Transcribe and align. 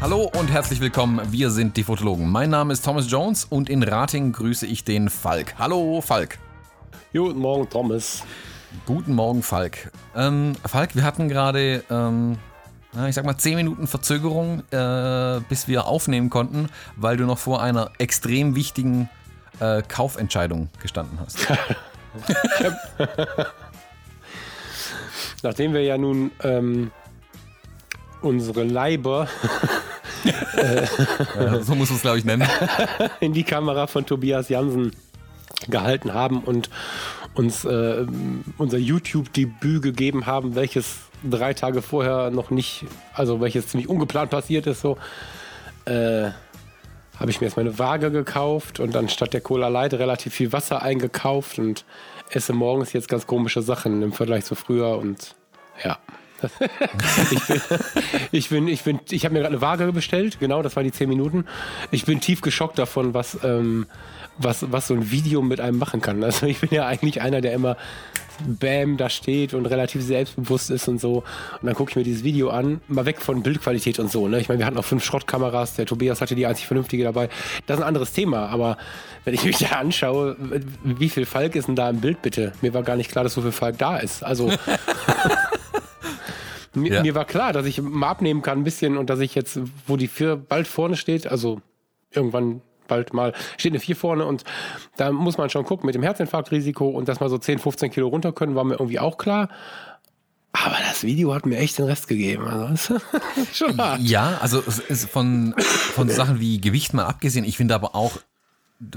Hallo 0.00 0.30
und 0.36 0.50
herzlich 0.50 0.80
willkommen. 0.80 1.20
Wir 1.30 1.50
sind 1.50 1.76
die 1.76 1.84
Fotologen. 1.84 2.28
Mein 2.28 2.50
Name 2.50 2.72
ist 2.72 2.84
Thomas 2.84 3.08
Jones 3.08 3.44
und 3.44 3.70
in 3.70 3.84
Rating 3.84 4.32
grüße 4.32 4.66
ich 4.66 4.82
den 4.82 5.08
Falk. 5.08 5.54
Hallo, 5.58 6.00
Falk. 6.00 6.38
Guten 7.12 7.38
Morgen, 7.38 7.70
Thomas. 7.70 8.24
Guten 8.84 9.14
Morgen, 9.14 9.42
Falk. 9.42 9.92
Ähm, 10.16 10.54
Falk, 10.66 10.96
wir 10.96 11.04
hatten 11.04 11.28
gerade, 11.28 11.84
ähm, 11.88 12.38
ich 13.08 13.14
sag 13.14 13.24
mal, 13.24 13.38
10 13.38 13.56
Minuten 13.56 13.86
Verzögerung, 13.86 14.62
äh, 14.70 15.40
bis 15.48 15.66
wir 15.66 15.86
aufnehmen 15.86 16.28
konnten, 16.30 16.68
weil 16.96 17.16
du 17.16 17.24
noch 17.24 17.38
vor 17.38 17.62
einer 17.62 17.90
extrem 17.98 18.54
wichtigen 18.54 19.08
äh, 19.60 19.82
Kaufentscheidung 19.82 20.68
gestanden 20.80 21.18
hast. 21.20 21.38
Nachdem 25.42 25.72
wir 25.72 25.82
ja 25.82 25.96
nun 25.96 26.30
ähm, 26.42 26.90
unsere 28.20 28.64
Leiber 28.64 29.28
ja, 31.34 31.62
so 31.62 31.74
muss 31.74 31.88
man 31.88 31.96
es, 31.96 32.02
glaube 32.02 32.18
ich, 32.18 32.24
nennen. 32.24 32.46
in 33.20 33.32
die 33.32 33.44
Kamera 33.44 33.86
von 33.86 34.06
Tobias 34.06 34.48
Jansen 34.48 34.92
gehalten 35.68 36.12
haben 36.14 36.40
und 36.40 36.70
uns 37.34 37.64
äh, 37.64 38.06
unser 38.58 38.78
YouTube-Debüt 38.78 39.82
gegeben 39.82 40.26
haben, 40.26 40.54
welches 40.54 40.98
drei 41.22 41.54
Tage 41.54 41.82
vorher 41.82 42.30
noch 42.30 42.50
nicht, 42.50 42.84
also 43.14 43.40
welches 43.40 43.68
ziemlich 43.68 43.88
ungeplant 43.88 44.30
passiert 44.30 44.66
ist, 44.66 44.80
so, 44.80 44.96
äh, 45.84 46.30
habe 47.18 47.30
ich 47.30 47.40
mir 47.40 47.46
jetzt 47.46 47.56
meine 47.56 47.78
Waage 47.78 48.10
gekauft 48.10 48.80
und 48.80 48.94
dann 48.94 49.08
statt 49.08 49.32
der 49.32 49.40
Cola 49.40 49.68
Light 49.68 49.94
relativ 49.94 50.34
viel 50.34 50.52
Wasser 50.52 50.82
eingekauft 50.82 51.58
und 51.58 51.84
esse 52.30 52.52
morgens 52.52 52.92
jetzt 52.92 53.08
ganz 53.08 53.26
komische 53.26 53.62
Sachen 53.62 54.02
im 54.02 54.12
Vergleich 54.12 54.44
zu 54.44 54.54
früher 54.54 54.98
und 54.98 55.34
ja. 55.84 55.98
Ich 57.30 57.46
bin, 57.46 57.60
ich 58.32 58.48
bin, 58.48 58.68
ich 58.68 58.82
bin, 58.82 59.00
ich 59.10 59.24
habe 59.24 59.34
mir 59.34 59.40
gerade 59.40 59.54
eine 59.54 59.62
Waage 59.62 59.92
bestellt, 59.92 60.38
genau, 60.40 60.62
das 60.62 60.76
waren 60.76 60.84
die 60.84 60.92
10 60.92 61.08
Minuten. 61.08 61.44
Ich 61.90 62.04
bin 62.04 62.20
tief 62.20 62.40
geschockt 62.40 62.78
davon, 62.78 63.14
was, 63.14 63.38
ähm, 63.42 63.86
was, 64.38 64.70
was 64.72 64.88
so 64.88 64.94
ein 64.94 65.10
Video 65.10 65.42
mit 65.42 65.60
einem 65.60 65.78
machen 65.78 66.00
kann. 66.00 66.22
Also 66.24 66.46
ich 66.46 66.60
bin 66.60 66.70
ja 66.72 66.86
eigentlich 66.86 67.20
einer, 67.20 67.40
der 67.40 67.52
immer 67.52 67.76
Bam 68.46 68.96
da 68.96 69.08
steht 69.08 69.54
und 69.54 69.66
relativ 69.66 70.02
selbstbewusst 70.02 70.70
ist 70.70 70.88
und 70.88 71.00
so. 71.00 71.18
Und 71.60 71.66
dann 71.66 71.74
gucke 71.74 71.90
ich 71.90 71.96
mir 71.96 72.02
dieses 72.02 72.24
Video 72.24 72.50
an, 72.50 72.80
mal 72.88 73.04
weg 73.04 73.20
von 73.20 73.42
Bildqualität 73.42 73.98
und 73.98 74.10
so. 74.10 74.28
Ne? 74.28 74.40
Ich 74.40 74.48
meine, 74.48 74.58
wir 74.58 74.66
hatten 74.66 74.78
auch 74.78 74.84
fünf 74.84 75.04
Schrottkameras, 75.04 75.74
der 75.74 75.86
Tobias 75.86 76.20
hatte 76.20 76.34
die 76.34 76.46
einzig 76.46 76.66
vernünftige 76.66 77.04
dabei. 77.04 77.28
Das 77.66 77.76
ist 77.76 77.82
ein 77.82 77.88
anderes 77.88 78.12
Thema, 78.12 78.48
aber 78.48 78.76
wenn 79.24 79.34
ich 79.34 79.44
mich 79.44 79.58
da 79.58 79.76
anschaue, 79.78 80.36
wie 80.82 81.08
viel 81.08 81.26
Falk 81.26 81.54
ist 81.54 81.68
denn 81.68 81.76
da 81.76 81.90
im 81.90 82.00
Bild 82.00 82.22
bitte? 82.22 82.52
Mir 82.62 82.74
war 82.74 82.82
gar 82.82 82.96
nicht 82.96 83.10
klar, 83.10 83.24
dass 83.24 83.34
so 83.34 83.42
viel 83.42 83.52
Falk 83.52 83.78
da 83.78 83.98
ist. 83.98 84.24
Also 84.24 84.50
Mir, 86.74 86.92
ja. 86.92 87.02
mir, 87.02 87.14
war 87.14 87.24
klar, 87.24 87.52
dass 87.52 87.66
ich 87.66 87.80
mal 87.82 88.08
abnehmen 88.08 88.42
kann 88.42 88.58
ein 88.58 88.64
bisschen 88.64 88.96
und 88.96 89.10
dass 89.10 89.20
ich 89.20 89.34
jetzt, 89.34 89.60
wo 89.86 89.96
die 89.96 90.08
vier 90.08 90.36
bald 90.36 90.66
vorne 90.66 90.96
steht, 90.96 91.26
also 91.26 91.60
irgendwann 92.10 92.62
bald 92.88 93.12
mal, 93.12 93.32
steht 93.56 93.72
eine 93.72 93.80
vier 93.80 93.96
vorne 93.96 94.24
und 94.26 94.44
da 94.96 95.12
muss 95.12 95.38
man 95.38 95.50
schon 95.50 95.64
gucken 95.64 95.86
mit 95.86 95.94
dem 95.94 96.02
Herzinfarktrisiko 96.02 96.88
und 96.88 97.08
dass 97.08 97.20
mal 97.20 97.28
so 97.28 97.38
10, 97.38 97.58
15 97.58 97.90
Kilo 97.90 98.08
runter 98.08 98.32
können, 98.32 98.54
war 98.54 98.64
mir 98.64 98.74
irgendwie 98.74 98.98
auch 98.98 99.18
klar. 99.18 99.48
Aber 100.52 100.76
das 100.86 101.02
Video 101.02 101.34
hat 101.34 101.46
mir 101.46 101.56
echt 101.56 101.78
den 101.78 101.86
Rest 101.86 102.08
gegeben. 102.08 102.46
Also, 102.46 102.98
schon 103.52 103.78
hart. 103.78 104.00
Ja, 104.00 104.38
also 104.40 104.60
von, 104.60 105.54
von 105.56 106.08
Sachen 106.10 106.40
wie 106.40 106.60
Gewicht 106.60 106.92
mal 106.92 107.06
abgesehen, 107.06 107.44
ich 107.46 107.56
finde 107.56 107.74
aber 107.74 107.94
auch 107.94 108.18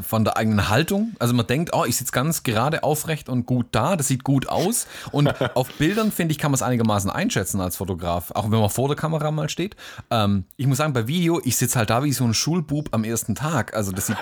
von 0.02 0.24
der 0.24 0.38
eigenen 0.38 0.70
Haltung. 0.70 1.16
Also 1.20 1.34
man 1.34 1.48
denkt, 1.48 1.72
oh, 1.74 1.86
ich 1.86 1.98
sitze 1.98 2.12
ganz 2.12 2.44
gerade 2.44 2.84
aufrecht 2.84 3.30
und 3.30 3.46
gut 3.46 3.68
da, 3.72 3.96
das 3.96 4.08
sieht 4.08 4.24
gut 4.24 4.48
aus. 4.48 4.88
Und 5.12 5.30
auf 5.56 5.72
Bildern, 5.74 6.12
finde 6.12 6.32
ich, 6.32 6.38
kann 6.38 6.52
man 6.52 6.56
es 6.56 6.62
einigermaßen 6.62 7.10
einschätzen 7.10 7.62
als 7.62 7.78
Fotograf, 7.78 8.32
auch 8.32 8.52
wenn 8.52 8.60
man 8.60 8.70
vor 8.70 8.88
der 8.88 8.98
Kamera 8.98 9.32
mal 9.32 9.50
steht. 9.50 9.76
Ähm, 10.10 10.46
ich 10.58 10.68
muss 10.68 10.78
sagen, 10.78 10.94
bei 10.94 11.08
Video, 11.08 11.42
ich 11.44 11.58
sitze 11.58 11.78
halt 11.78 11.90
da 11.90 12.04
wie 12.04 12.14
so 12.14 12.24
ein 12.24 12.34
Schulbub 12.34 12.90
am 12.92 13.04
ersten 13.04 13.36
Tag. 13.36 13.76
Also 13.76 13.92
das 13.92 14.08
sieht, 14.08 14.18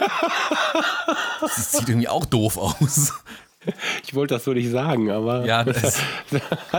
das 1.41 1.71
sieht 1.71 1.89
irgendwie 1.89 2.09
auch 2.09 2.25
doof 2.25 2.57
aus. 2.57 3.13
Ich 4.05 4.13
wollte 4.13 4.35
das 4.35 4.43
so 4.43 4.53
nicht 4.53 4.69
sagen, 4.69 5.09
aber 5.09 5.45
ja, 5.45 5.63
das, 5.63 5.97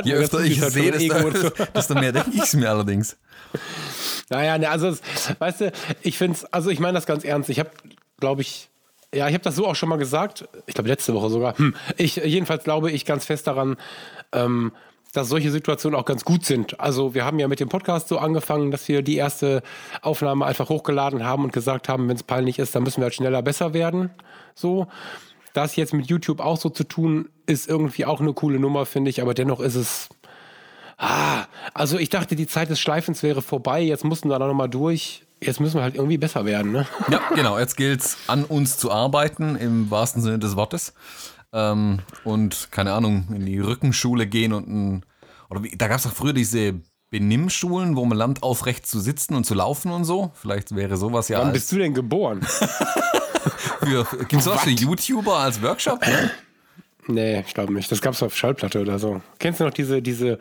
je 0.05 0.15
öfter 0.15 0.41
ich 0.41 0.61
sehe, 0.61 0.93
desto, 0.93 1.51
desto 1.75 1.95
mehr 1.95 2.13
denke 2.13 2.31
ich 2.35 2.43
es 2.43 2.55
mir 2.55 2.69
allerdings. 2.69 3.17
Naja, 4.29 4.59
ne, 4.59 4.69
also, 4.69 4.97
weißt 5.39 5.61
du, 5.63 5.73
ich 6.03 6.19
finde 6.19 6.37
es, 6.37 6.45
also 6.47 6.71
ich 6.71 6.81
meine 6.81 6.95
das 6.95 7.07
ganz 7.07 7.25
ernst. 7.25 7.49
Ich 7.51 7.59
habe, 7.59 7.71
glaube 8.19 8.43
ich, 8.43 8.71
ja, 9.15 9.29
ich 9.29 9.35
habe 9.35 9.45
das 9.45 9.57
so 9.57 9.67
auch 9.67 9.77
schon 9.77 9.89
mal 9.89 9.97
gesagt. 9.97 10.49
Ich 10.67 10.75
glaube, 10.75 10.89
letzte 10.89 11.15
Woche 11.15 11.31
sogar. 11.31 11.57
Hm. 11.59 11.75
Ich, 11.97 12.17
jedenfalls 12.17 12.65
glaube 12.65 12.91
ich 12.91 13.05
ganz 13.05 13.25
fest 13.25 13.47
daran, 13.47 13.77
ähm, 14.33 14.73
dass 15.13 15.29
solche 15.29 15.51
Situationen 15.51 15.99
auch 15.99 16.05
ganz 16.05 16.25
gut 16.25 16.45
sind. 16.45 16.81
Also 16.81 17.15
wir 17.15 17.25
haben 17.25 17.39
ja 17.39 17.49
mit 17.49 17.61
dem 17.61 17.69
Podcast 17.69 18.09
so 18.09 18.19
angefangen, 18.19 18.71
dass 18.71 18.89
wir 18.89 19.03
die 19.03 19.17
erste 19.17 19.63
Aufnahme 20.03 20.45
einfach 20.45 20.69
hochgeladen 20.69 21.25
haben 21.25 21.45
und 21.45 21.53
gesagt 21.53 21.89
haben, 21.89 22.09
wenn 22.09 22.17
es 22.17 22.25
peinlich 22.25 22.59
ist, 22.59 22.75
dann 22.75 22.83
müssen 22.83 22.99
wir 22.99 23.05
halt 23.05 23.15
schneller 23.15 23.43
besser 23.43 23.73
werden. 23.73 24.11
So. 24.55 24.89
Das 25.53 25.77
jetzt 25.77 25.95
mit 25.95 26.07
YouTube 26.07 26.41
auch 26.41 26.57
so 26.57 26.69
zu 26.69 26.83
tun, 26.83 27.29
ist 27.47 27.69
irgendwie 27.69 28.07
auch 28.07 28.21
eine 28.21 28.33
coole 28.33 28.59
Nummer, 28.59 28.87
finde 28.87 29.09
ich, 29.09 29.23
aber 29.23 29.35
dennoch 29.35 29.61
ist 29.61 29.77
es. 29.77 30.09
Ah, 30.99 31.45
also 31.75 31.97
ich 31.97 32.09
dachte, 32.09 32.35
die 32.35 32.49
Zeit 32.49 32.71
des 32.71 32.81
Schleifens 32.81 33.23
wäre 33.23 33.41
vorbei, 33.41 33.81
jetzt 33.81 34.05
mussten 34.05 34.29
wir 34.29 34.39
da 34.39 34.49
nochmal 34.49 34.69
durch 34.69 35.25
jetzt 35.47 35.61
müssen 35.61 35.77
wir 35.77 35.83
halt 35.83 35.95
irgendwie 35.95 36.19
besser 36.19 36.45
werden. 36.45 36.73
Ne? 36.73 36.87
Ja, 37.11 37.21
genau. 37.35 37.59
Jetzt 37.59 37.77
gilt 37.77 38.01
es, 38.01 38.17
an 38.27 38.45
uns 38.45 38.77
zu 38.79 38.91
arbeiten, 38.91 39.57
im 39.57 39.91
wahrsten 39.91 40.23
Sinne 40.23 40.39
des 40.39 40.57
Wortes. 40.57 40.95
Ähm, 41.53 42.01
und, 42.25 42.69
keine 42.71 42.93
Ahnung, 42.93 43.29
in 43.35 43.47
die 43.47 43.59
Rückenschule 43.59 44.27
gehen 44.27 44.53
und 44.53 44.69
ein. 44.69 45.07
Oder 45.51 45.63
wie, 45.63 45.71
da 45.77 45.89
gab 45.89 45.99
es 45.99 46.05
doch 46.05 46.13
früher 46.13 46.33
diese 46.33 46.75
Benimmschulen, 47.11 47.97
wo 47.97 48.05
man 48.05 48.19
lernt, 48.19 48.43
aufrecht 48.43 48.87
zu 48.87 48.99
sitzen 48.99 49.35
und 49.35 49.45
zu 49.45 49.55
laufen 49.55 49.93
und 49.93 50.05
so. 50.05 50.33
Vielleicht 50.35 50.75
wäre 50.75 50.97
sowas 50.97 51.29
ja. 51.29 51.39
Wann 51.39 51.53
bist 51.53 51.71
du 51.71 51.79
denn 51.79 51.95
geboren? 51.95 52.41
Gibt 53.81 54.33
es 54.33 54.45
sowas 54.45 54.63
für 54.63 54.71
YouTuber 54.71 55.39
als 55.39 55.63
Workshop? 55.63 56.05
Ne? 56.07 56.31
Nee, 57.07 57.41
ich 57.47 57.55
glaube 57.55 57.73
nicht. 57.73 57.91
Das 57.93 58.01
gab 58.01 58.15
es 58.15 58.23
auf 58.23 58.37
Schallplatte 58.37 58.81
oder 58.81 58.99
so. 58.99 59.21
Kennst 59.39 59.61
du 59.61 59.65
noch 59.65 59.73
diese, 59.73 60.01
diese, 60.01 60.39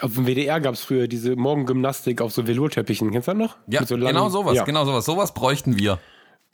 auf 0.00 0.14
dem 0.14 0.26
WDR 0.26 0.60
gab 0.60 0.74
es 0.74 0.82
früher 0.82 1.06
diese 1.06 1.36
Morgengymnastik 1.36 2.20
auf 2.20 2.32
so 2.32 2.46
Velurteppichen. 2.46 3.10
Kennst 3.12 3.28
du 3.28 3.32
das 3.32 3.38
noch? 3.38 3.56
Ja, 3.68 3.86
so 3.86 3.96
genau 3.96 4.28
sowas, 4.28 4.56
ja. 4.56 4.64
genau 4.64 4.84
sowas. 4.84 5.04
Sowas 5.04 5.32
bräuchten 5.32 5.78
wir. 5.78 5.98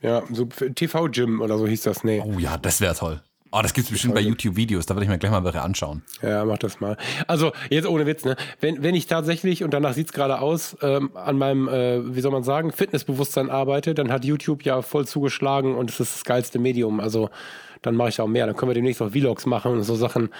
Ja, 0.03 0.23
so 0.31 0.45
TV-Gym 0.45 1.41
oder 1.41 1.57
so 1.59 1.67
hieß 1.67 1.83
das, 1.83 2.05
nee. 2.05 2.23
Oh 2.25 2.39
ja, 2.39 2.59
das 2.59 2.81
wäre 2.81 2.95
toll. 2.95 3.23
Oh, 3.53 3.63
das 3.63 3.73
gibt 3.73 3.87
es 3.87 3.93
bestimmt 3.93 4.15
bei 4.15 4.21
YouTube-Videos, 4.21 4.87
da 4.87 4.95
würde 4.95 5.05
ich 5.05 5.09
mir 5.09 5.19
gleich 5.19 5.31
mal 5.31 5.45
welche 5.45 5.63
anschauen. 5.63 6.03
Ja, 6.21 6.45
mach 6.45 6.59
das 6.59 6.81
mal. 6.81 6.97
Also, 7.27 7.53
jetzt 7.71 7.87
ohne 7.87 8.05
Witz, 8.05 8.25
ne? 8.25 8.37
Wenn, 8.61 8.83
wenn 8.83 8.95
ich 8.95 9.07
tatsächlich, 9.07 9.65
und 9.65 9.73
danach 9.73 9.95
sieht 9.95 10.09
es 10.09 10.13
gerade 10.13 10.41
aus, 10.41 10.77
ähm, 10.83 11.11
an 11.15 11.39
meinem, 11.39 11.69
äh, 11.69 12.15
wie 12.15 12.21
soll 12.21 12.33
man 12.33 12.43
sagen, 12.43 12.73
Fitnessbewusstsein 12.73 13.49
arbeite, 13.49 13.95
dann 13.95 14.13
hat 14.13 14.25
YouTube 14.25 14.65
ja 14.65 14.83
voll 14.83 15.07
zugeschlagen 15.07 15.75
und 15.75 15.91
es 15.91 16.01
ist 16.01 16.17
das 16.17 16.25
geilste 16.25 16.59
Medium. 16.59 17.01
Also, 17.01 17.31
dann 17.83 17.95
mache 17.95 18.09
ich 18.11 18.21
auch 18.21 18.27
mehr. 18.27 18.47
Dann 18.47 18.57
können 18.57 18.71
wir 18.71 18.75
demnächst 18.75 19.03
auch 19.03 19.11
Vlogs 19.11 19.47
machen 19.47 19.73
und 19.73 19.83
so 19.83 19.95
Sachen. 19.95 20.31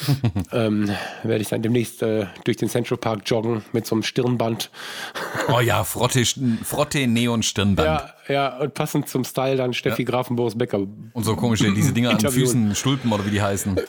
ähm, 0.52 0.90
werde 1.22 1.42
ich 1.42 1.48
dann 1.48 1.62
demnächst 1.62 2.02
äh, 2.02 2.26
durch 2.44 2.56
den 2.56 2.68
Central 2.68 2.98
Park 2.98 3.22
joggen 3.26 3.62
mit 3.72 3.86
so 3.86 3.94
einem 3.94 4.02
Stirnband. 4.02 4.70
oh 5.48 5.60
ja, 5.60 5.84
Frotte, 5.84 6.24
Frotte 6.64 7.06
Neon 7.06 7.42
Stirnband. 7.42 7.86
Ja, 8.28 8.32
ja, 8.32 8.58
und 8.58 8.74
passend 8.74 9.08
zum 9.08 9.24
Style 9.24 9.56
dann 9.56 9.72
Steffi 9.72 10.02
ja. 10.02 10.10
Grafenboos 10.10 10.56
Becker. 10.56 10.78
Und 11.12 11.24
so 11.24 11.36
komische, 11.36 11.72
diese 11.72 11.92
Dinger 11.92 12.10
an 12.10 12.18
den 12.18 12.30
Füßen, 12.30 12.74
Stulpen 12.74 13.12
oder 13.12 13.24
wie 13.26 13.30
die 13.30 13.42
heißen. 13.42 13.80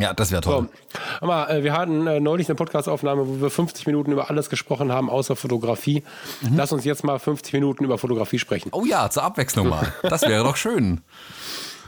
Ja, 0.00 0.14
das 0.14 0.30
wäre 0.30 0.40
toll. 0.40 0.68
So. 1.20 1.26
Mal, 1.26 1.50
äh, 1.50 1.62
wir 1.62 1.74
hatten 1.74 2.06
äh, 2.06 2.20
neulich 2.20 2.48
eine 2.48 2.54
Podcastaufnahme, 2.54 3.28
wo 3.28 3.42
wir 3.42 3.50
50 3.50 3.86
Minuten 3.86 4.12
über 4.12 4.30
alles 4.30 4.48
gesprochen 4.48 4.92
haben, 4.92 5.10
außer 5.10 5.36
Fotografie. 5.36 6.02
Mhm. 6.40 6.56
Lass 6.56 6.72
uns 6.72 6.84
jetzt 6.84 7.04
mal 7.04 7.18
50 7.18 7.52
Minuten 7.52 7.84
über 7.84 7.98
Fotografie 7.98 8.38
sprechen. 8.38 8.70
Oh 8.72 8.84
ja, 8.86 9.10
zur 9.10 9.24
Abwechslung 9.24 9.68
mal. 9.68 9.92
Das 10.02 10.22
wäre 10.22 10.42
doch 10.42 10.56
schön. 10.56 11.02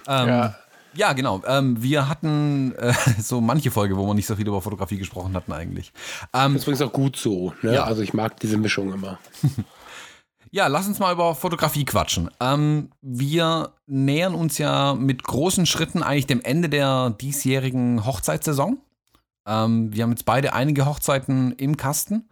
Ähm, 0.06 0.28
ja. 0.28 0.54
ja. 0.94 1.12
genau. 1.12 1.42
Ähm, 1.46 1.82
wir 1.82 2.08
hatten 2.08 2.74
äh, 2.76 2.92
so 3.20 3.40
manche 3.40 3.70
Folge, 3.70 3.96
wo 3.96 4.06
wir 4.06 4.14
nicht 4.14 4.26
so 4.26 4.36
viel 4.36 4.46
über 4.46 4.62
Fotografie 4.62 4.98
gesprochen 4.98 5.34
hatten 5.34 5.52
eigentlich. 5.52 5.92
Ähm, 6.32 6.54
das 6.54 6.62
ist 6.62 6.68
übrigens 6.68 6.82
auch 6.82 6.92
gut 6.92 7.16
so. 7.16 7.52
Ne? 7.62 7.74
Ja. 7.74 7.84
Also 7.84 8.02
ich 8.02 8.14
mag 8.14 8.38
diese 8.40 8.56
Mischung 8.56 8.92
immer. 8.92 9.18
Ja, 10.54 10.66
lass 10.66 10.86
uns 10.86 10.98
mal 10.98 11.14
über 11.14 11.34
Fotografie 11.34 11.86
quatschen. 11.86 12.28
Ähm, 12.38 12.90
wir 13.00 13.72
nähern 13.86 14.34
uns 14.34 14.58
ja 14.58 14.92
mit 14.92 15.24
großen 15.24 15.64
Schritten 15.64 16.02
eigentlich 16.02 16.26
dem 16.26 16.42
Ende 16.42 16.68
der 16.68 17.08
diesjährigen 17.08 18.04
Hochzeitssaison. 18.04 18.78
Ähm, 19.46 19.94
wir 19.94 20.02
haben 20.02 20.10
jetzt 20.10 20.26
beide 20.26 20.52
einige 20.52 20.84
Hochzeiten 20.84 21.52
im 21.52 21.78
Kasten. 21.78 22.28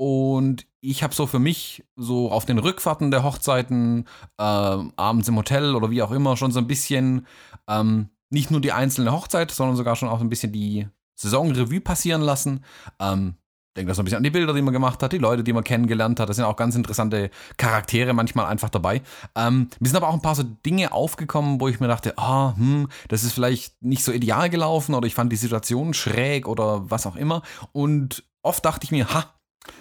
Und 0.00 0.66
ich 0.80 1.02
habe 1.02 1.14
so 1.14 1.26
für 1.26 1.38
mich 1.38 1.84
so 1.94 2.32
auf 2.32 2.46
den 2.46 2.58
Rückfahrten 2.58 3.10
der 3.10 3.22
Hochzeiten, 3.22 4.06
äh, 4.38 4.42
abends 4.42 5.28
im 5.28 5.36
Hotel 5.36 5.74
oder 5.74 5.90
wie 5.90 6.02
auch 6.02 6.10
immer, 6.10 6.38
schon 6.38 6.52
so 6.52 6.58
ein 6.58 6.66
bisschen 6.66 7.26
ähm, 7.68 8.08
nicht 8.30 8.50
nur 8.50 8.62
die 8.62 8.72
einzelne 8.72 9.12
Hochzeit, 9.12 9.50
sondern 9.50 9.76
sogar 9.76 9.96
schon 9.96 10.08
auch 10.08 10.22
ein 10.22 10.30
bisschen 10.30 10.52
die 10.52 10.88
Saisonrevue 11.16 11.82
passieren 11.82 12.22
lassen. 12.22 12.64
Ähm, 12.98 13.34
denke 13.76 13.88
das 13.88 13.98
so 13.98 14.00
ein 14.00 14.06
bisschen 14.06 14.16
an 14.16 14.22
die 14.22 14.30
Bilder, 14.30 14.54
die 14.54 14.62
man 14.62 14.72
gemacht 14.72 15.02
hat, 15.02 15.12
die 15.12 15.18
Leute, 15.18 15.44
die 15.44 15.52
man 15.52 15.64
kennengelernt 15.64 16.18
hat. 16.18 16.30
Da 16.30 16.32
sind 16.32 16.46
auch 16.46 16.56
ganz 16.56 16.76
interessante 16.76 17.28
Charaktere 17.58 18.14
manchmal 18.14 18.46
einfach 18.46 18.70
dabei. 18.70 19.02
Ähm, 19.36 19.68
mir 19.80 19.88
sind 19.90 19.98
aber 19.98 20.08
auch 20.08 20.14
ein 20.14 20.22
paar 20.22 20.34
so 20.34 20.44
Dinge 20.44 20.92
aufgekommen, 20.92 21.60
wo 21.60 21.68
ich 21.68 21.78
mir 21.78 21.88
dachte, 21.88 22.16
ah, 22.16 22.54
hm, 22.56 22.88
das 23.08 23.22
ist 23.22 23.34
vielleicht 23.34 23.82
nicht 23.82 24.02
so 24.02 24.12
ideal 24.12 24.48
gelaufen 24.48 24.94
oder 24.94 25.06
ich 25.06 25.14
fand 25.14 25.30
die 25.30 25.36
Situation 25.36 25.92
schräg 25.92 26.48
oder 26.48 26.90
was 26.90 27.06
auch 27.06 27.16
immer. 27.16 27.42
Und 27.72 28.24
oft 28.40 28.64
dachte 28.64 28.84
ich 28.84 28.92
mir, 28.92 29.12
ha, 29.12 29.34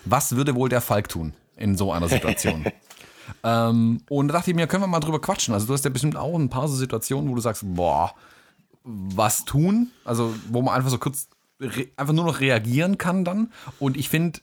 was 0.06 0.36
würde 0.36 0.56
wohl 0.56 0.70
der 0.70 0.82
Falk 0.82 1.10
tun 1.10 1.34
in 1.56 1.78
so 1.78 1.92
einer 1.92 2.10
Situation? 2.10 2.66
ähm, 3.44 4.02
und 4.10 4.28
da 4.28 4.34
dachte 4.34 4.52
ich 4.52 4.56
mir, 4.56 4.68
können 4.68 4.84
wir 4.84 4.88
mal 4.88 5.00
drüber 5.00 5.22
quatschen. 5.22 5.54
Also 5.54 5.68
du 5.68 5.74
hast 5.74 5.86
ja 5.86 5.92
bestimmt 5.92 6.16
auch 6.16 6.36
ein 6.36 6.50
paar 6.50 6.68
so 6.68 6.76
Situationen, 6.76 7.30
wo 7.30 7.36
du 7.36 7.42
sagst, 7.42 7.64
boah, 7.66 8.14
was 8.84 9.46
tun? 9.46 9.92
Also 10.06 10.34
wo 10.50 10.62
man 10.62 10.76
einfach 10.76 10.90
so 10.90 10.98
kurz 10.98 11.28
einfach 11.98 12.14
nur 12.14 12.26
noch 12.26 12.40
reagieren 12.40 12.98
kann 12.98 13.26
dann. 13.26 13.52
Und 13.80 13.98
ich 13.98 14.10
finde, 14.10 14.40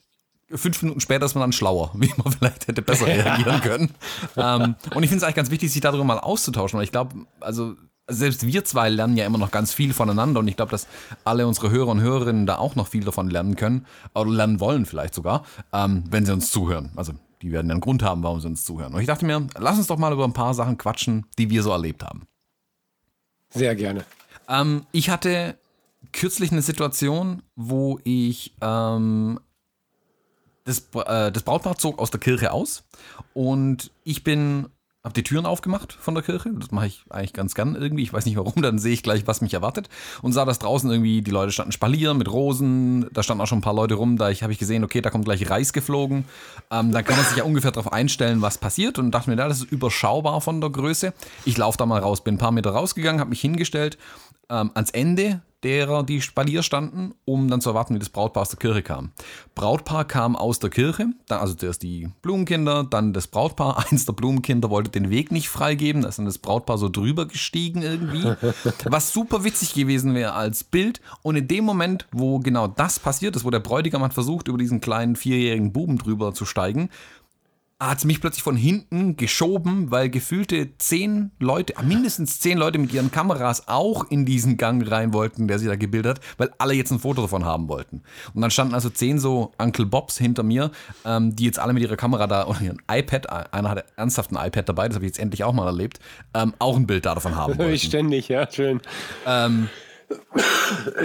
fünf 0.50 0.82
Minuten 0.82 1.00
später 1.00 1.26
ist 1.26 1.34
man 1.34 1.42
dann 1.42 1.52
schlauer, 1.52 1.90
wie 1.94 2.12
man 2.16 2.32
vielleicht 2.32 2.68
hätte 2.68 2.82
besser 2.82 3.06
reagieren 3.06 3.60
können. 3.62 3.94
ähm, 4.36 4.76
und 4.94 5.02
ich 5.02 5.08
finde 5.08 5.16
es 5.16 5.22
eigentlich 5.22 5.36
ganz 5.36 5.50
wichtig, 5.50 5.72
sich 5.72 5.80
darüber 5.80 6.04
mal 6.04 6.18
auszutauschen, 6.18 6.76
weil 6.76 6.84
ich 6.84 6.92
glaube, 6.92 7.26
also 7.40 7.74
selbst 8.08 8.46
wir 8.46 8.64
zwei 8.64 8.88
lernen 8.88 9.16
ja 9.16 9.26
immer 9.26 9.38
noch 9.38 9.50
ganz 9.50 9.72
viel 9.72 9.92
voneinander 9.92 10.40
und 10.40 10.48
ich 10.48 10.56
glaube, 10.56 10.70
dass 10.70 10.86
alle 11.24 11.46
unsere 11.46 11.70
Hörer 11.70 11.88
und 11.88 12.00
Hörerinnen 12.00 12.46
da 12.46 12.56
auch 12.56 12.76
noch 12.76 12.88
viel 12.88 13.04
davon 13.04 13.28
lernen 13.30 13.56
können 13.56 13.86
oder 14.14 14.30
lernen 14.30 14.60
wollen 14.60 14.86
vielleicht 14.86 15.14
sogar, 15.14 15.44
ähm, 15.72 16.04
wenn 16.08 16.24
sie 16.24 16.32
uns 16.32 16.50
zuhören. 16.50 16.92
Also 16.96 17.12
die 17.42 17.52
werden 17.52 17.70
einen 17.70 17.80
Grund 17.80 18.02
haben, 18.02 18.22
warum 18.22 18.40
sie 18.40 18.46
uns 18.46 18.64
zuhören. 18.64 18.94
Und 18.94 19.00
ich 19.00 19.06
dachte 19.06 19.24
mir, 19.24 19.46
lass 19.58 19.78
uns 19.78 19.88
doch 19.88 19.98
mal 19.98 20.12
über 20.12 20.24
ein 20.24 20.32
paar 20.32 20.54
Sachen 20.54 20.78
quatschen, 20.78 21.26
die 21.38 21.50
wir 21.50 21.62
so 21.62 21.70
erlebt 21.70 22.02
haben. 22.02 22.26
Sehr 23.50 23.74
gerne. 23.74 24.04
Ähm, 24.48 24.86
ich 24.92 25.10
hatte 25.10 25.58
kürzlich 26.12 26.52
eine 26.52 26.62
Situation, 26.62 27.42
wo 27.56 27.98
ich 28.04 28.54
ähm, 28.60 29.40
das, 30.64 30.88
äh, 30.94 31.32
das 31.32 31.42
Brautpaar 31.42 31.78
zog 31.78 31.98
aus 31.98 32.10
der 32.10 32.20
Kirche 32.20 32.52
aus 32.52 32.84
und 33.34 33.90
ich 34.04 34.24
bin 34.24 34.68
habe 35.06 35.14
die 35.14 35.22
Türen 35.22 35.46
aufgemacht 35.46 35.92
von 35.92 36.14
der 36.14 36.24
Kirche. 36.24 36.50
Das 36.58 36.72
mache 36.72 36.88
ich 36.88 37.04
eigentlich 37.10 37.32
ganz 37.32 37.54
gern 37.54 37.76
irgendwie. 37.76 38.02
Ich 38.02 38.12
weiß 38.12 38.26
nicht 38.26 38.36
warum, 38.36 38.60
dann 38.60 38.80
sehe 38.80 38.92
ich 38.92 39.04
gleich, 39.04 39.24
was 39.28 39.40
mich 39.40 39.54
erwartet. 39.54 39.88
Und 40.20 40.32
sah 40.32 40.44
das 40.44 40.58
draußen 40.58 40.90
irgendwie, 40.90 41.22
die 41.22 41.30
Leute 41.30 41.52
standen 41.52 41.70
spalieren 41.70 42.18
mit 42.18 42.30
Rosen. 42.30 43.06
Da 43.12 43.22
standen 43.22 43.40
auch 43.40 43.46
schon 43.46 43.58
ein 43.58 43.62
paar 43.62 43.72
Leute 43.72 43.94
rum. 43.94 44.16
Da 44.18 44.32
habe 44.32 44.52
ich 44.52 44.58
gesehen, 44.58 44.82
okay, 44.82 45.00
da 45.00 45.10
kommt 45.10 45.24
gleich 45.24 45.48
Reis 45.48 45.72
geflogen. 45.72 46.24
Ähm, 46.72 46.90
dann 46.90 47.04
kann 47.04 47.16
man 47.16 47.24
sich 47.24 47.36
ja 47.36 47.44
ungefähr 47.44 47.70
darauf 47.70 47.92
einstellen, 47.92 48.42
was 48.42 48.58
passiert. 48.58 48.98
Und 48.98 49.12
dachte 49.12 49.30
mir, 49.30 49.36
ja, 49.36 49.46
das 49.46 49.58
ist 49.58 49.70
überschaubar 49.70 50.40
von 50.40 50.60
der 50.60 50.70
Größe. 50.70 51.12
Ich 51.44 51.56
laufe 51.56 51.78
da 51.78 51.86
mal 51.86 52.00
raus, 52.00 52.24
bin 52.24 52.34
ein 52.34 52.38
paar 52.38 52.50
Meter 52.50 52.70
rausgegangen, 52.70 53.20
habe 53.20 53.30
mich 53.30 53.40
hingestellt 53.40 53.98
ähm, 54.50 54.70
ans 54.74 54.90
Ende 54.90 55.42
derer, 55.66 56.04
die 56.04 56.20
Spalier 56.20 56.62
standen, 56.62 57.14
um 57.24 57.48
dann 57.48 57.60
zu 57.60 57.70
erwarten, 57.70 57.94
wie 57.94 57.98
das 57.98 58.10
Brautpaar 58.10 58.42
aus 58.42 58.50
der 58.50 58.58
Kirche 58.58 58.82
kam. 58.82 59.10
Brautpaar 59.56 60.04
kam 60.04 60.36
aus 60.36 60.60
der 60.60 60.70
Kirche, 60.70 61.08
dann, 61.26 61.40
also 61.40 61.54
zuerst 61.54 61.82
die 61.82 62.08
Blumenkinder, 62.22 62.84
dann 62.84 63.12
das 63.12 63.26
Brautpaar. 63.26 63.84
Eins 63.90 64.04
der 64.04 64.12
Blumenkinder 64.12 64.70
wollte 64.70 64.90
den 64.90 65.10
Weg 65.10 65.32
nicht 65.32 65.48
freigeben, 65.48 66.02
da 66.02 66.08
ist 66.08 66.18
dann 66.18 66.26
das 66.26 66.38
Brautpaar 66.38 66.78
so 66.78 66.88
drüber 66.88 67.26
gestiegen 67.26 67.82
irgendwie. 67.82 68.22
Was 68.84 69.12
super 69.12 69.42
witzig 69.42 69.74
gewesen 69.74 70.14
wäre 70.14 70.34
als 70.34 70.62
Bild. 70.62 71.00
Und 71.22 71.36
in 71.36 71.48
dem 71.48 71.64
Moment, 71.64 72.06
wo 72.12 72.38
genau 72.38 72.68
das 72.68 73.00
passiert 73.00 73.34
ist, 73.34 73.44
wo 73.44 73.50
der 73.50 73.60
Bräutigam 73.60 74.02
hat 74.02 74.14
versucht, 74.14 74.48
über 74.48 74.58
diesen 74.58 74.80
kleinen 74.80 75.16
vierjährigen 75.16 75.72
Buben 75.72 75.98
drüber 75.98 76.32
zu 76.32 76.44
steigen, 76.44 76.90
hat 77.78 77.98
es 77.98 78.04
mich 78.06 78.22
plötzlich 78.22 78.42
von 78.42 78.56
hinten 78.56 79.16
geschoben, 79.16 79.90
weil 79.90 80.08
gefühlte 80.08 80.78
zehn 80.78 81.30
Leute, 81.38 81.74
mindestens 81.84 82.40
zehn 82.40 82.56
Leute 82.56 82.78
mit 82.78 82.92
ihren 82.92 83.10
Kameras 83.10 83.68
auch 83.68 84.10
in 84.10 84.24
diesen 84.24 84.56
Gang 84.56 84.90
rein 84.90 85.12
wollten, 85.12 85.46
der 85.46 85.58
sich 85.58 85.68
da 85.68 85.76
gebildet 85.76 86.16
hat, 86.18 86.24
weil 86.38 86.50
alle 86.56 86.72
jetzt 86.72 86.90
ein 86.90 86.98
Foto 86.98 87.22
davon 87.22 87.44
haben 87.44 87.68
wollten. 87.68 88.02
Und 88.32 88.40
dann 88.40 88.50
standen 88.50 88.72
also 88.72 88.88
zehn 88.88 89.18
so 89.18 89.52
Uncle 89.58 89.84
Bobs 89.84 90.16
hinter 90.16 90.42
mir, 90.42 90.70
ähm, 91.04 91.36
die 91.36 91.44
jetzt 91.44 91.58
alle 91.58 91.74
mit 91.74 91.82
ihrer 91.82 91.96
Kamera 91.96 92.26
da 92.26 92.42
und 92.42 92.62
ihrem 92.62 92.78
iPad, 92.90 93.28
einer 93.52 93.68
hatte 93.68 93.84
ernsthaft 93.96 94.32
ein 94.32 94.46
iPad 94.46 94.68
dabei, 94.70 94.88
das 94.88 94.94
habe 94.94 95.04
ich 95.04 95.10
jetzt 95.10 95.18
endlich 95.18 95.44
auch 95.44 95.52
mal 95.52 95.66
erlebt, 95.66 96.00
ähm, 96.32 96.54
auch 96.58 96.76
ein 96.76 96.86
Bild 96.86 97.04
davon 97.04 97.36
haben 97.36 97.58
wollten. 97.58 97.78
Ständig, 97.78 98.28
ja, 98.28 98.50
schön. 98.50 98.80
Ähm, 99.26 99.68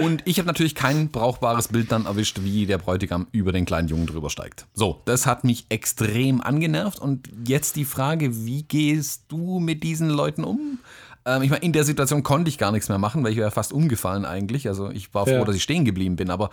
und 0.02 0.22
ich 0.26 0.38
habe 0.38 0.46
natürlich 0.46 0.74
kein 0.74 1.08
brauchbares 1.08 1.68
Bild 1.68 1.90
dann 1.90 2.06
erwischt, 2.06 2.40
wie 2.42 2.66
der 2.66 2.78
Bräutigam 2.78 3.26
über 3.32 3.52
den 3.52 3.64
kleinen 3.64 3.88
Jungen 3.88 4.06
drüber 4.06 4.30
steigt. 4.30 4.66
So, 4.74 5.02
das 5.04 5.26
hat 5.26 5.44
mich 5.44 5.66
extrem 5.68 6.40
angenervt. 6.40 6.98
Und 6.98 7.28
jetzt 7.46 7.76
die 7.76 7.84
Frage, 7.84 8.44
wie 8.44 8.62
gehst 8.62 9.24
du 9.28 9.58
mit 9.58 9.82
diesen 9.82 10.10
Leuten 10.10 10.44
um? 10.44 10.78
Ähm, 11.24 11.42
ich 11.42 11.50
meine, 11.50 11.64
in 11.64 11.72
der 11.72 11.84
Situation 11.84 12.22
konnte 12.22 12.48
ich 12.48 12.58
gar 12.58 12.72
nichts 12.72 12.88
mehr 12.88 12.98
machen, 12.98 13.24
weil 13.24 13.32
ich 13.32 13.38
wäre 13.38 13.50
fast 13.50 13.72
umgefallen 13.72 14.24
eigentlich. 14.24 14.68
Also 14.68 14.90
ich 14.90 15.12
war 15.14 15.26
froh, 15.26 15.32
ja. 15.32 15.44
dass 15.44 15.56
ich 15.56 15.62
stehen 15.62 15.84
geblieben 15.84 16.16
bin. 16.16 16.30
Aber 16.30 16.50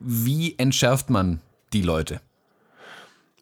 wie 0.00 0.58
entschärft 0.58 1.10
man 1.10 1.40
die 1.72 1.82
Leute? 1.82 2.20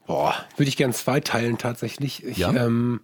Boah, 0.06 0.34
würde 0.56 0.69
ich 0.69 0.76
gerne 0.76 0.93
zweiteilen 0.93 1.58
tatsächlich. 1.58 2.25
Ich, 2.25 2.38
ja? 2.38 2.52
ähm, 2.52 3.00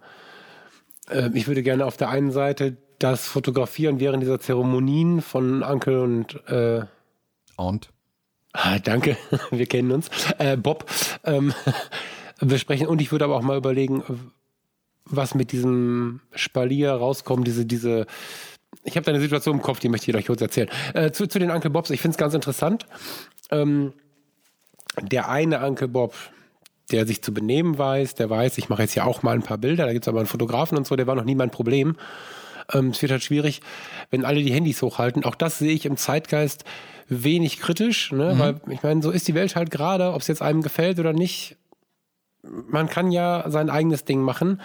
äh, 1.09 1.29
ich 1.33 1.47
würde 1.47 1.63
gerne 1.63 1.85
auf 1.85 1.97
der 1.97 2.09
einen 2.09 2.31
Seite 2.31 2.77
das 2.99 3.27
Fotografieren 3.27 3.99
während 3.99 4.21
dieser 4.21 4.39
Zeremonien 4.39 5.21
von 5.21 5.63
Uncle 5.63 6.01
und 6.01 6.47
äh, 6.49 6.81
Aunt. 7.57 7.89
Ah, 8.53 8.79
danke, 8.79 9.17
wir 9.51 9.65
kennen 9.65 9.91
uns. 9.91 10.09
Äh, 10.37 10.57
Bob 10.57 10.85
ähm, 11.23 11.53
besprechen. 12.39 12.87
Und 12.87 13.01
ich 13.01 13.11
würde 13.11 13.25
aber 13.25 13.35
auch 13.35 13.41
mal 13.41 13.57
überlegen, 13.57 14.03
was 15.05 15.35
mit 15.35 15.51
diesem 15.51 16.21
Spalier 16.33 16.93
rauskommt, 16.93 17.47
diese, 17.47 17.65
diese. 17.65 18.05
Ich 18.83 18.95
habe 18.95 19.05
da 19.05 19.11
eine 19.11 19.21
Situation 19.21 19.55
im 19.55 19.61
Kopf, 19.61 19.79
die 19.79 19.89
möchte 19.89 20.09
ich 20.09 20.17
euch 20.17 20.27
kurz 20.27 20.41
erzählen. 20.41 20.69
Äh, 20.93 21.11
zu, 21.11 21.27
zu 21.27 21.39
den 21.39 21.51
Uncle 21.51 21.71
Bobs, 21.71 21.89
ich 21.89 22.01
finde 22.01 22.13
es 22.13 22.17
ganz 22.17 22.33
interessant. 22.33 22.85
Ähm, 23.51 23.93
der 25.01 25.29
eine 25.29 25.65
Uncle 25.65 25.87
Bob, 25.87 26.15
der 26.91 27.05
sich 27.05 27.21
zu 27.21 27.33
benehmen 27.33 27.77
weiß, 27.77 28.15
der 28.15 28.29
weiß, 28.29 28.57
ich 28.57 28.69
mache 28.69 28.83
jetzt 28.83 28.95
ja 28.95 29.05
auch 29.05 29.23
mal 29.23 29.35
ein 29.35 29.43
paar 29.43 29.57
Bilder, 29.57 29.85
da 29.85 29.93
gibt 29.93 30.05
es 30.05 30.07
aber 30.07 30.19
einen 30.19 30.27
Fotografen 30.27 30.77
und 30.77 30.87
so, 30.87 30.95
der 30.95 31.07
war 31.07 31.15
noch 31.15 31.23
nie 31.23 31.35
mein 31.35 31.51
Problem. 31.51 31.95
Ähm, 32.73 32.89
es 32.89 33.01
wird 33.01 33.11
halt 33.11 33.23
schwierig, 33.23 33.61
wenn 34.09 34.25
alle 34.25 34.41
die 34.41 34.53
Handys 34.53 34.81
hochhalten. 34.81 35.23
Auch 35.25 35.35
das 35.35 35.59
sehe 35.59 35.73
ich 35.73 35.85
im 35.85 35.97
Zeitgeist 35.97 36.63
wenig 37.07 37.59
kritisch, 37.59 38.11
ne? 38.11 38.35
Mhm. 38.35 38.39
weil 38.39 38.61
ich 38.69 38.83
meine, 38.83 39.01
so 39.01 39.11
ist 39.11 39.27
die 39.27 39.35
Welt 39.35 39.55
halt 39.55 39.71
gerade, 39.71 40.13
ob 40.13 40.21
es 40.21 40.27
jetzt 40.27 40.41
einem 40.41 40.61
gefällt 40.61 40.99
oder 40.99 41.13
nicht. 41.13 41.57
Man 42.43 42.87
kann 42.87 43.11
ja 43.11 43.45
sein 43.47 43.69
eigenes 43.69 44.05
Ding 44.05 44.21
machen. 44.21 44.61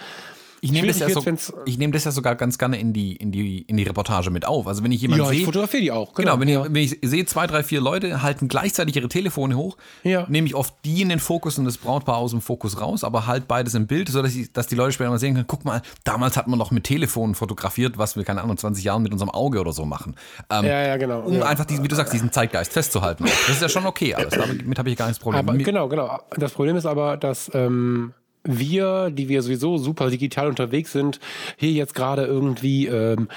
Ich 0.61 0.71
nehme 0.71 0.87
das, 0.87 0.99
ja 0.99 1.09
so, 1.09 1.21
nehm 1.65 1.91
das 1.91 2.05
ja 2.05 2.11
sogar 2.11 2.35
ganz 2.35 2.57
gerne 2.57 2.79
in 2.79 2.93
die, 2.93 3.15
in, 3.15 3.31
die, 3.31 3.61
in 3.61 3.77
die 3.77 3.83
Reportage 3.83 4.31
mit 4.31 4.45
auf. 4.45 4.67
Also 4.67 4.83
wenn 4.83 4.91
ich 4.91 5.01
jemanden 5.01 5.23
ja, 5.23 5.29
sehe. 5.29 5.39
Ich 5.39 5.45
fotografiere 5.45 5.81
die 5.81 5.91
auch. 5.91 6.13
Genau, 6.13 6.37
genau 6.37 6.41
wenn, 6.41 6.47
ja. 6.49 6.65
ich, 6.65 6.73
wenn 6.73 6.83
ich 6.83 7.09
sehe, 7.09 7.25
zwei, 7.25 7.47
drei, 7.47 7.63
vier 7.63 7.81
Leute 7.81 8.21
halten 8.21 8.47
gleichzeitig 8.47 8.95
ihre 8.95 9.07
Telefone 9.07 9.55
hoch, 9.55 9.77
ja. 10.03 10.25
nehme 10.29 10.47
ich 10.47 10.55
oft 10.55 10.73
die 10.85 11.01
in 11.01 11.09
den 11.09 11.19
Fokus 11.19 11.57
und 11.57 11.65
das 11.65 11.77
Brautpaar 11.77 12.17
aus 12.17 12.31
dem 12.31 12.41
Fokus 12.41 12.79
raus, 12.79 13.03
aber 13.03 13.27
halt 13.27 13.47
beides 13.47 13.73
im 13.73 13.87
Bild, 13.87 14.09
sodass 14.09 14.35
ich, 14.35 14.51
dass 14.53 14.67
die 14.67 14.75
Leute 14.75 14.93
später 14.93 15.09
mal 15.09 15.19
sehen 15.19 15.35
können, 15.35 15.47
guck 15.47 15.65
mal, 15.65 15.81
damals 16.03 16.37
hat 16.37 16.47
man 16.47 16.59
noch 16.59 16.71
mit 16.71 16.83
Telefonen 16.83 17.35
fotografiert, 17.35 17.97
was 17.97 18.15
wir, 18.15 18.23
keine 18.23 18.41
Ahnung, 18.41 18.57
20 18.57 18.83
Jahren 18.83 19.03
mit 19.03 19.11
unserem 19.11 19.29
Auge 19.29 19.59
oder 19.59 19.73
so 19.73 19.85
machen. 19.85 20.15
Ähm, 20.49 20.65
ja, 20.65 20.87
ja, 20.87 20.97
genau. 20.97 21.21
Um 21.21 21.41
einfach, 21.43 21.65
diesen, 21.65 21.83
wie 21.83 21.87
du 21.87 21.95
sagst, 21.95 22.13
diesen 22.13 22.31
Zeitgeist 22.31 22.73
festzuhalten. 22.73 23.25
Das 23.25 23.49
ist 23.49 23.61
ja 23.61 23.69
schon 23.69 23.85
okay 23.85 24.13
alles. 24.13 24.33
Damit 24.33 24.77
habe 24.77 24.89
ich 24.89 24.97
gar 24.97 25.07
nichts 25.07 25.21
Problem. 25.21 25.47
Aber, 25.47 25.57
genau, 25.57 25.87
genau. 25.87 26.19
Das 26.37 26.51
Problem 26.51 26.75
ist 26.75 26.85
aber, 26.85 27.17
dass. 27.17 27.51
Ähm 27.53 28.13
wir, 28.45 29.09
die 29.09 29.27
wir 29.27 29.41
sowieso 29.41 29.77
super 29.77 30.09
digital 30.09 30.47
unterwegs 30.47 30.91
sind, 30.91 31.19
hier 31.57 31.71
jetzt 31.71 31.95
gerade 31.95 32.25
irgendwie 32.25 32.87
ähm, 32.87 33.27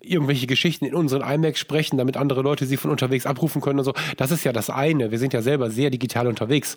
irgendwelche 0.00 0.46
Geschichten 0.46 0.84
in 0.84 0.94
unseren 0.94 1.22
iMacs 1.22 1.60
sprechen, 1.60 1.96
damit 1.96 2.16
andere 2.16 2.42
Leute 2.42 2.66
sie 2.66 2.76
von 2.76 2.90
unterwegs 2.90 3.26
abrufen 3.26 3.62
können 3.62 3.78
und 3.78 3.84
so. 3.84 3.94
Das 4.16 4.30
ist 4.30 4.44
ja 4.44 4.52
das 4.52 4.68
eine. 4.70 5.10
Wir 5.10 5.18
sind 5.18 5.32
ja 5.32 5.42
selber 5.42 5.70
sehr 5.70 5.90
digital 5.90 6.26
unterwegs. 6.26 6.76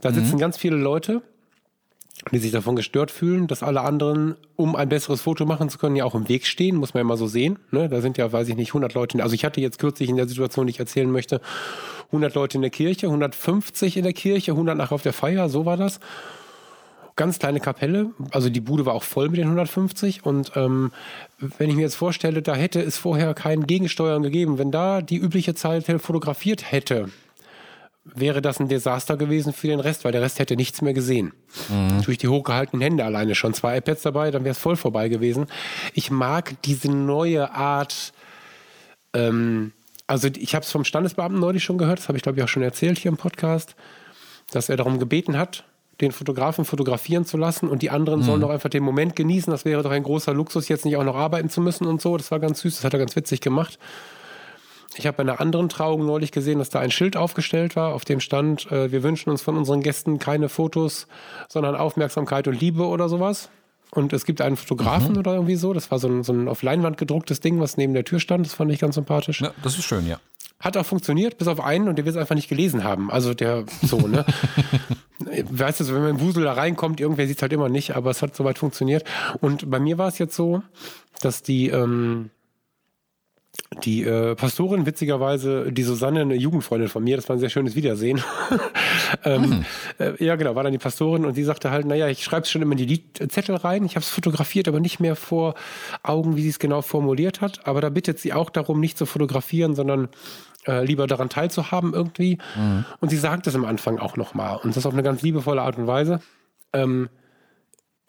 Da 0.00 0.12
sitzen 0.12 0.36
mhm. 0.36 0.40
ganz 0.40 0.56
viele 0.56 0.76
Leute, 0.76 1.22
die 2.32 2.38
sich 2.38 2.52
davon 2.52 2.76
gestört 2.76 3.10
fühlen, 3.10 3.46
dass 3.46 3.62
alle 3.62 3.80
anderen, 3.80 4.36
um 4.56 4.76
ein 4.76 4.90
besseres 4.90 5.22
Foto 5.22 5.46
machen 5.46 5.70
zu 5.70 5.78
können, 5.78 5.96
ja 5.96 6.04
auch 6.04 6.14
im 6.14 6.28
Weg 6.28 6.46
stehen, 6.46 6.76
muss 6.76 6.92
man 6.92 7.00
ja 7.00 7.04
mal 7.04 7.16
so 7.16 7.26
sehen. 7.26 7.58
Ne? 7.70 7.88
Da 7.88 8.02
sind 8.02 8.18
ja, 8.18 8.30
weiß 8.30 8.48
ich 8.48 8.56
nicht, 8.56 8.70
100 8.70 8.92
Leute. 8.92 9.22
Also 9.22 9.34
ich 9.34 9.44
hatte 9.44 9.60
jetzt 9.60 9.78
kürzlich 9.78 10.10
in 10.10 10.16
der 10.16 10.28
Situation, 10.28 10.66
die 10.66 10.72
ich 10.72 10.80
erzählen 10.80 11.10
möchte, 11.10 11.40
100 12.08 12.34
Leute 12.34 12.58
in 12.58 12.62
der 12.62 12.70
Kirche, 12.70 13.06
150 13.06 13.96
in 13.96 14.04
der 14.04 14.12
Kirche, 14.12 14.52
100 14.52 14.76
nach 14.76 14.92
auf 14.92 15.02
der 15.02 15.14
Feier, 15.14 15.48
so 15.48 15.64
war 15.64 15.78
das 15.78 16.00
ganz 17.20 17.38
kleine 17.38 17.60
Kapelle. 17.60 18.12
Also 18.30 18.48
die 18.48 18.62
Bude 18.62 18.86
war 18.86 18.94
auch 18.94 19.02
voll 19.02 19.28
mit 19.28 19.36
den 19.36 19.44
150. 19.44 20.24
Und 20.24 20.52
ähm, 20.56 20.90
wenn 21.58 21.68
ich 21.68 21.76
mir 21.76 21.82
jetzt 21.82 21.96
vorstelle, 21.96 22.40
da 22.40 22.54
hätte 22.54 22.80
es 22.80 22.96
vorher 22.96 23.34
kein 23.34 23.66
Gegensteuern 23.66 24.22
gegeben, 24.22 24.56
wenn 24.56 24.70
da 24.70 25.02
die 25.02 25.18
übliche 25.18 25.54
Zeit 25.54 25.84
fotografiert 26.00 26.72
hätte, 26.72 27.10
wäre 28.04 28.40
das 28.40 28.58
ein 28.58 28.68
Desaster 28.68 29.18
gewesen 29.18 29.52
für 29.52 29.66
den 29.66 29.80
Rest, 29.80 30.06
weil 30.06 30.12
der 30.12 30.22
Rest 30.22 30.38
hätte 30.38 30.56
nichts 30.56 30.80
mehr 30.80 30.94
gesehen. 30.94 31.34
Mhm. 31.68 32.00
Durch 32.04 32.16
die 32.16 32.28
hochgehaltenen 32.28 32.80
Hände 32.80 33.04
alleine 33.04 33.34
schon. 33.34 33.52
Zwei 33.52 33.76
iPads 33.76 34.00
dabei, 34.00 34.30
dann 34.30 34.44
wäre 34.44 34.52
es 34.52 34.58
voll 34.58 34.76
vorbei 34.76 35.10
gewesen. 35.10 35.46
Ich 35.92 36.10
mag 36.10 36.54
diese 36.62 36.90
neue 36.90 37.52
Art. 37.52 38.14
Ähm, 39.12 39.72
also 40.06 40.28
ich 40.34 40.54
habe 40.54 40.64
es 40.64 40.72
vom 40.72 40.86
Standesbeamten 40.86 41.38
neulich 41.38 41.64
schon 41.64 41.76
gehört, 41.76 41.98
das 41.98 42.08
habe 42.08 42.16
ich 42.16 42.22
glaube 42.22 42.38
ich 42.38 42.44
auch 42.44 42.48
schon 42.48 42.62
erzählt 42.62 42.98
hier 42.98 43.10
im 43.10 43.18
Podcast, 43.18 43.76
dass 44.52 44.70
er 44.70 44.78
darum 44.78 44.98
gebeten 44.98 45.36
hat, 45.36 45.64
den 46.00 46.12
Fotografen 46.12 46.64
fotografieren 46.64 47.24
zu 47.24 47.36
lassen 47.36 47.68
und 47.68 47.82
die 47.82 47.90
anderen 47.90 48.20
mhm. 48.20 48.24
sollen 48.24 48.40
doch 48.40 48.50
einfach 48.50 48.70
den 48.70 48.82
Moment 48.82 49.16
genießen. 49.16 49.50
Das 49.50 49.64
wäre 49.64 49.82
doch 49.82 49.90
ein 49.90 50.02
großer 50.02 50.34
Luxus, 50.34 50.68
jetzt 50.68 50.84
nicht 50.84 50.96
auch 50.96 51.04
noch 51.04 51.16
arbeiten 51.16 51.48
zu 51.48 51.60
müssen 51.60 51.86
und 51.86 52.00
so. 52.00 52.16
Das 52.16 52.30
war 52.30 52.40
ganz 52.40 52.60
süß, 52.60 52.76
das 52.76 52.84
hat 52.84 52.92
er 52.92 52.98
ganz 52.98 53.16
witzig 53.16 53.40
gemacht. 53.40 53.78
Ich 54.96 55.06
habe 55.06 55.18
bei 55.18 55.22
einer 55.22 55.40
anderen 55.40 55.68
Trauung 55.68 56.04
neulich 56.04 56.32
gesehen, 56.32 56.58
dass 56.58 56.68
da 56.68 56.80
ein 56.80 56.90
Schild 56.90 57.16
aufgestellt 57.16 57.76
war, 57.76 57.94
auf 57.94 58.04
dem 58.04 58.18
stand, 58.18 58.70
äh, 58.72 58.90
wir 58.90 59.02
wünschen 59.02 59.30
uns 59.30 59.40
von 59.40 59.56
unseren 59.56 59.82
Gästen 59.82 60.18
keine 60.18 60.48
Fotos, 60.48 61.06
sondern 61.48 61.76
Aufmerksamkeit 61.76 62.48
und 62.48 62.60
Liebe 62.60 62.84
oder 62.86 63.08
sowas. 63.08 63.50
Und 63.92 64.12
es 64.12 64.24
gibt 64.24 64.40
einen 64.40 64.56
Fotografen 64.56 65.16
oder 65.18 65.34
irgendwie 65.34 65.56
so. 65.56 65.72
Das 65.72 65.90
war 65.90 65.98
so 65.98 66.08
ein, 66.08 66.22
so 66.22 66.32
ein 66.32 66.48
auf 66.48 66.62
Leinwand 66.62 66.96
gedrucktes 66.96 67.40
Ding, 67.40 67.60
was 67.60 67.76
neben 67.76 67.92
der 67.92 68.04
Tür 68.04 68.20
stand. 68.20 68.46
Das 68.46 68.54
fand 68.54 68.70
ich 68.70 68.78
ganz 68.78 68.94
sympathisch. 68.94 69.40
Ja, 69.40 69.52
das 69.62 69.76
ist 69.78 69.84
schön, 69.84 70.06
ja. 70.06 70.20
Hat 70.60 70.76
auch 70.76 70.84
funktioniert, 70.84 71.38
bis 71.38 71.48
auf 71.48 71.58
einen 71.58 71.88
und 71.88 71.96
der 71.96 72.04
will 72.04 72.10
es 72.10 72.18
einfach 72.18 72.34
nicht 72.34 72.48
gelesen 72.48 72.84
haben. 72.84 73.10
Also 73.10 73.32
der 73.32 73.64
so, 73.82 74.06
ne? 74.06 74.26
weißt 75.50 75.80
du, 75.80 75.88
wenn 75.88 76.02
man 76.02 76.10
im 76.10 76.20
Wusel 76.20 76.44
da 76.44 76.52
reinkommt, 76.52 77.00
irgendwer 77.00 77.26
sieht 77.26 77.38
es 77.38 77.42
halt 77.42 77.52
immer 77.52 77.68
nicht, 77.68 77.96
aber 77.96 78.10
es 78.10 78.20
hat 78.20 78.36
soweit 78.36 78.58
funktioniert. 78.58 79.04
Und 79.40 79.70
bei 79.70 79.80
mir 79.80 79.96
war 79.96 80.08
es 80.08 80.18
jetzt 80.18 80.36
so, 80.36 80.62
dass 81.22 81.42
die, 81.42 81.68
ähm, 81.68 82.30
die 83.84 84.02
äh, 84.02 84.34
Pastorin, 84.34 84.84
witzigerweise, 84.84 85.70
die 85.70 85.84
Susanne, 85.84 86.22
eine 86.22 86.34
Jugendfreundin 86.34 86.88
von 86.88 87.04
mir, 87.04 87.16
das 87.16 87.28
war 87.28 87.36
ein 87.36 87.40
sehr 87.40 87.50
schönes 87.50 87.76
Wiedersehen. 87.76 88.20
ähm, 89.24 89.42
mhm. 89.42 89.64
äh, 89.98 90.24
ja, 90.24 90.34
genau, 90.34 90.56
war 90.56 90.64
dann 90.64 90.72
die 90.72 90.78
Pastorin 90.78 91.24
und 91.24 91.34
sie 91.34 91.44
sagte 91.44 91.70
halt, 91.70 91.86
naja, 91.86 92.08
ich 92.08 92.24
schreibe 92.24 92.42
es 92.42 92.50
schon 92.50 92.62
immer 92.62 92.72
in 92.72 92.78
die 92.78 92.86
Liedzettel 92.86 93.54
rein, 93.54 93.84
ich 93.84 93.94
habe 93.94 94.02
es 94.02 94.08
fotografiert, 94.08 94.66
aber 94.66 94.80
nicht 94.80 94.98
mehr 94.98 95.14
vor 95.14 95.54
Augen, 96.02 96.36
wie 96.36 96.42
sie 96.42 96.48
es 96.48 96.58
genau 96.58 96.82
formuliert 96.82 97.40
hat. 97.40 97.66
Aber 97.66 97.80
da 97.80 97.90
bittet 97.90 98.18
sie 98.18 98.32
auch 98.32 98.50
darum, 98.50 98.80
nicht 98.80 98.98
zu 98.98 99.06
fotografieren, 99.06 99.76
sondern 99.76 100.08
äh, 100.66 100.84
lieber 100.84 101.06
daran 101.06 101.28
teilzuhaben 101.28 101.94
irgendwie. 101.94 102.38
Mhm. 102.56 102.84
Und 102.98 103.10
sie 103.10 103.16
sagt 103.16 103.46
es 103.46 103.54
am 103.54 103.64
Anfang 103.64 104.00
auch 104.00 104.16
nochmal. 104.16 104.58
Und 104.62 104.76
das 104.76 104.84
auf 104.84 104.92
eine 104.92 105.04
ganz 105.04 105.22
liebevolle 105.22 105.62
Art 105.62 105.78
und 105.78 105.86
Weise. 105.86 106.20
Ähm, 106.72 107.08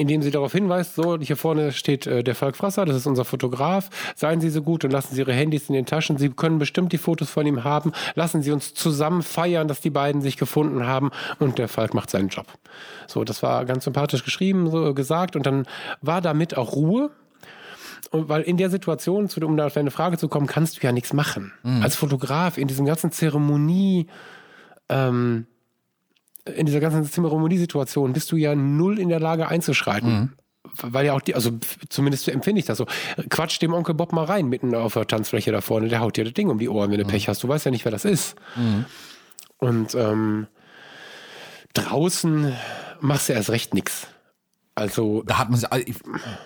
indem 0.01 0.21
sie 0.21 0.31
darauf 0.31 0.51
hinweist, 0.51 0.95
so, 0.95 1.17
hier 1.19 1.37
vorne 1.37 1.71
steht 1.71 2.07
äh, 2.07 2.23
der 2.23 2.35
Falk 2.35 2.55
Frasser, 2.57 2.85
das 2.85 2.97
ist 2.97 3.07
unser 3.07 3.25
Fotograf, 3.25 3.89
seien 4.15 4.41
Sie 4.41 4.49
so 4.49 4.61
gut 4.61 4.83
und 4.83 4.91
lassen 4.91 5.15
Sie 5.15 5.21
Ihre 5.21 5.33
Handys 5.33 5.69
in 5.69 5.75
den 5.75 5.85
Taschen, 5.85 6.17
Sie 6.17 6.29
können 6.29 6.59
bestimmt 6.59 6.91
die 6.91 6.97
Fotos 6.97 7.29
von 7.29 7.45
ihm 7.45 7.63
haben, 7.63 7.91
lassen 8.15 8.41
Sie 8.41 8.51
uns 8.51 8.73
zusammen 8.73 9.21
feiern, 9.21 9.67
dass 9.67 9.79
die 9.79 9.89
beiden 9.89 10.21
sich 10.21 10.37
gefunden 10.37 10.85
haben 10.85 11.11
und 11.39 11.57
der 11.57 11.67
Falk 11.67 11.93
macht 11.93 12.09
seinen 12.09 12.29
Job. 12.29 12.47
So, 13.07 13.23
das 13.23 13.43
war 13.43 13.65
ganz 13.65 13.85
sympathisch 13.85 14.23
geschrieben, 14.23 14.69
so 14.69 14.93
gesagt 14.93 15.35
und 15.35 15.45
dann 15.45 15.65
war 16.01 16.21
damit 16.21 16.57
auch 16.57 16.73
Ruhe, 16.73 17.11
und 18.09 18.27
weil 18.27 18.41
in 18.41 18.57
der 18.57 18.69
Situation, 18.69 19.29
um 19.41 19.55
da 19.55 19.67
auf 19.67 19.73
deine 19.73 19.89
Frage 19.89 20.17
zu 20.17 20.27
kommen, 20.27 20.45
kannst 20.45 20.77
du 20.77 20.85
ja 20.85 20.91
nichts 20.91 21.13
machen. 21.13 21.53
Mhm. 21.63 21.81
Als 21.81 21.95
Fotograf 21.95 22.57
in 22.57 22.67
diesem 22.67 22.85
ganzen 22.85 23.11
Zeremonie, 23.13 24.07
ähm, 24.89 25.47
in 26.45 26.65
dieser 26.65 26.79
ganzen 26.79 27.03
Zeremoniesituation 27.05 28.13
bist 28.13 28.31
du 28.31 28.35
ja 28.35 28.55
null 28.55 28.99
in 28.99 29.09
der 29.09 29.19
Lage 29.19 29.47
einzuschreiten. 29.47 30.09
Mhm. 30.09 30.29
Weil 30.81 31.07
ja 31.07 31.13
auch 31.13 31.21
die, 31.21 31.35
also 31.35 31.51
zumindest 31.89 32.27
empfinde 32.29 32.59
ich 32.59 32.65
das 32.65 32.77
so. 32.77 32.85
Quatsch 33.29 33.61
dem 33.61 33.73
Onkel 33.73 33.95
Bob 33.95 34.13
mal 34.13 34.25
rein, 34.25 34.47
mitten 34.47 34.73
auf 34.75 34.93
der 34.93 35.07
Tanzfläche 35.07 35.51
da 35.51 35.61
vorne, 35.61 35.87
der 35.87 35.99
haut 35.99 36.17
dir 36.17 36.23
das 36.23 36.33
Ding 36.33 36.49
um 36.49 36.59
die 36.59 36.69
Ohren, 36.69 36.91
wenn 36.91 36.99
du 36.99 37.03
mhm. 37.03 37.09
Pech 37.09 37.27
hast. 37.27 37.43
Du 37.43 37.47
weißt 37.47 37.65
ja 37.65 37.71
nicht, 37.71 37.83
wer 37.83 37.91
das 37.91 38.05
ist. 38.05 38.35
Mhm. 38.55 38.85
Und 39.57 39.95
ähm, 39.95 40.47
draußen 41.73 42.53
machst 42.99 43.29
du 43.29 43.33
erst 43.33 43.49
recht 43.49 43.73
nichts. 43.73 44.07
Also. 44.75 45.23
Da 45.23 45.39
hat 45.39 45.49
man 45.49 45.63
also 45.63 45.85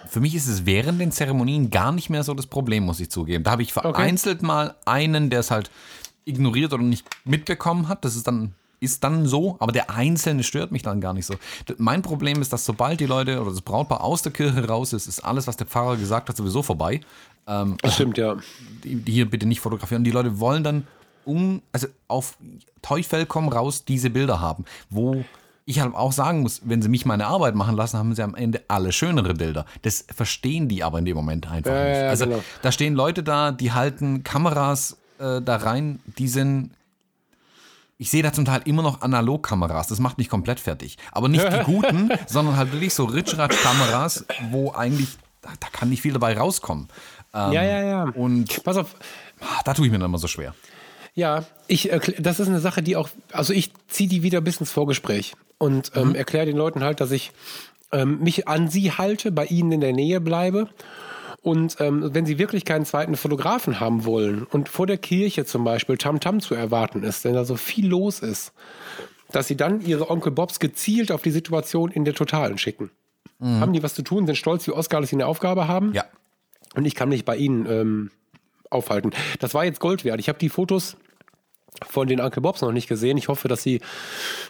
für 0.07 0.19
mich 0.19 0.33
ist 0.33 0.47
es 0.47 0.65
während 0.65 0.99
den 0.99 1.11
Zeremonien 1.11 1.69
gar 1.69 1.91
nicht 1.91 2.09
mehr 2.09 2.23
so 2.23 2.33
das 2.33 2.47
Problem, 2.47 2.83
muss 2.83 2.99
ich 2.99 3.11
zugeben. 3.11 3.43
Da 3.43 3.51
habe 3.51 3.61
ich 3.61 3.73
vereinzelt 3.73 4.39
okay. 4.39 4.45
mal 4.45 4.75
einen, 4.85 5.29
der 5.29 5.41
es 5.41 5.51
halt 5.51 5.69
ignoriert 6.25 6.73
oder 6.73 6.83
nicht 6.83 7.05
mitbekommen 7.23 7.87
hat. 7.87 8.03
Das 8.03 8.15
ist 8.15 8.27
dann 8.27 8.55
ist 8.79 9.03
dann 9.03 9.25
so, 9.25 9.57
aber 9.59 9.71
der 9.71 9.89
Einzelne 9.89 10.43
stört 10.43 10.71
mich 10.71 10.81
dann 10.81 11.01
gar 11.01 11.13
nicht 11.13 11.25
so. 11.25 11.35
Mein 11.77 12.01
Problem 12.01 12.41
ist, 12.41 12.53
dass 12.53 12.65
sobald 12.65 12.99
die 12.99 13.05
Leute 13.05 13.41
oder 13.41 13.51
das 13.51 13.61
Brautpaar 13.61 14.03
aus 14.03 14.21
der 14.21 14.31
Kirche 14.31 14.67
raus 14.67 14.93
ist, 14.93 15.07
ist 15.07 15.19
alles, 15.19 15.47
was 15.47 15.57
der 15.57 15.67
Pfarrer 15.67 15.97
gesagt 15.97 16.29
hat, 16.29 16.37
sowieso 16.37 16.61
vorbei. 16.61 17.01
Ähm, 17.47 17.77
das 17.81 17.95
stimmt, 17.95 18.17
ja. 18.17 18.37
Hier 18.83 19.29
bitte 19.29 19.45
nicht 19.45 19.59
fotografieren. 19.59 20.03
Die 20.03 20.11
Leute 20.11 20.39
wollen 20.39 20.63
dann 20.63 20.87
um, 21.25 21.61
also 21.71 21.87
auf 22.07 22.37
Teufel 22.81 23.25
komm 23.25 23.49
raus 23.49 23.83
diese 23.85 24.09
Bilder 24.09 24.39
haben, 24.39 24.65
wo 24.89 25.25
ich 25.65 25.79
halt 25.79 25.95
auch 25.95 26.11
sagen 26.11 26.41
muss, 26.41 26.61
wenn 26.63 26.81
sie 26.81 26.89
mich 26.89 27.05
meine 27.05 27.25
Arbeit 27.25 27.55
machen 27.55 27.75
lassen, 27.75 27.97
haben 27.97 28.13
sie 28.13 28.21
am 28.21 28.35
Ende 28.35 28.61
alle 28.67 28.91
schönere 28.91 29.33
Bilder. 29.33 29.65
Das 29.81 30.05
verstehen 30.15 30.67
die 30.67 30.83
aber 30.83 30.99
in 30.99 31.05
dem 31.05 31.15
Moment 31.15 31.49
einfach 31.49 31.71
ja, 31.71 31.83
nicht. 31.83 32.09
also 32.09 32.25
genau. 32.25 32.43
da 32.61 32.71
stehen 32.71 32.93
Leute 32.93 33.23
da, 33.23 33.51
die 33.51 33.71
halten 33.71 34.23
Kameras 34.23 34.97
äh, 35.17 35.41
da 35.41 35.55
rein, 35.55 35.99
die 36.19 36.27
sind 36.27 36.71
ich 37.97 38.09
sehe 38.09 38.23
da 38.23 38.33
zum 38.33 38.45
Teil 38.45 38.61
immer 38.65 38.81
noch 38.81 39.01
Analogkameras. 39.01 39.87
Das 39.87 39.99
macht 39.99 40.17
mich 40.17 40.29
komplett 40.29 40.59
fertig. 40.59 40.97
Aber 41.11 41.29
nicht 41.29 41.45
die 41.45 41.63
guten, 41.65 42.11
sondern 42.27 42.57
halt 42.57 42.71
wirklich 42.73 42.93
so 42.93 43.05
Ritschratsch-Kameras, 43.05 44.25
wo 44.51 44.71
eigentlich, 44.71 45.09
da, 45.41 45.49
da, 45.59 45.67
kann 45.71 45.89
nicht 45.89 46.01
viel 46.01 46.13
dabei 46.13 46.37
rauskommen. 46.37 46.87
Ähm, 47.33 47.53
ja, 47.53 47.63
ja, 47.63 47.83
ja. 47.83 48.03
Und 48.03 48.63
pass 48.63 48.77
auf, 48.77 48.95
ah, 49.39 49.61
da 49.63 49.73
tue 49.73 49.85
ich 49.85 49.91
mir 49.91 49.99
dann 49.99 50.09
immer 50.09 50.17
so 50.17 50.27
schwer. 50.27 50.53
Ja, 51.13 51.45
ich, 51.67 51.89
das 52.19 52.41
ist 52.41 52.49
eine 52.49 52.59
Sache, 52.59 52.83
die 52.83 52.97
auch, 52.97 53.09
also 53.31 53.53
ich 53.53 53.71
ziehe 53.87 54.09
die 54.09 54.21
wieder 54.21 54.41
bis 54.41 54.57
ins 54.57 54.71
Vorgespräch 54.71 55.33
und 55.57 55.93
ähm, 55.95 56.09
mhm. 56.09 56.15
erkläre 56.15 56.45
den 56.45 56.57
Leuten 56.57 56.83
halt, 56.83 56.99
dass 56.99 57.11
ich 57.11 57.31
ähm, 57.93 58.19
mich 58.19 58.49
an 58.49 58.67
sie 58.67 58.91
halte, 58.91 59.31
bei 59.31 59.45
ihnen 59.45 59.71
in 59.71 59.81
der 59.81 59.93
Nähe 59.93 60.19
bleibe 60.19 60.67
und 61.45 61.77
ähm, 61.79 62.09
wenn 62.11 62.25
Sie 62.25 62.39
wirklich 62.39 62.65
keinen 62.65 62.85
zweiten 62.85 63.15
Fotografen 63.15 63.79
haben 63.79 64.03
wollen 64.03 64.45
und 64.45 64.67
vor 64.67 64.87
der 64.87 64.97
Kirche 64.97 65.45
zum 65.45 65.63
Beispiel 65.63 65.95
Tamtam 65.95 66.37
-Tam 66.37 66.41
zu 66.41 66.55
erwarten 66.55 67.03
ist, 67.03 67.23
wenn 67.23 67.35
da 67.35 67.45
so 67.45 67.55
viel 67.55 67.87
los 67.87 68.19
ist, 68.19 68.51
dass 69.31 69.47
Sie 69.47 69.55
dann 69.55 69.79
Ihre 69.81 70.09
Onkel 70.09 70.31
Bobs 70.31 70.59
gezielt 70.59 71.11
auf 71.11 71.21
die 71.21 71.29
Situation 71.29 71.91
in 71.91 72.03
der 72.03 72.15
Totalen 72.15 72.57
schicken. 72.57 72.89
Mhm. 73.37 73.59
Haben 73.59 73.73
die 73.73 73.83
was 73.83 73.93
zu 73.93 74.01
tun, 74.01 74.25
sind 74.25 74.37
stolz 74.37 74.65
wie 74.65 74.71
Oscar, 74.71 75.01
dass 75.01 75.11
sie 75.11 75.17
eine 75.17 75.27
Aufgabe 75.27 75.67
haben? 75.67 75.93
Ja. 75.93 76.05
Und 76.73 76.85
ich 76.85 76.95
kann 76.95 77.09
mich 77.09 77.25
bei 77.25 77.37
Ihnen 77.37 77.67
ähm, 77.69 78.11
aufhalten. 78.71 79.11
Das 79.39 79.53
war 79.53 79.65
jetzt 79.65 79.79
Gold 79.79 80.03
wert. 80.03 80.19
Ich 80.19 80.29
habe 80.29 80.39
die 80.39 80.49
Fotos 80.49 80.97
von 81.87 82.07
den 82.07 82.21
Uncle 82.21 82.41
Bobs 82.41 82.61
noch 82.61 82.71
nicht 82.71 82.87
gesehen. 82.87 83.17
Ich 83.17 83.27
hoffe, 83.27 83.47
dass 83.47 83.61
sie 83.61 83.81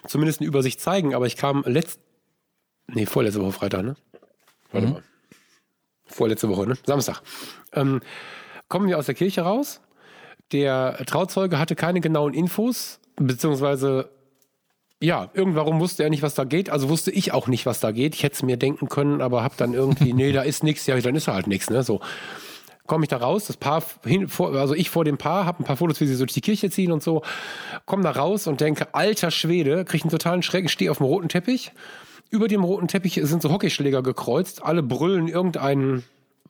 zumindest 0.08 0.40
eine 0.40 0.48
Übersicht 0.48 0.80
zeigen, 0.80 1.14
aber 1.14 1.26
ich 1.26 1.36
kam 1.36 1.66
letzt. 1.68 2.00
Nee, 2.88 3.06
vorletzte 3.06 3.42
Woche 3.42 3.52
Freitag, 3.52 3.84
ne? 3.84 3.96
Warte 4.72 4.88
mhm. 4.88 4.94
mal 4.94 5.04
vorletzte 6.16 6.50
Woche, 6.50 6.68
ne? 6.68 6.78
Samstag. 6.86 7.22
Ähm, 7.74 8.02
kommen 8.68 8.88
wir 8.88 8.98
aus 8.98 9.06
der 9.06 9.16
Kirche 9.16 9.42
raus. 9.42 9.82
Der 10.52 10.98
Trauzeuge 11.06 11.60
hatte 11.60 11.76
keine 11.76 12.02
genauen 12.02 12.34
Infos, 12.34 13.00
beziehungsweise 13.18 14.10
ja, 15.02 15.30
irgendwann 15.34 15.80
wusste 15.80 16.04
er 16.04 16.10
nicht, 16.10 16.24
was 16.24 16.36
da 16.36 16.46
geht. 16.46 16.70
Also 16.70 16.90
wusste 16.90 17.12
ich 17.12 17.34
auch 17.34 17.48
nicht, 17.48 17.66
was 17.66 17.80
da 17.80 17.92
geht. 17.92 18.16
Ich 18.16 18.24
hätte 18.24 18.36
es 18.36 18.44
mir 18.44 18.58
denken 18.58 18.88
können, 18.88 19.22
aber 19.22 19.44
habe 19.44 19.56
dann 19.58 19.74
irgendwie, 19.74 20.14
nee, 20.14 20.32
da 20.32 20.42
ist 20.42 20.64
nichts. 20.64 20.88
Ja, 20.88 21.00
dann 21.00 21.16
ist 21.16 21.28
halt 21.28 21.48
nichts. 21.48 21.70
Ne? 21.70 21.84
So 21.84 22.00
komme 22.88 23.04
ich 23.04 23.10
da 23.10 23.18
raus, 23.18 23.46
das 23.48 23.58
Paar 23.58 23.84
hin, 24.06 24.28
vor, 24.30 24.54
also 24.54 24.76
ich 24.76 24.90
vor 24.90 25.04
dem 25.04 25.18
Paar, 25.18 25.46
habe 25.46 25.64
ein 25.64 25.66
paar 25.66 25.78
Fotos, 25.78 26.00
wie 26.02 26.06
sie 26.06 26.14
so 26.14 26.26
durch 26.26 26.34
die 26.34 26.42
Kirche 26.42 26.70
ziehen 26.70 26.92
und 26.92 27.02
so, 27.02 27.24
komme 27.86 28.04
da 28.04 28.12
raus 28.12 28.46
und 28.46 28.62
denke, 28.62 28.94
alter 28.94 29.32
Schwede, 29.32 29.86
kriege 29.86 30.04
einen 30.04 30.12
totalen 30.12 30.44
Schreck, 30.44 30.70
stehe 30.70 30.92
auf 30.92 30.98
dem 30.98 31.08
roten 31.08 31.28
Teppich 31.28 31.72
über 32.30 32.48
dem 32.48 32.64
roten 32.64 32.88
Teppich 32.88 33.20
sind 33.24 33.42
so 33.42 33.52
Hockeyschläger 33.52 34.04
gekreuzt. 34.04 34.64
Alle 34.64 34.84
brüllen 34.84 35.28
irgendeinen, 35.28 36.04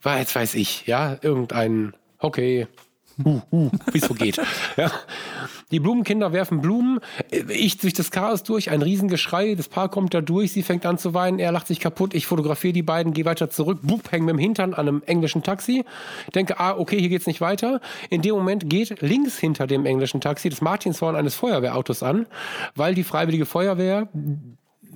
jetzt 0.04 0.36
weiß 0.36 0.56
ich, 0.56 0.88
ja, 0.88 1.18
irgendeinen 1.22 1.94
Hockey, 2.22 2.68
uh, 3.24 3.42
uh, 3.52 3.72
wie 3.92 3.98
es 4.00 4.06
so 4.06 4.14
geht. 4.14 4.38
ja. 4.78 4.92
Die 5.72 5.80
Blumenkinder 5.80 6.32
werfen 6.32 6.62
Blumen, 6.62 7.00
ich 7.30 7.78
durch 7.78 7.94
das 7.94 8.12
Chaos 8.12 8.44
durch, 8.44 8.70
ein 8.70 8.82
Riesengeschrei, 8.82 9.56
das 9.56 9.68
Paar 9.68 9.90
kommt 9.90 10.14
da 10.14 10.22
durch, 10.22 10.52
sie 10.52 10.62
fängt 10.62 10.86
an 10.86 10.98
zu 10.98 11.14
weinen, 11.14 11.40
er 11.40 11.52
lacht 11.52 11.68
sich 11.68 11.80
kaputt, 11.80 12.14
ich 12.14 12.28
fotografiere 12.28 12.74
die 12.74 12.84
beiden, 12.84 13.14
gehe 13.14 13.26
weiter 13.26 13.50
zurück, 13.50 13.80
bup, 13.82 14.12
häng 14.12 14.26
mit 14.26 14.34
dem 14.34 14.40
Hintern 14.40 14.74
an 14.74 14.88
einem 14.88 15.04
englischen 15.06 15.42
Taxi, 15.42 15.84
denke, 16.36 16.60
ah, 16.60 16.78
okay, 16.78 17.00
hier 17.00 17.10
geht's 17.10 17.26
nicht 17.26 17.42
weiter. 17.42 17.82
In 18.10 18.22
dem 18.22 18.36
Moment 18.36 18.70
geht 18.70 19.02
links 19.02 19.40
hinter 19.40 19.66
dem 19.66 19.86
englischen 19.86 20.22
Taxi 20.22 20.50
das 20.50 20.62
Martinshorn 20.62 21.16
eines 21.16 21.36
Feuerwehrautos 21.36 22.04
an, 22.04 22.28
weil 22.76 22.94
die 22.94 23.04
Freiwillige 23.04 23.46
Feuerwehr 23.46 24.08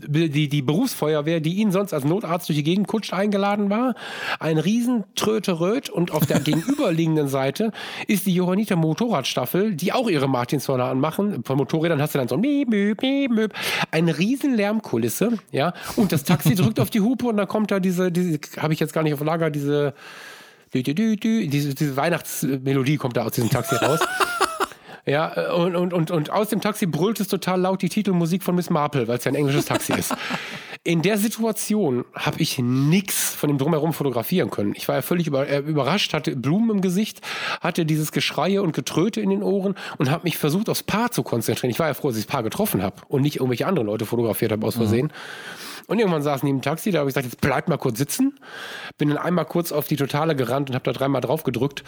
die, 0.08 0.50
die 0.50 0.62
Berufsfeuerwehr, 0.62 1.40
die 1.40 1.56
ihn 1.56 1.72
sonst 1.72 1.94
als 1.94 2.04
Notarzt 2.04 2.50
durch 2.50 2.58
die 2.58 2.64
Gegend 2.64 2.88
kutscht, 2.88 3.14
eingeladen 3.14 3.70
war. 3.70 3.96
Ein 4.40 4.58
riesen 4.58 5.04
Tröte-Röt 5.16 5.90
und 5.90 6.12
auf 6.12 6.26
der 6.26 6.40
gegenüberliegenden 6.40 7.28
Seite 7.28 7.72
ist 8.08 8.26
die 8.26 8.34
Johanniter 8.34 8.76
Motorradstaffel, 8.76 9.76
die 9.76 9.94
auch 9.94 10.10
ihre 10.10 10.28
Martinshörner 10.28 10.86
anmachen. 10.86 11.44
Von 11.44 11.58
Motorrädern 11.58 12.02
hast 12.02 12.16
du 12.16 12.20
dann 12.20 12.28
so 12.28 12.38
miep, 12.38 12.70
miep, 12.70 13.02
miep, 13.02 13.54
eine 13.92 14.18
riesen 14.18 14.56
Lärmkulisse, 14.56 15.38
ja. 15.52 15.74
Und 15.96 16.12
das 16.12 16.24
Taxi 16.24 16.56
drückt 16.56 16.80
auf 16.80 16.90
die 16.90 17.02
Hupe 17.02 17.28
und 17.28 17.38
dann 17.38 17.48
kommt 17.48 17.72
da 17.72 17.80
diese, 17.80 18.12
diese 18.12 18.40
habe 18.58 18.74
ich 18.74 18.80
jetzt 18.80 18.94
gar 18.94 19.04
nicht 19.04 19.14
auf 19.14 19.24
Lager, 19.24 19.50
diese, 19.50 19.94
diese, 20.74 20.94
diese 20.94 21.98
Weihnachtsmelodie 21.98 22.98
kommt 22.98 23.18
da 23.18 23.24
aus 23.24 23.34
diesem 23.34 23.50
Taxi 23.50 23.76
raus. 23.76 24.00
Ja, 25.06 25.36
äh, 25.36 25.52
und, 25.52 25.76
und, 25.76 25.94
und, 25.94 26.12
und 26.12 26.30
aus 26.30 26.50
dem 26.50 26.62
Taxi 26.62 26.86
brüllt 26.86 27.20
es 27.20 27.28
total 27.28 27.62
laut 27.62 27.82
die 27.82 27.90
Titelmusik 27.90 28.44
von 28.44 28.56
Miss 28.56 28.70
Marple, 28.70 29.08
weil 29.08 29.18
es 29.18 29.24
ja 29.24 29.32
ein 29.32 29.36
englisches 29.36 29.66
Taxi 29.66 29.94
ist. 29.94 30.16
In 30.86 31.02
der 31.02 31.18
Situation 31.18 32.06
habe 32.14 32.40
ich 32.40 32.58
nichts 32.58 33.36
von 33.36 33.50
dem 33.50 33.58
Drumherum 33.58 33.92
fotografieren 33.92 34.50
können. 34.50 34.74
Ich 34.78 34.88
war 34.88 34.96
ja 34.96 35.02
völlig 35.02 35.28
über, 35.28 35.46
äh, 35.46 35.60
überrascht, 35.60 36.14
hatte 36.14 36.34
Blumen 36.38 36.70
im 36.70 36.82
Gesicht, 36.82 37.20
hatte 37.60 37.86
dieses 37.86 38.14
Geschreie 38.14 38.64
und 38.64 38.72
Getröte 38.72 39.20
in 39.20 39.30
den 39.30 39.44
Ohren 39.44 39.76
und 39.98 40.10
habe 40.10 40.24
mich 40.24 40.38
versucht, 40.38 40.70
aufs 40.70 40.84
Paar 40.84 41.12
zu 41.12 41.22
konzentrieren. 41.22 41.70
Ich 41.70 41.80
war 41.80 41.88
ja 41.88 41.94
froh, 41.94 42.08
dass 42.08 42.18
ich 42.18 42.26
das 42.26 42.32
Paar 42.32 42.44
getroffen 42.44 42.82
habe 42.82 42.96
und 43.10 43.24
nicht 43.24 43.36
irgendwelche 43.36 43.68
anderen 43.68 43.88
Leute 43.88 44.06
fotografiert 44.06 44.54
habe 44.54 44.66
aus 44.66 44.76
mhm. 44.76 44.80
Versehen. 44.80 45.06
Mhm. 45.08 45.84
Und 45.88 46.00
irgendwann 46.00 46.24
saßen 46.24 46.46
die 46.46 46.52
im 46.52 46.62
Taxi, 46.62 46.92
da 46.92 47.00
habe 47.00 47.10
ich 47.10 47.16
gesagt, 47.16 47.30
jetzt 47.30 47.42
bleib 47.42 47.68
mal 47.68 47.78
kurz 47.78 47.98
sitzen. 47.98 48.40
Bin 48.98 49.10
dann 49.10 49.18
einmal 49.18 49.46
kurz 49.46 49.74
auf 49.74 49.88
die 49.88 49.98
Totale 49.98 50.34
gerannt 50.36 50.70
und 50.70 50.76
habe 50.76 50.86
da 50.86 50.94
dreimal 50.94 51.20
drauf 51.20 51.44
gedrückt. 51.44 51.84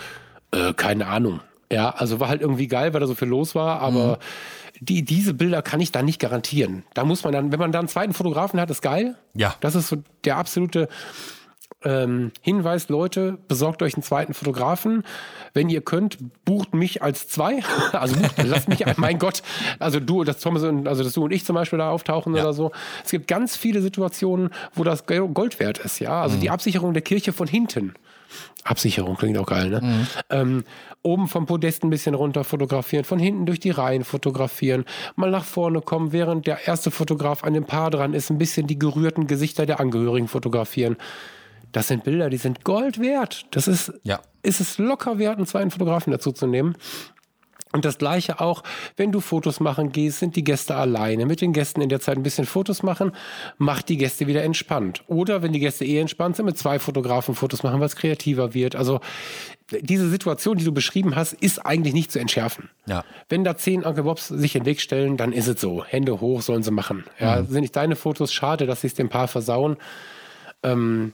Äh, 0.52 0.74
keine 0.74 1.08
Ahnung 1.08 1.40
Ja, 1.72 1.90
also 1.90 2.20
war 2.20 2.28
halt 2.28 2.42
irgendwie 2.42 2.68
geil, 2.68 2.94
weil 2.94 3.00
da 3.00 3.08
so 3.08 3.16
viel 3.16 3.28
los 3.28 3.56
war, 3.56 3.80
aber 3.80 4.18
mhm. 4.18 4.86
die, 4.86 5.04
diese 5.04 5.34
Bilder 5.34 5.62
kann 5.62 5.80
ich 5.80 5.92
da 5.92 6.02
nicht 6.02 6.20
garantieren. 6.20 6.84
Da 6.94 7.06
muss 7.06 7.24
man 7.24 7.34
dann, 7.34 7.52
wenn 7.52 7.60
man 7.60 7.72
da 7.72 7.80
einen 7.80 7.88
zweiten 7.88 8.14
Fotografen 8.14 8.60
hat, 8.60 8.70
ist 8.70 8.82
geil. 8.82 9.16
Ja. 9.34 9.56
Das 9.62 9.76
ist 9.76 9.88
so 9.88 9.98
der 10.26 10.38
absolute 10.38 10.90
ähm, 11.84 12.32
Hinweis, 12.42 12.90
Leute, 12.90 13.38
besorgt 13.48 13.82
euch 13.82 13.96
einen 13.96 14.04
zweiten 14.04 14.34
Fotografen. 14.34 15.04
Wenn 15.54 15.70
ihr 15.70 15.82
könnt, 15.82 16.18
bucht 16.46 16.74
mich 16.74 17.02
als 17.02 17.28
zwei. 17.28 17.62
also 17.92 18.16
bucht, 18.16 18.44
lasst 18.44 18.70
mich, 18.70 18.84
mein 18.98 19.18
Gott, 19.18 19.42
also 19.80 20.00
du, 20.00 20.24
das 20.24 20.40
Thomas 20.40 20.64
und, 20.64 20.88
also 20.88 21.04
dass 21.04 21.14
du 21.14 21.24
und 21.24 21.32
ich 21.32 21.46
zum 21.46 21.56
Beispiel 21.56 21.80
da 21.80 21.90
auftauchen 21.90 22.36
ja. 22.36 22.44
oder 22.44 22.54
so. 22.54 22.72
Es 23.04 23.12
gibt 23.12 23.28
ganz 23.28 23.56
viele 23.56 23.82
Situationen, 23.82 24.52
wo 24.74 24.84
das 24.84 25.06
Gold 25.06 25.60
wert 25.60 25.80
ist, 25.80 26.00
ja. 26.00 26.22
Also 26.22 26.38
mhm. 26.38 26.42
die 26.42 26.50
Absicherung 26.50 26.94
der 26.94 27.02
Kirche 27.02 27.34
von 27.34 27.48
hinten. 27.48 27.94
Absicherung 28.64 29.16
klingt 29.16 29.38
auch 29.38 29.46
geil, 29.46 29.70
ne? 29.70 29.82
Mhm. 29.82 30.08
Ähm, 30.30 30.64
oben 31.02 31.28
vom 31.28 31.46
Podest 31.46 31.84
ein 31.84 31.90
bisschen 31.90 32.14
runter 32.16 32.44
fotografieren, 32.44 33.04
von 33.04 33.20
hinten 33.20 33.46
durch 33.46 33.60
die 33.60 33.72
Reihen 33.72 34.04
fotografieren, 34.04 34.86
mal 35.16 35.32
nach 35.32 35.46
vorne 35.46 35.82
kommen, 35.82 36.12
während 36.12 36.48
der 36.48 36.68
erste 36.68 36.92
Fotograf 36.92 37.44
an 37.44 37.54
dem 37.54 37.66
Paar 37.66 37.90
dran 37.90 38.14
ist, 38.14 38.30
ein 38.30 38.38
bisschen 38.38 38.68
die 38.68 38.78
gerührten 38.78 39.28
Gesichter 39.28 39.66
der 39.66 39.80
Angehörigen 39.80 40.28
fotografieren. 40.28 40.98
Das 41.72 41.88
sind 41.88 42.04
Bilder, 42.04 42.30
die 42.30 42.38
sind 42.38 42.64
Gold 42.64 43.00
wert. 43.00 43.46
Das 43.52 43.68
ist, 43.68 43.94
ja. 44.04 44.20
ist 44.44 44.60
es 44.60 44.78
locker 44.78 45.20
wert, 45.20 45.38
einen 45.38 45.48
zweiten 45.48 45.72
Fotografen 45.72 46.12
dazu 46.12 46.32
zu 46.32 46.48
nehmen. 46.48 46.76
Und 47.74 47.86
das 47.86 47.98
gleiche 47.98 48.42
auch, 48.42 48.64
wenn 48.98 49.12
du 49.12 49.22
Fotos 49.22 49.60
machen 49.60 49.92
gehst, 49.92 50.20
sind 50.20 50.36
die 50.36 50.44
Gäste 50.44 50.76
alleine. 50.76 51.26
Mit 51.26 51.42
den 51.42 51.54
Gästen 51.54 51.82
in 51.82 51.90
der 51.90 52.02
Zeit 52.02 52.18
ein 52.18 52.24
bisschen 52.24 52.46
Fotos 52.46 52.84
machen, 52.84 53.14
macht 53.58 53.90
die 53.90 53.98
Gäste 53.98 54.28
wieder 54.28 54.44
entspannt. 54.44 55.04
Oder 55.08 55.42
wenn 55.42 55.54
die 55.54 55.60
Gäste 55.60 55.86
eh 55.86 56.00
entspannt 56.00 56.36
sind, 56.36 56.46
mit 56.46 56.58
zwei 56.58 56.80
Fotografen 56.80 57.36
Fotos 57.36 57.64
machen, 57.64 57.80
was 57.80 57.96
kreativer 57.96 58.54
wird. 58.54 58.76
Also 58.76 59.00
diese 59.80 60.10
Situation, 60.10 60.58
die 60.58 60.66
du 60.66 60.74
beschrieben 60.74 61.16
hast, 61.16 61.34
ist 61.34 61.66
eigentlich 61.66 61.94
nicht 61.94 62.12
zu 62.12 62.20
entschärfen. 62.20 62.70
Ja. 62.88 63.06
Wenn 63.30 63.44
da 63.44 63.56
zehn 63.56 63.84
Uncle 63.84 64.04
Bobs 64.04 64.28
sich 64.28 64.56
in 64.56 64.64
den 64.64 64.66
Weg 64.66 64.82
stellen, 64.82 65.16
dann 65.16 65.32
ist 65.32 65.48
es 65.48 65.62
so. 65.62 65.86
Hände 65.86 66.20
hoch 66.20 66.42
sollen 66.42 66.64
sie 66.64 66.72
machen. 66.72 67.06
Ja, 67.20 67.42
mhm. 67.42 67.48
Sind 67.48 67.62
nicht 67.62 67.76
deine 67.76 67.96
Fotos 67.96 68.34
schade, 68.34 68.66
dass 68.66 68.82
sie 68.82 68.88
es 68.88 68.96
dem 68.96 69.10
Paar 69.10 69.30
versauen. 69.30 69.78
Ähm, 70.64 71.14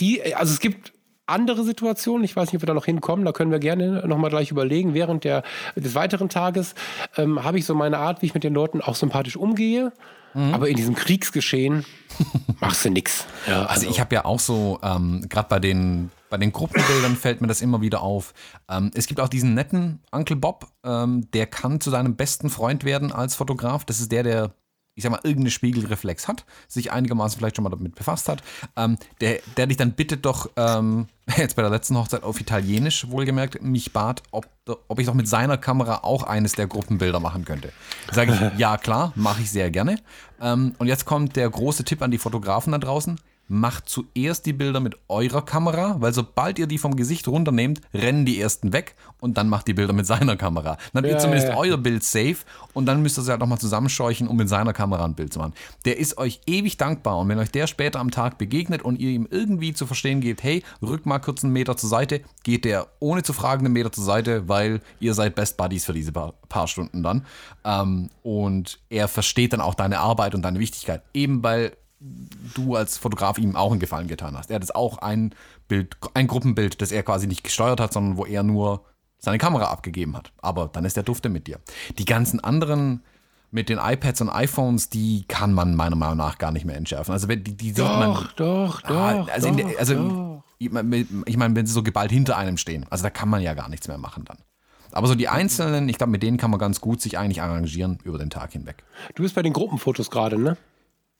die, 0.00 0.34
also 0.34 0.52
es 0.52 0.60
gibt 0.60 0.92
andere 1.28 1.64
Situationen, 1.64 2.24
ich 2.24 2.34
weiß 2.34 2.48
nicht, 2.48 2.56
ob 2.56 2.62
wir 2.62 2.66
da 2.66 2.74
noch 2.74 2.86
hinkommen, 2.86 3.24
da 3.24 3.32
können 3.32 3.50
wir 3.50 3.58
gerne 3.58 4.06
nochmal 4.06 4.30
gleich 4.30 4.50
überlegen. 4.50 4.94
Während 4.94 5.24
der, 5.24 5.42
des 5.76 5.94
weiteren 5.94 6.28
Tages 6.28 6.74
ähm, 7.16 7.44
habe 7.44 7.58
ich 7.58 7.66
so 7.66 7.74
meine 7.74 7.98
Art, 7.98 8.22
wie 8.22 8.26
ich 8.26 8.34
mit 8.34 8.44
den 8.44 8.54
Leuten 8.54 8.80
auch 8.80 8.94
sympathisch 8.94 9.36
umgehe. 9.36 9.92
Mhm. 10.34 10.54
Aber 10.54 10.68
in 10.68 10.76
diesem 10.76 10.94
Kriegsgeschehen 10.94 11.84
machst 12.60 12.84
du 12.84 12.90
nichts. 12.90 13.26
Ja, 13.46 13.62
also, 13.62 13.68
also, 13.68 13.90
ich 13.90 14.00
habe 14.00 14.14
ja 14.14 14.24
auch 14.24 14.40
so, 14.40 14.78
ähm, 14.82 15.24
gerade 15.28 15.48
bei 15.48 15.58
den, 15.58 16.10
bei 16.30 16.36
den 16.36 16.52
Gruppenbildern 16.52 17.16
fällt 17.16 17.40
mir 17.40 17.46
das 17.46 17.60
immer 17.60 17.80
wieder 17.80 18.02
auf. 18.02 18.34
Ähm, 18.68 18.90
es 18.94 19.06
gibt 19.06 19.20
auch 19.20 19.28
diesen 19.28 19.54
netten 19.54 20.00
Uncle 20.10 20.36
Bob, 20.36 20.66
ähm, 20.84 21.30
der 21.32 21.46
kann 21.46 21.80
zu 21.80 21.90
deinem 21.90 22.16
besten 22.16 22.50
Freund 22.50 22.84
werden 22.84 23.12
als 23.12 23.34
Fotograf. 23.34 23.84
Das 23.84 24.00
ist 24.00 24.12
der, 24.12 24.22
der 24.22 24.50
ich 24.98 25.04
sag 25.04 25.12
mal, 25.12 25.20
irgendeine 25.22 25.52
Spiegelreflex 25.52 26.26
hat, 26.26 26.44
sich 26.66 26.90
einigermaßen 26.90 27.38
vielleicht 27.38 27.54
schon 27.54 27.62
mal 27.62 27.70
damit 27.70 27.94
befasst 27.94 28.28
hat, 28.28 28.42
ähm, 28.76 28.98
der, 29.20 29.38
der 29.56 29.68
dich 29.68 29.76
dann 29.76 29.92
bittet 29.92 30.26
doch, 30.26 30.50
ähm, 30.56 31.06
jetzt 31.36 31.54
bei 31.54 31.62
der 31.62 31.70
letzten 31.70 31.96
Hochzeit 31.96 32.24
auf 32.24 32.40
Italienisch 32.40 33.08
wohlgemerkt, 33.08 33.62
mich 33.62 33.92
bat, 33.92 34.24
ob, 34.32 34.48
ob 34.66 34.98
ich 34.98 35.06
doch 35.06 35.14
mit 35.14 35.28
seiner 35.28 35.56
Kamera 35.56 36.00
auch 36.02 36.24
eines 36.24 36.54
der 36.54 36.66
Gruppenbilder 36.66 37.20
machen 37.20 37.44
könnte. 37.44 37.72
Sage 38.10 38.32
ich, 38.32 38.58
ja 38.58 38.76
klar, 38.76 39.12
mache 39.14 39.42
ich 39.42 39.52
sehr 39.52 39.70
gerne. 39.70 40.00
Ähm, 40.40 40.74
und 40.78 40.88
jetzt 40.88 41.04
kommt 41.04 41.36
der 41.36 41.48
große 41.48 41.84
Tipp 41.84 42.02
an 42.02 42.10
die 42.10 42.18
Fotografen 42.18 42.72
da 42.72 42.78
draußen 42.78 43.20
macht 43.48 43.88
zuerst 43.88 44.46
die 44.46 44.52
Bilder 44.52 44.80
mit 44.80 44.96
eurer 45.08 45.42
Kamera, 45.42 45.96
weil 46.00 46.12
sobald 46.12 46.58
ihr 46.58 46.66
die 46.66 46.78
vom 46.78 46.96
Gesicht 46.96 47.26
runternehmt, 47.26 47.80
rennen 47.94 48.26
die 48.26 48.40
ersten 48.40 48.72
weg 48.72 48.94
und 49.20 49.38
dann 49.38 49.48
macht 49.48 49.66
die 49.66 49.74
Bilder 49.74 49.94
mit 49.94 50.06
seiner 50.06 50.36
Kamera. 50.36 50.76
Dann 50.92 51.02
habt 51.02 51.12
ihr 51.12 51.18
zumindest 51.18 51.48
ja. 51.48 51.56
euer 51.56 51.78
Bild 51.78 52.04
safe 52.04 52.36
und 52.74 52.86
dann 52.86 53.02
müsst 53.02 53.18
ihr 53.18 53.22
sie 53.22 53.30
halt 53.30 53.40
nochmal 53.40 53.58
zusammenscheuchen, 53.58 54.28
um 54.28 54.36
mit 54.36 54.48
seiner 54.48 54.72
Kamera 54.72 55.04
ein 55.04 55.14
Bild 55.14 55.32
zu 55.32 55.38
machen. 55.38 55.54
Der 55.86 55.98
ist 55.98 56.18
euch 56.18 56.40
ewig 56.46 56.76
dankbar 56.76 57.18
und 57.18 57.28
wenn 57.28 57.38
euch 57.38 57.50
der 57.50 57.66
später 57.66 58.00
am 58.00 58.10
Tag 58.10 58.38
begegnet 58.38 58.82
und 58.82 59.00
ihr 59.00 59.10
ihm 59.10 59.26
irgendwie 59.30 59.72
zu 59.72 59.86
verstehen 59.86 60.20
gebt, 60.20 60.42
hey, 60.42 60.62
rück 60.82 61.06
mal 61.06 61.18
kurz 61.18 61.42
einen 61.42 61.52
Meter 61.52 61.76
zur 61.76 61.88
Seite, 61.88 62.20
geht 62.44 62.64
der 62.64 62.86
ohne 63.00 63.22
zu 63.22 63.32
fragen 63.32 63.64
einen 63.64 63.72
Meter 63.72 63.90
zur 63.90 64.04
Seite, 64.04 64.48
weil 64.48 64.80
ihr 65.00 65.14
seid 65.14 65.34
Best 65.34 65.56
Buddies 65.56 65.84
für 65.84 65.94
diese 65.94 66.12
paar, 66.12 66.34
paar 66.48 66.68
Stunden 66.68 67.02
dann. 67.02 67.24
Ähm, 67.64 68.10
und 68.22 68.78
er 68.90 69.08
versteht 69.08 69.52
dann 69.52 69.60
auch 69.60 69.74
deine 69.74 70.00
Arbeit 70.00 70.34
und 70.34 70.42
deine 70.42 70.58
Wichtigkeit. 70.58 71.02
Eben 71.14 71.42
weil 71.42 71.72
du 72.00 72.76
als 72.76 72.96
Fotograf 72.96 73.38
ihm 73.38 73.56
auch 73.56 73.70
einen 73.70 73.80
Gefallen 73.80 74.08
getan 74.08 74.36
hast. 74.36 74.50
Er 74.50 74.56
hat 74.56 74.62
jetzt 74.62 74.74
auch 74.74 74.98
ein 74.98 75.34
Bild, 75.66 75.96
ein 76.14 76.26
Gruppenbild, 76.26 76.80
das 76.80 76.92
er 76.92 77.02
quasi 77.02 77.26
nicht 77.26 77.44
gesteuert 77.44 77.80
hat, 77.80 77.92
sondern 77.92 78.16
wo 78.16 78.24
er 78.24 78.42
nur 78.42 78.84
seine 79.18 79.38
Kamera 79.38 79.66
abgegeben 79.66 80.16
hat. 80.16 80.32
Aber 80.40 80.68
dann 80.68 80.84
ist 80.84 80.96
der 80.96 81.02
Dufte 81.02 81.28
mit 81.28 81.46
dir. 81.46 81.58
Die 81.98 82.04
ganzen 82.04 82.42
anderen 82.42 83.02
mit 83.50 83.68
den 83.68 83.78
iPads 83.78 84.20
und 84.20 84.28
iPhones, 84.28 84.90
die 84.90 85.24
kann 85.26 85.52
man 85.52 85.74
meiner 85.74 85.96
Meinung 85.96 86.18
nach 86.18 86.38
gar 86.38 86.52
nicht 86.52 86.66
mehr 86.66 86.76
entschärfen. 86.76 87.12
Also 87.12 87.26
die, 87.26 87.42
die 87.42 87.72
doch, 87.72 87.88
sieht 87.88 87.98
man. 87.98 88.28
Doch, 88.36 88.84
ah, 88.84 89.14
doch, 89.14 89.28
also, 89.28 89.50
doch, 89.50 89.78
also 89.78 89.94
doch. 89.94 90.44
ich 90.58 90.70
meine, 91.36 91.56
wenn 91.56 91.66
sie 91.66 91.72
so 91.72 91.82
geballt 91.82 92.10
hinter 92.10 92.36
einem 92.36 92.58
stehen, 92.58 92.86
also 92.90 93.02
da 93.02 93.10
kann 93.10 93.28
man 93.28 93.42
ja 93.42 93.54
gar 93.54 93.68
nichts 93.68 93.88
mehr 93.88 93.98
machen 93.98 94.24
dann. 94.24 94.38
Aber 94.92 95.06
so 95.06 95.14
die 95.14 95.28
einzelnen, 95.28 95.88
ich 95.88 95.98
glaube, 95.98 96.12
mit 96.12 96.22
denen 96.22 96.38
kann 96.38 96.50
man 96.50 96.60
ganz 96.60 96.80
gut 96.80 97.00
sich 97.00 97.18
eigentlich 97.18 97.42
arrangieren 97.42 97.98
über 98.04 98.18
den 98.18 98.30
Tag 98.30 98.52
hinweg. 98.52 98.84
Du 99.14 99.22
bist 99.22 99.34
bei 99.34 99.42
den 99.42 99.52
Gruppenfotos 99.52 100.10
gerade, 100.10 100.38
ne? 100.38 100.56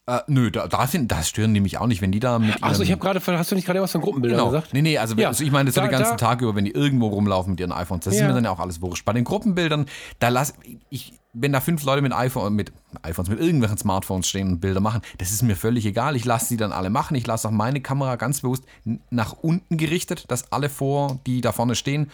Äh, 0.08 0.22
nö, 0.26 0.50
da, 0.50 0.66
da 0.66 0.86
sind, 0.86 1.12
das 1.12 1.28
stören 1.28 1.52
die 1.52 1.60
mich 1.60 1.76
auch 1.76 1.86
nicht, 1.86 2.00
wenn 2.00 2.10
die 2.10 2.18
da 2.18 2.38
mit. 2.38 2.62
Achso, 2.62 2.82
ich 2.82 2.90
habe 2.90 2.98
gerade, 2.98 3.20
hast 3.20 3.50
du 3.50 3.54
nicht 3.54 3.66
gerade 3.66 3.82
was 3.82 3.92
von 3.92 4.00
Gruppenbildern 4.00 4.38
genau. 4.38 4.50
gesagt? 4.50 4.72
Nee, 4.72 4.80
nee, 4.80 4.96
also, 4.96 5.14
ja. 5.16 5.28
also 5.28 5.44
ich 5.44 5.50
meine, 5.50 5.66
das 5.66 5.74
da, 5.74 5.82
so 5.82 5.86
den 5.86 5.92
ganzen 5.92 6.16
da. 6.16 6.16
Tag 6.16 6.40
über, 6.40 6.54
wenn 6.54 6.64
die 6.64 6.70
irgendwo 6.70 7.08
rumlaufen 7.08 7.50
mit 7.50 7.60
ihren 7.60 7.72
iPhones, 7.72 8.06
das 8.06 8.14
ja. 8.14 8.22
ist 8.22 8.28
mir 8.28 8.32
dann 8.32 8.44
ja 8.44 8.50
auch 8.50 8.58
alles 8.58 8.80
wurscht. 8.80 9.04
Bei 9.04 9.12
den 9.12 9.24
Gruppenbildern, 9.24 9.84
da 10.18 10.30
lass 10.30 10.54
ich, 10.88 11.12
wenn 11.34 11.52
da 11.52 11.60
fünf 11.60 11.84
Leute 11.84 12.00
mit 12.00 12.14
iPhone, 12.14 12.54
mit 12.54 12.72
iPhones, 13.02 13.28
mit 13.28 13.38
irgendwelchen 13.38 13.76
Smartphones 13.76 14.26
stehen 14.26 14.48
und 14.48 14.60
Bilder 14.60 14.80
machen, 14.80 15.02
das 15.18 15.30
ist 15.30 15.42
mir 15.42 15.56
völlig 15.56 15.84
egal. 15.84 16.16
Ich 16.16 16.24
lasse 16.24 16.46
sie 16.46 16.56
dann 16.56 16.72
alle 16.72 16.88
machen. 16.88 17.14
Ich 17.14 17.26
lasse 17.26 17.46
auch 17.46 17.52
meine 17.52 17.82
Kamera 17.82 18.16
ganz 18.16 18.40
bewusst 18.40 18.64
nach 19.10 19.34
unten 19.34 19.76
gerichtet, 19.76 20.24
dass 20.28 20.50
alle 20.52 20.70
vor, 20.70 21.20
die 21.26 21.42
da 21.42 21.52
vorne 21.52 21.74
stehen, 21.74 22.10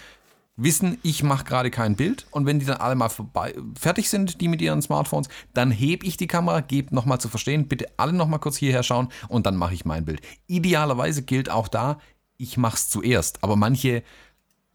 wissen, 0.57 0.99
ich 1.03 1.23
mache 1.23 1.45
gerade 1.45 1.71
kein 1.71 1.97
Bild 1.97 2.27
und 2.31 2.47
wenn 2.47 2.61
die 2.61 2.67
dann 2.67 2.77
alle 2.77 2.95
mal 2.95 3.09
vorbei, 3.09 3.55
fertig 3.79 4.09
sind, 4.09 4.41
die 4.41 4.49
mit 4.49 4.63
ihren 4.63 4.83
Smartphones, 4.83 5.29
dann 5.53 5.71
hebe 5.71 6.07
ich 6.07 6.17
die 6.17 6.29
Kamera, 6.29 6.61
gebe 6.61 6.95
nochmal 6.95 7.21
zu 7.21 7.29
verstehen, 7.29 7.67
bitte 7.67 7.87
alle 7.97 8.13
nochmal 8.13 8.39
kurz 8.39 8.57
hierher 8.57 8.83
schauen 8.83 9.09
und 9.29 9.47
dann 9.47 9.57
mache 9.57 9.75
ich 9.75 9.85
mein 9.85 10.05
Bild. 10.05 10.21
Idealerweise 10.47 11.23
gilt 11.23 11.51
auch 11.51 11.69
da, 11.69 11.99
ich 12.37 12.57
mache 12.57 12.77
es 12.77 12.89
zuerst, 12.89 13.43
aber 13.43 13.57
manche 13.57 14.03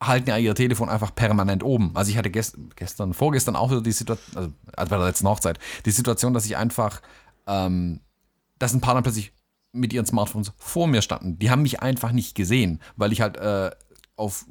halten 0.02 0.30
ja 0.30 0.38
ihr 0.38 0.56
Telefon 0.56 0.90
einfach 0.90 1.14
permanent 1.14 1.64
oben. 1.64 1.92
Also 1.94 2.12
ich 2.12 2.18
hatte 2.18 2.30
gest 2.30 2.58
gestern, 2.76 3.14
vorgestern 3.14 3.56
auch 3.56 3.72
wieder 3.72 3.82
die 3.82 3.92
Situation, 3.92 4.38
also, 4.38 4.54
also 4.76 4.90
bei 4.90 4.98
der 4.98 5.06
letzten 5.06 5.28
Hochzeit, 5.28 5.60
die 5.86 5.92
Situation, 5.92 6.34
dass 6.34 6.46
ich 6.46 6.58
einfach, 6.58 7.02
ähm, 7.48 8.02
dass 8.60 8.74
ein 8.74 8.82
paar 8.82 8.94
dann 8.94 9.04
plötzlich 9.04 9.34
mit 9.72 9.94
ihren 9.94 10.06
Smartphones 10.06 10.52
vor 10.58 10.88
mir 10.88 11.02
standen. 11.02 11.38
Die 11.38 11.52
haben 11.52 11.62
mich 11.62 11.82
einfach 11.82 12.12
nicht 12.12 12.34
gesehen, 12.34 12.82
weil 12.96 13.12
ich 13.12 13.22
halt 13.22 13.38
äh, 13.38 13.72
auf, 14.20 14.46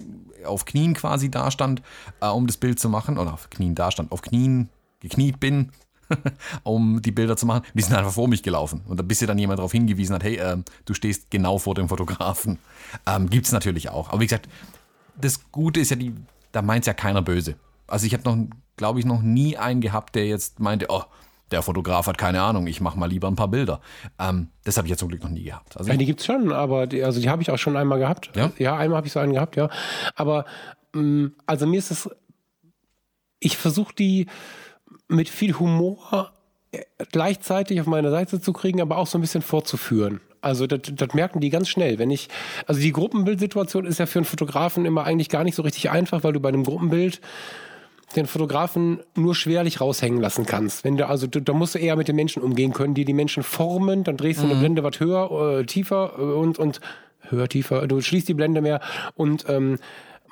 auf 0.44 0.64
Knien 0.64 0.94
quasi 0.94 1.30
dastand, 1.30 1.82
äh, 2.20 2.28
um 2.28 2.46
das 2.46 2.56
Bild 2.56 2.80
zu 2.80 2.88
machen, 2.88 3.18
oder 3.18 3.34
auf 3.34 3.50
Knien 3.50 3.74
dastand, 3.74 4.12
auf 4.12 4.22
Knien 4.22 4.68
gekniet 5.00 5.38
bin, 5.38 5.70
um 6.62 7.02
die 7.02 7.12
Bilder 7.12 7.36
zu 7.36 7.46
machen. 7.46 7.62
Die 7.74 7.82
sind 7.82 7.94
einfach 7.94 8.12
vor 8.12 8.28
mich 8.28 8.42
gelaufen. 8.42 8.82
Und 8.86 9.06
bis 9.06 9.20
ihr 9.20 9.28
dann 9.28 9.38
jemand 9.38 9.58
darauf 9.58 9.72
hingewiesen 9.72 10.14
hat, 10.14 10.24
hey, 10.24 10.36
äh, 10.36 10.56
du 10.84 10.94
stehst 10.94 11.30
genau 11.30 11.58
vor 11.58 11.74
dem 11.74 11.88
Fotografen. 11.88 12.58
Ähm, 13.06 13.28
Gibt 13.30 13.46
es 13.46 13.52
natürlich 13.52 13.90
auch. 13.90 14.08
Aber 14.08 14.20
wie 14.20 14.26
gesagt, 14.26 14.48
das 15.20 15.50
Gute 15.52 15.80
ist 15.80 15.90
ja, 15.90 15.96
die, 15.96 16.14
da 16.52 16.62
meint 16.62 16.82
es 16.82 16.86
ja 16.86 16.94
keiner 16.94 17.22
böse. 17.22 17.56
Also 17.86 18.06
ich 18.06 18.14
habe 18.14 18.24
noch, 18.24 18.46
glaube 18.76 19.00
ich, 19.00 19.06
noch 19.06 19.22
nie 19.22 19.56
einen 19.56 19.80
gehabt, 19.80 20.14
der 20.14 20.26
jetzt 20.26 20.60
meinte, 20.60 20.86
oh, 20.88 21.04
der 21.50 21.62
Fotograf 21.62 22.06
hat 22.06 22.18
keine 22.18 22.42
Ahnung, 22.42 22.66
ich 22.66 22.80
mache 22.80 22.98
mal 22.98 23.06
lieber 23.06 23.28
ein 23.28 23.36
paar 23.36 23.48
Bilder. 23.48 23.80
Ähm, 24.18 24.48
das 24.64 24.76
habe 24.76 24.86
ich 24.86 24.90
ja 24.90 24.96
zum 24.96 25.08
Glück 25.08 25.22
noch 25.22 25.30
nie 25.30 25.44
gehabt. 25.44 25.76
Also 25.76 25.90
ja, 25.90 25.96
die 25.96 26.06
gibt 26.06 26.20
es 26.20 26.26
schon, 26.26 26.52
aber 26.52 26.86
die, 26.86 27.02
also 27.02 27.20
die 27.20 27.30
habe 27.30 27.42
ich 27.42 27.50
auch 27.50 27.58
schon 27.58 27.76
einmal 27.76 27.98
gehabt. 27.98 28.30
Ja, 28.36 28.50
ja 28.58 28.76
einmal 28.76 28.98
habe 28.98 29.06
ich 29.06 29.12
so 29.12 29.20
einen 29.20 29.32
gehabt, 29.32 29.56
ja. 29.56 29.70
Aber 30.14 30.44
mh, 30.92 31.02
mm, 31.02 31.32
also 31.46 31.66
mir 31.66 31.78
ist 31.78 31.90
es, 31.90 32.10
ich 33.40 33.56
versuche 33.56 33.94
die 33.94 34.26
mit 35.08 35.28
viel 35.28 35.58
Humor 35.58 36.32
äh, 36.72 36.82
gleichzeitig 37.12 37.80
auf 37.80 37.86
meine 37.86 38.10
Seite 38.10 38.40
zu 38.40 38.52
kriegen, 38.52 38.80
aber 38.80 38.98
auch 38.98 39.06
so 39.06 39.18
ein 39.18 39.22
bisschen 39.22 39.42
vorzuführen. 39.42 40.20
Also 40.40 40.66
das, 40.66 40.80
das 40.92 41.14
merken 41.14 41.40
die 41.40 41.50
ganz 41.50 41.68
schnell. 41.68 41.98
Wenn 41.98 42.10
ich, 42.10 42.28
also 42.66 42.80
die 42.80 42.92
Gruppenbildsituation 42.92 43.86
ist 43.86 43.98
ja 43.98 44.06
für 44.06 44.20
einen 44.20 44.26
Fotografen 44.26 44.84
immer 44.84 45.04
eigentlich 45.04 45.28
gar 45.28 45.44
nicht 45.44 45.54
so 45.54 45.62
richtig 45.62 45.90
einfach, 45.90 46.22
weil 46.22 46.32
du 46.32 46.40
bei 46.40 46.48
einem 46.48 46.64
Gruppenbild 46.64 47.20
den 48.16 48.26
Fotografen 48.26 49.00
nur 49.14 49.34
schwerlich 49.34 49.80
raushängen 49.80 50.20
lassen 50.20 50.46
kannst. 50.46 50.84
Wenn 50.84 50.96
du, 50.96 51.06
also 51.06 51.26
du, 51.26 51.40
da 51.40 51.52
musst 51.52 51.74
du 51.74 51.78
eher 51.78 51.96
mit 51.96 52.08
den 52.08 52.16
Menschen 52.16 52.42
umgehen 52.42 52.72
können, 52.72 52.94
die 52.94 53.04
die 53.04 53.12
Menschen 53.12 53.42
formen, 53.42 54.04
dann 54.04 54.16
drehst 54.16 54.40
du 54.40 54.46
mhm. 54.46 54.52
eine 54.52 54.60
Blende 54.60 54.82
was 54.82 54.98
höher, 55.00 55.60
äh, 55.60 55.64
tiefer 55.66 56.14
äh, 56.18 56.22
und, 56.22 56.58
und 56.58 56.80
höher, 57.28 57.48
tiefer, 57.48 57.86
du 57.86 58.00
schließt 58.00 58.28
die 58.28 58.34
Blende 58.34 58.62
mehr 58.62 58.80
und 59.14 59.44
ähm, 59.48 59.78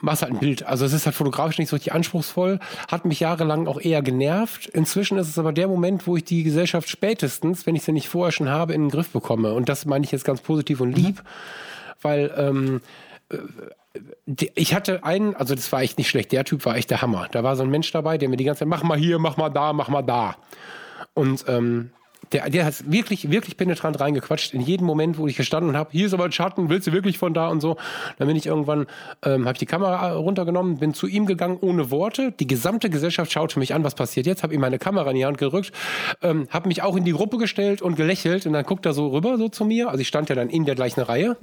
machst 0.01 0.23
halt 0.23 0.33
ein 0.33 0.39
Bild. 0.39 0.65
Also 0.65 0.85
es 0.85 0.93
ist 0.93 1.07
halt 1.07 1.17
fotografisch 1.17 1.59
nicht 1.59 1.69
so 1.69 1.77
richtig 1.77 1.93
anspruchsvoll, 1.93 2.61
hat 2.89 3.05
mich 3.05 3.21
jahrelang 3.21 3.67
auch 3.67 3.81
eher 3.81 4.03
genervt. 4.03 4.67
Inzwischen 4.67 5.19
ist 5.19 5.29
es 5.29 5.39
aber 5.39 5.53
der 5.53 5.69
Moment, 5.69 6.07
wo 6.07 6.17
ich 6.17 6.25
die 6.25 6.43
Gesellschaft 6.43 6.89
spätestens, 6.89 7.67
wenn 7.67 7.75
ich 7.75 7.83
sie 7.83 7.93
nicht 7.93 8.09
vorher 8.09 8.33
schon 8.33 8.49
habe, 8.49 8.75
in 8.75 8.83
den 8.83 8.91
Griff 8.91 9.11
bekomme. 9.11 9.53
Und 9.53 9.69
das 9.69 9.87
meine 9.87 10.05
ich 10.05 10.13
jetzt 10.13 10.25
ganz 10.25 10.41
positiv 10.41 10.81
und 10.81 10.93
lieb, 10.93 11.17
mhm. 11.17 11.23
weil 12.03 12.35
ähm, 12.37 12.81
äh, 13.31 13.37
ich 14.27 14.75
hatte 14.75 15.05
einen, 15.05 15.35
also 15.37 15.55
das 15.55 15.71
war 15.73 15.83
echt 15.83 15.99
nicht 15.99 16.09
schlecht, 16.09 16.33
der 16.33 16.45
Typ 16.45 16.65
war 16.65 16.77
echt 16.77 16.91
der 16.91 17.03
Hammer. 17.03 17.29
Da 17.31 17.43
war 17.43 17.57
so 17.57 17.63
ein 17.63 17.71
Mensch 17.71 17.91
dabei, 17.93 18.19
der 18.19 18.29
mir 18.29 18.37
die 18.37 18.45
ganze 18.45 18.61
Zeit, 18.61 18.69
mach 18.69 18.83
mal 18.83 18.99
hier, 18.99 19.19
mach 19.19 19.37
mal 19.37 19.51
da, 19.51 19.73
mach 19.73 19.89
mal 19.89 20.03
da. 20.03 20.37
Und 21.15 21.45
ähm, 21.49 21.91
der, 22.33 22.51
der 22.51 22.65
hat 22.65 22.91
wirklich, 22.91 23.31
wirklich 23.31 23.57
penetrant 23.57 24.01
reingequatscht 24.01 24.55
in 24.55 24.61
jedem 24.61 24.87
Moment, 24.87 25.19
wo 25.19 25.27
ich 25.27 25.37
gestanden 25.37 25.77
habe. 25.77 25.91
Hier 25.93 26.07
ist 26.07 26.13
aber 26.13 26.25
ein 26.25 26.33
Schatten, 26.33 26.69
willst 26.69 26.87
du 26.87 26.93
wirklich 26.93 27.19
von 27.19 27.35
da 27.35 27.49
und 27.49 27.61
so. 27.61 27.77
Dann 28.19 28.29
bin 28.29 28.37
ich 28.37 28.47
irgendwann, 28.47 28.87
ähm, 29.25 29.45
habe 29.45 29.53
ich 29.53 29.59
die 29.59 29.67
Kamera 29.67 30.13
runtergenommen, 30.15 30.79
bin 30.79 30.95
zu 30.95 31.07
ihm 31.07 31.27
gegangen 31.27 31.59
ohne 31.61 31.91
Worte. 31.91 32.33
Die 32.33 32.47
gesamte 32.47 32.91
Gesellschaft 32.91 33.33
schaute 33.33 33.59
mich 33.59 33.75
an, 33.75 33.85
was 33.85 33.95
passiert 33.95 34.27
jetzt, 34.27 34.43
habe 34.43 34.55
ihm 34.55 34.61
meine 34.61 34.79
Kamera 34.79 35.11
in 35.11 35.17
die 35.17 35.27
Hand 35.27 35.39
gerückt, 35.39 35.73
ähm, 36.23 36.49
habe 36.51 36.69
mich 36.69 36.83
auch 36.83 36.97
in 36.97 37.05
die 37.05 37.13
Gruppe 37.13 37.39
gestellt 37.39 37.83
und 37.83 37.97
gelächelt 37.97 38.47
und 38.47 38.53
dann 38.53 38.65
guckt 38.65 38.87
er 38.87 38.93
so 38.93 39.09
rüber 39.09 39.39
so 39.39 39.49
zu 39.49 39.65
mir. 39.65 39.89
Also 39.89 40.01
ich 40.01 40.09
stand 40.09 40.29
ja 40.29 40.35
dann 40.35 40.49
in 40.49 40.65
der 40.65 40.75
gleichen 40.75 41.01
Reihe. 41.01 41.37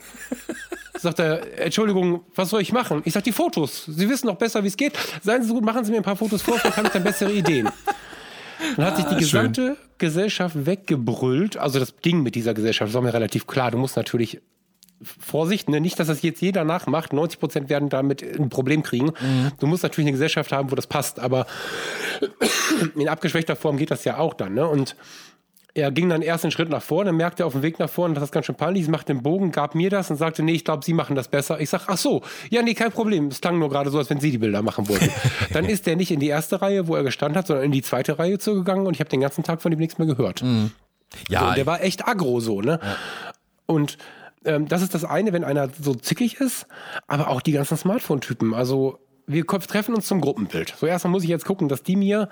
Sagt 0.96 1.20
er, 1.20 1.60
Entschuldigung, 1.60 2.22
was 2.36 2.50
soll 2.50 2.62
ich 2.62 2.72
machen? 2.72 3.02
Ich 3.06 3.14
sag, 3.14 3.24
die 3.24 3.32
Fotos. 3.32 3.86
Sie 3.86 4.10
wissen 4.10 4.28
doch 4.28 4.36
besser, 4.36 4.64
wie 4.64 4.68
es 4.68 4.78
geht. 4.78 4.94
Seien 5.22 5.42
Sie 5.42 5.48
so 5.48 5.56
gut, 5.56 5.66
machen 5.66 5.84
Sie 5.84 5.92
mir 5.92 5.98
ein 5.98 6.04
paar 6.04 6.16
Fotos 6.16 6.42
vor, 6.42 6.58
vielleicht 6.60 6.78
habe 6.78 6.88
ich 6.88 6.94
dann 6.94 7.04
bessere 7.04 7.32
Ideen. 7.32 7.70
Dann 8.76 8.86
hat 8.86 8.98
sich 8.98 9.06
die 9.06 9.16
ah, 9.16 9.20
gesamte 9.20 9.62
schön. 9.62 9.76
Gesellschaft 9.98 10.66
weggebrüllt. 10.66 11.58
Also 11.58 11.80
das 11.80 11.96
ging 12.02 12.24
mit 12.24 12.36
dieser 12.36 12.54
Gesellschaft, 12.54 12.90
das 12.90 12.96
war 12.96 13.02
mir 13.02 13.14
relativ 13.14 13.48
klar. 13.48 13.72
Du 13.72 13.78
musst 13.78 13.96
natürlich 13.96 14.42
Vorsicht, 15.02 15.70
ne? 15.70 15.82
nicht, 15.82 16.00
dass 16.00 16.08
das 16.08 16.22
jetzt 16.22 16.42
jeder 16.42 16.64
nachmacht. 16.64 17.14
90 17.14 17.40
Prozent 17.40 17.70
werden 17.70 17.90
damit 17.90 18.24
ein 18.24 18.50
Problem 18.50 18.84
kriegen. 18.84 19.08
Mhm. 19.08 19.52
Du 19.60 19.68
musst 19.68 19.84
natürlich 19.84 20.08
eine 20.08 20.14
Gesellschaft 20.14 20.52
haben, 20.52 20.72
wo 20.72 20.76
das 20.76 20.88
passt, 20.88 21.20
aber 21.20 21.46
in 22.96 23.10
abgeschwächter 23.10 23.56
Form 23.56 23.78
geht 23.78 23.92
das 23.92 24.06
ja 24.06 24.18
auch 24.18 24.34
dann. 24.34 24.54
Ne? 24.54 24.68
Und 24.68 24.96
er 25.76 25.92
ging 25.92 26.08
dann 26.08 26.22
erst 26.22 26.44
einen 26.44 26.52
Schritt 26.52 26.70
nach 26.70 26.84
vorne, 26.84 27.12
merkte 27.12 27.46
auf 27.46 27.54
dem 27.54 27.64
Weg 27.64 27.80
nach 27.80 27.90
vorne, 27.90 28.14
das 28.14 28.26
ist 28.26 28.32
ganz 28.32 28.46
schön 28.46 28.56
peinlich, 28.56 28.88
machte 28.88 29.14
den 29.14 29.24
Bogen, 29.24 29.52
gab 29.52 29.74
mir 29.74 29.90
das 29.90 30.12
und 30.12 30.18
sagte, 30.18 30.44
nee, 30.44 30.52
ich 30.52 30.66
glaube, 30.66 30.86
Sie 30.86 30.94
machen 30.94 31.16
das 31.16 31.28
besser. 31.28 31.60
Ich 31.60 31.70
sage, 31.70 31.86
ach 31.88 31.98
so, 31.98 32.22
ja, 32.52 32.62
nee, 32.62 32.76
kein 32.76 32.92
Problem. 32.92 33.28
Es 33.28 33.42
klang 33.42 33.58
nur 33.58 33.70
gerade 33.70 33.90
so, 33.90 33.98
als 33.98 34.10
wenn 34.10 34.20
Sie 34.20 34.30
die 34.30 34.38
Bilder 34.38 34.62
machen 34.62 34.88
wollten. 34.88 35.10
dann 35.54 35.66
ist 35.66 35.88
er 35.88 35.96
nicht 35.96 36.12
in 36.12 36.20
die 36.20 36.28
erste 36.28 36.62
Reihe, 36.62 36.88
wo 36.88 36.96
er 36.96 37.04
gestanden 37.04 37.38
hat, 37.38 37.48
sondern 37.48 37.66
in 37.66 37.72
die 37.72 37.82
zweite 37.82 38.20
Reihe 38.20 38.38
zugegangen 38.38 38.86
und 38.86 38.94
ich 38.94 39.00
habe 39.00 39.10
den 39.10 39.22
ganzen 39.22 39.44
Tag 39.44 39.62
von 39.62 39.72
ihm 39.72 39.80
nichts 39.80 39.98
mehr 39.98 40.08
gehört. 40.08 40.44
Mhm. 40.44 40.72
Ja. 41.30 41.50
So, 41.50 41.56
der 41.56 41.66
war 41.66 41.82
echt 41.82 42.08
aggro 42.08 42.40
so, 42.40 42.62
ne? 42.62 42.80
Ja. 42.82 42.96
Und 43.66 43.98
ähm, 44.46 44.68
das 44.68 44.82
ist 44.82 44.94
das 44.94 45.06
eine, 45.06 45.34
wenn 45.34 45.44
einer 45.44 45.70
so 45.80 45.96
zickig 45.96 46.40
ist, 46.40 46.68
aber 47.08 47.30
auch 47.30 47.42
die 47.42 47.52
ganzen 47.52 47.78
Smartphone-Typen. 47.78 48.54
Also 48.54 49.00
wir 49.26 49.46
treffen 49.46 49.96
uns 49.96 50.08
zum 50.08 50.22
Gruppenbild. 50.22 50.76
So 50.78 50.86
erstmal 50.86 51.12
muss 51.12 51.24
ich 51.24 51.30
jetzt 51.30 51.46
gucken, 51.46 51.70
dass 51.70 51.82
die 51.82 51.96
mir 51.96 52.30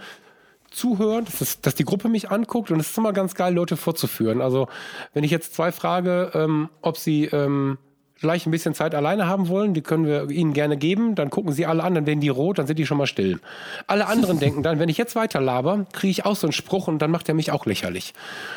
zuhören, 0.71 1.25
dass, 1.25 1.39
das, 1.39 1.61
dass 1.61 1.75
die 1.75 1.85
Gruppe 1.85 2.09
mich 2.09 2.31
anguckt 2.31 2.71
und 2.71 2.79
es 2.79 2.89
ist 2.89 2.97
immer 2.97 3.13
ganz 3.13 3.35
geil, 3.35 3.53
Leute 3.53 3.77
vorzuführen. 3.77 4.41
Also 4.41 4.67
wenn 5.13 5.23
ich 5.23 5.31
jetzt 5.31 5.53
zwei 5.53 5.71
frage, 5.71 6.31
ähm, 6.33 6.69
ob 6.81 6.97
sie 6.97 7.25
ähm, 7.25 7.77
gleich 8.21 8.45
ein 8.45 8.51
bisschen 8.51 8.73
Zeit 8.73 8.95
alleine 8.95 9.27
haben 9.27 9.49
wollen, 9.49 9.73
die 9.73 9.81
können 9.81 10.05
wir 10.05 10.29
ihnen 10.29 10.53
gerne 10.53 10.77
geben, 10.77 11.15
dann 11.15 11.29
gucken 11.29 11.51
sie 11.51 11.65
alle 11.65 11.83
an, 11.83 11.95
dann 11.95 12.05
werden 12.05 12.21
die 12.21 12.29
rot, 12.29 12.59
dann 12.59 12.67
sind 12.67 12.79
die 12.79 12.85
schon 12.85 12.97
mal 12.97 13.07
still. 13.07 13.39
Alle 13.87 14.07
anderen 14.07 14.39
denken 14.39 14.63
dann, 14.63 14.79
wenn 14.79 14.89
ich 14.89 14.97
jetzt 14.97 15.15
weiter 15.15 15.41
laber, 15.41 15.85
kriege 15.91 16.11
ich 16.11 16.25
auch 16.25 16.35
so 16.35 16.47
einen 16.47 16.53
Spruch 16.53 16.87
und 16.87 16.99
dann 16.99 17.11
macht 17.11 17.27
er 17.27 17.35
mich 17.35 17.51
auch 17.51 17.65
lächerlich. 17.65 18.13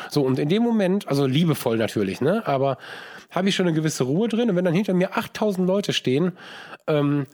So, 0.09 0.21
und 0.21 0.39
in 0.39 0.49
dem 0.49 0.63
Moment, 0.63 1.07
also 1.07 1.25
liebevoll 1.25 1.77
natürlich, 1.77 2.21
ne, 2.21 2.43
aber 2.45 2.77
habe 3.31 3.49
ich 3.49 3.55
schon 3.55 3.67
eine 3.67 3.75
gewisse 3.75 4.05
Ruhe 4.05 4.29
drin 4.29 4.49
und 4.49 4.55
wenn 4.55 4.65
dann 4.65 4.73
hinter 4.73 4.93
mir 4.93 5.17
8000 5.17 5.67
Leute 5.67 5.91
stehen, 5.91 6.33
ähm, 6.87 7.25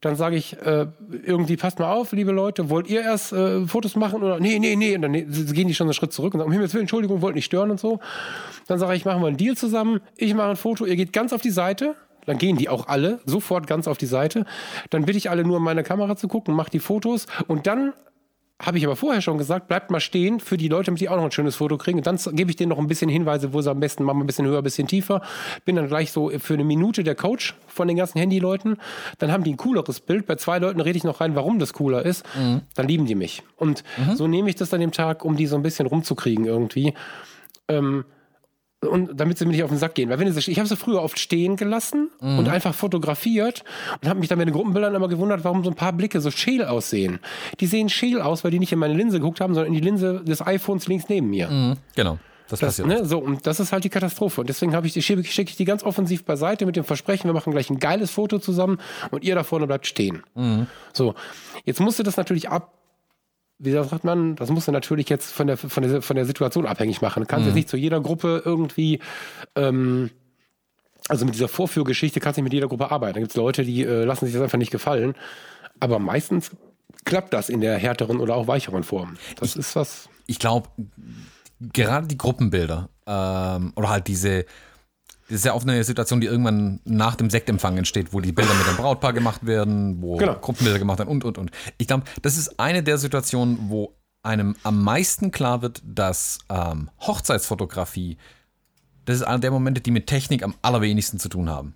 dann 0.00 0.14
sage 0.14 0.36
ich, 0.36 0.56
äh, 0.62 0.86
irgendwie 1.24 1.56
passt 1.56 1.80
mal 1.80 1.92
auf, 1.92 2.12
liebe 2.12 2.30
Leute, 2.30 2.70
wollt 2.70 2.88
ihr 2.88 3.02
erst 3.02 3.32
äh, 3.32 3.66
Fotos 3.66 3.96
machen 3.96 4.22
oder 4.22 4.38
nee, 4.38 4.58
nee, 4.58 4.76
nee, 4.76 4.94
und 4.94 5.02
dann 5.02 5.12
gehen 5.12 5.66
die 5.66 5.74
schon 5.74 5.88
einen 5.88 5.94
Schritt 5.94 6.12
zurück 6.12 6.34
und 6.34 6.40
sagen, 6.40 6.48
um 6.48 6.52
Himmels 6.52 6.72
Willen, 6.72 6.82
Entschuldigung, 6.82 7.20
wollt 7.20 7.34
nicht 7.34 7.46
stören 7.46 7.70
und 7.70 7.80
so. 7.80 7.98
Dann 8.68 8.78
sage 8.78 8.94
ich, 8.94 9.04
machen 9.04 9.22
wir 9.22 9.26
einen 9.26 9.36
Deal 9.36 9.56
zusammen, 9.56 10.00
ich 10.16 10.34
mache 10.34 10.50
ein 10.50 10.56
Foto, 10.56 10.84
ihr 10.84 10.96
geht 10.96 11.12
ganz 11.12 11.32
auf 11.32 11.42
die 11.42 11.50
Seite, 11.50 11.96
dann 12.26 12.38
gehen 12.38 12.56
die 12.56 12.68
auch 12.68 12.86
alle 12.88 13.20
sofort 13.24 13.66
ganz 13.66 13.88
auf 13.88 13.98
die 13.98 14.06
Seite. 14.06 14.44
Dann 14.90 15.04
bitte 15.04 15.18
ich 15.18 15.30
alle 15.30 15.44
nur 15.44 15.56
in 15.56 15.62
meine 15.62 15.82
Kamera 15.82 16.14
zu 16.14 16.28
gucken, 16.28 16.54
mache 16.54 16.70
die 16.70 16.78
Fotos 16.78 17.26
und 17.46 17.66
dann 17.66 17.92
habe 18.60 18.76
ich 18.78 18.84
aber 18.84 18.96
vorher 18.96 19.22
schon 19.22 19.38
gesagt, 19.38 19.68
bleibt 19.68 19.90
mal 19.90 20.00
stehen 20.00 20.40
für 20.40 20.56
die 20.56 20.66
Leute, 20.66 20.86
damit 20.86 21.00
die 21.00 21.08
auch 21.08 21.16
noch 21.16 21.24
ein 21.24 21.30
schönes 21.30 21.56
Foto 21.56 21.78
kriegen. 21.78 21.98
Und 21.98 22.06
dann 22.06 22.18
gebe 22.34 22.50
ich 22.50 22.56
denen 22.56 22.70
noch 22.70 22.78
ein 22.78 22.88
bisschen 22.88 23.08
Hinweise, 23.08 23.52
wo 23.52 23.60
sie 23.60 23.70
am 23.70 23.78
besten 23.78 24.02
machen, 24.02 24.20
ein 24.20 24.26
bisschen 24.26 24.46
höher, 24.46 24.58
ein 24.58 24.64
bisschen 24.64 24.88
tiefer. 24.88 25.22
Bin 25.64 25.76
dann 25.76 25.86
gleich 25.86 26.10
so 26.10 26.30
für 26.40 26.54
eine 26.54 26.64
Minute 26.64 27.04
der 27.04 27.14
Coach 27.14 27.54
von 27.68 27.86
den 27.86 27.96
ganzen 27.96 28.18
Handyleuten. 28.18 28.78
Dann 29.18 29.30
haben 29.30 29.44
die 29.44 29.52
ein 29.52 29.56
cooleres 29.56 30.00
Bild. 30.00 30.26
Bei 30.26 30.34
zwei 30.34 30.58
Leuten 30.58 30.80
rede 30.80 30.96
ich 30.96 31.04
noch 31.04 31.20
rein, 31.20 31.36
warum 31.36 31.60
das 31.60 31.72
cooler 31.72 32.04
ist. 32.04 32.26
Mhm. 32.36 32.62
Dann 32.74 32.88
lieben 32.88 33.06
die 33.06 33.14
mich. 33.14 33.44
Und 33.56 33.84
mhm. 33.96 34.16
so 34.16 34.26
nehme 34.26 34.50
ich 34.50 34.56
das 34.56 34.70
dann 34.70 34.80
dem 34.80 34.92
Tag, 34.92 35.24
um 35.24 35.36
die 35.36 35.46
so 35.46 35.54
ein 35.54 35.62
bisschen 35.62 35.86
rumzukriegen 35.86 36.44
irgendwie. 36.44 36.94
Ähm, 37.68 38.04
und 38.80 39.18
damit 39.18 39.38
sie 39.38 39.44
mir 39.44 39.52
nicht 39.52 39.64
auf 39.64 39.70
den 39.70 39.78
Sack 39.78 39.94
gehen. 39.94 40.08
Weil 40.08 40.18
wenn 40.18 40.32
sie, 40.32 40.50
ich 40.50 40.58
habe 40.58 40.68
sie 40.68 40.76
früher 40.76 41.02
oft 41.02 41.18
stehen 41.18 41.56
gelassen 41.56 42.10
mhm. 42.20 42.38
und 42.38 42.48
einfach 42.48 42.74
fotografiert 42.74 43.64
und 44.00 44.08
habe 44.08 44.20
mich 44.20 44.28
dann 44.28 44.38
bei 44.38 44.44
den 44.44 44.54
Gruppenbildern 44.54 44.94
immer 44.94 45.08
gewundert, 45.08 45.44
warum 45.44 45.64
so 45.64 45.70
ein 45.70 45.76
paar 45.76 45.92
Blicke 45.92 46.20
so 46.20 46.30
scheel 46.30 46.64
aussehen. 46.64 47.18
Die 47.60 47.66
sehen 47.66 47.88
scheel 47.88 48.20
aus, 48.20 48.44
weil 48.44 48.50
die 48.50 48.58
nicht 48.58 48.72
in 48.72 48.78
meine 48.78 48.94
Linse 48.94 49.18
geguckt 49.18 49.40
haben, 49.40 49.54
sondern 49.54 49.72
in 49.72 49.80
die 49.80 49.84
Linse 49.84 50.22
des 50.24 50.46
iPhones 50.46 50.86
links 50.86 51.08
neben 51.08 51.28
mir. 51.28 51.48
Mhm. 51.48 51.76
Genau. 51.96 52.18
Das, 52.48 52.60
das 52.60 52.78
passiert. 52.78 52.88
Ne, 52.88 53.04
so, 53.04 53.18
und 53.18 53.46
das 53.46 53.60
ist 53.60 53.72
halt 53.72 53.84
die 53.84 53.90
Katastrophe. 53.90 54.40
Und 54.40 54.48
deswegen 54.48 54.72
ich 54.84 54.92
die, 54.94 55.02
schicke 55.02 55.20
ich 55.20 55.56
die 55.56 55.64
ganz 55.64 55.82
offensiv 55.82 56.24
beiseite 56.24 56.64
mit 56.64 56.76
dem 56.76 56.84
Versprechen, 56.84 57.28
wir 57.28 57.34
machen 57.34 57.52
gleich 57.52 57.68
ein 57.68 57.78
geiles 57.78 58.10
Foto 58.10 58.38
zusammen 58.38 58.78
und 59.10 59.22
ihr 59.22 59.34
da 59.34 59.42
vorne 59.42 59.66
bleibt 59.66 59.86
stehen. 59.86 60.22
Mhm. 60.34 60.66
So, 60.94 61.14
jetzt 61.64 61.80
musste 61.80 62.04
das 62.04 62.16
natürlich 62.16 62.48
ab, 62.48 62.77
wie 63.58 63.72
sagt 63.72 64.04
man, 64.04 64.36
das 64.36 64.50
musst 64.50 64.68
du 64.68 64.72
natürlich 64.72 65.08
jetzt 65.08 65.32
von 65.32 65.46
der, 65.46 65.56
von 65.56 65.82
der, 65.82 66.02
von 66.02 66.16
der 66.16 66.24
Situation 66.24 66.66
abhängig 66.66 67.02
machen. 67.02 67.22
Du 67.22 67.26
kannst 67.26 67.42
mhm. 67.42 67.48
jetzt 67.48 67.56
nicht 67.56 67.68
zu 67.68 67.76
jeder 67.76 68.00
Gruppe 68.00 68.42
irgendwie, 68.44 69.00
ähm, 69.56 70.10
also 71.08 71.24
mit 71.24 71.34
dieser 71.34 71.48
Vorführgeschichte 71.48 72.20
kannst 72.20 72.36
du 72.36 72.42
nicht 72.42 72.46
mit 72.46 72.52
jeder 72.52 72.68
Gruppe 72.68 72.90
arbeiten. 72.90 73.14
Da 73.14 73.20
gibt 73.20 73.32
es 73.32 73.36
Leute, 73.36 73.64
die 73.64 73.82
äh, 73.82 74.04
lassen 74.04 74.26
sich 74.26 74.34
das 74.34 74.42
einfach 74.42 74.58
nicht 74.58 74.70
gefallen. 74.70 75.14
Aber 75.80 75.98
meistens 75.98 76.50
klappt 77.04 77.32
das 77.32 77.48
in 77.48 77.60
der 77.60 77.76
härteren 77.78 78.20
oder 78.20 78.36
auch 78.36 78.46
weicheren 78.46 78.84
Form. 78.84 79.16
Das 79.36 79.50
ich, 79.50 79.56
ist 79.56 79.76
was. 79.76 80.08
Ich 80.26 80.38
glaube, 80.38 80.68
gerade 81.60 82.06
die 82.06 82.18
Gruppenbilder 82.18 82.88
ähm, 83.06 83.72
oder 83.74 83.88
halt 83.88 84.06
diese 84.06 84.44
das 85.28 85.36
ist 85.36 85.44
ja 85.44 85.52
auch 85.52 85.62
eine 85.62 85.84
Situation, 85.84 86.20
die 86.20 86.26
irgendwann 86.26 86.80
nach 86.84 87.14
dem 87.14 87.28
Sektempfang 87.28 87.76
entsteht, 87.76 88.12
wo 88.12 88.20
die 88.20 88.32
Bilder 88.32 88.54
mit 88.54 88.66
dem 88.66 88.76
Brautpaar 88.76 89.12
gemacht 89.12 89.44
werden, 89.46 90.00
wo 90.00 90.16
genau. 90.16 90.34
Gruppenbilder 90.36 90.78
gemacht 90.78 90.98
werden 90.98 91.10
und, 91.10 91.24
und, 91.24 91.36
und. 91.36 91.50
Ich 91.76 91.86
glaube, 91.86 92.04
das 92.22 92.38
ist 92.38 92.58
eine 92.58 92.82
der 92.82 92.96
Situationen, 92.96 93.68
wo 93.68 93.94
einem 94.22 94.56
am 94.62 94.82
meisten 94.82 95.30
klar 95.30 95.60
wird, 95.60 95.82
dass 95.84 96.38
ähm, 96.48 96.90
Hochzeitsfotografie, 97.00 98.16
das 99.04 99.16
ist 99.16 99.22
einer 99.22 99.38
der 99.38 99.50
Momente, 99.50 99.82
die 99.82 99.90
mit 99.90 100.06
Technik 100.06 100.42
am 100.42 100.54
allerwenigsten 100.62 101.18
zu 101.18 101.28
tun 101.28 101.50
haben. 101.50 101.74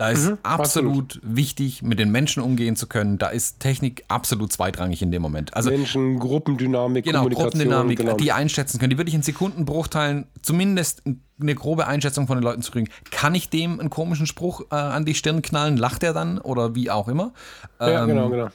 Da 0.00 0.08
ist 0.08 0.30
mhm, 0.30 0.38
absolut, 0.42 1.12
absolut, 1.12 1.20
wichtig, 1.22 1.82
mit 1.82 1.98
den 1.98 2.10
Menschen 2.10 2.42
umgehen 2.42 2.74
zu 2.74 2.86
können. 2.86 3.18
Da 3.18 3.28
ist 3.28 3.60
Technik 3.60 4.02
absolut 4.08 4.50
zweitrangig 4.50 5.02
in 5.02 5.10
dem 5.10 5.20
Moment. 5.20 5.54
Also, 5.54 5.68
Menschen, 5.68 6.18
Gruppendynamik, 6.18 7.04
genau, 7.04 7.28
Gruppendynamik, 7.28 7.98
genau. 7.98 8.16
die 8.16 8.32
einschätzen 8.32 8.78
können, 8.78 8.88
die 8.88 8.96
wirklich 8.96 9.14
in 9.14 9.20
Sekundenbruchteilen 9.20 10.24
zumindest 10.40 11.02
eine 11.38 11.54
grobe 11.54 11.86
Einschätzung 11.86 12.26
von 12.26 12.38
den 12.38 12.42
Leuten 12.42 12.62
zu 12.62 12.72
kriegen. 12.72 12.88
Kann 13.10 13.34
ich 13.34 13.50
dem 13.50 13.78
einen 13.78 13.90
komischen 13.90 14.26
Spruch 14.26 14.62
äh, 14.70 14.74
an 14.74 15.04
die 15.04 15.12
Stirn 15.12 15.42
knallen? 15.42 15.76
Lacht 15.76 16.02
er 16.02 16.14
dann 16.14 16.38
oder 16.38 16.74
wie 16.74 16.90
auch 16.90 17.06
immer? 17.06 17.34
Ja, 17.78 18.04
ähm, 18.04 18.08
genau, 18.08 18.48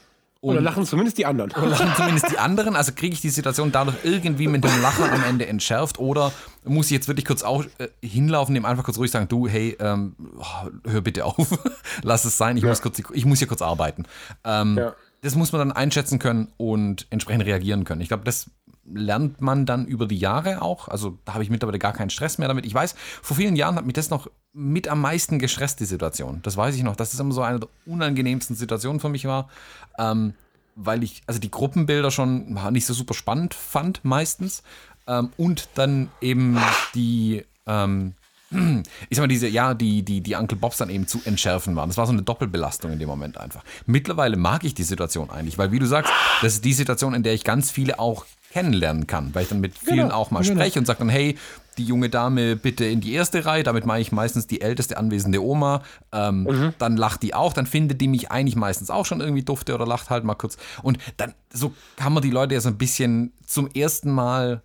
genau. 0.50 0.60
Oder 0.60 0.62
lachen 0.62 0.86
zumindest 0.86 1.18
die 1.18 1.26
anderen. 1.26 1.52
Oder 1.52 1.68
lachen 1.68 1.94
zumindest 1.96 2.32
die 2.32 2.38
anderen. 2.38 2.76
Also 2.76 2.92
kriege 2.94 3.14
ich 3.14 3.22
die 3.22 3.30
Situation 3.30 3.72
dadurch 3.72 3.98
irgendwie 4.04 4.48
mit 4.48 4.64
dem 4.64 4.82
Lachen 4.82 5.10
am 5.10 5.24
Ende 5.24 5.48
entschärft 5.48 6.00
oder 6.00 6.32
muss 6.64 6.88
ich 6.88 6.92
jetzt 6.92 7.08
wirklich 7.08 7.26
kurz 7.26 7.44
auch, 7.44 7.64
äh, 7.78 7.88
hinlaufen, 8.02 8.56
dem 8.56 8.66
einfach 8.66 8.84
kurz 8.84 8.98
ruhig 8.98 9.12
sagen, 9.12 9.28
du, 9.28 9.48
hey, 9.48 9.76
ähm, 9.80 10.16
oh, 10.38 10.90
hör 10.90 11.02
bitte 11.02 11.26
auf, 11.26 11.58
lass 12.04 12.26
es 12.26 12.38
sein, 12.38 12.58
ich, 12.58 12.64
ja. 12.64 12.70
muss, 12.70 12.82
kurz, 12.82 13.02
ich 13.14 13.26
muss 13.26 13.40
hier 13.40 13.48
kurz 13.48 13.62
arbeiten. 13.62 14.06
Ähm, 14.44 14.78
ja. 14.78 14.94
Das 15.22 15.36
muss 15.36 15.52
man 15.52 15.60
dann 15.60 15.72
einschätzen 15.72 16.20
können 16.20 16.50
und 16.58 17.08
entsprechend 17.10 17.46
reagieren 17.46 17.84
können. 17.84 18.02
Ich 18.02 18.10
glaube, 18.10 18.24
das 18.24 18.50
lernt 18.94 19.42
man 19.42 19.66
dann 19.66 19.86
über 19.86 20.08
die 20.08 20.18
Jahre 20.18 20.62
auch. 20.62 20.88
Also 20.88 21.18
da 21.26 21.34
habe 21.34 21.44
ich 21.44 21.50
mittlerweile 21.50 21.80
gar 21.80 21.94
keinen 21.94 22.10
Stress 22.10 22.38
mehr 22.38 22.48
damit. 22.48 22.66
Ich 22.66 22.74
weiß, 22.74 22.96
vor 23.22 23.36
vielen 23.36 23.56
Jahren 23.56 23.76
hat 23.76 23.86
mich 23.86 23.94
das 23.94 24.10
noch 24.10 24.30
mit 24.54 24.88
am 24.88 25.02
meisten 25.02 25.40
gestresst, 25.40 25.80
die 25.80 25.86
Situation. 25.86 26.40
Das 26.44 26.56
weiß 26.56 26.76
ich 26.76 26.84
noch, 26.84 26.96
das 26.96 27.20
immer 27.20 27.34
so 27.34 27.42
eine 27.42 27.60
der 27.60 27.70
unangenehmsten 27.86 28.56
Situationen 28.56 29.00
für 29.00 29.10
mich 29.10 29.26
war. 29.26 29.50
Ähm, 29.98 30.34
weil 30.76 31.04
ich, 31.04 31.24
also 31.26 31.40
die 31.40 31.52
Gruppenbilder 31.52 32.12
schon 32.12 32.58
nicht 32.72 32.86
so 32.86 32.94
super 32.94 33.14
spannend 33.14 33.54
fand, 33.54 34.04
meistens. 34.04 34.64
Ähm, 35.08 35.30
und 35.38 35.70
dann 35.76 36.10
eben 36.22 36.58
die, 36.94 37.46
ähm, 37.66 38.14
ich 38.52 39.18
sag 39.18 39.24
mal, 39.24 39.28
diese, 39.28 39.48
ja, 39.48 39.74
die, 39.74 40.04
die, 40.04 40.22
die 40.22 40.36
Uncle 40.36 40.58
Bobs 40.58 40.78
dann 40.78 40.90
eben 40.90 41.08
zu 41.08 41.22
entschärfen 41.26 41.76
waren. 41.76 41.90
Das 41.90 41.98
war 41.98 42.06
so 42.06 42.14
eine 42.14 42.24
Doppelbelastung 42.24 42.92
in 42.92 43.00
dem 43.00 43.08
Moment 43.08 43.38
einfach. 43.38 43.64
Mittlerweile 43.86 44.38
mag 44.38 44.64
ich 44.64 44.74
die 44.74 44.84
Situation 44.84 45.30
eigentlich, 45.30 45.58
weil 45.58 45.72
wie 45.72 45.80
du 45.80 45.86
sagst, 45.86 46.12
das 46.42 46.56
ist 46.56 46.66
die 46.66 46.74
Situation, 46.74 47.14
in 47.14 47.24
der 47.24 47.34
ich 47.34 47.44
ganz 47.44 47.72
viele 47.72 48.00
auch 48.00 48.26
kennenlernen 48.56 49.06
kann, 49.06 49.36
weil 49.36 49.44
ich 49.44 49.50
dann 49.50 49.60
mit 49.60 49.78
vielen 49.78 49.98
genau, 49.98 50.16
auch 50.16 50.32
mal 50.32 50.42
genau. 50.42 50.56
spreche 50.56 50.80
und 50.80 50.86
sage 50.86 51.00
dann, 51.00 51.10
hey, 51.10 51.38
die 51.78 51.84
junge 51.84 52.10
Dame 52.10 52.56
bitte 52.56 52.86
in 52.86 53.02
die 53.02 53.12
erste 53.12 53.46
Reihe, 53.46 53.64
damit 53.64 53.86
meine 53.86 54.00
ich 54.00 54.14
meistens 54.14 54.48
die 54.48 54.62
älteste 54.62 54.96
anwesende 54.96 55.44
Oma, 55.44 55.84
ähm, 56.14 56.44
mhm. 56.44 56.74
dann 56.78 56.96
lacht 56.96 57.22
die 57.22 57.34
auch, 57.34 57.52
dann 57.52 57.66
findet 57.66 58.00
die 58.00 58.08
mich 58.08 58.32
eigentlich 58.32 58.56
meistens 58.56 58.90
auch 58.90 59.06
schon 59.06 59.20
irgendwie 59.20 59.44
dufte 59.44 59.76
oder 59.76 59.86
lacht 59.86 60.10
halt 60.10 60.24
mal 60.24 60.36
kurz 60.36 60.56
und 60.84 61.00
dann, 61.18 61.34
so 61.52 61.74
kann 61.98 62.14
man 62.14 62.24
die 62.24 62.30
Leute 62.30 62.54
ja 62.54 62.62
so 62.62 62.70
ein 62.70 62.78
bisschen 62.78 63.34
zum 63.46 63.68
ersten 63.68 64.10
Mal 64.10 64.62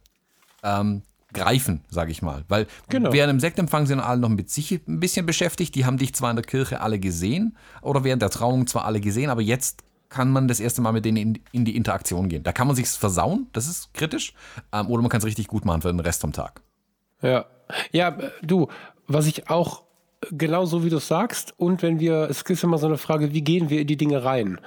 ähm, 0.63 1.03
greifen, 1.33 1.81
sage 1.91 2.13
ich 2.13 2.23
mal. 2.23 2.45
Weil 2.47 2.69
Genau. 2.91 3.13
während 3.13 3.33
im 3.33 3.41
Sektempfang 3.41 3.87
sind 3.87 3.99
alle 3.99 4.21
noch 4.21 4.29
mit 4.29 4.51
sich 4.51 4.71
ein 4.71 5.01
bisschen 5.01 5.27
beschäftigt. 5.27 5.75
Die 5.75 5.85
haben 5.85 5.99
dich 5.99 6.15
zwar 6.15 6.31
in 6.31 6.37
der 6.37 6.45
Kirche 6.45 6.81
alle 6.81 7.01
gesehen 7.01 7.57
oder 7.83 8.05
während 8.05 8.23
der 8.23 8.31
Trauung 8.31 8.69
zwar 8.69 8.85
alle 8.85 9.01
gesehen, 9.01 9.31
aber 9.31 9.43
jetzt 9.43 9.83
kann 10.11 10.31
man 10.31 10.49
das 10.49 10.61
erste 10.61 10.83
Mal 10.83 10.93
mit 10.93 11.05
denen 11.05 11.17
in, 11.17 11.39
in 11.53 11.65
die 11.65 11.77
Interaktion 11.77 12.29
gehen. 12.29 12.43
Da 12.43 12.53
kann 12.53 12.67
man 12.67 12.77
sich's 12.77 12.97
versauen, 12.97 13.47
das 13.53 13.67
ist 13.67 13.95
kritisch, 13.95 14.35
ähm, 14.73 14.89
oder 14.89 15.01
man 15.01 15.11
kann 15.11 15.21
es 15.21 15.27
richtig 15.27 15.47
gut 15.47 15.65
machen 15.65 15.81
für 15.83 15.89
den 15.89 16.01
Rest 16.01 16.21
vom 16.21 16.33
Tag. 16.33 16.61
Ja. 17.23 17.47
Ja, 17.93 18.19
du, 18.43 18.69
was 19.07 19.27
ich 19.27 19.49
auch 19.49 19.85
genau 20.33 20.67
so 20.67 20.85
wie 20.85 20.91
du 20.91 20.99
sagst, 20.99 21.55
und 21.57 21.83
wenn 21.83 22.01
wir, 22.01 22.29
es 22.29 22.43
ist 22.43 22.65
immer 22.65 22.79
so 22.79 22.87
eine 22.87 22.99
Frage, 22.99 23.33
wie 23.33 23.43
gehen 23.43 23.71
wir 23.71 23.81
in 23.81 23.87
die 23.87 23.97
Dinge 23.97 24.25
rein? 24.25 24.61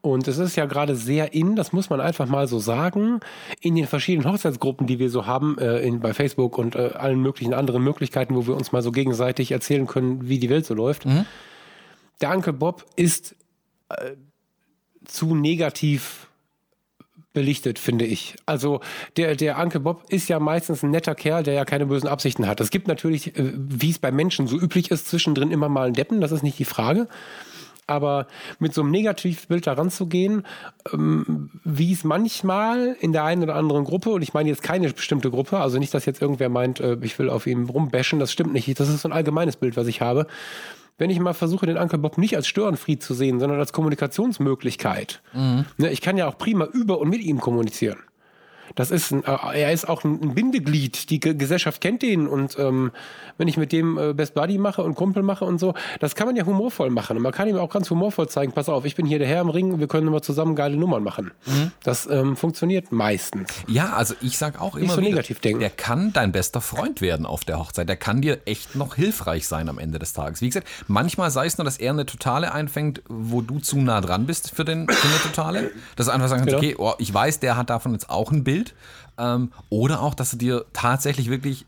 Und 0.00 0.28
es 0.28 0.38
ist 0.38 0.54
ja 0.54 0.66
gerade 0.66 0.94
sehr 0.94 1.34
in, 1.34 1.56
das 1.56 1.72
muss 1.72 1.90
man 1.90 2.00
einfach 2.00 2.26
mal 2.26 2.46
so 2.46 2.60
sagen, 2.60 3.18
in 3.60 3.74
den 3.74 3.88
verschiedenen 3.88 4.30
Hochzeitsgruppen, 4.30 4.86
die 4.86 5.00
wir 5.00 5.10
so 5.10 5.26
haben, 5.26 5.58
äh, 5.58 5.80
in, 5.80 5.98
bei 5.98 6.14
Facebook 6.14 6.56
und 6.56 6.76
äh, 6.76 6.92
allen 6.94 7.20
möglichen 7.20 7.52
anderen 7.52 7.82
Möglichkeiten, 7.82 8.36
wo 8.36 8.46
wir 8.46 8.54
uns 8.54 8.70
mal 8.70 8.82
so 8.82 8.92
gegenseitig 8.92 9.50
erzählen 9.50 9.88
können, 9.88 10.28
wie 10.28 10.38
die 10.38 10.48
Welt 10.48 10.66
so 10.66 10.74
läuft. 10.74 11.04
Der 12.20 12.30
Uncle 12.30 12.52
Bob 12.52 12.86
ist 12.94 13.34
äh, 13.88 14.12
zu 15.08 15.34
negativ 15.34 16.28
belichtet, 17.32 17.78
finde 17.78 18.04
ich. 18.04 18.34
Also 18.46 18.80
der, 19.16 19.36
der 19.36 19.58
Uncle 19.58 19.80
Bob 19.80 20.04
ist 20.08 20.28
ja 20.28 20.40
meistens 20.40 20.82
ein 20.82 20.90
netter 20.90 21.14
Kerl, 21.14 21.42
der 21.42 21.54
ja 21.54 21.64
keine 21.64 21.86
bösen 21.86 22.08
Absichten 22.08 22.46
hat. 22.46 22.60
Es 22.60 22.70
gibt 22.70 22.88
natürlich, 22.88 23.36
äh, 23.36 23.52
wie 23.54 23.90
es 23.90 23.98
bei 23.98 24.10
Menschen 24.10 24.46
so 24.46 24.58
üblich 24.58 24.90
ist, 24.90 25.08
zwischendrin 25.08 25.50
immer 25.50 25.68
mal 25.68 25.86
einen 25.86 25.94
Deppen, 25.94 26.20
das 26.20 26.32
ist 26.32 26.42
nicht 26.42 26.58
die 26.58 26.64
Frage. 26.64 27.06
Aber 27.86 28.26
mit 28.58 28.74
so 28.74 28.82
einem 28.82 28.90
Negativbild 28.90 29.66
da 29.66 29.74
ranzugehen, 29.74 30.44
ähm, 30.92 31.50
wie 31.64 31.92
es 31.92 32.04
manchmal 32.04 32.96
in 33.00 33.12
der 33.12 33.24
einen 33.24 33.42
oder 33.42 33.54
anderen 33.54 33.84
Gruppe, 33.84 34.10
und 34.10 34.22
ich 34.22 34.34
meine 34.34 34.48
jetzt 34.48 34.62
keine 34.62 34.92
bestimmte 34.92 35.30
Gruppe, 35.30 35.58
also 35.58 35.78
nicht, 35.78 35.94
dass 35.94 36.04
jetzt 36.04 36.20
irgendwer 36.20 36.48
meint, 36.48 36.80
äh, 36.80 36.98
ich 37.02 37.18
will 37.18 37.30
auf 37.30 37.46
ihm 37.46 37.68
rumbashen, 37.70 38.18
das 38.18 38.32
stimmt 38.32 38.52
nicht. 38.52 38.78
Das 38.80 38.88
ist 38.88 39.02
so 39.02 39.08
ein 39.08 39.12
allgemeines 39.12 39.56
Bild, 39.56 39.76
was 39.76 39.86
ich 39.86 40.00
habe. 40.00 40.26
Wenn 40.98 41.10
ich 41.10 41.20
mal 41.20 41.32
versuche, 41.32 41.64
den 41.64 41.76
Uncle 41.78 41.98
Bob 41.98 42.18
nicht 42.18 42.34
als 42.36 42.48
Störenfried 42.48 43.02
zu 43.02 43.14
sehen, 43.14 43.38
sondern 43.38 43.60
als 43.60 43.72
Kommunikationsmöglichkeit. 43.72 45.22
Ne, 45.76 45.90
ich 45.90 46.00
kann 46.00 46.16
ja 46.16 46.28
auch 46.28 46.36
prima 46.36 46.64
über 46.64 46.98
und 46.98 47.08
mit 47.08 47.22
ihm 47.22 47.40
kommunizieren. 47.40 47.98
Das 48.74 48.90
ist 48.90 49.12
ein, 49.12 49.24
äh, 49.24 49.60
er 49.62 49.72
ist 49.72 49.88
auch 49.88 50.04
ein 50.04 50.34
Bindeglied. 50.34 51.10
Die 51.10 51.20
Ge- 51.20 51.34
Gesellschaft 51.34 51.80
kennt 51.80 52.02
ihn 52.02 52.26
und 52.26 52.58
ähm, 52.58 52.92
wenn 53.36 53.48
ich 53.48 53.56
mit 53.56 53.72
dem 53.72 53.98
äh, 53.98 54.12
Best 54.14 54.34
Buddy 54.34 54.58
mache 54.58 54.82
und 54.82 54.94
Kumpel 54.94 55.22
mache 55.22 55.44
und 55.44 55.58
so, 55.58 55.74
das 56.00 56.14
kann 56.14 56.26
man 56.26 56.36
ja 56.36 56.44
humorvoll 56.44 56.90
machen. 56.90 57.16
Und 57.16 57.22
man 57.22 57.32
kann 57.32 57.48
ihm 57.48 57.56
auch 57.56 57.70
ganz 57.70 57.88
humorvoll 57.90 58.28
zeigen, 58.28 58.52
pass 58.52 58.68
auf, 58.68 58.84
ich 58.84 58.96
bin 58.96 59.06
hier 59.06 59.18
der 59.18 59.28
Herr 59.28 59.40
im 59.40 59.48
Ring, 59.50 59.78
wir 59.78 59.86
können 59.88 60.06
immer 60.08 60.22
zusammen 60.22 60.54
geile 60.56 60.76
Nummern 60.76 61.02
machen. 61.02 61.30
Das 61.82 62.06
ähm, 62.10 62.36
funktioniert 62.36 62.92
meistens. 62.92 63.50
Ja, 63.66 63.92
also 63.94 64.14
ich 64.20 64.38
sag 64.38 64.60
auch 64.60 64.76
immer 64.76 64.92
so 64.94 65.00
wieder, 65.00 65.10
negativ 65.10 65.40
denken. 65.40 65.60
der 65.60 65.70
kann 65.70 66.12
dein 66.12 66.32
bester 66.32 66.60
Freund 66.60 67.00
werden 67.00 67.26
auf 67.26 67.44
der 67.44 67.58
Hochzeit. 67.58 67.88
Der 67.88 67.96
kann 67.96 68.20
dir 68.20 68.38
echt 68.44 68.74
noch 68.74 68.94
hilfreich 68.94 69.46
sein 69.48 69.68
am 69.68 69.78
Ende 69.78 69.98
des 69.98 70.12
Tages. 70.12 70.40
Wie 70.40 70.48
gesagt, 70.48 70.66
manchmal 70.86 71.30
sei 71.30 71.46
es 71.46 71.58
nur, 71.58 71.64
dass 71.64 71.78
er 71.78 71.92
eine 71.92 72.06
Totale 72.06 72.52
einfängt, 72.52 73.02
wo 73.08 73.40
du 73.40 73.58
zu 73.60 73.78
nah 73.78 74.00
dran 74.00 74.26
bist 74.26 74.50
für, 74.54 74.64
den, 74.64 74.88
für 74.88 75.08
eine 75.08 75.18
Totale. 75.22 75.70
Dass 75.96 76.06
du 76.06 76.12
einfach 76.12 76.28
sagen 76.28 76.40
kannst, 76.42 76.48
Genau. 76.48 76.58
okay, 76.58 76.74
oh, 76.78 76.94
ich 76.98 77.12
weiß, 77.12 77.40
der 77.40 77.56
hat 77.56 77.70
davon 77.70 77.92
jetzt 77.92 78.10
auch 78.10 78.32
ein 78.32 78.42
Bild. 78.44 78.57
Ähm, 79.18 79.52
oder 79.68 80.02
auch, 80.02 80.14
dass 80.14 80.32
er 80.32 80.38
dir 80.38 80.64
tatsächlich 80.72 81.28
wirklich 81.30 81.66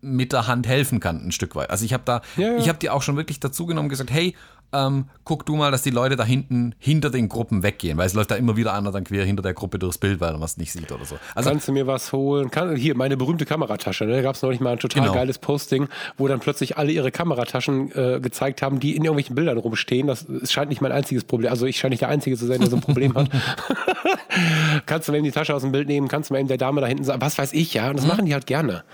mit 0.00 0.32
der 0.32 0.46
Hand 0.48 0.66
helfen 0.66 0.98
kann, 1.00 1.24
ein 1.26 1.32
Stück 1.32 1.54
weit. 1.54 1.70
Also 1.70 1.84
ich 1.84 1.92
habe 1.92 2.02
da, 2.04 2.22
Ja, 2.36 2.52
ja. 2.52 2.56
ich 2.56 2.68
habe 2.68 2.78
dir 2.78 2.92
auch 2.92 3.02
schon 3.02 3.16
wirklich 3.16 3.38
dazu 3.40 3.66
genommen 3.66 3.88
gesagt, 3.88 4.10
hey, 4.10 4.34
ähm, 4.72 5.06
guck 5.24 5.46
du 5.46 5.56
mal, 5.56 5.70
dass 5.70 5.82
die 5.82 5.90
Leute 5.90 6.16
da 6.16 6.24
hinten 6.24 6.74
hinter 6.78 7.10
den 7.10 7.28
Gruppen 7.28 7.62
weggehen, 7.62 7.98
weil 7.98 8.06
es 8.06 8.14
läuft 8.14 8.30
da 8.30 8.36
immer 8.36 8.56
wieder 8.56 8.74
einer 8.74 8.90
dann 8.92 9.04
quer 9.04 9.24
hinter 9.24 9.42
der 9.42 9.54
Gruppe 9.54 9.78
durchs 9.78 9.98
Bild, 9.98 10.20
weil 10.20 10.34
er 10.34 10.40
was 10.40 10.56
nicht 10.56 10.72
sieht 10.72 10.90
oder 10.90 11.04
so. 11.04 11.16
Also 11.34 11.50
Kannst 11.50 11.68
du 11.68 11.72
mir 11.72 11.86
was 11.86 12.12
holen? 12.12 12.50
Kann, 12.50 12.74
hier, 12.76 12.96
meine 12.96 13.16
berühmte 13.16 13.44
Kameratasche. 13.44 14.04
Ne? 14.04 14.14
Da 14.16 14.22
gab 14.22 14.34
es 14.34 14.42
neulich 14.42 14.60
mal 14.60 14.72
ein 14.72 14.78
total 14.78 15.02
Genau. 15.02 15.14
geiles 15.14 15.38
Posting, 15.38 15.88
wo 16.16 16.28
dann 16.28 16.40
plötzlich 16.40 16.76
alle 16.78 16.92
ihre 16.92 17.10
Kamerataschen 17.10 17.92
äh, 17.92 18.20
gezeigt 18.20 18.62
haben, 18.62 18.80
die 18.80 18.96
in 18.96 19.04
irgendwelchen 19.04 19.34
Bildern 19.34 19.58
rumstehen. 19.58 20.06
Das 20.06 20.26
es 20.28 20.52
scheint 20.52 20.68
nicht 20.70 20.80
mein 20.80 20.92
einziges 20.92 21.24
Problem. 21.24 21.50
Also 21.50 21.66
ich 21.66 21.78
scheine 21.78 21.92
nicht 21.92 22.02
der 22.02 22.08
Einzige 22.08 22.36
zu 22.36 22.46
sein, 22.46 22.60
der 22.60 22.68
so 22.70 22.76
ein 22.76 22.82
Problem 22.82 23.14
hat. 23.14 23.28
kannst 24.86 25.08
du 25.08 25.12
mir 25.12 25.18
eben 25.18 25.24
die 25.24 25.32
Tasche 25.32 25.54
aus 25.54 25.62
dem 25.62 25.72
Bild 25.72 25.88
nehmen, 25.88 26.08
kannst 26.08 26.30
du 26.30 26.34
mir 26.34 26.40
eben 26.40 26.48
der 26.48 26.58
Dame 26.58 26.80
da 26.80 26.86
hinten 26.86 27.04
sagen, 27.04 27.20
was 27.20 27.38
weiß 27.38 27.52
ich, 27.52 27.74
ja. 27.74 27.90
Und 27.90 27.96
das 27.98 28.06
machen 28.06 28.26
die 28.26 28.34
halt 28.34 28.46
gerne. 28.46 28.84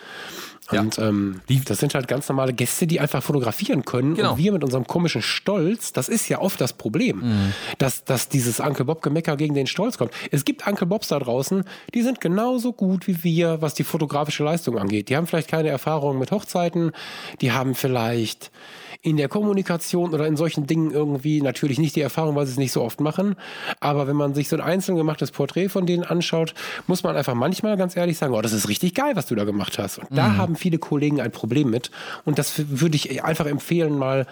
Mhm. 0.71 0.75
Ja. 0.77 0.81
Und 0.83 0.99
ähm, 0.99 1.41
das 1.67 1.79
sind 1.79 1.95
halt 1.95 2.09
ganz 2.09 2.29
normale 2.29 2.53
Gäste, 2.53 2.87
die 2.87 3.01
einfach 3.01 3.23
fotografieren 3.23 3.85
können. 3.85 4.15
Genau. 4.15 4.33
Und 4.33 4.39
wir 4.39 4.53
mit 4.53 4.65
unserem 4.65 4.87
komischen 4.87 5.23
Stolz, 5.23 5.93
das 5.93 6.09
ist 6.09 6.29
ja 6.29 6.41
oft 6.41 6.61
das 6.61 6.73
Problem, 6.73 7.19
Mhm. 7.19 7.53
dass, 7.79 8.05
dass 8.05 8.29
dieses 8.29 8.61
Uncle 8.61 8.85
Bob-Gemecker 8.85 9.37
gegen 9.37 9.55
den 9.55 9.67
Stolz 9.67 9.99
kommt. 9.99 10.13
Es 10.31 10.45
gibt 10.45 10.67
Uncle 10.67 10.87
Bobs 10.87 11.09
da 11.09 11.19
draußen, 11.19 11.65
die 11.95 12.03
sind 12.03 12.21
genauso 12.21 12.73
gut 12.73 13.07
wie 13.07 13.23
wir, 13.25 13.61
was 13.63 13.75
die 13.75 13.85
fotografische 13.85 14.45
Leistung 14.45 14.79
angeht. 14.79 15.09
Die 15.09 15.17
haben 15.17 15.27
vielleicht 15.27 15.49
keine 15.49 15.69
Erfahrung 15.69 16.19
mit 16.19 16.31
Hochzeiten, 16.31 16.93
die 17.41 17.53
haben 17.53 17.75
vielleicht 17.75 18.51
in 19.01 19.17
der 19.17 19.29
Kommunikation 19.29 20.13
oder 20.13 20.27
in 20.27 20.37
solchen 20.37 20.67
Dingen 20.67 20.91
irgendwie 20.91 21.41
natürlich 21.41 21.79
nicht 21.79 21.95
die 21.95 22.01
Erfahrung, 22.01 22.35
weil 22.35 22.47
sie 22.47 22.53
es 22.53 22.59
nicht 22.59 22.73
so 22.73 22.83
oft 22.83 23.01
machen. 23.01 23.37
Aber 23.81 24.09
wenn 24.09 24.17
man 24.17 24.35
sich 24.35 24.49
so 24.49 24.57
ein 24.57 24.63
einzeln 24.63 24.97
gemachtes 24.97 25.31
Porträt 25.31 25.69
von 25.69 25.87
denen 25.87 26.03
anschaut, 26.03 26.55
muss 26.89 27.05
man 27.05 27.17
einfach 27.17 27.35
manchmal 27.35 27.77
ganz 27.77 27.97
ehrlich 27.97 28.19
sagen, 28.19 28.35
oh, 28.35 28.43
das 28.43 28.53
ist 28.53 28.69
richtig 28.69 28.95
geil, 28.95 29.15
was 29.15 29.27
du 29.27 29.37
da 29.37 29.45
gemacht 29.45 29.79
hast. 29.79 29.99
Und 29.99 30.09
da 30.11 30.37
haben 30.37 30.57
viele 30.57 30.79
Kollegen 30.79 31.21
ein 31.21 31.31
Problem 31.31 31.71
mit. 31.71 31.93
Und 32.25 32.39
das 32.39 32.55
würde 32.57 32.97
ich 32.97 33.23
einfach 33.25 33.47
empfehlen, 33.47 33.97
mal 33.97 34.27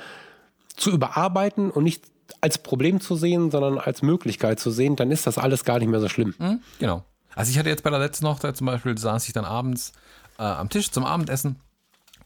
zu 0.76 0.90
überarbeiten 0.90 1.70
und 1.70 1.85
nicht 1.85 2.05
als 2.40 2.59
Problem 2.59 3.00
zu 3.00 3.14
sehen, 3.14 3.52
sondern 3.52 3.79
als 3.79 4.02
Möglichkeit 4.02 4.59
zu 4.59 4.70
sehen, 4.70 4.96
dann 4.96 5.12
ist 5.12 5.26
das 5.29 5.38
alles 5.38 5.64
gar 5.64 5.79
nicht 5.79 5.88
mehr 5.88 6.00
so 6.00 6.09
schlimm. 6.09 6.35
Genau. 6.81 7.05
Also 7.37 7.50
ich 7.50 7.59
hatte 7.59 7.68
jetzt 7.68 7.83
bei 7.83 7.90
der 7.90 7.98
letzten 7.98 8.26
Hochzeit 8.26 8.57
zum 8.57 8.66
Beispiel, 8.66 8.98
saß 8.98 9.26
ich 9.29 9.33
dann 9.33 9.44
abends 9.44 9.92
äh, 10.38 10.42
am 10.42 10.68
Tisch 10.70 10.90
zum 10.90 11.05
Abendessen 11.05 11.57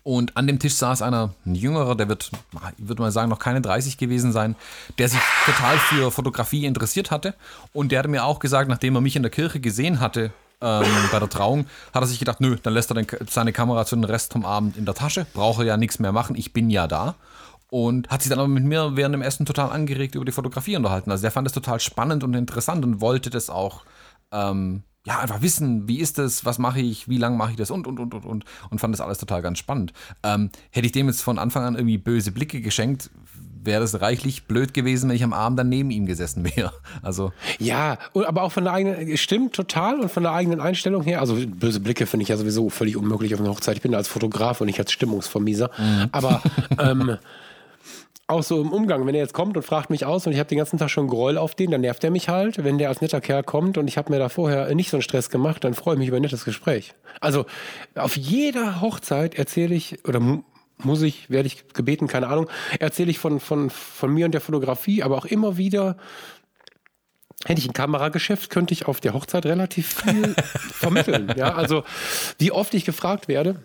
und 0.03 0.37
an 0.37 0.47
dem 0.47 0.59
Tisch 0.59 0.75
saß 0.75 1.03
einer, 1.03 1.35
ein 1.45 1.55
Jüngerer, 1.55 1.95
der 1.95 2.09
wird, 2.09 2.31
ich 2.79 2.89
würde 2.89 3.03
mal 3.03 3.13
sagen, 3.13 3.29
noch 3.29 3.39
keine 3.39 3.61
30 3.61 3.99
gewesen 3.99 4.33
sein, 4.33 4.57
der 4.99 5.09
sich 5.09 5.21
total 5.45 5.79
für 5.79 6.11
Fotografie 6.11 6.65
interessiert 6.65 7.11
hatte 7.11 7.35
und 7.73 7.93
der 7.93 8.01
hatte 8.01 8.09
mir 8.09 8.25
auch 8.25 8.39
gesagt, 8.39 8.69
nachdem 8.69 8.95
er 8.95 9.01
mich 9.01 9.17
in 9.17 9.23
der 9.23 9.31
Kirche 9.31 9.61
gesehen 9.61 10.01
hatte, 10.01 10.33
ähm, 10.61 10.85
bei 11.11 11.19
der 11.19 11.29
Trauung, 11.29 11.67
hat 11.95 12.03
er 12.03 12.07
sich 12.07 12.19
gedacht, 12.19 12.41
nö, 12.41 12.57
dann 12.63 12.75
lässt 12.75 12.91
er 12.91 12.95
den, 12.95 13.07
seine 13.29 13.53
Kamera 13.53 13.87
zu 13.87 13.97
den 13.97 14.05
Rest 14.05 14.33
vom 14.33 14.45
Abend 14.45 14.77
in 14.77 14.85
der 14.85 14.95
Tasche, 14.95 15.27
braucht 15.33 15.61
er 15.61 15.65
ja 15.65 15.77
nichts 15.77 15.99
mehr 15.99 16.13
machen, 16.13 16.37
ich 16.37 16.53
bin 16.53 16.71
ja 16.71 16.87
da. 16.87 17.15
Und 17.71 18.09
hat 18.11 18.21
sich 18.23 18.31
dann 18.31 18.41
aber 18.41 18.49
mit 18.49 18.65
mir 18.65 18.97
während 18.97 19.15
dem 19.15 19.23
Essen 19.23 19.47
total 19.47 19.71
angeregt 19.71 20.17
über 20.17 20.25
die 20.25 20.33
Fotografie 20.33 20.77
unterhalten. 20.77 21.13
Also 21.13 21.23
der 21.23 21.31
fand 21.31 21.47
es 21.47 21.53
total 21.53 21.79
spannend 21.79 22.25
und 22.25 22.35
interessant 22.35 22.85
und 22.85 23.01
wollte 23.01 23.31
das 23.31 23.49
auch 23.49 23.83
ähm, 24.33 24.83
ja, 25.07 25.19
einfach 25.19 25.41
wissen, 25.41 25.89
wie 25.89 25.99
ist 25.99 26.19
das, 26.19 26.45
was 26.45 26.59
mache 26.59 26.81
ich, 26.81 27.09
wie 27.09 27.17
lange 27.17 27.37
mache 27.37 27.53
ich 27.53 27.57
das 27.57 27.71
und, 27.71 27.87
und, 27.87 27.99
und, 27.99 28.13
und, 28.15 28.27
und, 28.27 28.45
und 28.71 28.79
fand 28.81 28.93
das 28.93 29.01
alles 29.01 29.19
total 29.19 29.41
ganz 29.41 29.59
spannend. 29.59 29.93
Ähm, 30.23 30.51
hätte 30.71 30.87
ich 30.87 30.93
dem 30.93 31.07
jetzt 31.07 31.23
von 31.23 31.39
Anfang 31.39 31.65
an 31.65 31.75
irgendwie 31.75 31.99
böse 31.99 32.33
Blicke 32.33 32.61
geschenkt, 32.61 33.11
wäre 33.63 33.81
das 33.81 34.01
reichlich 34.01 34.45
blöd 34.45 34.75
gewesen, 34.75 35.09
wenn 35.09 35.17
ich 35.17 35.25
am 35.25 35.33
Abend 35.33 35.59
dann 35.59 35.69
neben 35.69 35.91
ihm 35.91 36.07
gesessen 36.07 36.45
wäre. 36.45 36.73
Also, 37.03 37.33
Ja, 37.59 37.99
aber 38.15 38.43
auch 38.43 38.53
von 38.53 38.65
der 38.65 38.75
eigenen, 38.75 39.17
stimmt 39.17 39.55
total 39.55 40.01
und 40.01 40.11
von 40.11 40.23
der 40.23 40.33
eigenen 40.33 40.61
Einstellung 40.61 41.03
her. 41.03 41.21
Also 41.21 41.37
böse 41.47 41.81
Blicke 41.81 42.07
finde 42.07 42.23
ich 42.25 42.29
ja 42.29 42.37
sowieso 42.37 42.69
völlig 42.69 42.97
unmöglich 42.97 43.33
auf 43.35 43.41
einer 43.41 43.51
Hochzeit. 43.51 43.77
Ich 43.77 43.83
bin 43.83 43.93
da 43.93 43.99
als 43.99 44.09
Fotograf 44.09 44.61
und 44.61 44.67
nicht 44.67 44.79
als 44.79 44.93
Stimmungsvermieser. 44.93 45.71
Aber 46.13 46.43
ähm, 46.79 47.17
auch 48.31 48.43
so 48.43 48.61
im 48.61 48.73
Umgang, 48.73 49.07
wenn 49.07 49.15
er 49.15 49.21
jetzt 49.21 49.35
kommt 49.35 49.57
und 49.57 49.63
fragt 49.63 49.91
mich 49.91 50.07
aus 50.07 50.27
und 50.27 50.33
ich 50.33 50.39
habe 50.39 50.49
den 50.49 50.59
ganzen 50.59 50.79
Tag 50.79 50.89
schon 50.91 51.09
Groll 51.09 51.37
auf 51.37 51.55
den, 51.55 51.71
dann 51.71 51.81
nervt 51.83 52.03
er 52.05 52.11
mich 52.11 52.29
halt. 52.29 52.63
Wenn 52.65 52.79
der 52.79 52.89
als 52.89 53.01
netter 53.01 53.21
Kerl 53.21 53.43
kommt 53.43 53.77
und 53.77 53.89
ich 53.89 53.99
habe 53.99 54.13
mir 54.13 54.19
da 54.19 54.29
vorher 54.29 54.75
nicht 54.75 54.91
so 54.91 54.97
einen 54.97 55.03
Stress 55.03 55.29
gemacht, 55.31 55.65
dann 55.65 55.75
freue 55.75 55.95
ich 55.95 55.99
mich 55.99 56.09
über 56.09 56.17
ein 56.17 56.23
nettes 56.23 56.45
Gespräch. 56.45 56.95
Also 57.21 57.45
auf 57.95 58.17
jeder 58.17 58.81
Hochzeit 58.81 59.35
erzähle 59.35 59.75
ich 59.75 60.05
oder 60.07 60.21
mu- 60.21 60.43
muss 60.79 61.03
ich, 61.03 61.29
werde 61.29 61.47
ich 61.47 61.69
gebeten, 61.75 62.07
keine 62.07 62.29
Ahnung, 62.29 62.49
erzähle 62.79 63.11
ich 63.11 63.19
von, 63.19 63.39
von, 63.41 63.69
von 63.69 64.15
mir 64.15 64.25
und 64.25 64.33
der 64.33 64.41
Fotografie, 64.41 65.03
aber 65.03 65.19
auch 65.19 65.27
immer 65.27 65.59
wieder 65.59 65.97
hätte 67.45 67.61
ich 67.61 67.69
ein 67.69 67.73
Kamerageschäft, 67.75 68.51
könnte 68.51 68.73
ich 68.75 68.87
auf 68.87 69.01
der 69.01 69.15
Hochzeit 69.15 69.47
relativ 69.47 70.03
viel 70.03 70.35
vermitteln. 70.73 71.33
Ja, 71.37 71.55
also 71.55 71.85
wie 72.39 72.53
oft 72.53 72.73
ich 72.75 72.85
gefragt 72.85 73.29
werde. 73.29 73.57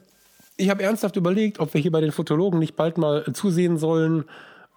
Ich 0.58 0.70
habe 0.70 0.84
ernsthaft 0.84 1.18
überlegt, 1.18 1.60
ob 1.60 1.74
wir 1.74 1.82
hier 1.82 1.92
bei 1.92 2.00
den 2.00 2.14
Fotologen 2.14 2.60
nicht 2.60 2.78
bald 2.78 2.98
mal 2.98 3.26
zusehen 3.34 3.78
sollen, 3.78 4.24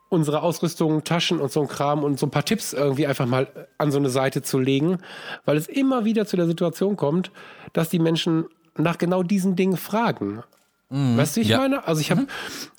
unsere 0.09 0.43
Ausrüstung, 0.43 1.05
Taschen 1.05 1.41
und 1.41 1.53
so 1.53 1.61
ein 1.61 1.69
Kram 1.69 2.03
und 2.03 2.19
so 2.19 2.27
ein 2.27 2.31
paar 2.31 2.45
Tipps 2.45 2.73
irgendwie 2.73 3.07
einfach 3.07 3.27
mal 3.27 3.47
an 3.77 3.91
so 3.91 3.99
eine 3.99 4.11
Seite 4.11 4.43
zu 4.43 4.59
legen, 4.59 4.99
weil 5.45 5.57
es 5.57 5.67
immer 5.67 6.05
wieder 6.05 6.27
zu 6.27 6.37
der 6.37 6.47
Situation 6.47 6.97
kommt, 6.97 7.31
dass 7.73 7.91
die 7.91 7.99
Menschen 7.99 8.47
nach 8.77 8.99
genau 8.99 9.23
diesen 9.23 9.57
Dingen 9.57 9.77
fragen. 9.77 10.43
Weißt 10.91 11.37
du, 11.37 11.41
wie 11.41 11.43
ich 11.43 11.49
Ja. 11.51 11.59
meine? 11.59 11.87
Also 11.87 12.01
ich 12.01 12.11
habe 12.11 12.27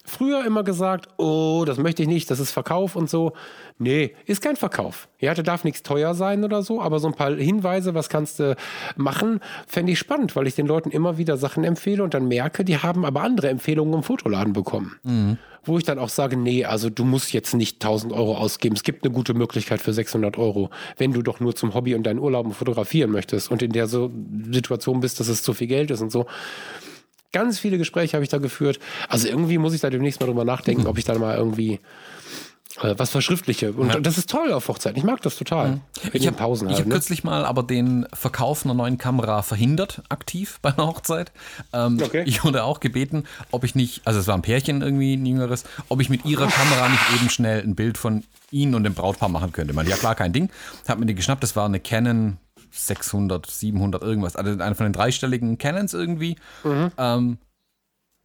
früher 0.04 0.44
immer 0.44 0.64
gesagt, 0.64 1.08
oh, 1.18 1.64
das 1.68 1.78
möchte 1.78 2.02
ich 2.02 2.08
nicht, 2.08 2.32
das 2.32 2.40
ist 2.40 2.50
Verkauf 2.52 2.96
und 2.96 3.08
so. 3.08 3.34
Nee, 3.78 4.16
ist 4.26 4.42
kein 4.42 4.56
Verkauf. 4.56 5.08
Ja, 5.20 5.36
da 5.36 5.44
darf 5.44 5.64
nichts 5.64 5.84
teuer 5.84 6.16
sein 6.16 6.44
oder 6.44 6.64
so, 6.64 6.82
aber 6.82 6.98
so 7.00 7.08
ein 7.08 7.14
paar 7.14 7.36
Hinweise, 7.36 7.94
was 7.94 8.10
kannst 8.10 8.40
du 8.40 8.56
machen, 8.96 9.42
fände 9.68 9.92
ich 9.92 10.00
spannend, 10.00 10.36
weil 10.36 10.48
ich 10.48 10.56
den 10.56 10.66
Leuten 10.66 10.90
immer 10.90 11.20
wieder 11.20 11.38
Sachen 11.38 11.64
empfehle 11.64 12.04
und 12.04 12.16
dann 12.16 12.28
merke, 12.28 12.66
die 12.66 12.80
haben 12.80 13.06
aber 13.06 13.22
andere 13.22 13.50
Empfehlungen 13.50 13.94
im 13.94 14.04
Fotoladen 14.04 14.54
bekommen. 14.54 15.38
Wo 15.64 15.78
ich 15.78 15.84
dann 15.84 16.00
auch 16.00 16.10
sage, 16.10 16.36
nee, 16.36 16.66
also 16.66 16.90
du 16.90 17.06
musst 17.06 17.32
jetzt 17.32 17.54
nicht 17.54 17.76
1000 17.84 18.12
Euro 18.12 18.36
ausgeben. 18.38 18.76
Es 18.76 18.82
gibt 18.84 19.06
eine 19.06 19.14
gute 19.14 19.36
Möglichkeit 19.36 19.82
für 19.82 19.94
600 19.94 20.38
Euro, 20.40 20.72
wenn 20.98 21.14
du 21.14 21.22
doch 21.22 21.40
nur 21.40 21.56
zum 21.56 21.76
Hobby 21.76 21.94
und 21.94 22.04
deinen 22.04 22.18
Urlauben 22.20 22.54
fotografieren 22.54 23.12
möchtest 23.12 23.52
und 23.52 23.62
in 23.62 23.72
der 23.72 23.86
so 23.86 24.10
Situation 24.50 25.00
bist, 25.02 25.20
dass 25.20 25.28
es 25.28 25.44
zu 25.44 25.54
viel 25.54 25.68
Geld 25.68 25.92
ist 25.92 26.02
und 26.02 26.12
so 26.12 26.26
Ganz 27.32 27.60
viele 27.60 27.78
Gespräche 27.78 28.14
habe 28.18 28.24
ich 28.24 28.30
da 28.30 28.38
geführt. 28.40 28.80
Also 29.08 29.28
irgendwie 29.28 29.58
muss 29.58 29.74
ich 29.74 29.82
da 29.82 29.90
demnächst 29.90 30.20
mal 30.20 30.26
drüber 30.28 30.46
nachdenken, 30.46 30.88
ob 30.88 30.98
ich 30.98 31.06
da 31.06 31.18
mal 31.20 31.38
irgendwie 31.38 31.80
äh, 32.82 32.96
was 32.98 33.10
verschriftliche. 33.12 33.72
Und 33.74 33.90
Ja. 33.94 34.00
das 34.00 34.18
ist 34.18 34.30
toll 34.30 34.52
auf 34.54 34.68
Hochzeiten. 34.68 34.98
Ich 34.98 35.04
mag 35.04 35.22
das 35.22 35.36
total. 35.36 35.82
In 36.04 36.10
Ich 36.14 36.26
habe 36.28 36.38
Pausen 36.38 36.68
ich 36.70 36.74
halt, 36.76 36.82
hab 36.82 36.88
ne? 36.88 36.94
kürzlich 36.94 37.24
mal 37.24 37.46
aber 37.46 37.64
den 37.64 38.08
Verkauf 38.14 38.64
einer 38.66 38.74
neuen 38.74 38.98
Kamera 38.98 39.42
verhindert, 39.44 40.02
aktiv 40.10 40.60
bei 40.62 40.70
einer 40.74 40.88
Hochzeit. 40.88 41.32
Ähm, 41.74 42.00
Okay. 42.04 42.24
Ich 42.26 42.44
wurde 42.44 42.64
auch 42.64 42.80
gebeten, 42.80 43.26
ob 43.52 43.64
ich 43.64 43.76
nicht, 43.76 44.02
also 44.06 44.20
es 44.20 44.28
war 44.28 44.36
ein 44.36 44.42
Pärchen 44.42 44.82
irgendwie, 44.82 45.16
ein 45.16 45.26
jüngeres, 45.26 45.66
ob 45.90 46.02
ich 46.02 46.10
mit 46.10 46.26
ihrer 46.26 46.48
Kamera 46.48 46.90
nicht 46.90 47.02
eben 47.16 47.30
schnell 47.30 47.62
ein 47.62 47.76
Bild 47.76 47.98
von 47.98 48.24
ihnen 48.52 48.74
und 48.76 48.84
dem 48.84 48.94
Brautpaar 48.96 49.30
machen 49.30 49.52
könnte. 49.52 49.72
Ich 49.72 49.76
meinte, 49.76 49.92
ja 49.92 49.98
klar, 49.98 50.16
kein 50.16 50.34
Ding. 50.34 50.50
Hab 50.88 50.98
mir 51.00 51.06
die 51.06 51.16
geschnappt, 51.16 51.44
das 51.44 51.56
war 51.56 51.66
eine 51.66 51.80
Canon 51.80 52.38
600, 52.72 53.46
700 53.50 54.02
irgendwas, 54.02 54.36
also 54.36 54.52
eine 54.52 54.76
von 54.76 54.86
den 54.86 54.94
dreistelligen 54.94 55.58
Canons 55.58 55.94
irgendwie. 55.94 56.38
Ähm, 56.98 57.38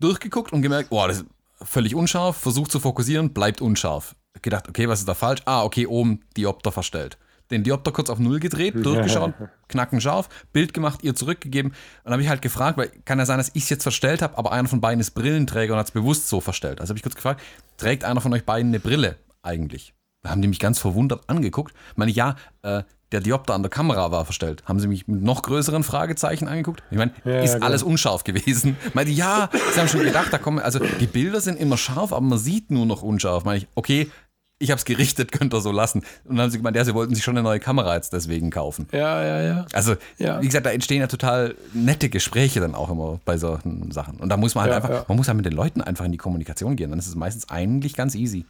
durchgeguckt 0.01 0.53
und 0.53 0.63
gemerkt, 0.63 0.91
boah, 0.91 1.09
das 1.09 1.19
ist 1.19 1.27
völlig 1.63 1.95
unscharf, 1.95 2.37
versucht 2.37 2.71
zu 2.71 2.81
fokussieren, 2.81 3.33
bleibt 3.33 3.61
unscharf. 3.61 4.17
Gedacht, 4.43 4.69
okay, 4.69 4.89
was 4.89 5.01
ist 5.01 5.09
da 5.09 5.15
falsch? 5.15 5.43
Ah, 5.45 5.63
okay, 5.63 5.87
oben 5.87 6.21
Diopter 6.37 6.73
verstellt. 6.73 7.19
Den 7.51 7.63
Diopter 7.63 7.93
kurz 7.93 8.09
auf 8.11 8.19
Null 8.19 8.41
gedreht, 8.41 8.75
durchgeschaut, 8.75 9.35
knackenscharf, 9.69 10.29
Bild 10.53 10.73
gemacht, 10.73 11.01
ihr 11.03 11.15
zurückgegeben. 11.15 11.73
Und 11.73 11.77
dann 12.05 12.15
habe 12.15 12.23
ich 12.23 12.29
halt 12.29 12.43
gefragt, 12.43 12.79
weil 12.79 12.91
kann 13.05 13.19
ja 13.19 13.27
sein, 13.27 13.39
dass 13.39 13.51
ich 13.53 13.65
es 13.65 13.71
jetzt 13.71 13.83
verstellt 13.83 14.23
habe, 14.23 14.39
aber 14.39 14.53
einer 14.53 14.67
von 14.67 14.81
beiden 14.81 15.01
ist 15.01 15.11
Brillenträger 15.11 15.75
und 15.75 15.79
hat 15.79 15.87
es 15.87 15.93
bewusst 15.93 16.29
so 16.29 16.41
verstellt. 16.41 16.81
Also 16.81 16.91
habe 16.91 16.99
ich 16.99 17.03
kurz 17.03 17.15
gefragt, 17.15 17.43
trägt 17.77 18.05
einer 18.05 18.21
von 18.21 18.33
euch 18.33 18.45
beiden 18.45 18.71
eine 18.71 18.81
Brille 18.81 19.17
eigentlich? 19.43 19.95
Da 20.23 20.31
haben 20.31 20.41
die 20.41 20.49
mich 20.49 20.59
ganz 20.59 20.79
verwundert 20.79 21.29
angeguckt. 21.29 21.75
Ich 21.91 21.97
meine, 21.99 22.11
ja, 22.11 22.37
äh, 22.63 22.83
der 23.15 23.21
Diopter 23.23 23.55
an 23.55 23.63
der 23.63 23.71
Kamera 23.71 24.11
war 24.11 24.25
verstellt. 24.25 24.63
Haben 24.67 24.81
sie 24.81 24.89
mich 24.89 25.09
mit 25.09 25.23
noch 25.23 25.43
größeren 25.43 25.83
Fragezeichen 25.85 26.49
angeguckt? 26.49 26.83
Ich 26.91 26.99
meine, 26.99 27.13
Ja, 27.25 27.41
ist 27.41 27.55
genau. 27.55 27.67
alles 27.67 27.83
unscharf 27.83 28.25
gewesen. 28.25 28.77
Meinte, 28.95 29.13
ja, 29.13 29.49
sie 29.73 29.81
haben 29.81 29.89
schon 29.89 30.03
gedacht, 30.03 30.33
da 30.33 30.39
kommen, 30.39 30.59
also 30.59 30.81
die 31.01 31.07
Bilder 31.07 31.41
sind 31.41 31.59
immer 31.59 31.77
scharf, 31.77 32.13
aber 32.13 32.21
man 32.21 32.39
sieht 32.39 32.71
nur 32.71 32.85
noch 32.87 33.03
unscharf. 33.03 33.45
Meine 33.45 33.59
ich, 33.59 33.69
okay, 33.75 34.11
ich 34.59 34.71
habe 34.71 34.79
es 34.79 34.85
gerichtet, 34.85 35.33
könnt 35.33 35.53
ihr 35.55 35.61
so 35.61 35.73
lassen. 35.73 36.01
Und 36.25 36.37
dann 36.37 36.43
haben 36.45 36.51
sie 36.51 36.59
gemeint, 36.59 36.77
ja, 36.77 36.85
sie 36.85 36.95
wollten 36.95 37.15
sich 37.15 37.25
schon 37.25 37.37
eine 37.37 37.43
neue 37.43 37.59
Kamera 37.61 37.95
jetzt 37.97 38.13
deswegen 38.13 38.51
kaufen. 38.51 38.87
Ja, 38.93 39.23
ja, 39.25 39.43
ja. 39.43 39.67
Also, 39.73 39.97
Ja. 40.19 40.41
wie 40.43 40.47
gesagt, 40.47 40.67
da 40.67 40.71
entstehen 40.71 41.01
ja 41.01 41.07
total 41.07 41.55
nette 41.73 42.09
Gespräche 42.09 42.61
dann 42.61 42.75
auch 42.75 42.91
immer 42.91 43.21
bei 43.25 43.37
solchen 43.39 43.91
Sachen. 43.91 44.19
Und 44.19 44.29
da 44.29 44.37
muss 44.37 44.55
man 44.55 44.63
halt 44.63 44.71
Ja, 44.73 44.77
einfach, 44.77 44.91
ja. 44.91 45.05
man 45.09 45.17
muss 45.17 45.27
halt 45.29 45.37
mit 45.37 45.47
den 45.47 45.53
Leuten 45.55 45.81
einfach 45.83 46.05
in 46.05 46.13
die 46.13 46.19
Kommunikation 46.19 46.77
gehen. 46.77 46.91
Dann 46.91 46.99
ist 46.99 47.09
es 47.09 47.15
meistens 47.15 47.49
eigentlich 47.51 47.95
ganz 47.95 48.15
easy. 48.15 48.45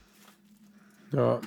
ja. 1.12 1.40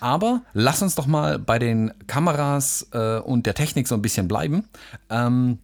Aber 0.00 0.42
lass 0.52 0.82
uns 0.82 0.94
doch 0.94 1.06
mal 1.06 1.38
bei 1.38 1.58
den 1.58 1.92
Kameras 2.06 2.88
äh, 2.92 3.18
und 3.18 3.46
der 3.46 3.54
Technik 3.54 3.88
so 3.88 3.94
ein 3.94 4.02
bisschen 4.02 4.28
bleiben. 4.28 4.68
Ähm, 5.08 5.58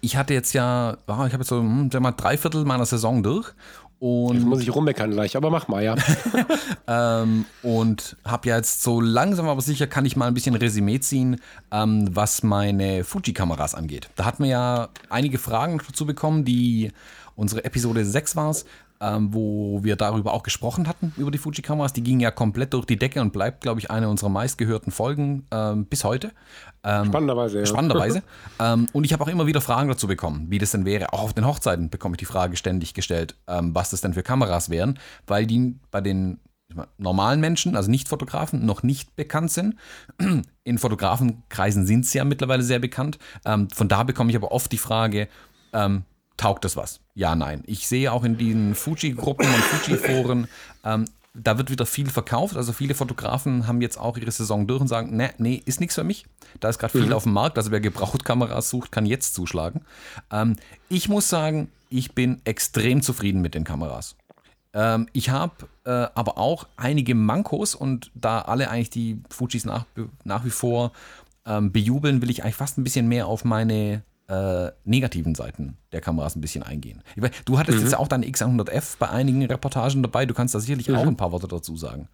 ich 0.00 0.16
hatte 0.16 0.34
jetzt 0.34 0.52
ja, 0.52 0.98
ah, 1.06 1.26
ich 1.26 1.32
habe 1.32 1.42
jetzt 1.42 1.48
so 1.48 1.60
hm, 1.60 1.90
mal, 2.00 2.12
drei 2.12 2.36
Viertel 2.36 2.64
meiner 2.64 2.86
Saison 2.86 3.22
durch 3.22 3.54
und 4.02 4.34
Jetzt 4.34 4.46
muss 4.46 4.60
ich 4.60 4.74
rummeckern 4.74 5.12
gleich, 5.12 5.36
aber 5.36 5.48
mach 5.48 5.68
mal, 5.68 5.84
ja. 5.84 5.94
ähm, 6.88 7.44
und 7.62 8.16
habe 8.24 8.48
ja 8.48 8.56
jetzt 8.56 8.82
so 8.82 9.00
langsam 9.00 9.48
aber 9.48 9.60
sicher 9.60 9.86
kann 9.86 10.04
ich 10.04 10.16
mal 10.16 10.26
ein 10.26 10.34
bisschen 10.34 10.56
Resümee 10.56 10.98
ziehen, 10.98 11.40
ähm, 11.70 12.08
was 12.10 12.42
meine 12.42 13.04
Fuji-Kameras 13.04 13.76
angeht. 13.76 14.10
Da 14.16 14.24
hatten 14.24 14.42
wir 14.42 14.50
ja 14.50 14.88
einige 15.08 15.38
Fragen 15.38 15.80
dazu 15.86 16.04
bekommen, 16.04 16.44
die 16.44 16.90
unsere 17.36 17.64
Episode 17.64 18.04
6 18.04 18.34
war 18.34 18.50
es, 18.50 18.64
ähm, 19.02 19.34
wo 19.34 19.82
wir 19.82 19.96
darüber 19.96 20.32
auch 20.32 20.44
gesprochen 20.44 20.86
hatten, 20.86 21.12
über 21.16 21.30
die 21.30 21.38
Fuji-Kameras. 21.38 21.92
Die 21.92 22.02
ging 22.02 22.20
ja 22.20 22.30
komplett 22.30 22.72
durch 22.72 22.86
die 22.86 22.98
Decke 22.98 23.20
und 23.20 23.32
bleibt, 23.32 23.62
glaube 23.62 23.80
ich, 23.80 23.90
eine 23.90 24.08
unserer 24.08 24.30
meistgehörten 24.30 24.92
Folgen 24.92 25.46
ähm, 25.50 25.86
bis 25.86 26.04
heute. 26.04 26.30
Ähm, 26.84 27.06
Spannenderweise, 27.06 27.58
ja. 27.58 27.66
Spannenderweise. 27.66 28.22
ähm, 28.60 28.86
und 28.92 29.04
ich 29.04 29.12
habe 29.12 29.24
auch 29.24 29.28
immer 29.28 29.46
wieder 29.46 29.60
Fragen 29.60 29.88
dazu 29.88 30.06
bekommen, 30.06 30.46
wie 30.48 30.58
das 30.58 30.70
denn 30.70 30.84
wäre. 30.84 31.12
Auch 31.12 31.22
auf 31.22 31.32
den 31.32 31.46
Hochzeiten 31.46 31.90
bekomme 31.90 32.14
ich 32.14 32.18
die 32.18 32.26
Frage 32.26 32.56
ständig 32.56 32.94
gestellt, 32.94 33.34
ähm, 33.48 33.74
was 33.74 33.90
das 33.90 34.00
denn 34.00 34.14
für 34.14 34.22
Kameras 34.22 34.70
wären, 34.70 34.98
weil 35.26 35.46
die 35.46 35.80
bei 35.90 36.00
den 36.00 36.38
normalen 36.96 37.40
Menschen, 37.40 37.76
also 37.76 37.90
nicht 37.90 38.08
Fotografen, 38.08 38.64
noch 38.64 38.82
nicht 38.82 39.16
bekannt 39.16 39.50
sind. 39.50 39.76
In 40.64 40.78
Fotografenkreisen 40.78 41.86
sind 41.86 42.06
sie 42.06 42.18
ja 42.18 42.24
mittlerweile 42.24 42.62
sehr 42.62 42.78
bekannt. 42.78 43.18
Ähm, 43.44 43.68
von 43.70 43.88
da 43.88 44.04
bekomme 44.04 44.30
ich 44.30 44.36
aber 44.36 44.52
oft 44.52 44.70
die 44.72 44.78
Frage, 44.78 45.28
ähm, 45.72 46.04
taugt 46.36 46.64
das 46.64 46.76
was? 46.76 47.00
Ja, 47.14 47.34
nein. 47.34 47.62
Ich 47.66 47.86
sehe 47.86 48.12
auch 48.12 48.24
in 48.24 48.38
den 48.38 48.74
Fuji-Gruppen 48.74 49.46
und 49.46 49.54
Fuji-Foren, 49.54 50.48
ähm, 50.84 51.04
da 51.34 51.56
wird 51.56 51.70
wieder 51.70 51.86
viel 51.86 52.10
verkauft. 52.10 52.56
Also 52.56 52.72
viele 52.72 52.94
Fotografen 52.94 53.66
haben 53.66 53.80
jetzt 53.80 53.98
auch 53.98 54.18
ihre 54.18 54.30
Saison 54.30 54.66
durch 54.66 54.80
und 54.80 54.88
sagen, 54.88 55.16
ne, 55.16 55.32
nee, 55.38 55.62
ist 55.64 55.80
nichts 55.80 55.94
für 55.94 56.04
mich. 56.04 56.26
Da 56.60 56.68
ist 56.68 56.78
gerade 56.78 56.98
viel 56.98 57.12
auf 57.12 57.22
dem 57.22 57.32
Markt. 57.32 57.56
Also 57.56 57.70
wer 57.70 57.80
Gebrauchtkameras 57.80 58.68
sucht, 58.68 58.92
kann 58.92 59.06
jetzt 59.06 59.34
zuschlagen. 59.34 59.82
Ähm, 60.30 60.56
ich 60.88 61.08
muss 61.08 61.28
sagen, 61.28 61.70
ich 61.88 62.14
bin 62.14 62.40
extrem 62.44 63.02
zufrieden 63.02 63.40
mit 63.40 63.54
den 63.54 63.64
Kameras. 63.64 64.16
Ähm, 64.74 65.08
ich 65.12 65.30
habe 65.30 65.68
äh, 65.84 65.90
aber 65.90 66.38
auch 66.38 66.66
einige 66.76 67.14
Mankos 67.14 67.74
und 67.74 68.10
da 68.14 68.42
alle 68.42 68.70
eigentlich 68.70 68.90
die 68.90 69.22
Fujis 69.30 69.64
nach, 69.64 69.86
nach 70.24 70.44
wie 70.44 70.50
vor 70.50 70.92
ähm, 71.46 71.72
bejubeln, 71.72 72.22
will 72.22 72.30
ich 72.30 72.44
eigentlich 72.44 72.56
fast 72.56 72.78
ein 72.78 72.84
bisschen 72.84 73.08
mehr 73.08 73.26
auf 73.26 73.44
meine 73.44 74.02
äh, 74.32 74.72
negativen 74.84 75.34
Seiten 75.34 75.76
der 75.92 76.00
Kameras 76.00 76.36
ein 76.36 76.40
bisschen 76.40 76.62
eingehen. 76.62 77.02
Weiß, 77.16 77.30
du 77.44 77.58
hattest 77.58 77.80
jetzt 77.80 77.92
ja 77.92 77.98
auch 77.98 78.08
deine 78.08 78.24
X100F 78.24 78.96
bei 78.98 79.10
einigen 79.10 79.44
Reportagen 79.44 80.02
dabei. 80.02 80.24
Du 80.24 80.32
kannst 80.32 80.54
da 80.54 80.60
sicherlich 80.60 80.90
auch 80.90 81.06
ein 81.06 81.18
paar 81.18 81.32
Worte 81.32 81.48
dazu 81.48 81.76
sagen. 81.76 82.08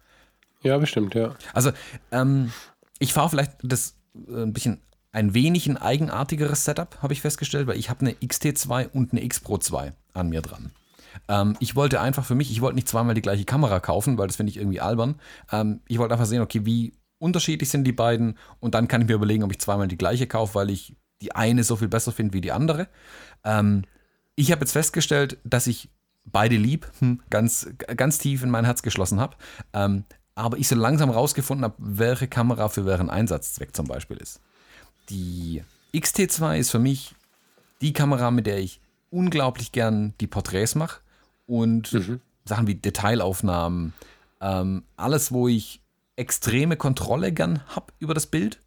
Ja, 0.61 0.77
bestimmt, 0.77 1.15
ja. 1.15 1.35
Also, 1.53 1.71
ähm, 2.11 2.51
ich 2.99 3.13
fahre 3.13 3.29
vielleicht 3.29 3.53
das 3.63 3.95
äh, 4.27 4.43
ein 4.43 4.51
bisschen 4.51 4.81
ein 5.13 5.33
wenig 5.33 5.67
ein 5.67 5.77
eigenartigeres 5.77 6.65
Setup, 6.65 7.01
habe 7.01 7.13
ich 7.13 7.21
festgestellt, 7.21 7.67
weil 7.67 7.77
ich 7.77 7.89
habe 7.89 8.01
eine 8.01 8.11
XT2 8.11 8.89
und 8.89 9.13
eine 9.13 9.23
X 9.23 9.39
Pro 9.39 9.57
2 9.57 9.93
an 10.13 10.29
mir 10.29 10.41
dran. 10.41 10.71
Ähm, 11.29 11.55
ich 11.61 11.77
wollte 11.77 12.01
einfach 12.01 12.25
für 12.25 12.35
mich, 12.35 12.51
ich 12.51 12.59
wollte 12.59 12.75
nicht 12.75 12.89
zweimal 12.89 13.15
die 13.15 13.21
gleiche 13.21 13.45
Kamera 13.45 13.79
kaufen, 13.79 14.17
weil 14.17 14.27
das 14.27 14.35
finde 14.35 14.51
ich 14.51 14.57
irgendwie 14.57 14.81
albern. 14.81 15.15
Ähm, 15.51 15.79
ich 15.87 15.97
wollte 15.97 16.13
einfach 16.13 16.27
sehen, 16.27 16.41
okay, 16.41 16.65
wie 16.65 16.93
unterschiedlich 17.17 17.69
sind 17.69 17.85
die 17.85 17.93
beiden 17.93 18.37
und 18.59 18.75
dann 18.75 18.89
kann 18.89 19.01
ich 19.01 19.07
mir 19.07 19.15
überlegen, 19.15 19.43
ob 19.43 19.51
ich 19.51 19.59
zweimal 19.59 19.87
die 19.87 19.97
gleiche 19.97 20.27
kaufe, 20.27 20.55
weil 20.55 20.69
ich 20.69 20.95
die 21.21 21.35
eine 21.35 21.63
so 21.63 21.75
viel 21.75 21.87
besser 21.87 22.11
finde 22.11 22.33
wie 22.33 22.41
die 22.41 22.51
andere. 22.51 22.87
Ähm, 23.43 23.83
ich 24.35 24.51
habe 24.51 24.61
jetzt 24.61 24.71
festgestellt, 24.71 25.37
dass 25.43 25.67
ich 25.67 25.89
beide 26.25 26.55
lieb, 26.55 26.87
hm, 26.99 27.21
ganz, 27.29 27.69
ganz 27.97 28.17
tief 28.17 28.43
in 28.43 28.49
mein 28.49 28.65
Herz 28.65 28.81
geschlossen 28.81 29.19
habe. 29.19 29.35
Ähm, 29.73 30.05
aber 30.35 30.57
ich 30.57 30.67
so 30.67 30.75
langsam 30.75 31.09
rausgefunden 31.09 31.65
habe, 31.65 31.75
welche 31.79 32.27
Kamera 32.27 32.69
für 32.69 32.85
welchen 32.85 33.09
Einsatzzweck 33.09 33.75
zum 33.75 33.87
Beispiel 33.87 34.17
ist. 34.17 34.39
Die 35.09 35.63
XT2 35.93 36.57
ist 36.57 36.71
für 36.71 36.79
mich 36.79 37.15
die 37.81 37.93
Kamera, 37.93 38.31
mit 38.31 38.45
der 38.45 38.59
ich 38.59 38.79
unglaublich 39.09 39.71
gern 39.71 40.13
die 40.21 40.27
Porträts 40.27 40.75
mache 40.75 41.01
und 41.47 41.93
Sachen 42.45 42.67
wie 42.67 42.75
Detailaufnahmen, 42.75 43.93
ähm, 44.39 44.83
alles, 44.95 45.31
wo 45.31 45.47
ich 45.47 45.81
extreme 46.15 46.77
Kontrolle 46.77 47.31
gern 47.31 47.65
habe 47.67 47.93
über 47.99 48.13
das 48.13 48.27
Bild. 48.27 48.59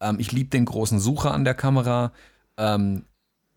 Ähm, 0.00 0.16
ich 0.18 0.32
liebe 0.32 0.50
den 0.50 0.64
großen 0.64 1.00
Sucher 1.00 1.32
an 1.32 1.44
der 1.44 1.54
Kamera. 1.54 2.12
Ähm, 2.56 3.04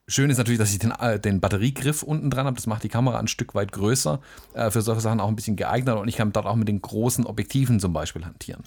schön 0.07 0.29
ist 0.29 0.37
natürlich, 0.37 0.59
dass 0.59 0.71
ich 0.71 0.79
den, 0.79 0.91
äh, 0.91 1.19
den 1.19 1.39
Batteriegriff 1.39 2.03
unten 2.03 2.29
dran 2.29 2.45
habe. 2.45 2.55
Das 2.55 2.67
macht 2.67 2.83
die 2.83 2.89
Kamera 2.89 3.19
ein 3.19 3.27
Stück 3.27 3.55
weit 3.55 3.71
größer. 3.71 4.19
Äh, 4.53 4.71
für 4.71 4.81
solche 4.81 5.01
Sachen 5.01 5.19
auch 5.19 5.27
ein 5.27 5.35
bisschen 5.35 5.55
geeignet 5.55 5.95
und 5.95 6.07
ich 6.07 6.17
kann 6.17 6.31
dort 6.31 6.45
auch 6.45 6.55
mit 6.55 6.67
den 6.67 6.81
großen 6.81 7.25
Objektiven 7.25 7.79
zum 7.79 7.93
Beispiel 7.93 8.25
hantieren. 8.25 8.63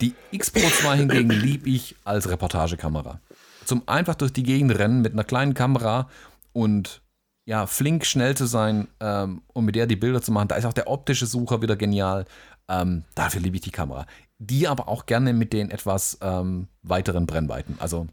Die 0.00 0.14
X 0.30 0.50
Pro 0.50 0.60
2 0.60 0.96
hingegen 0.96 1.30
liebe 1.30 1.70
ich 1.70 1.96
als 2.04 2.28
Reportagekamera. 2.28 3.20
Zum 3.64 3.82
einfach 3.86 4.14
durch 4.14 4.32
die 4.32 4.42
Gegend 4.42 4.78
rennen 4.78 5.00
mit 5.00 5.12
einer 5.12 5.24
kleinen 5.24 5.54
Kamera 5.54 6.08
und 6.52 7.02
ja, 7.46 7.66
flink 7.66 8.04
schnell 8.04 8.36
zu 8.36 8.46
sein 8.46 8.88
ähm, 9.00 9.42
und 9.52 9.64
mit 9.64 9.76
der 9.76 9.86
die 9.86 9.96
Bilder 9.96 10.20
zu 10.20 10.32
machen. 10.32 10.48
Da 10.48 10.56
ist 10.56 10.64
auch 10.64 10.72
der 10.72 10.88
optische 10.88 11.26
Sucher 11.26 11.62
wieder 11.62 11.76
genial. 11.76 12.26
Ähm, 12.68 13.04
dafür 13.14 13.40
liebe 13.40 13.56
ich 13.56 13.62
die 13.62 13.70
Kamera. 13.70 14.06
Die 14.38 14.68
aber 14.68 14.88
auch 14.88 15.06
gerne 15.06 15.32
mit 15.32 15.52
den 15.52 15.70
etwas 15.70 16.18
ähm, 16.20 16.68
weiteren 16.82 17.26
Brennweiten. 17.26 17.76
Also 17.78 18.06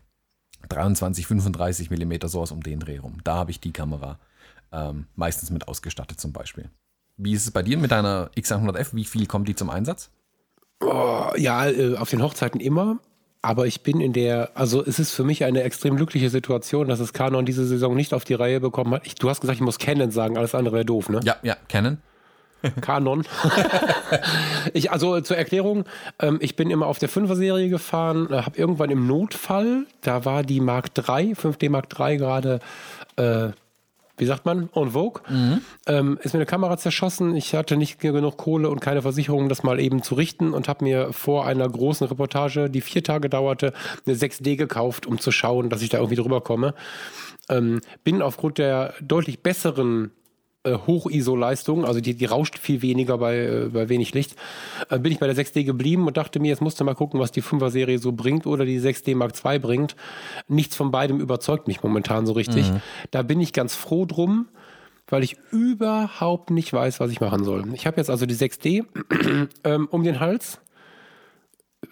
23, 0.69 1.27
35 1.27 1.89
Millimeter, 1.89 2.29
sowas 2.29 2.51
um 2.51 2.63
den 2.63 2.79
Dreh 2.79 2.97
rum. 2.97 3.17
Da 3.23 3.35
habe 3.35 3.51
ich 3.51 3.59
die 3.59 3.73
Kamera 3.73 4.19
ähm, 4.71 5.07
meistens 5.15 5.51
mit 5.51 5.67
ausgestattet 5.67 6.19
zum 6.19 6.31
Beispiel. 6.31 6.69
Wie 7.17 7.33
ist 7.33 7.45
es 7.45 7.51
bei 7.51 7.61
dir 7.61 7.77
mit 7.77 7.91
deiner 7.91 8.29
X100F? 8.35 8.93
Wie 8.93 9.05
viel 9.05 9.27
kommt 9.27 9.47
die 9.47 9.55
zum 9.55 9.69
Einsatz? 9.69 10.09
Oh, 10.79 11.31
ja, 11.37 11.69
äh, 11.69 11.95
auf 11.97 12.09
den 12.09 12.21
Hochzeiten 12.21 12.59
immer. 12.59 12.97
Aber 13.41 13.67
ich 13.67 13.83
bin 13.83 13.99
in 13.99 14.13
der, 14.13 14.51
also 14.55 14.83
es 14.85 14.99
ist 14.99 15.11
für 15.11 15.25
mich 15.25 15.43
eine 15.43 15.63
extrem 15.63 15.97
glückliche 15.97 16.29
Situation, 16.29 16.87
dass 16.87 17.01
es 17.01 17.11
Canon 17.11 17.45
diese 17.45 17.65
Saison 17.67 17.93
nicht 17.93 18.13
auf 18.13 18.23
die 18.23 18.35
Reihe 18.35 18.61
bekommen 18.61 18.93
hat. 18.93 19.05
Ich, 19.05 19.15
du 19.15 19.29
hast 19.29 19.41
gesagt, 19.41 19.57
ich 19.57 19.63
muss 19.63 19.79
Canon 19.79 20.11
sagen, 20.11 20.37
alles 20.37 20.55
andere 20.55 20.75
wäre 20.75 20.85
doof, 20.85 21.09
ne? 21.09 21.19
Ja, 21.23 21.35
ja, 21.43 21.57
Canon. 21.67 21.97
Canon. 22.81 23.23
ich, 24.73 24.91
also 24.91 25.19
zur 25.21 25.37
Erklärung, 25.37 25.85
ähm, 26.19 26.37
ich 26.41 26.55
bin 26.55 26.69
immer 26.69 26.87
auf 26.87 26.99
der 26.99 27.09
5er-Serie 27.09 27.69
gefahren, 27.69 28.27
äh, 28.31 28.43
habe 28.43 28.57
irgendwann 28.57 28.89
im 28.89 29.07
Notfall, 29.07 29.85
da 30.01 30.25
war 30.25 30.43
die 30.43 30.59
Mark 30.59 30.89
III, 30.97 31.33
5D 31.33 31.69
Mark 31.69 31.87
III 31.97 32.17
gerade 32.17 32.59
äh, 33.15 33.49
wie 34.17 34.25
sagt 34.25 34.45
man, 34.45 34.69
en 34.75 34.91
vogue. 34.91 35.21
Ähm, 35.87 36.19
ist 36.21 36.33
mir 36.33 36.39
eine 36.39 36.45
Kamera 36.45 36.77
zerschossen. 36.77 37.35
Ich 37.35 37.55
hatte 37.55 37.77
nicht 37.77 37.99
genug 37.99 38.37
Kohle 38.37 38.69
und 38.69 38.79
keine 38.79 39.01
Versicherung, 39.01 39.49
das 39.49 39.63
mal 39.63 39.79
eben 39.79 40.03
zu 40.03 40.15
richten 40.15 40.53
und 40.53 40.67
habe 40.67 40.85
mir 40.85 41.13
vor 41.13 41.47
einer 41.47 41.67
großen 41.67 42.07
Reportage, 42.07 42.69
die 42.69 42.81
vier 42.81 43.03
Tage 43.03 43.29
dauerte, 43.29 43.73
eine 44.05 44.15
6D 44.15 44.55
gekauft, 44.55 45.07
um 45.07 45.19
zu 45.19 45.31
schauen, 45.31 45.69
dass 45.69 45.81
ich 45.81 45.89
da 45.89 45.97
irgendwie 45.97 46.21
drüber 46.21 46.41
komme. 46.41 46.75
Ähm, 47.49 47.81
bin 48.03 48.21
aufgrund 48.21 48.59
der 48.59 48.93
deutlich 49.01 49.41
besseren 49.41 50.11
äh, 50.63 50.77
Hoch-ISO-Leistung, 50.87 51.85
also 51.85 51.99
die, 51.99 52.15
die 52.15 52.25
rauscht 52.25 52.57
viel 52.57 52.81
weniger 52.81 53.17
bei, 53.17 53.37
äh, 53.37 53.69
bei 53.71 53.89
wenig 53.89 54.13
Licht, 54.13 54.35
äh, 54.89 54.97
bin 54.99 55.11
ich 55.11 55.19
bei 55.19 55.27
der 55.27 55.35
6D 55.35 55.63
geblieben 55.63 56.07
und 56.07 56.17
dachte 56.17 56.39
mir, 56.39 56.47
jetzt 56.47 56.61
musst 56.61 56.79
du 56.79 56.83
mal 56.83 56.95
gucken, 56.95 57.19
was 57.19 57.31
die 57.31 57.43
5er-Serie 57.43 57.99
so 57.99 58.11
bringt 58.13 58.45
oder 58.45 58.65
die 58.65 58.79
6D 58.79 59.15
Mark 59.15 59.33
II 59.43 59.59
bringt. 59.59 59.95
Nichts 60.47 60.75
von 60.75 60.91
beidem 60.91 61.19
überzeugt 61.19 61.67
mich 61.67 61.83
momentan 61.83 62.25
so 62.25 62.33
richtig. 62.33 62.71
Da 63.11 63.23
bin 63.23 63.41
ich 63.41 63.53
ganz 63.53 63.75
froh 63.75 64.05
drum, 64.05 64.47
weil 65.07 65.23
ich 65.23 65.37
überhaupt 65.51 66.49
nicht 66.49 66.71
weiß, 66.71 66.99
was 66.99 67.11
ich 67.11 67.19
machen 67.19 67.43
soll. 67.43 67.73
Ich 67.73 67.85
habe 67.85 67.97
jetzt 67.97 68.09
also 68.09 68.25
die 68.25 68.35
6D 68.35 68.85
ähm, 69.63 69.87
um 69.91 70.03
den 70.03 70.19
Hals. 70.19 70.59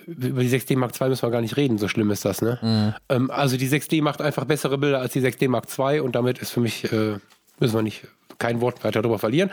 Über 0.07 0.41
die 0.41 0.49
6D 0.49 0.77
Mark 0.77 0.99
II 0.99 1.09
müssen 1.09 1.23
wir 1.23 1.31
gar 1.31 1.41
nicht 1.41 1.57
reden, 1.57 1.77
so 1.77 1.89
schlimm 1.89 2.09
ist 2.11 2.23
das, 2.23 2.41
ne? 2.41 2.95
Ähm, 3.09 3.29
also 3.29 3.57
die 3.57 3.67
6D 3.67 4.01
macht 4.01 4.21
einfach 4.21 4.45
bessere 4.45 4.77
Bilder 4.77 4.99
als 4.99 5.11
die 5.11 5.21
6D 5.21 5.49
Mark 5.49 5.67
II 5.77 5.99
und 5.99 6.15
damit 6.15 6.39
ist 6.39 6.51
für 6.51 6.61
mich, 6.61 6.91
äh, 6.93 7.17
müssen 7.59 7.75
wir 7.75 7.81
nicht 7.81 8.07
kein 8.41 8.59
Wort 8.59 8.83
weiter 8.83 9.01
darüber 9.01 9.19
verlieren. 9.19 9.51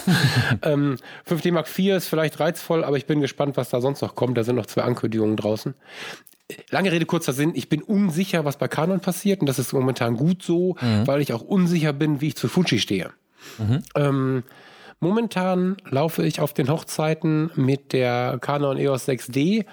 ähm, 0.62 0.96
5D 1.28 1.52
Mark 1.52 1.66
IV 1.66 1.96
ist 1.96 2.08
vielleicht 2.08 2.40
reizvoll, 2.40 2.84
aber 2.84 2.96
ich 2.96 3.06
bin 3.06 3.20
gespannt, 3.20 3.56
was 3.56 3.70
da 3.70 3.80
sonst 3.80 4.02
noch 4.02 4.14
kommt. 4.14 4.36
Da 4.36 4.44
sind 4.44 4.56
noch 4.56 4.66
zwei 4.66 4.82
Ankündigungen 4.82 5.36
draußen. 5.36 5.74
Lange 6.70 6.92
Rede, 6.92 7.06
kurzer 7.06 7.32
Sinn. 7.32 7.52
Ich 7.54 7.68
bin 7.68 7.82
unsicher, 7.82 8.44
was 8.44 8.56
bei 8.56 8.68
Canon 8.68 9.00
passiert 9.00 9.40
und 9.40 9.46
das 9.46 9.58
ist 9.58 9.72
momentan 9.72 10.16
gut 10.16 10.42
so, 10.42 10.76
weil 11.04 11.20
ich 11.20 11.32
auch 11.32 11.40
unsicher 11.42 11.92
bin, 11.92 12.20
wie 12.20 12.28
ich 12.28 12.36
zu 12.36 12.48
Fuji 12.48 12.78
stehe. 12.78 13.10
Ähm, 13.94 14.44
momentan 15.00 15.76
laufe 15.88 16.24
ich 16.24 16.40
auf 16.40 16.52
den 16.52 16.68
Hochzeiten 16.68 17.50
mit 17.54 17.92
der 17.92 18.38
Canon 18.40 18.76
EOS 18.76 19.08
6D 19.08 19.64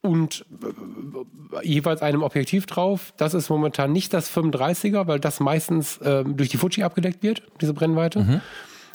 und 0.00 0.44
äh, 0.62 1.66
jeweils 1.66 2.02
einem 2.02 2.22
Objektiv 2.22 2.66
drauf. 2.66 3.12
Das 3.16 3.34
ist 3.34 3.48
momentan 3.48 3.92
nicht 3.92 4.12
das 4.12 4.30
35er, 4.34 5.06
weil 5.06 5.20
das 5.20 5.40
meistens 5.40 6.00
ähm, 6.04 6.36
durch 6.36 6.48
die 6.48 6.56
Fuji 6.56 6.82
abgedeckt 6.82 7.22
wird, 7.22 7.42
diese 7.60 7.74
Brennweite. 7.74 8.20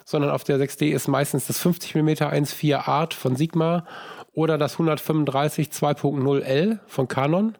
Sondern 0.06 0.32
auf 0.32 0.44
der 0.44 0.58
6D 0.58 0.94
ist 0.94 1.08
meistens 1.08 1.48
das 1.48 1.60
50 1.60 1.96
mm 1.96 2.10
1.4 2.10 2.88
Art 2.88 3.14
von 3.14 3.36
Sigma 3.36 3.86
oder 4.34 4.58
das 4.58 4.74
135 4.74 5.70
2.0 5.70 6.40
L 6.42 6.80
von 6.88 7.08
Canon. 7.08 7.56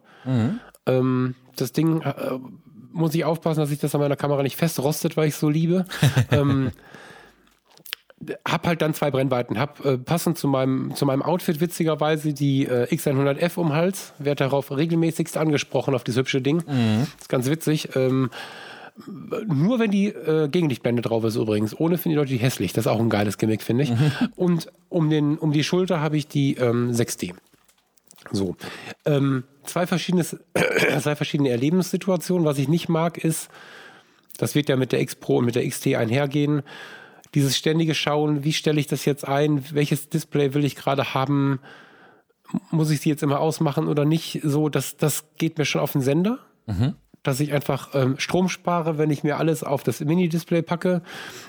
Ähm, 0.86 1.34
das 1.56 1.72
Ding 1.72 2.00
äh, 2.02 2.38
muss 2.92 3.14
ich 3.14 3.24
aufpassen, 3.24 3.60
dass 3.60 3.70
ich 3.70 3.78
das 3.78 3.94
an 3.94 4.00
meiner 4.00 4.16
Kamera 4.16 4.42
nicht 4.42 4.56
festrostet, 4.56 5.16
weil 5.16 5.28
ich 5.28 5.34
es 5.34 5.40
so 5.40 5.48
liebe. 5.48 5.84
ähm, 6.30 6.70
hab 8.46 8.66
halt 8.66 8.82
dann 8.82 8.94
zwei 8.94 9.10
Brennweiten. 9.10 9.58
Hab 9.58 9.84
äh, 9.84 9.98
passend 9.98 10.38
zu 10.38 10.48
meinem, 10.48 10.94
zu 10.94 11.06
meinem 11.06 11.22
Outfit 11.22 11.60
witzigerweise 11.60 12.32
die 12.32 12.66
äh, 12.66 12.92
X100F 12.94 13.58
um 13.58 13.72
Hals. 13.72 14.12
Werd 14.18 14.40
darauf 14.40 14.76
regelmäßigst 14.76 15.36
angesprochen, 15.36 15.94
auf 15.94 16.04
dieses 16.04 16.20
hübsche 16.20 16.40
Ding. 16.40 16.62
Das 16.66 17.22
ist 17.22 17.28
ganz 17.28 17.48
witzig. 17.48 17.90
Ähm, 17.94 18.30
nur 19.46 19.78
wenn 19.78 19.90
die 19.90 20.08
äh, 20.08 20.48
Gegenlichtblende 20.48 21.02
drauf 21.02 21.24
ist 21.24 21.36
übrigens. 21.36 21.78
Ohne 21.78 21.98
finden 21.98 22.10
die 22.10 22.16
Leute 22.16 22.32
die 22.32 22.38
hässlich. 22.38 22.72
Das 22.72 22.86
ist 22.86 22.90
auch 22.90 23.00
ein 23.00 23.10
geiles 23.10 23.38
Gimmick, 23.38 23.62
finde 23.62 23.84
ich. 23.84 23.92
Und 24.36 24.72
um, 24.88 25.10
den, 25.10 25.38
um 25.38 25.52
die 25.52 25.62
Schulter 25.62 26.00
habe 26.00 26.16
ich 26.16 26.26
die 26.26 26.56
ähm, 26.56 26.90
6D. 26.90 27.34
So. 28.32 28.56
Ähm, 29.04 29.44
zwei, 29.64 29.86
verschiedenes, 29.86 30.36
zwei 31.00 31.14
verschiedene 31.14 31.50
Erlebenssituationen. 31.50 32.44
Was 32.44 32.58
ich 32.58 32.68
nicht 32.68 32.88
mag, 32.88 33.18
ist, 33.18 33.48
das 34.36 34.54
wird 34.54 34.68
ja 34.68 34.76
mit 34.76 34.92
der 34.92 35.00
X 35.00 35.14
Pro 35.14 35.38
und 35.38 35.44
mit 35.44 35.54
der 35.54 35.68
XT 35.68 35.94
einhergehen. 35.94 36.62
Dieses 37.34 37.56
ständige 37.56 37.94
Schauen, 37.94 38.44
wie 38.44 38.52
stelle 38.52 38.80
ich 38.80 38.86
das 38.86 39.04
jetzt 39.04 39.26
ein? 39.26 39.64
Welches 39.72 40.08
Display 40.08 40.54
will 40.54 40.64
ich 40.64 40.76
gerade 40.76 41.14
haben? 41.14 41.60
Muss 42.70 42.90
ich 42.90 43.00
sie 43.00 43.10
jetzt 43.10 43.22
immer 43.22 43.40
ausmachen 43.40 43.88
oder 43.88 44.04
nicht? 44.04 44.40
So, 44.42 44.68
das, 44.68 44.96
das 44.96 45.24
geht 45.36 45.58
mir 45.58 45.64
schon 45.64 45.80
auf 45.80 45.92
den 45.92 46.00
Sender. 46.00 46.38
Dass 47.22 47.40
ich 47.40 47.52
einfach 47.52 47.94
ähm, 47.94 48.14
Strom 48.18 48.48
spare, 48.48 48.96
wenn 48.96 49.10
ich 49.10 49.24
mir 49.24 49.38
alles 49.38 49.64
auf 49.64 49.82
das 49.82 50.00
Mini-Display 50.00 50.62
packe, 50.62 51.02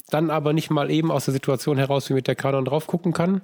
dann 0.09 0.31
aber 0.31 0.51
nicht 0.51 0.71
mal 0.71 0.89
eben 0.89 1.11
aus 1.11 1.25
der 1.25 1.33
Situation 1.33 1.77
heraus 1.77 2.09
wie 2.09 2.13
mit 2.13 2.27
der 2.27 2.35
Canon 2.35 2.65
drauf 2.65 2.87
gucken 2.87 3.13
kann. 3.13 3.43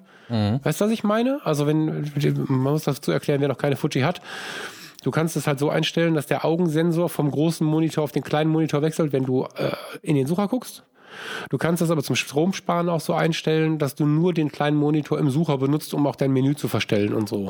Weißt 0.64 0.82
du, 0.82 0.86
was 0.86 0.92
ich 0.92 1.04
meine? 1.04 1.40
Also, 1.46 1.68
wenn, 1.68 2.12
man 2.48 2.74
muss 2.74 2.84
dazu 2.84 3.12
erklären, 3.12 3.42
wer 3.42 3.48
noch 3.48 3.60
keine 3.60 3.76
Fuji 3.76 4.02
hat. 4.02 4.22
Du 5.04 5.12
kannst 5.12 5.38
es 5.38 5.46
halt 5.46 5.60
so 5.60 5.70
einstellen, 5.70 6.16
dass 6.16 6.26
der 6.26 6.44
Augensensor 6.44 7.10
vom 7.10 7.30
großen 7.30 7.66
Monitor 7.66 8.04
auf 8.04 8.12
den 8.12 8.24
kleinen 8.24 8.50
Monitor 8.50 8.82
wechselt, 8.82 9.14
wenn 9.14 9.24
du 9.24 9.44
äh, 9.56 9.72
in 10.02 10.16
den 10.16 10.26
Sucher 10.26 10.48
guckst. 10.48 10.84
Du 11.50 11.58
kannst 11.58 11.82
das 11.82 11.92
aber 11.92 12.04
zum 12.04 12.16
Stromsparen 12.16 12.90
auch 12.90 13.02
so 13.02 13.14
einstellen, 13.14 13.78
dass 13.78 13.96
du 13.96 14.06
nur 14.06 14.34
den 14.34 14.52
kleinen 14.52 14.78
Monitor 14.78 15.20
im 15.20 15.30
Sucher 15.30 15.58
benutzt, 15.58 15.94
um 15.94 16.06
auch 16.08 16.16
dein 16.16 16.32
Menü 16.32 16.56
zu 16.56 16.68
verstellen 16.68 17.14
und 17.14 17.30
so. 17.30 17.50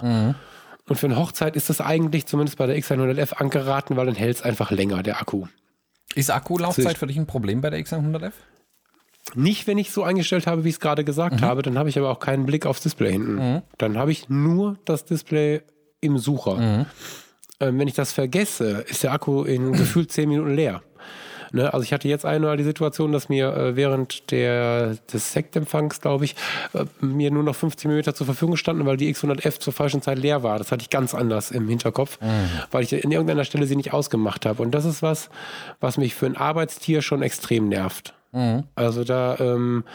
Und 0.87 0.97
für 0.99 1.07
eine 1.07 1.15
Hochzeit 1.17 1.55
ist 1.55 1.69
das 1.69 1.81
eigentlich 1.81 2.27
zumindest 2.27 2.57
bei 2.57 2.67
der 2.67 2.77
X100F 2.77 3.33
angeraten, 3.33 3.97
weil 3.97 4.05
dann 4.05 4.15
hält 4.15 4.37
es 4.37 4.41
einfach 4.43 4.69
länger, 4.71 5.01
der 5.03 5.19
Akku. 5.19 5.45
Ist 6.13 6.29
Akkulaufzeit 6.31 6.97
für 6.97 7.07
dich 7.07 7.17
ein 7.17 7.25
Problem 7.25 7.61
bei 7.61 7.69
der 7.71 7.79
X100F? 7.79 8.31
Nicht, 9.33 9.65
wenn 9.65 9.79
ich 9.79 9.91
so 9.91 10.03
eingestellt 10.03 10.45
habe, 10.45 10.63
wie 10.63 10.69
ich 10.69 10.75
es 10.75 10.79
gerade 10.79 11.03
gesagt 11.03 11.41
habe, 11.41 11.63
dann 11.63 11.79
habe 11.79 11.89
ich 11.89 11.97
aber 11.97 12.09
auch 12.11 12.19
keinen 12.19 12.45
Blick 12.45 12.67
aufs 12.67 12.81
Display 12.81 13.13
hinten. 13.13 13.39
Dann 13.79 13.97
habe 13.97 14.11
ich 14.11 14.29
nur 14.29 14.77
das 14.85 15.03
Display 15.05 15.61
im 16.01 16.19
Sucher. 16.19 16.85
Ähm, 17.59 17.79
wenn 17.79 17.87
ich 17.87 17.95
das 17.95 18.13
vergesse, 18.13 18.85
ist 18.87 19.01
der 19.01 19.13
Akku 19.13 19.43
in 19.43 19.71
gefühlt 19.73 20.11
10 20.11 20.29
Minuten 20.29 20.53
leer. 20.53 20.83
Ne? 21.51 21.73
Also 21.73 21.83
ich 21.83 21.93
hatte 21.93 22.07
jetzt 22.07 22.25
einmal 22.25 22.57
die 22.57 22.63
Situation, 22.63 23.11
dass 23.11 23.29
mir 23.29 23.53
äh, 23.55 23.75
während 23.75 24.31
der, 24.31 24.95
des 25.11 25.33
Sektempfangs, 25.33 26.01
glaube 26.01 26.25
ich, 26.25 26.35
äh, 26.73 26.85
mir 27.01 27.31
nur 27.31 27.43
noch 27.43 27.55
50 27.55 27.89
mm 27.89 28.13
zur 28.13 28.25
Verfügung 28.25 28.55
standen, 28.57 28.85
weil 28.85 28.97
die 28.97 29.13
X100F 29.13 29.59
zur 29.59 29.73
falschen 29.73 30.01
Zeit 30.01 30.17
leer 30.19 30.43
war. 30.43 30.57
Das 30.57 30.71
hatte 30.71 30.81
ich 30.81 30.89
ganz 30.89 31.13
anders 31.13 31.51
im 31.51 31.67
Hinterkopf, 31.67 32.17
weil 32.71 32.83
ich 32.83 32.93
in 32.93 33.11
irgendeiner 33.11 33.45
Stelle 33.45 33.65
sie 33.67 33.75
nicht 33.75 33.93
ausgemacht 33.93 34.45
habe. 34.45 34.61
Und 34.61 34.71
das 34.71 34.85
ist 34.85 35.01
was, 35.01 35.29
was 35.79 35.97
mich 35.97 36.15
für 36.15 36.25
ein 36.25 36.37
Arbeitstier 36.37 37.01
schon 37.01 37.21
extrem 37.21 37.69
nervt. 37.69 38.13
Also 38.75 39.03
da 39.05 39.37
ähm, 39.39 39.85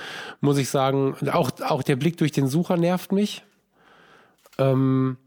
muss 0.41 0.57
ich 0.57 0.71
sagen, 0.71 1.15
auch, 1.33 1.51
auch 1.69 1.83
der 1.83 1.97
Blick 1.97 2.17
durch 2.17 2.33
den 2.33 2.47
Sucher 2.49 2.77
nervt 2.79 3.13
mich. 3.13 3.43
Ähm, 4.59 5.19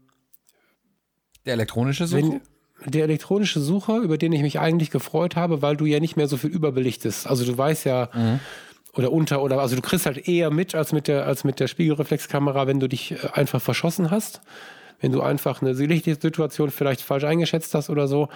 Der 1.46 1.52
elektronische 1.54 2.06
Sucher? 2.06 2.40
Der 2.84 3.04
elektronische 3.04 3.60
Sucher, 3.60 3.98
über 3.98 4.18
den 4.18 4.32
ich 4.32 4.42
mich 4.42 4.60
eigentlich 4.60 4.90
gefreut 4.90 5.36
habe, 5.36 5.62
weil 5.62 5.76
du 5.76 5.86
ja 5.86 6.00
nicht 6.00 6.16
mehr 6.16 6.28
so 6.28 6.36
viel 6.36 6.50
überbelichtest. 6.50 7.26
Also 7.26 7.44
du 7.44 7.56
weißt 7.56 7.84
ja, 7.86 8.08
oder 8.96 9.12
unter, 9.12 9.42
oder 9.42 9.60
also 9.60 9.76
du 9.76 9.82
kriegst 9.82 10.06
halt 10.06 10.28
eher 10.28 10.50
mit 10.50 10.74
als 10.74 10.92
mit 10.92 11.08
der, 11.08 11.26
als 11.26 11.44
mit 11.44 11.60
der 11.60 11.66
Spiegelreflexkamera, 11.66 12.66
wenn 12.66 12.80
du 12.80 12.88
dich 12.88 13.12
äh, 13.12 13.28
einfach 13.32 13.60
verschossen 13.60 14.10
hast. 14.10 14.40
Wenn 15.00 15.12
du 15.12 15.20
einfach 15.20 15.60
eine 15.60 15.72
Lichtsituation 15.72 16.70
vielleicht 16.70 17.02
falsch 17.02 17.24
eingeschätzt 17.24 17.74
hast 17.74 17.90
oder 17.90 18.08
so, 18.08 18.28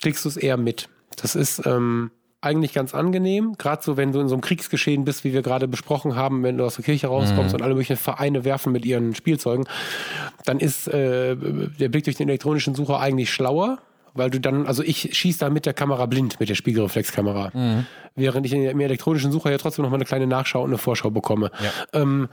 kriegst 0.00 0.24
du 0.24 0.28
es 0.28 0.36
eher 0.36 0.56
mit. 0.56 0.88
Das 1.16 1.34
ist 1.34 1.64
ähm, 1.66 2.10
eigentlich 2.46 2.72
ganz 2.72 2.94
angenehm, 2.94 3.56
gerade 3.58 3.82
so, 3.82 3.96
wenn 3.98 4.12
du 4.12 4.20
in 4.20 4.28
so 4.28 4.34
einem 4.34 4.40
Kriegsgeschehen 4.40 5.04
bist, 5.04 5.24
wie 5.24 5.32
wir 5.34 5.42
gerade 5.42 5.68
besprochen 5.68 6.16
haben, 6.16 6.42
wenn 6.42 6.56
du 6.56 6.64
aus 6.64 6.76
der 6.76 6.84
Kirche 6.84 7.08
rauskommst 7.08 7.54
und 7.54 7.60
alle 7.62 7.74
möglichen 7.74 7.96
Vereine 7.96 8.44
werfen 8.44 8.72
mit 8.72 8.86
ihren 8.86 9.14
Spielzeugen, 9.14 9.66
dann 10.44 10.58
ist 10.60 10.88
äh, 10.88 11.36
der 11.36 11.88
Blick 11.90 12.04
durch 12.04 12.16
den 12.16 12.28
elektronischen 12.28 12.74
Sucher 12.74 13.00
eigentlich 13.00 13.30
schlauer, 13.32 13.78
weil 14.14 14.30
du 14.30 14.40
dann, 14.40 14.66
also 14.66 14.82
ich 14.82 15.14
schieße 15.14 15.40
da 15.40 15.50
mit 15.50 15.66
der 15.66 15.74
Kamera 15.74 16.06
blind, 16.06 16.40
mit 16.40 16.48
der 16.48 16.54
Spiegelreflexkamera, 16.54 17.84
während 18.14 18.46
ich 18.46 18.52
in- 18.54 18.64
im 18.64 18.80
elektronischen 18.80 19.30
Sucher 19.30 19.50
ja 19.50 19.58
trotzdem 19.58 19.82
noch 19.82 19.90
mal 19.90 19.96
eine 19.96 20.06
kleine 20.06 20.26
Nachschau 20.26 20.62
und 20.62 20.70
eine 20.70 20.78
Vorschau 20.78 21.10
bekomme. 21.10 21.50
Ja. 21.62 22.00
Ähm, 22.00 22.28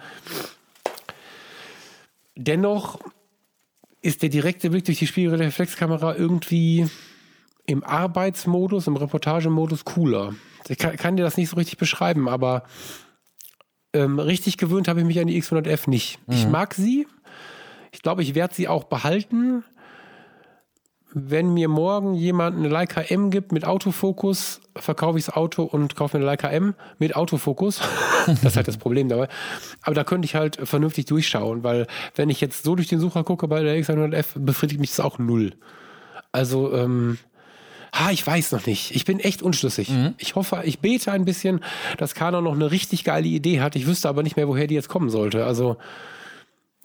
dennoch 2.36 3.00
ist 4.02 4.22
der 4.22 4.30
direkte 4.30 4.70
Blick 4.70 4.86
durch 4.86 5.00
die 5.00 5.08
Spiegelreflexkamera 5.08 6.16
irgendwie 6.16 6.88
im 7.66 7.84
Arbeitsmodus, 7.84 8.88
im 8.88 8.98
Reportagemodus 8.98 9.86
cooler. 9.86 10.34
Ich 10.68 10.78
kann, 10.78 10.96
kann 10.98 11.18
dir 11.18 11.24
das 11.24 11.38
nicht 11.38 11.50
so 11.50 11.56
richtig 11.56 11.78
beschreiben, 11.78 12.28
aber 12.28 12.64
ähm, 13.94 14.20
richtig 14.20 14.58
gewöhnt 14.58 14.88
habe 14.88 15.00
ich 15.02 15.06
mich 15.06 15.20
an 15.20 15.28
die 15.28 15.42
X100F 15.42 15.90
nicht. 15.90 16.20
Ich 16.30 16.48
mag 16.48 16.74
sie. 16.74 17.08
Ich 17.92 18.02
glaube, 18.02 18.24
ich 18.24 18.36
werde 18.36 18.56
sie 18.56 18.68
auch 18.68 18.86
behalten. 18.86 19.64
Wenn 21.16 21.54
mir 21.54 21.68
morgen 21.70 22.16
jemand 22.16 22.58
eine 22.58 22.70
Leica 22.70 23.02
M 23.02 23.30
gibt 23.30 23.52
mit 23.52 23.66
Autofokus, 23.66 24.62
verkaufe 24.76 25.20
ich 25.20 25.26
das 25.26 25.36
Auto 25.36 25.62
und 25.62 25.96
kaufe 25.96 26.18
mir 26.18 26.24
eine 26.24 26.32
Leica 26.32 26.50
M 26.50 26.74
mit 26.98 27.16
Autofokus. 27.16 27.82
das 28.26 28.44
ist 28.44 28.56
halt 28.56 28.68
das 28.68 28.78
Problem 28.78 29.10
dabei. 29.10 29.28
Aber 29.84 29.94
da 29.94 30.04
könnte 30.04 30.26
ich 30.26 30.34
halt 30.34 30.56
vernünftig 30.68 31.06
durchschauen, 31.06 31.64
weil 31.64 31.86
wenn 32.16 32.32
ich 32.32 32.42
jetzt 32.42 32.64
so 32.64 32.76
durch 32.76 32.88
den 32.88 33.00
Sucher 33.00 33.24
gucke 33.24 33.48
bei 33.48 33.62
der 33.62 33.78
X100F, 33.78 34.40
befriedigt 34.40 34.82
mich 34.82 34.90
das 34.90 35.02
auch 35.02 35.20
null. 35.20 35.54
Also, 36.32 36.74
ähm, 36.74 37.20
ha, 37.94 38.12
ich 38.12 38.26
weiß 38.26 38.52
noch 38.52 38.66
nicht. 38.66 38.96
Ich 38.96 39.06
bin 39.06 39.20
echt 39.20 39.42
unschlüssig. 39.42 39.90
Ich 40.18 40.36
hoffe, 40.36 40.64
ich 40.66 40.80
bete 40.80 41.12
ein 41.12 41.26
bisschen, 41.26 41.64
dass 41.98 42.16
Canon 42.16 42.44
noch 42.44 42.54
eine 42.54 42.72
richtig 42.72 43.04
geile 43.04 43.28
Idee 43.28 43.62
hat. 43.62 43.76
Ich 43.76 43.88
wüsste 43.88 44.10
aber 44.10 44.24
nicht 44.24 44.36
mehr, 44.36 44.48
woher 44.48 44.68
die 44.68 44.76
jetzt 44.76 44.90
kommen 44.90 45.10
sollte. 45.10 45.46
Also, 45.46 45.78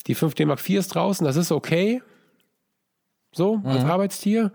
die 0.06 0.14
5D 0.14 0.46
Mark 0.46 0.60
IV 0.60 0.78
ist 0.78 0.94
draußen, 0.94 1.24
das 1.24 1.36
ist 1.36 1.50
okay. 1.50 2.02
So, 3.32 3.60
als 3.64 3.84
Arbeitstier. 3.84 4.52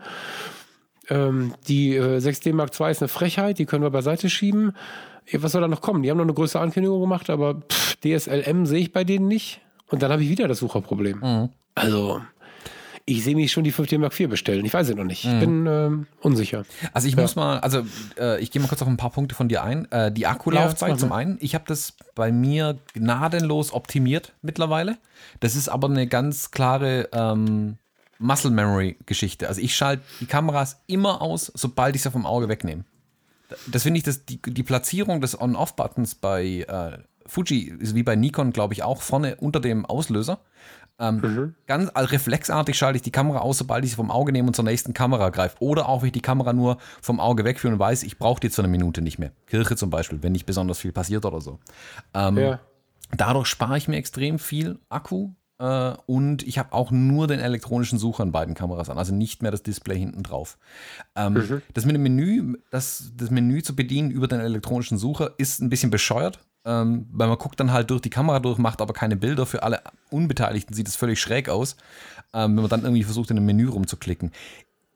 Ähm, 1.09 1.53
die 1.67 1.95
äh, 1.95 2.17
6D 2.17 2.53
Mark 2.53 2.79
II 2.79 2.89
ist 2.89 3.01
eine 3.01 3.09
Frechheit, 3.09 3.59
die 3.59 3.65
können 3.65 3.83
wir 3.83 3.89
beiseite 3.89 4.29
schieben. 4.29 4.73
Was 5.31 5.51
soll 5.51 5.61
da 5.61 5.67
noch 5.67 5.81
kommen? 5.81 6.03
Die 6.03 6.09
haben 6.09 6.17
noch 6.17 6.23
eine 6.23 6.33
größere 6.33 6.61
Ankündigung 6.61 7.01
gemacht, 7.01 7.29
aber 7.29 7.55
pff, 7.55 7.97
DSLM 7.97 8.65
sehe 8.65 8.79
ich 8.79 8.93
bei 8.93 9.03
denen 9.03 9.27
nicht. 9.27 9.61
Und 9.87 10.01
dann 10.01 10.11
habe 10.11 10.23
ich 10.23 10.29
wieder 10.29 10.47
das 10.47 10.59
Sucherproblem. 10.59 11.19
Mhm. 11.19 11.49
Also, 11.75 12.21
ich 13.05 13.23
sehe 13.23 13.35
mich 13.35 13.51
schon 13.51 13.63
die 13.63 13.73
5D 13.73 13.97
Mark 13.99 14.17
IV 14.17 14.29
bestellen. 14.29 14.63
Ich 14.63 14.73
weiß 14.73 14.89
es 14.89 14.95
noch 14.95 15.03
nicht. 15.03 15.25
Ich 15.25 15.31
mhm. 15.31 15.39
bin 15.39 15.65
ähm, 15.67 16.07
unsicher. 16.21 16.63
Also 16.93 17.07
ich 17.07 17.15
ja. 17.15 17.21
muss 17.21 17.35
mal, 17.35 17.59
also 17.59 17.85
äh, 18.17 18.41
ich 18.41 18.51
gehe 18.51 18.61
mal 18.61 18.67
kurz 18.67 18.81
auf 18.81 18.87
ein 18.87 18.97
paar 18.97 19.09
Punkte 19.09 19.35
von 19.35 19.49
dir 19.49 19.63
ein. 19.63 19.91
Äh, 19.91 20.11
die 20.11 20.25
Akkulaufzeit 20.25 20.91
ja, 20.91 20.97
zum 20.97 21.11
einen. 21.11 21.37
Ich 21.41 21.53
habe 21.53 21.65
das 21.67 21.93
bei 22.15 22.31
mir 22.31 22.77
gnadenlos 22.93 23.73
optimiert 23.73 24.33
mittlerweile. 24.41 24.97
Das 25.41 25.55
ist 25.55 25.67
aber 25.67 25.89
eine 25.89 26.07
ganz 26.07 26.51
klare 26.51 27.09
ähm, 27.11 27.77
Muscle 28.19 28.51
Memory 28.51 28.97
Geschichte. 29.05 29.49
Also 29.49 29.59
ich 29.59 29.75
schalte 29.75 30.03
die 30.21 30.25
Kameras 30.25 30.81
immer 30.87 31.21
aus, 31.21 31.51
sobald 31.53 31.95
ich 31.95 32.03
sie 32.03 32.11
vom 32.11 32.25
Auge 32.25 32.47
wegnehme. 32.47 32.85
Das 33.67 33.83
finde 33.83 33.97
ich, 33.97 34.03
dass 34.03 34.25
die, 34.25 34.41
die 34.41 34.63
Platzierung 34.63 35.19
des 35.19 35.39
On-Off-Buttons 35.39 36.15
bei 36.15 36.65
äh, 36.67 36.97
Fuji 37.25 37.73
ist 37.79 37.95
wie 37.95 38.03
bei 38.03 38.15
Nikon, 38.15 38.51
glaube 38.51 38.73
ich, 38.73 38.83
auch 38.83 39.01
vorne 39.01 39.35
unter 39.35 39.59
dem 39.59 39.85
Auslöser. 39.85 40.39
Ähm, 40.99 41.21
mhm. 41.21 41.55
Ganz 41.65 41.91
reflexartig 41.95 42.77
schalte 42.77 42.97
ich 42.97 43.01
die 43.01 43.11
Kamera 43.11 43.39
aus, 43.39 43.57
sobald 43.57 43.83
ich 43.83 43.91
sie 43.91 43.95
vom 43.95 44.11
Auge 44.11 44.31
nehme 44.31 44.47
und 44.47 44.55
zur 44.55 44.65
nächsten 44.65 44.93
Kamera 44.93 45.29
greife. 45.29 45.57
Oder 45.59 45.89
auch, 45.89 46.01
wenn 46.01 46.07
ich 46.07 46.13
die 46.13 46.21
Kamera 46.21 46.53
nur 46.53 46.77
vom 47.01 47.19
Auge 47.19 47.43
wegführe 47.43 47.73
und 47.73 47.79
weiß, 47.79 48.03
ich 48.03 48.17
brauche 48.17 48.39
die 48.39 48.47
jetzt 48.47 48.55
für 48.55 48.61
eine 48.61 48.69
Minute 48.69 49.01
nicht 49.01 49.19
mehr. 49.19 49.31
Kirche 49.47 49.75
zum 49.75 49.89
Beispiel, 49.89 50.21
wenn 50.21 50.31
nicht 50.31 50.45
besonders 50.45 50.79
viel 50.79 50.91
passiert 50.91 51.25
oder 51.25 51.41
so. 51.41 51.59
Ähm, 52.13 52.37
ja. 52.37 52.59
Dadurch 53.15 53.47
spare 53.47 53.77
ich 53.77 53.87
mir 53.87 53.97
extrem 53.97 54.39
viel 54.39 54.79
Akku 54.89 55.31
äh, 55.59 55.93
und 56.05 56.43
ich 56.43 56.57
habe 56.57 56.73
auch 56.73 56.91
nur 56.91 57.27
den 57.27 57.39
elektronischen 57.39 57.99
Sucher 57.99 58.23
an 58.23 58.31
beiden 58.31 58.55
Kameras 58.55 58.89
an, 58.89 58.97
also 58.97 59.13
nicht 59.13 59.41
mehr 59.41 59.51
das 59.51 59.63
Display 59.63 59.97
hinten 59.97 60.23
drauf. 60.23 60.57
Ähm, 61.15 61.33
mhm. 61.33 61.61
Das 61.73 61.85
mit 61.85 61.95
dem 61.95 62.03
Menü, 62.03 62.57
das, 62.69 63.11
das 63.15 63.29
Menü 63.29 63.61
zu 63.61 63.75
bedienen 63.75 64.11
über 64.11 64.27
den 64.27 64.39
elektronischen 64.39 64.97
Sucher 64.97 65.33
ist 65.37 65.61
ein 65.61 65.69
bisschen 65.69 65.91
bescheuert, 65.91 66.39
ähm, 66.65 67.07
weil 67.11 67.27
man 67.27 67.37
guckt 67.37 67.59
dann 67.59 67.71
halt 67.71 67.89
durch 67.89 68.01
die 68.01 68.09
Kamera 68.09 68.39
durch, 68.39 68.57
macht 68.57 68.81
aber 68.81 68.93
keine 68.93 69.15
Bilder. 69.15 69.45
Für 69.45 69.63
alle 69.63 69.81
Unbeteiligten 70.09 70.75
sieht 70.75 70.87
es 70.87 70.95
völlig 70.95 71.19
schräg 71.19 71.49
aus, 71.49 71.75
ähm, 72.33 72.55
wenn 72.55 72.63
man 72.63 72.69
dann 72.69 72.83
irgendwie 72.83 73.03
versucht, 73.03 73.31
in 73.31 73.37
einem 73.37 73.45
Menü 73.45 73.67
rumzuklicken. 73.67 74.31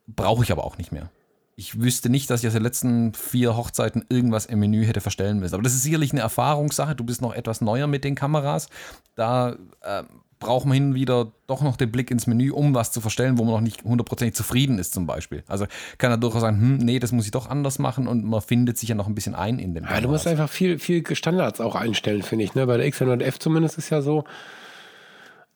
Brauche 0.08 0.44
ich 0.44 0.52
aber 0.52 0.64
auch 0.64 0.78
nicht 0.78 0.92
mehr. 0.92 1.10
Ich 1.56 1.82
wüsste 1.82 2.10
nicht, 2.10 2.30
dass 2.30 2.42
ich 2.42 2.48
aus 2.48 2.54
den 2.54 2.64
letzten 2.64 3.14
vier 3.14 3.58
Hochzeiten 3.58 4.06
irgendwas 4.10 4.46
im 4.46 4.60
Menü 4.60 4.86
hätte 4.86 5.02
verstellen 5.02 5.40
müssen. 5.40 5.56
Aber 5.56 5.64
das 5.64 5.74
ist 5.74 5.84
sicherlich 5.84 6.12
eine 6.12 6.22
Erfahrungssache. 6.22 6.96
Du 6.96 7.04
bist 7.04 7.22
noch 7.22 7.34
etwas 7.34 7.62
neuer 7.62 7.88
mit 7.88 8.04
den 8.04 8.14
Kameras. 8.14 8.70
Da 9.16 9.58
äh, 9.82 10.04
braucht 10.40 10.66
man 10.66 10.76
hin 10.76 10.90
und 10.90 10.96
wieder 10.96 11.32
doch 11.48 11.62
noch 11.62 11.78
den 11.78 11.92
Blick 11.92 12.12
ins 12.12 12.28
Menü, 12.28 12.52
um 12.52 12.76
was 12.76 12.92
zu 12.92 13.02
verstellen, 13.02 13.38
wo 13.38 13.44
man 13.44 13.54
noch 13.54 13.62
nicht 13.62 13.84
hundertprozentig 13.84 14.36
zufrieden 14.36 14.78
ist, 14.80 14.94
zum 14.94 15.08
Beispiel. 15.08 15.44
Also 15.48 15.66
kann 15.98 16.12
er 16.12 16.18
durchaus 16.18 16.42
sagen, 16.42 16.60
hm, 16.60 16.78
nee, 16.78 17.00
das 17.00 17.12
muss 17.12 17.26
ich 17.26 17.32
doch 17.32 17.50
anders 17.50 17.80
machen 17.80 18.08
und 18.08 18.24
man 18.24 18.42
findet 18.42 18.78
sich 18.78 18.90
ja 18.90 18.96
noch 18.96 19.08
ein 19.08 19.16
bisschen 19.16 19.36
ein 19.36 19.60
in 19.60 19.74
dem. 19.74 19.86
Ja, 19.86 20.02
du 20.02 20.10
musst 20.10 20.28
einfach 20.28 20.50
viel, 20.50 20.80
viel 20.80 21.04
Standards 21.16 21.60
auch 21.60 21.76
einstellen, 21.76 22.22
finde 22.22 22.46
ich. 22.46 22.54
Ne? 22.56 22.68
Bei 22.68 22.78
der 22.78 22.88
X100F 22.88 23.40
zumindest 23.40 23.78
ist 23.78 23.90
ja 23.90 24.02
so, 24.02 24.26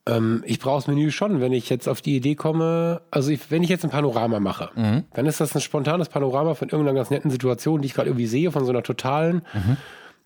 ähm, 0.07 0.43
ich 0.45 0.59
brauche 0.59 0.77
das 0.77 0.87
Menü 0.87 1.11
schon, 1.11 1.41
wenn 1.41 1.51
ich 1.51 1.69
jetzt 1.69 1.87
auf 1.87 2.01
die 2.01 2.15
Idee 2.15 2.35
komme, 2.35 3.01
also 3.11 3.29
ich, 3.29 3.51
wenn 3.51 3.61
ich 3.61 3.69
jetzt 3.69 3.83
ein 3.83 3.91
Panorama 3.91 4.39
mache, 4.39 4.71
mhm. 4.75 5.03
dann 5.13 5.25
ist 5.27 5.39
das 5.39 5.53
ein 5.55 5.61
spontanes 5.61 6.09
Panorama 6.09 6.55
von 6.55 6.69
irgendeiner 6.69 6.97
ganz 6.97 7.11
netten 7.11 7.29
Situation, 7.29 7.81
die 7.81 7.87
ich 7.87 7.93
gerade 7.93 8.09
irgendwie 8.09 8.27
sehe, 8.27 8.51
von 8.51 8.65
so 8.65 8.71
einer 8.71 8.83
totalen. 8.83 9.43
Mhm. 9.53 9.77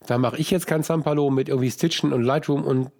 Da 0.07 0.17
mache 0.17 0.37
ich 0.37 0.51
jetzt 0.51 0.67
kein 0.67 0.83
Zampalo 0.83 1.29
mit 1.29 1.49
irgendwie 1.49 1.71
Stitchen 1.71 2.13
und 2.13 2.21
Lightroom 2.21 2.63
und 2.63 2.91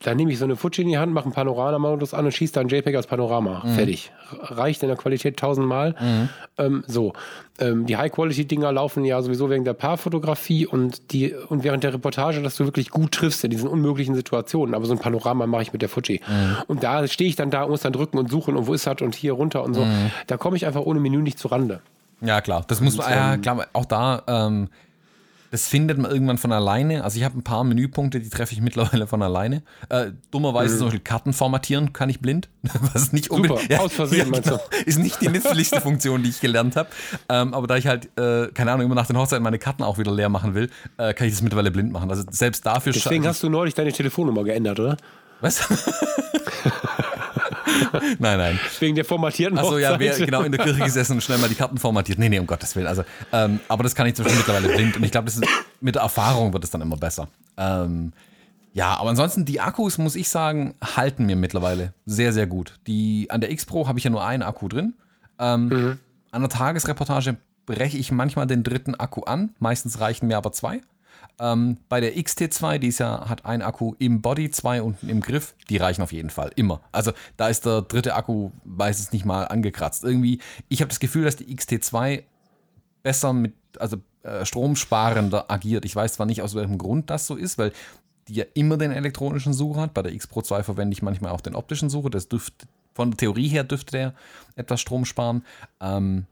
dann 0.00 0.16
nehme 0.18 0.30
ich 0.30 0.38
so 0.38 0.44
eine 0.44 0.56
Fuji 0.56 0.82
in 0.82 0.88
die 0.88 0.98
Hand, 0.98 1.12
mache 1.12 1.24
einen 1.24 1.32
Panorama-Modus 1.32 2.12
an 2.12 2.26
und 2.26 2.32
schieße 2.32 2.52
dann 2.52 2.68
JPEG 2.68 2.94
als 2.96 3.06
Panorama. 3.06 3.62
Mhm. 3.64 3.74
Fertig. 3.74 4.12
Reicht 4.40 4.82
in 4.82 4.88
der 4.88 4.96
Qualität 4.96 5.38
tausendmal. 5.38 5.94
Mhm. 5.98 6.28
Ähm, 6.58 6.84
so. 6.86 7.14
Ähm, 7.58 7.86
die 7.86 7.96
High-Quality-Dinger 7.96 8.72
laufen 8.72 9.04
ja 9.04 9.22
sowieso 9.22 9.48
wegen 9.48 9.64
der 9.64 9.72
Paarfotografie 9.72 10.66
und, 10.66 11.12
die, 11.12 11.32
und 11.32 11.64
während 11.64 11.82
der 11.82 11.94
Reportage, 11.94 12.42
dass 12.42 12.56
du 12.56 12.64
wirklich 12.66 12.90
gut 12.90 13.12
triffst 13.12 13.42
in 13.44 13.50
diesen 13.50 13.68
unmöglichen 13.68 14.14
Situationen. 14.14 14.74
Aber 14.74 14.84
so 14.84 14.92
ein 14.92 14.98
Panorama 14.98 15.46
mache 15.46 15.62
ich 15.62 15.72
mit 15.72 15.80
der 15.80 15.88
Fuji. 15.88 16.20
Mhm. 16.26 16.56
Und 16.66 16.82
da 16.82 17.06
stehe 17.08 17.30
ich 17.30 17.36
dann 17.36 17.50
da, 17.50 17.66
muss 17.66 17.80
dann 17.80 17.94
drücken 17.94 18.18
und 18.18 18.30
suchen 18.30 18.54
und 18.56 18.66
wo 18.66 18.74
ist 18.74 18.86
das 18.86 19.00
und 19.00 19.14
hier 19.14 19.32
runter 19.32 19.64
und 19.64 19.74
so. 19.74 19.84
Mhm. 19.84 20.10
Da 20.26 20.36
komme 20.36 20.56
ich 20.56 20.66
einfach 20.66 20.82
ohne 20.82 21.00
Menü 21.00 21.22
nicht 21.22 21.38
zu 21.38 21.48
Rande. 21.48 21.80
Ja, 22.20 22.40
klar. 22.40 22.64
Das 22.66 22.80
muss 22.80 22.96
man, 22.96 23.10
ja, 23.10 23.34
ähm, 23.34 23.42
klar, 23.42 23.66
auch 23.72 23.84
da, 23.84 24.22
ähm, 24.26 24.68
das 25.56 25.68
findet 25.68 25.96
man 25.96 26.10
irgendwann 26.10 26.36
von 26.36 26.52
alleine. 26.52 27.02
Also 27.02 27.16
ich 27.16 27.24
habe 27.24 27.38
ein 27.38 27.42
paar 27.42 27.64
Menüpunkte, 27.64 28.20
die 28.20 28.28
treffe 28.28 28.52
ich 28.52 28.60
mittlerweile 28.60 29.06
von 29.06 29.22
alleine. 29.22 29.62
Äh, 29.88 30.10
dummerweise 30.30 30.74
mhm. 30.74 30.78
zum 30.78 30.86
Beispiel 30.88 31.00
Karten 31.00 31.32
formatieren 31.32 31.94
kann 31.94 32.10
ich 32.10 32.20
blind. 32.20 32.50
Was 32.92 33.14
nicht 33.14 33.30
unbedingt. 33.30 33.70
Ja, 33.70 33.78
aus 33.78 33.94
Versehen 33.94 34.34
ja, 34.34 34.40
genau, 34.40 34.60
Ist 34.84 34.98
nicht 34.98 35.22
die 35.22 35.28
nützlichste 35.28 35.80
Funktion, 35.86 36.22
die 36.22 36.28
ich 36.28 36.42
gelernt 36.42 36.76
habe. 36.76 36.90
Ähm, 37.30 37.54
aber 37.54 37.66
da 37.66 37.76
ich 37.78 37.86
halt, 37.86 38.10
äh, 38.18 38.48
keine 38.48 38.70
Ahnung, 38.70 38.84
immer 38.84 38.94
nach 38.94 39.06
den 39.06 39.16
Hochzeiten 39.16 39.42
meine 39.42 39.58
Karten 39.58 39.82
auch 39.82 39.96
wieder 39.96 40.12
leer 40.12 40.28
machen 40.28 40.54
will, 40.54 40.68
äh, 40.98 41.14
kann 41.14 41.26
ich 41.26 41.32
das 41.32 41.40
mittlerweile 41.40 41.70
blind 41.70 41.90
machen. 41.90 42.10
Also 42.10 42.24
selbst 42.30 42.66
dafür 42.66 42.92
Deswegen 42.92 43.26
hast 43.26 43.42
du 43.42 43.48
neulich 43.48 43.72
deine 43.72 43.92
Telefonnummer 43.92 44.44
geändert, 44.44 44.78
oder? 44.78 44.98
Was? 45.40 45.66
nein, 48.18 48.38
nein. 48.38 48.60
Wegen 48.80 48.94
der 48.94 49.04
formatierten 49.04 49.58
Also 49.58 49.78
ja, 49.78 49.98
wer 49.98 50.16
genau 50.18 50.42
in 50.42 50.52
der 50.52 50.64
Kirche 50.64 50.82
gesessen 50.82 51.14
und 51.14 51.22
schnell 51.22 51.38
mal 51.38 51.48
die 51.48 51.54
Karten 51.54 51.78
formatiert. 51.78 52.18
Nee, 52.18 52.28
nee, 52.28 52.38
um 52.38 52.46
Gottes 52.46 52.76
Willen. 52.76 52.86
Also, 52.86 53.04
ähm, 53.32 53.60
aber 53.68 53.82
das 53.82 53.94
kann 53.94 54.06
ich 54.06 54.14
zum 54.14 54.24
Beispiel 54.24 54.38
mittlerweile 54.38 54.68
blind 54.68 54.96
und 54.96 55.04
ich 55.04 55.10
glaube, 55.10 55.30
mit 55.80 55.94
der 55.94 56.02
Erfahrung 56.02 56.52
wird 56.52 56.64
es 56.64 56.70
dann 56.70 56.80
immer 56.80 56.96
besser. 56.96 57.28
Ähm, 57.56 58.12
ja, 58.72 58.98
aber 58.98 59.10
ansonsten 59.10 59.44
die 59.44 59.60
Akkus, 59.60 59.96
muss 59.98 60.16
ich 60.16 60.28
sagen, 60.28 60.74
halten 60.82 61.24
mir 61.24 61.36
mittlerweile 61.36 61.94
sehr, 62.04 62.32
sehr 62.32 62.46
gut. 62.46 62.78
Die, 62.86 63.26
an 63.30 63.40
der 63.40 63.50
X 63.50 63.64
Pro 63.64 63.88
habe 63.88 63.98
ich 63.98 64.04
ja 64.04 64.10
nur 64.10 64.24
einen 64.24 64.42
Akku 64.42 64.68
drin. 64.68 64.94
Ähm, 65.38 65.68
mhm. 65.68 65.98
An 66.30 66.42
der 66.42 66.50
Tagesreportage 66.50 67.36
breche 67.64 67.96
ich 67.96 68.12
manchmal 68.12 68.46
den 68.46 68.62
dritten 68.62 68.94
Akku 68.94 69.22
an. 69.22 69.54
Meistens 69.58 70.00
reichen 70.00 70.26
mir 70.26 70.36
aber 70.36 70.52
zwei. 70.52 70.82
Ähm, 71.38 71.76
bei 71.88 72.00
der 72.00 72.16
XT2, 72.16 72.78
die 72.78 72.88
ist 72.88 72.98
ja, 72.98 73.28
hat 73.28 73.44
ein 73.44 73.60
Akku 73.60 73.94
im 73.98 74.22
Body, 74.22 74.50
zwei 74.50 74.80
unten 74.80 75.08
im 75.08 75.20
Griff, 75.20 75.54
die 75.68 75.76
reichen 75.76 76.02
auf 76.02 76.12
jeden 76.12 76.30
Fall, 76.30 76.50
immer. 76.56 76.80
Also 76.92 77.12
da 77.36 77.48
ist 77.48 77.66
der 77.66 77.82
dritte 77.82 78.14
Akku 78.14 78.50
meistens 78.64 79.12
nicht 79.12 79.26
mal 79.26 79.44
angekratzt. 79.44 80.04
Irgendwie, 80.04 80.40
ich 80.68 80.80
habe 80.80 80.88
das 80.88 81.00
Gefühl, 81.00 81.24
dass 81.24 81.36
die 81.36 81.54
XT2 81.54 82.22
besser 83.02 83.32
mit, 83.34 83.54
also 83.78 83.98
äh, 84.22 84.46
stromsparender 84.46 85.50
agiert. 85.50 85.84
Ich 85.84 85.94
weiß 85.94 86.14
zwar 86.14 86.26
nicht, 86.26 86.40
aus 86.40 86.54
welchem 86.54 86.78
Grund 86.78 87.10
das 87.10 87.26
so 87.26 87.36
ist, 87.36 87.58
weil 87.58 87.72
die 88.28 88.34
ja 88.34 88.44
immer 88.54 88.78
den 88.78 88.90
elektronischen 88.90 89.52
Sucher 89.52 89.82
hat. 89.82 89.94
Bei 89.94 90.02
der 90.02 90.12
X 90.12 90.26
Pro 90.26 90.42
2 90.42 90.62
verwende 90.62 90.94
ich 90.94 91.02
manchmal 91.02 91.32
auch 91.32 91.40
den 91.40 91.54
optischen 91.54 91.90
Sucher. 91.90 92.10
Das 92.10 92.28
dürfte, 92.28 92.66
von 92.94 93.10
der 93.10 93.18
Theorie 93.18 93.48
her 93.48 93.62
dürfte 93.62 93.92
der 93.92 94.14
etwas 94.56 94.80
Strom 94.80 95.04
sparen. 95.04 95.44
Ähm, 95.80 96.26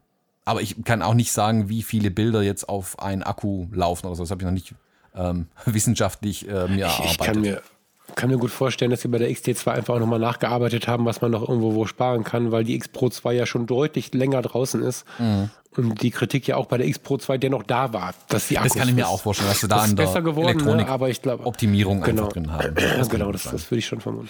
aber 0.45 0.61
ich 0.61 0.83
kann 0.83 1.01
auch 1.01 1.13
nicht 1.13 1.31
sagen, 1.31 1.69
wie 1.69 1.83
viele 1.83 2.11
Bilder 2.11 2.41
jetzt 2.41 2.67
auf 2.67 2.99
einen 2.99 3.23
Akku 3.23 3.67
laufen 3.71 4.07
oder 4.07 4.15
so. 4.15 4.23
Das 4.23 4.31
habe 4.31 4.41
ich 4.41 4.45
noch 4.45 4.51
nicht 4.51 4.75
ähm, 5.15 5.47
wissenschaftlich 5.65 6.47
äh, 6.47 6.67
mir 6.67 6.85
erarbeitet. 6.85 7.11
Ich 7.11 7.17
kann 7.19 7.41
mir, 7.41 7.61
kann 8.15 8.29
mir 8.29 8.37
gut 8.37 8.51
vorstellen, 8.51 8.91
dass 8.91 9.01
sie 9.01 9.07
bei 9.07 9.17
der 9.17 9.29
XT2 9.29 9.71
einfach 9.71 9.95
auch 9.95 9.99
nochmal 9.99 10.19
nachgearbeitet 10.19 10.87
haben, 10.87 11.05
was 11.05 11.21
man 11.21 11.31
noch 11.31 11.47
irgendwo 11.47 11.75
wo 11.75 11.85
sparen 11.85 12.23
kann, 12.23 12.51
weil 12.51 12.63
die 12.63 12.75
X 12.75 12.87
Pro 12.87 13.09
2 13.09 13.33
ja 13.33 13.45
schon 13.45 13.65
deutlich 13.65 14.13
länger 14.13 14.41
draußen 14.41 14.81
ist. 14.81 15.05
Mhm. 15.17 15.49
Und 15.77 16.01
die 16.01 16.11
Kritik 16.11 16.47
ja 16.47 16.55
auch 16.55 16.67
bei 16.67 16.77
der 16.77 16.87
X 16.87 16.99
Pro 16.99 17.17
2 17.17 17.37
dennoch 17.37 17.63
da 17.63 17.91
war, 17.91 18.13
dass 18.29 18.47
die 18.47 18.57
Akkus 18.57 18.73
Das 18.73 18.79
kann 18.79 18.89
ich 18.89 18.95
mir 18.95 19.09
auch 19.09 19.19
vorstellen, 19.19 19.49
dass 19.49 19.59
sie 19.59 19.67
da 19.67 19.77
an 19.77 19.95
der 19.95 20.05
geworden, 20.21 20.47
Elektronik 20.47 20.87
ne? 20.87 20.91
aber 20.91 21.09
ich 21.09 21.21
glaube, 21.21 21.45
Optimierung 21.45 22.01
genau, 22.01 22.23
einfach 22.23 22.33
drin 22.33 22.51
haben. 22.51 22.75
Das 22.75 23.09
genau, 23.09 23.31
das, 23.31 23.43
das, 23.43 23.69
würde 23.69 23.79
ich 23.79 23.85
schon 23.85 23.99
vermuten. 23.99 24.29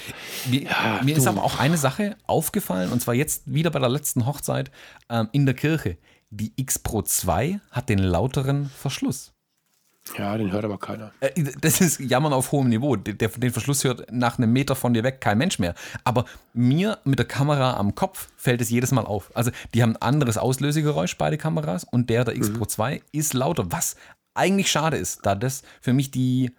Mir, 0.49 0.63
ja, 0.63 1.01
mir 1.03 1.15
ist 1.15 1.27
aber 1.27 1.43
auch 1.43 1.59
eine 1.59 1.77
Sache 1.77 2.15
aufgefallen, 2.25 2.91
und 2.91 3.01
zwar 3.01 3.13
jetzt 3.13 3.43
wieder 3.45 3.69
bei 3.69 3.79
der 3.79 3.89
letzten 3.89 4.25
Hochzeit 4.25 4.71
ähm, 5.09 5.29
in 5.33 5.45
der 5.45 5.53
Kirche. 5.53 5.97
Die 6.31 6.51
X 6.55 6.79
Pro 6.79 7.03
2 7.03 7.59
hat 7.69 7.89
den 7.89 7.99
lauteren 7.99 8.71
Verschluss. 8.75 9.34
Ja, 10.17 10.37
den 10.37 10.51
hört 10.51 10.63
aber 10.63 10.77
keiner. 10.77 11.11
Äh, 11.19 11.43
das 11.59 11.81
ist 11.81 11.99
Jammern 11.99 12.33
auf 12.33 12.51
hohem 12.51 12.69
Niveau. 12.69 12.95
Den 12.95 13.51
Verschluss 13.51 13.83
hört 13.83 14.11
nach 14.11 14.37
einem 14.37 14.53
Meter 14.53 14.75
von 14.75 14.93
dir 14.93 15.03
weg 15.03 15.19
kein 15.19 15.37
Mensch 15.37 15.59
mehr. 15.59 15.73
Aber 16.03 16.25
mir 16.53 16.99
mit 17.03 17.19
der 17.19 17.25
Kamera 17.25 17.77
am 17.77 17.95
Kopf 17.95 18.29
fällt 18.37 18.61
es 18.61 18.69
jedes 18.69 18.91
Mal 18.91 19.05
auf. 19.05 19.31
Also, 19.35 19.51
die 19.73 19.81
haben 19.81 19.95
ein 19.95 20.01
anderes 20.01 20.37
Auslösegeräusch, 20.37 21.17
beide 21.17 21.37
Kameras, 21.37 21.83
und 21.83 22.09
der 22.09 22.23
der 22.23 22.35
X 22.35 22.53
Pro 22.53 22.65
2 22.65 23.01
ist 23.11 23.33
lauter, 23.33 23.71
was 23.71 23.95
eigentlich 24.35 24.69
schade 24.69 24.97
ist, 24.97 25.25
da 25.25 25.33
das 25.33 25.63
für 25.81 25.93
mich 25.93 26.11
die 26.11 26.51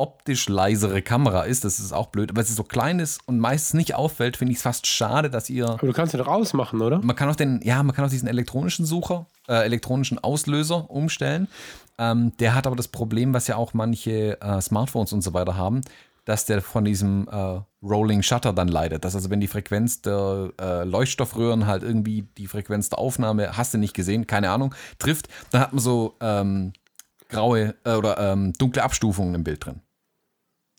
optisch 0.00 0.48
leisere 0.48 1.02
Kamera 1.02 1.42
ist. 1.42 1.64
Das 1.64 1.78
ist 1.78 1.92
auch 1.92 2.06
blöd, 2.06 2.34
weil 2.34 2.44
sie 2.44 2.54
so 2.54 2.64
klein 2.64 2.98
ist 3.00 3.20
und 3.26 3.38
meistens 3.38 3.74
nicht 3.74 3.94
auffällt, 3.94 4.38
finde 4.38 4.52
ich 4.52 4.58
es 4.58 4.62
fast 4.62 4.86
schade, 4.86 5.28
dass 5.28 5.50
ihr. 5.50 5.68
Aber 5.68 5.86
du 5.86 5.92
kannst 5.92 6.14
ja 6.14 6.18
doch 6.18 6.26
ausmachen, 6.26 6.80
oder? 6.80 7.00
Man 7.02 7.14
kann 7.14 7.28
auch 7.28 7.36
den, 7.36 7.60
ja, 7.62 7.82
man 7.82 7.94
kann 7.94 8.06
auch 8.06 8.10
diesen 8.10 8.28
elektronischen 8.28 8.86
Sucher, 8.86 9.26
äh, 9.46 9.62
elektronischen 9.64 10.18
Auslöser 10.18 10.90
umstellen. 10.90 11.48
Ähm, 12.00 12.32
der 12.38 12.54
hat 12.54 12.66
aber 12.66 12.76
das 12.76 12.88
Problem, 12.88 13.34
was 13.34 13.46
ja 13.46 13.56
auch 13.56 13.74
manche 13.74 14.40
äh, 14.40 14.60
Smartphones 14.62 15.12
und 15.12 15.20
so 15.20 15.34
weiter 15.34 15.56
haben, 15.56 15.82
dass 16.24 16.46
der 16.46 16.62
von 16.62 16.84
diesem 16.84 17.28
äh, 17.30 17.60
Rolling 17.82 18.22
Shutter 18.22 18.54
dann 18.54 18.68
leidet. 18.68 19.04
Dass 19.04 19.14
also, 19.14 19.28
wenn 19.28 19.40
die 19.40 19.48
Frequenz 19.48 20.00
der 20.00 20.50
äh, 20.58 20.84
Leuchtstoffröhren 20.84 21.66
halt 21.66 21.82
irgendwie 21.82 22.22
die 22.38 22.46
Frequenz 22.46 22.88
der 22.88 22.98
Aufnahme, 22.98 23.54
hast 23.54 23.74
du 23.74 23.78
nicht 23.78 23.92
gesehen, 23.92 24.26
keine 24.26 24.50
Ahnung, 24.50 24.74
trifft, 24.98 25.28
dann 25.50 25.60
hat 25.60 25.74
man 25.74 25.80
so 25.80 26.16
ähm, 26.20 26.72
graue 27.28 27.74
äh, 27.84 27.94
oder 27.94 28.18
ähm, 28.18 28.54
dunkle 28.54 28.82
Abstufungen 28.82 29.34
im 29.34 29.44
Bild 29.44 29.66
drin. 29.66 29.80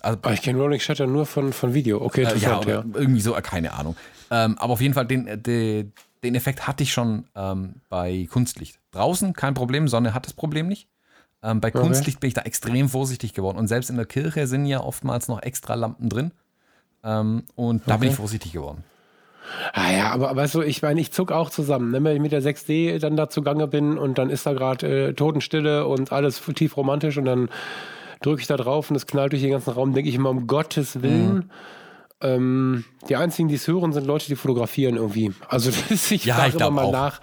Also, 0.01 0.17
oh, 0.25 0.29
ich 0.31 0.41
kenne 0.41 0.59
Rolling 0.59 0.79
Shutter 0.79 1.05
nur 1.05 1.27
von, 1.27 1.53
von 1.53 1.75
Video. 1.75 2.01
Okay, 2.01 2.23
interessant, 2.23 2.65
äh, 2.65 2.69
ja, 2.71 2.75
ja. 2.77 2.85
Irgendwie 2.95 3.21
so, 3.21 3.35
äh, 3.35 3.41
keine 3.43 3.73
Ahnung. 3.73 3.95
Ähm, 4.31 4.57
aber 4.57 4.73
auf 4.73 4.81
jeden 4.81 4.95
Fall, 4.95 5.05
den, 5.05 5.43
den, 5.43 5.93
den 6.23 6.33
Effekt 6.33 6.67
hatte 6.67 6.81
ich 6.81 6.91
schon 6.91 7.25
ähm, 7.35 7.75
bei 7.89 8.27
Kunstlicht. 8.31 8.79
Draußen 8.89 9.33
kein 9.33 9.53
Problem, 9.53 9.87
Sonne 9.87 10.15
hat 10.15 10.25
das 10.25 10.33
Problem 10.33 10.67
nicht. 10.67 10.87
Ähm, 11.43 11.59
bei 11.61 11.69
Okay. 11.69 11.79
Kunstlicht 11.79 12.19
bin 12.19 12.27
ich 12.27 12.33
da 12.33 12.41
extrem 12.41 12.89
vorsichtig 12.89 13.33
geworden. 13.33 13.57
Und 13.57 13.67
selbst 13.67 13.89
in 13.89 13.95
der 13.97 14.05
Kirche 14.05 14.47
sind 14.47 14.65
ja 14.65 14.81
oftmals 14.81 15.27
noch 15.27 15.41
extra 15.41 15.73
Lampen 15.75 16.09
drin. 16.09 16.31
Ähm, 17.03 17.43
und 17.55 17.83
da 17.87 17.95
bin 17.97 18.03
Okay. 18.03 18.09
ich 18.09 18.15
vorsichtig 18.15 18.51
geworden. 18.53 18.83
Ah 19.73 19.91
ja, 19.91 20.11
aber 20.11 20.35
weißt 20.35 20.55
du, 20.55 20.61
ich 20.61 20.81
meine, 20.81 21.01
ich 21.01 21.11
zuck 21.11 21.31
auch 21.31 21.49
zusammen. 21.49 21.91
Ne? 21.91 22.03
Wenn 22.03 22.15
ich 22.15 22.21
mit 22.21 22.31
der 22.31 22.41
6D 22.43 22.99
dann 22.99 23.17
da 23.17 23.27
zugange 23.29 23.67
bin 23.67 23.97
und 23.97 24.17
dann 24.17 24.29
ist 24.29 24.45
da 24.45 24.53
gerade 24.53 25.07
äh, 25.09 25.13
Totenstille 25.13 25.87
und 25.87 26.11
alles 26.11 26.41
tief 26.55 26.77
romantisch 26.77 27.17
und 27.17 27.25
dann 27.25 27.49
drücke 28.21 28.41
ich 28.41 28.47
da 28.47 28.55
drauf 28.55 28.89
und 28.91 28.95
es 28.95 29.07
knallt 29.07 29.31
durch 29.33 29.41
den 29.41 29.51
ganzen 29.51 29.71
Raum, 29.71 29.93
denke 29.93 30.09
ich 30.09 30.15
immer, 30.15 30.29
um 30.29 30.45
Gottes 30.47 31.01
Willen. 31.01 31.33
Mhm. 31.35 31.49
Ähm, 32.21 32.85
die 33.09 33.15
einzigen, 33.15 33.47
die 33.49 33.55
es 33.55 33.67
hören, 33.67 33.93
sind 33.93 34.05
Leute, 34.05 34.27
die 34.27 34.35
fotografieren 34.35 34.95
irgendwie. 34.95 35.31
Also 35.47 35.71
das 35.89 36.11
ich 36.11 36.25
Ja, 36.25 36.35
frage 36.35 36.57
immer 36.57 36.69
mal 36.71 36.83
auch. 36.85 36.91
nach. 36.91 37.21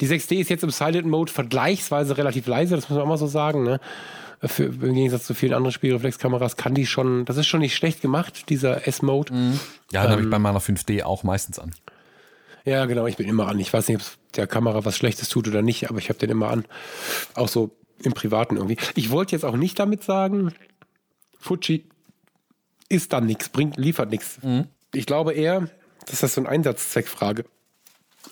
Die 0.00 0.06
6D 0.08 0.36
ist 0.40 0.50
jetzt 0.50 0.62
im 0.64 0.70
Silent 0.70 1.06
Mode 1.08 1.32
vergleichsweise 1.32 2.16
relativ 2.16 2.46
leise, 2.46 2.76
das 2.76 2.88
muss 2.88 2.96
man 2.96 3.04
auch 3.04 3.08
mal 3.10 3.18
so 3.18 3.26
sagen. 3.26 3.64
Ne? 3.64 3.80
Für, 4.44 4.64
Im 4.64 4.94
Gegensatz 4.94 5.24
zu 5.24 5.34
vielen 5.34 5.54
anderen 5.54 5.72
Spiegelreflexkameras 5.72 6.56
kann 6.56 6.74
die 6.74 6.86
schon, 6.86 7.24
das 7.24 7.36
ist 7.38 7.46
schon 7.46 7.60
nicht 7.60 7.74
schlecht 7.74 8.02
gemacht, 8.02 8.48
dieser 8.50 8.86
S-Mode. 8.86 9.32
Ja, 9.90 10.02
den 10.02 10.10
habe 10.10 10.20
Ähm. 10.20 10.24
ich 10.26 10.30
bei 10.30 10.38
meiner 10.38 10.60
5D 10.60 11.02
auch 11.02 11.24
meistens 11.24 11.58
an. 11.58 11.74
Ja, 12.64 12.84
genau, 12.86 13.06
ich 13.06 13.16
bin 13.16 13.28
immer 13.28 13.46
an. 13.48 13.58
Ich 13.60 13.72
weiß 13.72 13.88
nicht, 13.88 13.96
ob 13.96 14.02
es 14.02 14.18
der 14.36 14.46
Kamera 14.46 14.84
was 14.84 14.96
Schlechtes 14.96 15.28
tut 15.28 15.48
oder 15.48 15.62
nicht, 15.62 15.88
aber 15.88 15.98
ich 15.98 16.08
habe 16.08 16.18
den 16.18 16.30
immer 16.30 16.50
an. 16.50 16.64
Auch 17.34 17.48
so 17.48 17.70
im 18.02 18.12
Privaten 18.12 18.56
irgendwie. 18.56 18.76
Ich 18.94 19.10
wollte 19.10 19.32
jetzt 19.32 19.44
auch 19.44 19.56
nicht 19.56 19.78
damit 19.78 20.02
sagen, 20.02 20.52
Fuji 21.38 21.86
ist 22.88 23.12
dann 23.12 23.26
nichts, 23.26 23.48
bringt, 23.48 23.76
liefert 23.76 24.10
nichts. 24.10 24.38
Ich 24.94 25.06
glaube 25.06 25.32
eher, 25.32 25.68
dass 26.06 26.20
das 26.20 26.34
so 26.34 26.40
eine 26.40 26.48
Einsatzzweckfrage, 26.48 27.44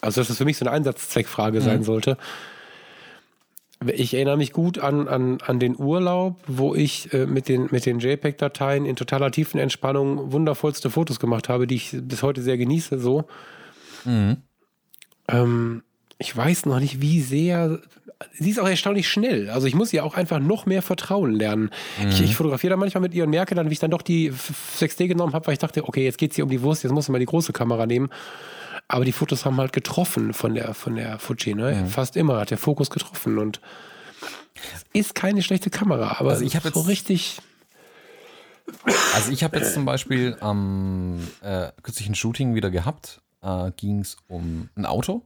also 0.00 0.20
dass 0.20 0.28
das 0.28 0.38
für 0.38 0.44
mich 0.44 0.56
so 0.58 0.64
eine 0.64 0.72
Einsatzzweckfrage 0.72 1.60
sein 1.60 1.82
sollte. 1.84 2.16
Ich 3.86 4.14
erinnere 4.14 4.36
mich 4.38 4.52
gut 4.52 4.78
an, 4.78 5.08
an, 5.08 5.40
an 5.42 5.58
den 5.58 5.76
Urlaub, 5.78 6.40
wo 6.46 6.74
ich 6.74 7.12
äh, 7.12 7.26
mit 7.26 7.48
den, 7.48 7.68
mit 7.70 7.84
den 7.84 7.98
JPEG-Dateien 7.98 8.86
in 8.86 8.96
totaler 8.96 9.30
tiefen 9.30 9.60
Entspannung 9.60 10.32
wundervollste 10.32 10.88
Fotos 10.90 11.20
gemacht 11.20 11.48
habe, 11.48 11.66
die 11.66 11.74
ich 11.74 11.96
bis 12.00 12.22
heute 12.22 12.40
sehr 12.40 12.56
genieße. 12.56 12.98
So. 12.98 13.24
Ähm, 15.28 15.82
ich 16.18 16.34
weiß 16.34 16.66
noch 16.66 16.80
nicht, 16.80 17.00
wie 17.00 17.20
sehr. 17.20 17.80
Sie 18.32 18.50
ist 18.50 18.58
auch 18.58 18.68
erstaunlich 18.68 19.08
schnell. 19.08 19.50
Also 19.50 19.66
ich 19.66 19.74
muss 19.74 19.92
ihr 19.92 20.04
auch 20.04 20.14
einfach 20.14 20.38
noch 20.40 20.66
mehr 20.66 20.82
vertrauen 20.82 21.32
lernen. 21.34 21.70
Ich, 22.08 22.20
ich 22.22 22.36
fotografiere 22.36 22.72
da 22.72 22.76
manchmal 22.76 23.02
mit 23.02 23.14
ihr 23.14 23.24
und 23.24 23.30
merke 23.30 23.54
dann, 23.54 23.68
wie 23.70 23.72
ich 23.74 23.78
dann 23.80 23.90
doch 23.90 24.02
die 24.02 24.28
F- 24.28 24.52
6D 24.80 25.08
genommen 25.08 25.32
habe, 25.32 25.46
weil 25.46 25.52
ich 25.54 25.58
dachte, 25.58 25.84
okay, 25.88 26.04
jetzt 26.04 26.18
geht 26.18 26.30
es 26.30 26.36
hier 26.36 26.44
um 26.44 26.50
die 26.50 26.62
Wurst, 26.62 26.82
jetzt 26.82 26.92
muss 26.92 27.04
ich 27.06 27.10
mal 27.10 27.18
die 27.18 27.26
große 27.26 27.52
Kamera 27.52 27.86
nehmen. 27.86 28.10
Aber 28.88 29.04
die 29.04 29.12
Fotos 29.12 29.44
haben 29.44 29.56
halt 29.56 29.72
getroffen 29.72 30.34
von 30.34 30.54
der, 30.54 30.74
von 30.74 30.94
der 30.96 31.18
Fuji, 31.18 31.54
ne? 31.54 31.86
Fast 31.88 32.16
immer 32.16 32.38
hat 32.40 32.50
der 32.50 32.58
Fokus 32.58 32.90
getroffen 32.90 33.38
und 33.38 33.60
ist 34.92 35.14
keine 35.14 35.42
schlechte 35.42 35.70
Kamera, 35.70 36.16
aber 36.18 36.30
Also 36.30 36.44
ich 36.44 36.54
hab 36.56 36.62
so 36.64 36.80
richtig. 36.82 37.38
Also 39.14 39.30
ich 39.30 39.44
habe 39.44 39.58
jetzt 39.58 39.74
zum 39.74 39.84
Beispiel 39.84 40.36
am 40.40 41.18
äh, 41.42 41.68
kürzlichen 41.82 42.14
Shooting 42.14 42.54
wieder 42.54 42.70
gehabt, 42.70 43.20
äh, 43.42 43.70
ging 43.76 44.00
es 44.00 44.16
um 44.28 44.68
ein 44.76 44.86
Auto 44.86 45.22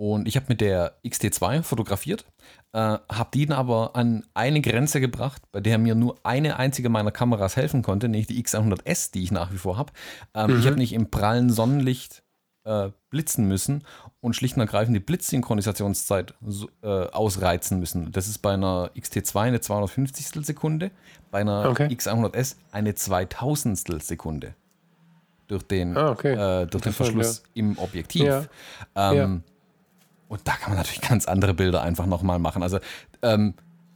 und 0.00 0.28
ich 0.28 0.36
habe 0.36 0.46
mit 0.48 0.60
der 0.60 0.94
XT2 1.04 1.62
fotografiert, 1.64 2.24
äh, 2.72 2.78
habe 2.78 3.28
die 3.34 3.46
dann 3.46 3.58
aber 3.58 3.96
an 3.96 4.24
eine 4.32 4.60
Grenze 4.60 5.00
gebracht, 5.00 5.42
bei 5.50 5.60
der 5.60 5.76
mir 5.76 5.94
nur 5.96 6.16
eine 6.22 6.56
einzige 6.56 6.88
meiner 6.88 7.10
Kameras 7.10 7.56
helfen 7.56 7.82
konnte, 7.82 8.08
nämlich 8.08 8.28
die 8.28 8.42
X100S, 8.42 9.12
die 9.12 9.24
ich 9.24 9.32
nach 9.32 9.52
wie 9.52 9.56
vor 9.58 9.76
habe. 9.76 9.92
Ähm, 10.34 10.58
Ich 10.60 10.66
habe 10.66 10.76
nicht 10.76 10.92
im 10.92 11.10
prallen 11.10 11.50
Sonnenlicht 11.50 12.22
äh, 12.64 12.90
blitzen 13.10 13.48
müssen 13.48 13.82
und 14.20 14.36
schlicht 14.36 14.54
und 14.56 14.60
ergreifend 14.60 14.94
die 14.94 15.00
Blitzsynchronisationszeit 15.00 16.34
so, 16.46 16.68
äh, 16.82 16.86
ausreizen 17.10 17.80
müssen. 17.80 18.12
Das 18.12 18.28
ist 18.28 18.38
bei 18.38 18.52
einer 18.54 18.90
XT2 18.94 19.40
eine 19.40 19.60
250 19.60 20.44
Sekunde, 20.46 20.90
bei 21.30 21.40
einer 21.40 21.68
Okay. 21.70 21.86
X100S 21.88 22.56
eine 22.70 22.94
2000 22.94 24.02
Sekunde. 24.02 24.54
Durch 25.48 25.62
den, 25.64 25.96
Ah, 25.96 26.10
okay. 26.10 26.34
äh, 26.34 26.66
durch 26.66 26.84
den 26.84 26.92
Verschluss 26.92 27.42
im 27.54 27.78
Objektiv. 27.78 28.24
Ja. 28.24 28.44
Ähm, 28.94 29.16
Ja. 29.16 29.40
Und 30.28 30.42
da 30.44 30.52
kann 30.52 30.70
man 30.70 30.78
natürlich 30.78 31.00
ganz 31.00 31.26
andere 31.26 31.54
Bilder 31.54 31.82
einfach 31.82 32.06
nochmal 32.06 32.38
machen. 32.38 32.62
Also 32.62 32.78
ähm, 33.22 33.54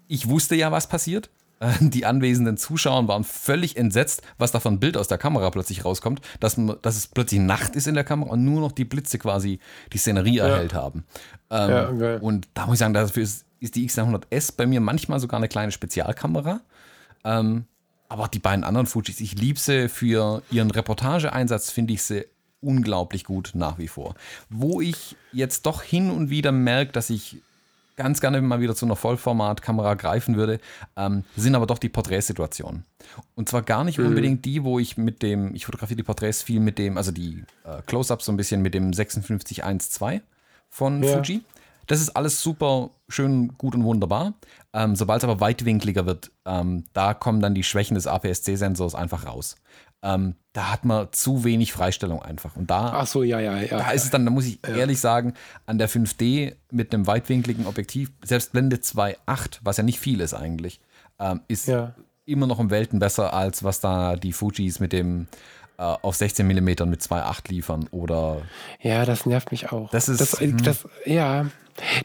ich 0.08 0.28
wusste 0.28 0.54
ja, 0.56 0.72
was 0.72 0.86
passiert. 0.86 1.30
Äh, 1.60 1.72
Die 1.80 2.06
anwesenden 2.06 2.56
Zuschauer 2.56 3.06
waren 3.08 3.24
völlig 3.24 3.76
entsetzt, 3.76 4.22
was 4.38 4.50
da 4.52 4.60
für 4.60 4.68
ein 4.68 4.80
Bild 4.80 4.96
aus 4.96 5.08
der 5.08 5.18
Kamera 5.18 5.50
plötzlich 5.50 5.84
rauskommt, 5.84 6.20
dass, 6.40 6.58
dass 6.82 6.96
es 6.96 7.06
plötzlich 7.06 7.40
Nacht 7.40 7.76
ist 7.76 7.86
in 7.86 7.94
der 7.94 8.04
Kamera 8.04 8.30
und 8.30 8.44
nur 8.44 8.60
noch 8.60 8.72
die 8.72 8.84
Blitze 8.84 9.18
quasi 9.18 9.60
die 9.92 9.98
Szenerie 9.98 10.38
erhellt 10.38 10.74
haben. 10.74 11.04
Ähm, 11.50 11.70
Ja, 11.70 11.90
geil. 11.92 12.18
Und 12.20 12.48
da 12.54 12.66
muss 12.66 12.74
ich 12.74 12.80
sagen, 12.80 12.94
dafür 12.94 13.22
ist, 13.22 13.44
ist 13.60 13.76
die 13.76 13.88
X100S 13.88 14.56
bei 14.56 14.66
mir 14.66 14.80
manchmal 14.80 15.20
sogar 15.20 15.38
eine 15.38 15.48
kleine 15.48 15.70
Spezialkamera. 15.70 16.60
Ähm, 17.24 17.66
aber 18.08 18.28
die 18.28 18.40
beiden 18.40 18.64
anderen 18.64 18.86
Fujis, 18.86 19.20
ich 19.20 19.38
liebe 19.38 19.58
sie 19.58 19.88
für 19.88 20.42
ihren 20.50 20.70
Reportageeinsatz, 20.70 21.70
finde 21.70 21.94
ich 21.94 22.02
sie 22.02 22.26
unglaublich 22.62 23.24
gut 23.24 23.52
nach 23.54 23.78
wie 23.78 23.88
vor. 23.88 24.14
Wo 24.48 24.80
ich 24.80 25.16
jetzt 25.32 25.66
doch 25.66 25.82
hin 25.82 26.10
und 26.10 26.30
wieder 26.30 26.52
merke, 26.52 26.92
dass 26.92 27.10
ich 27.10 27.42
ganz 27.96 28.20
gerne 28.20 28.40
mal 28.40 28.60
wieder 28.60 28.74
zu 28.74 28.86
einer 28.86 28.96
Vollformatkamera 28.96 29.94
greifen 29.94 30.36
würde, 30.36 30.60
ähm, 30.96 31.24
sind 31.36 31.54
aber 31.54 31.66
doch 31.66 31.78
die 31.78 31.88
Porträtsituationen. 31.88 32.84
Und 33.34 33.48
zwar 33.48 33.62
gar 33.62 33.84
nicht 33.84 33.98
unbedingt 33.98 34.44
die, 34.44 34.64
wo 34.64 34.78
ich 34.78 34.96
mit 34.96 35.22
dem, 35.22 35.54
ich 35.54 35.66
fotografiere 35.66 35.98
die 35.98 36.02
Porträts 36.02 36.42
viel 36.42 36.60
mit 36.60 36.78
dem, 36.78 36.96
also 36.96 37.12
die 37.12 37.44
äh, 37.64 37.82
Close-Ups 37.86 38.24
so 38.24 38.32
ein 38.32 38.36
bisschen 38.36 38.62
mit 38.62 38.74
dem 38.74 38.92
5612 38.94 40.22
von 40.70 41.02
Ja. 41.02 41.16
Fuji. 41.18 41.42
Das 41.86 42.00
ist 42.00 42.10
alles 42.10 42.40
super 42.40 42.90
schön, 43.08 43.58
gut 43.58 43.74
und 43.74 43.84
wunderbar. 43.84 44.34
Ähm, 44.72 44.96
Sobald 44.96 45.18
es 45.18 45.24
aber 45.24 45.40
weitwinkliger 45.40 46.06
wird, 46.06 46.30
ähm, 46.46 46.84
da 46.92 47.12
kommen 47.12 47.40
dann 47.40 47.54
die 47.54 47.64
Schwächen 47.64 47.96
des 47.96 48.06
APS-C-Sensors 48.06 48.94
einfach 48.94 49.26
raus. 49.26 49.56
Ähm, 50.02 50.34
da 50.52 50.72
hat 50.72 50.84
man 50.84 51.08
zu 51.12 51.44
wenig 51.44 51.72
Freistellung 51.72 52.20
einfach. 52.22 52.56
Und 52.56 52.70
da 52.70 52.92
Ach 52.94 53.06
so, 53.06 53.22
ja, 53.22 53.38
ja, 53.40 53.58
ja. 53.60 53.78
da 53.78 53.90
ist 53.92 54.04
es 54.04 54.10
dann, 54.10 54.24
da 54.24 54.30
muss 54.30 54.46
ich 54.46 54.58
ehrlich 54.66 54.98
sagen, 55.00 55.34
an 55.64 55.78
der 55.78 55.88
5D 55.88 56.56
mit 56.70 56.92
einem 56.92 57.06
weitwinkligen 57.06 57.66
Objektiv, 57.66 58.10
selbst 58.22 58.52
Blende 58.52 58.76
2.8, 58.78 59.60
was 59.62 59.76
ja 59.76 59.82
nicht 59.84 60.00
viel 60.00 60.20
ist 60.20 60.34
eigentlich, 60.34 60.80
ähm, 61.18 61.40
ist 61.48 61.68
Ja. 61.68 61.94
immer 62.26 62.46
noch 62.46 62.58
um 62.58 62.70
Welten 62.70 62.98
besser, 62.98 63.32
als 63.32 63.62
was 63.64 63.80
da 63.80 64.16
die 64.16 64.32
Fujis 64.32 64.80
mit 64.80 64.92
dem 64.92 65.26
äh, 65.78 65.82
auf 65.82 66.16
16 66.16 66.46
mm 66.46 66.64
mit 66.88 67.00
2.8 67.00 67.48
liefern 67.48 67.88
oder 67.92 68.42
Ja, 68.80 69.04
das 69.06 69.24
nervt 69.24 69.52
mich 69.52 69.72
auch. 69.72 69.88
Das 69.90 70.08
ist- 70.08 70.20
Das, 70.20 70.38
hm. 70.40 70.62
das, 70.62 70.86
ja. 71.06 71.46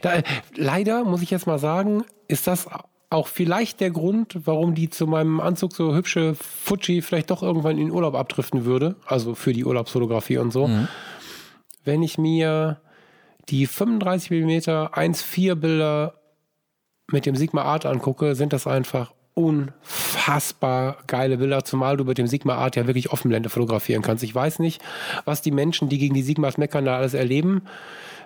Da, 0.00 0.22
leider 0.56 1.04
muss 1.04 1.20
ich 1.20 1.30
jetzt 1.30 1.46
mal 1.46 1.58
sagen, 1.58 2.02
ist 2.28 2.46
das 2.46 2.66
auch 3.10 3.26
vielleicht 3.26 3.80
der 3.80 3.90
Grund, 3.90 4.38
warum 4.44 4.74
die 4.74 4.90
zu 4.90 5.06
meinem 5.06 5.40
Anzug 5.40 5.74
so 5.74 5.94
hübsche 5.94 6.34
Fuji 6.34 7.00
vielleicht 7.02 7.30
doch 7.30 7.42
irgendwann 7.42 7.78
in 7.78 7.86
den 7.86 7.90
Urlaub 7.90 8.14
abdriften 8.14 8.64
würde. 8.64 8.96
Also 9.06 9.34
für 9.34 9.52
die 9.52 9.64
Urlaubsfotografie 9.64 10.38
und 10.38 10.52
so. 10.52 10.68
Wenn 11.84 12.02
ich 12.02 12.18
mir 12.18 12.80
die 13.48 13.66
35 13.66 14.30
mm 14.30 14.50
1.4 14.50 15.54
Bilder 15.54 16.14
mit 17.10 17.24
dem 17.24 17.34
Sigma 17.34 17.62
Art 17.62 17.86
angucke, 17.86 18.34
sind 18.34 18.52
das 18.52 18.66
einfach 18.66 19.14
unfassbar 19.32 20.98
geile 21.06 21.38
Bilder, 21.38 21.64
zumal 21.64 21.96
du 21.96 22.04
mit 22.04 22.18
dem 22.18 22.26
Sigma 22.26 22.56
Art 22.56 22.76
ja 22.76 22.86
wirklich 22.86 23.12
Offenblende 23.12 23.48
fotografieren 23.48 24.02
kannst. 24.02 24.24
Ich 24.24 24.34
weiß 24.34 24.58
nicht, 24.58 24.82
was 25.24 25.40
die 25.40 25.52
Menschen, 25.52 25.88
die 25.88 25.98
gegen 25.98 26.14
die 26.14 26.22
Sigmas 26.22 26.58
meckern, 26.58 26.84
da 26.84 26.96
alles 26.96 27.14
erleben, 27.14 27.62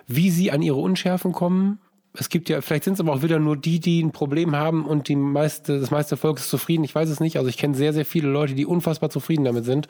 wie 0.07 0.31
sie 0.31 0.51
an 0.51 0.61
ihre 0.61 0.79
Unschärfen 0.79 1.31
kommen. 1.31 1.79
Es 2.15 2.29
gibt 2.29 2.47
ja, 2.47 2.61
vielleicht 2.61 2.83
sind 2.83 2.93
es 2.93 2.99
aber 2.99 3.13
auch 3.13 3.23
wieder 3.23 3.39
nur 3.39 3.57
die, 3.57 3.79
die 3.79 4.01
ein 4.03 4.11
Problem 4.11 4.55
haben 4.55 4.85
und 4.85 5.07
die 5.07 5.15
meiste, 5.15 5.79
das 5.79 5.89
meiste 5.89 6.15
Volk 6.15 6.37
ist 6.37 6.49
zufrieden. 6.49 6.83
Ich 6.83 6.93
weiß 6.93 7.09
es 7.09 7.19
nicht. 7.19 7.37
Also 7.37 7.49
ich 7.49 7.57
kenne 7.57 7.75
sehr, 7.75 7.91
sehr 7.91 8.05
viele 8.05 8.29
Leute, 8.29 8.53
die 8.53 8.65
unfassbar 8.65 9.09
zufrieden 9.09 9.45
damit 9.45 9.65
sind. 9.65 9.87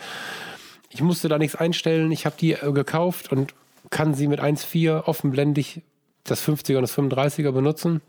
Ich 0.90 1.02
musste 1.02 1.28
da 1.28 1.38
nichts 1.38 1.56
einstellen. 1.56 2.12
Ich 2.12 2.26
habe 2.26 2.36
die 2.40 2.54
äh, 2.54 2.72
gekauft 2.72 3.32
und 3.32 3.54
kann 3.90 4.14
sie 4.14 4.28
mit 4.28 4.40
1.4 4.42 5.04
offenblendig 5.04 5.82
das 6.24 6.48
50er 6.48 6.78
und 6.78 6.84
das 6.84 6.98
35er 6.98 7.52
benutzen. 7.52 8.02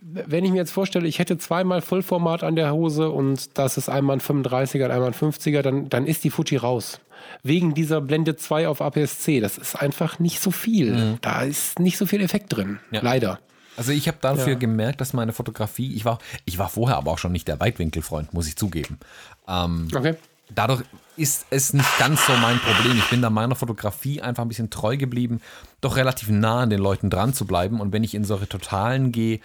Wenn 0.00 0.44
ich 0.44 0.52
mir 0.52 0.58
jetzt 0.58 0.70
vorstelle, 0.70 1.08
ich 1.08 1.18
hätte 1.18 1.36
zweimal 1.36 1.82
Vollformat 1.82 2.44
an 2.44 2.54
der 2.54 2.72
Hose 2.72 3.10
und 3.10 3.58
das 3.58 3.76
ist 3.76 3.88
einmal 3.88 4.16
ein 4.16 4.20
35er 4.20 4.84
und 4.84 4.90
einmal 4.92 5.08
ein 5.08 5.14
50er, 5.14 5.62
dann, 5.62 5.88
dann 5.88 6.06
ist 6.06 6.22
die 6.22 6.30
Fuji 6.30 6.58
raus. 6.58 7.00
Wegen 7.42 7.74
dieser 7.74 8.00
Blende 8.00 8.36
2 8.36 8.68
auf 8.68 8.80
APS-C. 8.80 9.40
Das 9.40 9.58
ist 9.58 9.74
einfach 9.76 10.18
nicht 10.18 10.40
so 10.40 10.50
viel. 10.50 11.18
Da 11.20 11.42
ist 11.42 11.78
nicht 11.78 11.96
so 11.98 12.06
viel 12.06 12.20
Effekt 12.20 12.54
drin. 12.56 12.78
Ja. 12.90 13.00
Leider. 13.02 13.38
Also 13.76 13.92
ich 13.92 14.08
habe 14.08 14.18
dafür 14.20 14.54
Ja. 14.54 14.58
gemerkt, 14.58 15.00
dass 15.00 15.12
meine 15.12 15.32
Fotografie, 15.32 15.94
ich 15.94 16.04
war, 16.04 16.18
ich 16.46 16.56
war 16.58 16.68
vorher 16.68 16.96
aber 16.96 17.10
auch 17.12 17.18
schon 17.18 17.32
nicht 17.32 17.46
der 17.48 17.60
Weitwinkelfreund, 17.60 18.32
muss 18.32 18.48
ich 18.48 18.56
zugeben. 18.56 18.98
Ähm, 19.46 19.88
Okay. 19.94 20.14
dadurch 20.54 20.82
ist 21.18 21.46
es 21.50 21.72
nicht 21.74 21.98
ganz 21.98 22.26
so 22.26 22.32
mein 22.34 22.58
Problem. 22.58 22.96
Ich 22.98 23.08
bin 23.10 23.20
da 23.22 23.28
meiner 23.30 23.54
Fotografie 23.54 24.20
einfach 24.22 24.42
ein 24.44 24.48
bisschen 24.48 24.70
treu 24.70 24.96
geblieben, 24.96 25.40
doch 25.82 25.96
relativ 25.96 26.28
nah 26.30 26.60
an 26.62 26.70
den 26.70 26.80
Leuten 26.80 27.10
dran 27.10 27.34
zu 27.34 27.46
bleiben. 27.46 27.80
Und 27.80 27.92
wenn 27.92 28.04
ich 28.04 28.14
in 28.14 28.24
solche 28.24 28.48
Totalen 28.48 29.12
gehe, 29.12 29.40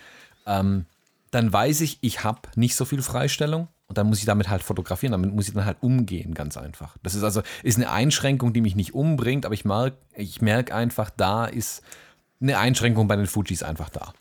ähm, 0.46 0.86
dann 1.32 1.52
weiß 1.52 1.82
ich, 1.82 1.98
ich 2.02 2.24
habe 2.24 2.42
nicht 2.56 2.76
so 2.76 2.84
viel 2.86 3.02
Freistellung. 3.02 3.68
Und 3.92 3.98
dann 3.98 4.08
muss 4.08 4.20
ich 4.20 4.26
damit 4.26 4.48
halt 4.48 4.64
fotografieren, 4.64 5.12
damit 5.12 5.36
muss 5.36 5.50
ich 5.50 5.54
dann 5.54 5.66
halt 5.66 5.76
umgehen, 5.82 6.34
ganz 6.34 6.56
einfach. 6.56 6.96
Das 7.04 7.14
ist 7.14 7.24
also 7.24 7.42
ist 7.62 7.76
eine 7.76 7.92
Einschränkung, 7.92 8.54
die 8.54 8.62
mich 8.62 8.74
nicht 8.74 8.94
umbringt, 8.94 9.46
aber 9.46 9.54
ich 9.54 9.66
merke 9.66 9.98
ich 10.16 10.42
merk 10.42 10.72
einfach, 10.72 11.10
da 11.10 11.44
ist 11.44 11.82
eine 12.40 12.58
Einschränkung 12.58 13.10
bei 13.10 13.18
den 13.18 13.28
Fujis 13.28 13.64
einfach 13.64 13.90
da. 13.90 14.14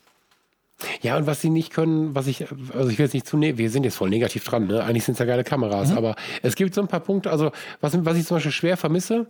Ja, 1.03 1.17
und 1.17 1.29
was 1.29 1.41
sie 1.41 1.51
nicht 1.51 1.73
können, 1.73 2.17
was 2.17 2.27
ich, 2.27 2.47
also 2.75 2.89
ich 2.89 2.99
will 2.99 3.07
jetzt 3.07 3.15
nicht 3.15 3.29
zu, 3.29 3.37
ne 3.37 3.59
wir 3.59 3.71
sind 3.71 3.85
jetzt 3.85 3.95
voll 3.95 4.11
negativ 4.11 4.43
dran, 4.43 4.67
ne? 4.67 4.83
Eigentlich 4.83 5.05
sind 5.05 5.13
es 5.13 5.21
ja 5.21 5.25
geile 5.25 5.45
Kameras, 5.45 5.91
mhm. 5.91 5.99
aber 5.99 6.17
es 6.43 6.57
gibt 6.57 6.75
so 6.75 6.81
ein 6.81 6.89
paar 6.89 6.99
Punkte, 6.99 7.31
also 7.31 7.53
was, 7.81 8.05
was 8.05 8.17
ich 8.17 8.27
zum 8.27 8.39
Beispiel 8.39 8.51
schwer 8.51 8.77
vermisse, 8.77 9.29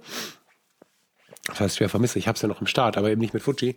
das 1.48 1.60
heißt 1.60 1.76
schwer 1.76 1.90
vermisse, 1.90 2.18
ich 2.18 2.28
habe 2.28 2.36
es 2.36 2.40
ja 2.40 2.48
noch 2.48 2.62
im 2.62 2.66
Start, 2.66 2.96
aber 2.96 3.10
eben 3.10 3.20
nicht 3.20 3.34
mit 3.34 3.42
Fuji. 3.42 3.76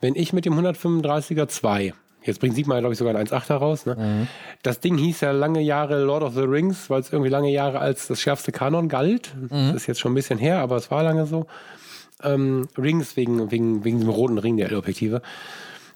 Wenn 0.00 0.14
ich 0.14 0.32
mit 0.32 0.46
dem 0.46 0.54
135er 0.54 1.48
2, 1.48 1.92
jetzt 2.24 2.40
bringt 2.40 2.54
Sigma, 2.54 2.78
glaube 2.80 2.92
ich, 2.92 2.98
sogar 2.98 3.14
ein 3.14 3.26
1.8 3.26 3.52
raus, 3.54 3.86
ne? 3.86 3.96
Mhm. 3.96 4.28
Das 4.62 4.80
Ding 4.80 4.96
hieß 4.96 5.20
ja 5.20 5.32
lange 5.32 5.60
Jahre 5.60 6.02
Lord 6.02 6.22
of 6.22 6.34
the 6.34 6.42
Rings, 6.42 6.90
weil 6.90 7.00
es 7.00 7.12
irgendwie 7.12 7.30
lange 7.30 7.50
Jahre 7.50 7.78
als 7.78 8.06
das 8.08 8.20
schärfste 8.20 8.52
Kanon 8.52 8.88
galt. 8.88 9.34
Mhm. 9.34 9.48
Das 9.50 9.76
ist 9.76 9.86
jetzt 9.86 10.00
schon 10.00 10.12
ein 10.12 10.16
bisschen 10.16 10.38
her, 10.38 10.58
aber 10.60 10.76
es 10.76 10.90
war 10.90 11.02
lange 11.02 11.26
so. 11.26 11.46
Ähm, 12.22 12.68
Rings 12.78 13.16
wegen, 13.16 13.50
wegen, 13.50 13.84
wegen 13.84 14.00
dem 14.00 14.08
roten 14.08 14.38
Ring 14.38 14.56
der 14.56 14.70
L-Objektive. 14.70 15.22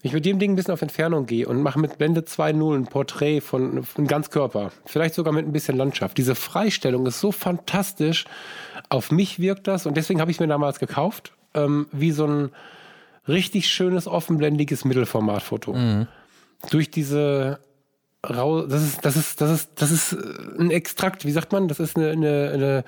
Ich 0.02 0.12
mit 0.12 0.24
dem 0.24 0.38
Ding 0.38 0.52
ein 0.52 0.56
bisschen 0.56 0.72
auf 0.72 0.82
Entfernung 0.82 1.26
gehe 1.26 1.48
und 1.48 1.62
mache 1.62 1.80
mit 1.80 1.98
Blende 1.98 2.20
2.0 2.20 2.76
ein 2.76 2.86
Porträt 2.86 3.40
von, 3.40 3.82
von 3.82 4.06
Ganzkörper, 4.06 4.70
vielleicht 4.84 5.14
sogar 5.14 5.32
mit 5.32 5.46
ein 5.46 5.52
bisschen 5.52 5.76
Landschaft. 5.76 6.16
Diese 6.18 6.34
Freistellung 6.34 7.06
ist 7.06 7.20
so 7.20 7.32
fantastisch. 7.32 8.24
Auf 8.88 9.10
mich 9.10 9.40
wirkt 9.40 9.66
das 9.66 9.84
und 9.84 9.96
deswegen 9.96 10.20
habe 10.20 10.30
ich 10.30 10.36
es 10.36 10.40
mir 10.40 10.46
damals 10.46 10.78
gekauft, 10.78 11.32
ähm, 11.54 11.86
wie 11.90 12.12
so 12.12 12.26
ein 12.26 12.50
richtig 13.26 13.68
schönes, 13.68 14.06
offenblendiges 14.06 14.84
Mittelformatfoto. 14.84 15.72
Mhm. 15.72 16.06
Durch 16.70 16.90
diese 16.90 17.60
Rau 18.24 18.62
das 18.62 18.82
ist, 18.82 19.04
das 19.04 19.16
ist, 19.16 19.40
das 19.40 19.50
ist, 19.50 19.70
das 19.76 19.90
ist 19.90 20.16
ein 20.58 20.70
Extrakt, 20.70 21.24
wie 21.24 21.32
sagt 21.32 21.52
man? 21.52 21.68
Das 21.68 21.80
ist 21.80 21.96
eine, 21.96 22.10
eine, 22.10 22.50
eine 22.52 22.84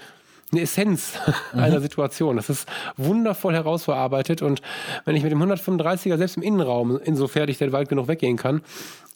eine 0.51 0.63
Essenz 0.63 1.15
mhm. 1.53 1.61
einer 1.61 1.81
Situation. 1.81 2.37
Das 2.37 2.49
ist 2.49 2.69
wundervoll 2.97 3.55
herausverarbeitet 3.55 4.43
und 4.43 4.63
wenn 5.05 5.17
ich 5.17 5.23
mit 5.23 5.33
dem 5.33 5.43
135er 5.43 6.17
selbst 6.17 6.37
im 6.37 6.43
Innenraum, 6.43 6.99
insofern 7.03 7.49
ich 7.49 7.59
denn 7.59 7.73
weit 7.73 7.89
genug 7.89 8.09
weggehen 8.09 8.37
kann, 8.37 8.63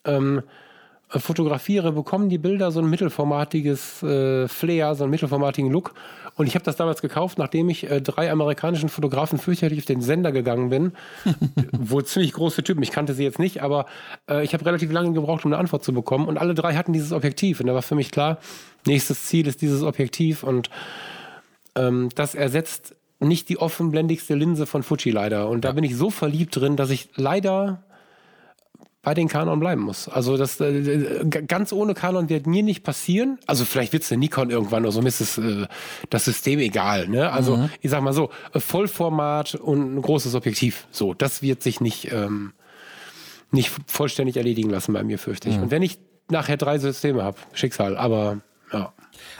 ähm, 0.04 0.42
fotografiere, 1.18 1.92
bekommen 1.92 2.28
die 2.28 2.38
Bilder 2.38 2.70
so 2.70 2.80
ein 2.80 2.88
mittelformatiges 2.88 4.02
äh, 4.02 4.48
Flair, 4.48 4.94
so 4.94 5.04
einen 5.04 5.10
mittelformatigen 5.10 5.70
Look. 5.70 5.94
Und 6.36 6.46
ich 6.46 6.54
habe 6.54 6.64
das 6.64 6.76
damals 6.76 7.02
gekauft, 7.02 7.38
nachdem 7.38 7.68
ich 7.68 7.90
äh, 7.90 8.00
drei 8.00 8.30
amerikanischen 8.30 8.88
Fotografen 8.88 9.38
fürchterlich 9.38 9.80
auf 9.80 9.84
den 9.84 10.00
Sender 10.00 10.32
gegangen 10.32 10.70
bin. 10.70 10.92
Wohl 11.72 12.04
ziemlich 12.04 12.32
große 12.32 12.62
Typen, 12.62 12.82
ich 12.82 12.90
kannte 12.90 13.14
sie 13.14 13.24
jetzt 13.24 13.38
nicht, 13.38 13.62
aber 13.62 13.86
äh, 14.28 14.42
ich 14.42 14.54
habe 14.54 14.64
relativ 14.64 14.90
lange 14.90 15.12
gebraucht, 15.12 15.44
um 15.44 15.52
eine 15.52 15.60
Antwort 15.60 15.84
zu 15.84 15.92
bekommen. 15.92 16.26
Und 16.26 16.38
alle 16.38 16.54
drei 16.54 16.74
hatten 16.74 16.92
dieses 16.92 17.12
Objektiv. 17.12 17.60
Und 17.60 17.66
da 17.66 17.74
war 17.74 17.82
für 17.82 17.94
mich 17.94 18.10
klar, 18.10 18.38
nächstes 18.86 19.26
Ziel 19.26 19.46
ist 19.46 19.60
dieses 19.60 19.82
Objektiv. 19.82 20.42
Und 20.42 20.70
ähm, 21.74 22.08
das 22.14 22.34
ersetzt 22.34 22.94
nicht 23.20 23.48
die 23.48 23.58
offenblendigste 23.58 24.34
Linse 24.34 24.66
von 24.66 24.82
Fuji 24.82 25.10
leider. 25.10 25.48
Und 25.48 25.64
da 25.64 25.72
bin 25.72 25.84
ich 25.84 25.96
so 25.96 26.10
verliebt 26.10 26.56
drin, 26.56 26.76
dass 26.76 26.90
ich 26.90 27.10
leider 27.14 27.82
bei 29.02 29.14
den 29.14 29.28
Kanon 29.28 29.58
bleiben 29.58 29.82
muss. 29.82 30.08
Also 30.08 30.36
das 30.36 30.60
äh, 30.60 31.24
ganz 31.26 31.72
ohne 31.72 31.94
Kanon 31.94 32.28
wird 32.28 32.46
mir 32.46 32.62
nicht 32.62 32.84
passieren. 32.84 33.38
Also 33.46 33.64
vielleicht 33.64 33.92
wird 33.92 34.04
es 34.04 34.08
der 34.08 34.18
Nikon 34.18 34.50
irgendwann 34.50 34.84
oder 34.84 34.92
so, 34.92 35.02
mir 35.02 35.08
ist 35.08 35.20
es, 35.20 35.38
äh, 35.38 35.66
das 36.08 36.24
System 36.24 36.60
egal. 36.60 37.08
Ne? 37.08 37.30
Also 37.30 37.56
mhm. 37.56 37.70
ich 37.80 37.90
sag 37.90 38.02
mal 38.02 38.12
so, 38.12 38.30
äh, 38.54 38.60
Vollformat 38.60 39.56
und 39.56 39.96
ein 39.96 40.02
großes 40.02 40.36
Objektiv. 40.36 40.86
So, 40.92 41.14
das 41.14 41.42
wird 41.42 41.64
sich 41.64 41.80
nicht, 41.80 42.12
ähm, 42.12 42.52
nicht 43.50 43.72
vollständig 43.86 44.36
erledigen 44.36 44.70
lassen 44.70 44.92
bei 44.92 45.02
mir, 45.02 45.18
fürchte 45.18 45.48
ich. 45.48 45.56
Mhm. 45.56 45.64
Und 45.64 45.70
wenn 45.72 45.82
ich 45.82 45.98
nachher 46.30 46.56
drei 46.56 46.78
Systeme 46.78 47.24
habe, 47.24 47.38
Schicksal, 47.52 47.96
aber 47.96 48.40
ja. 48.72 48.92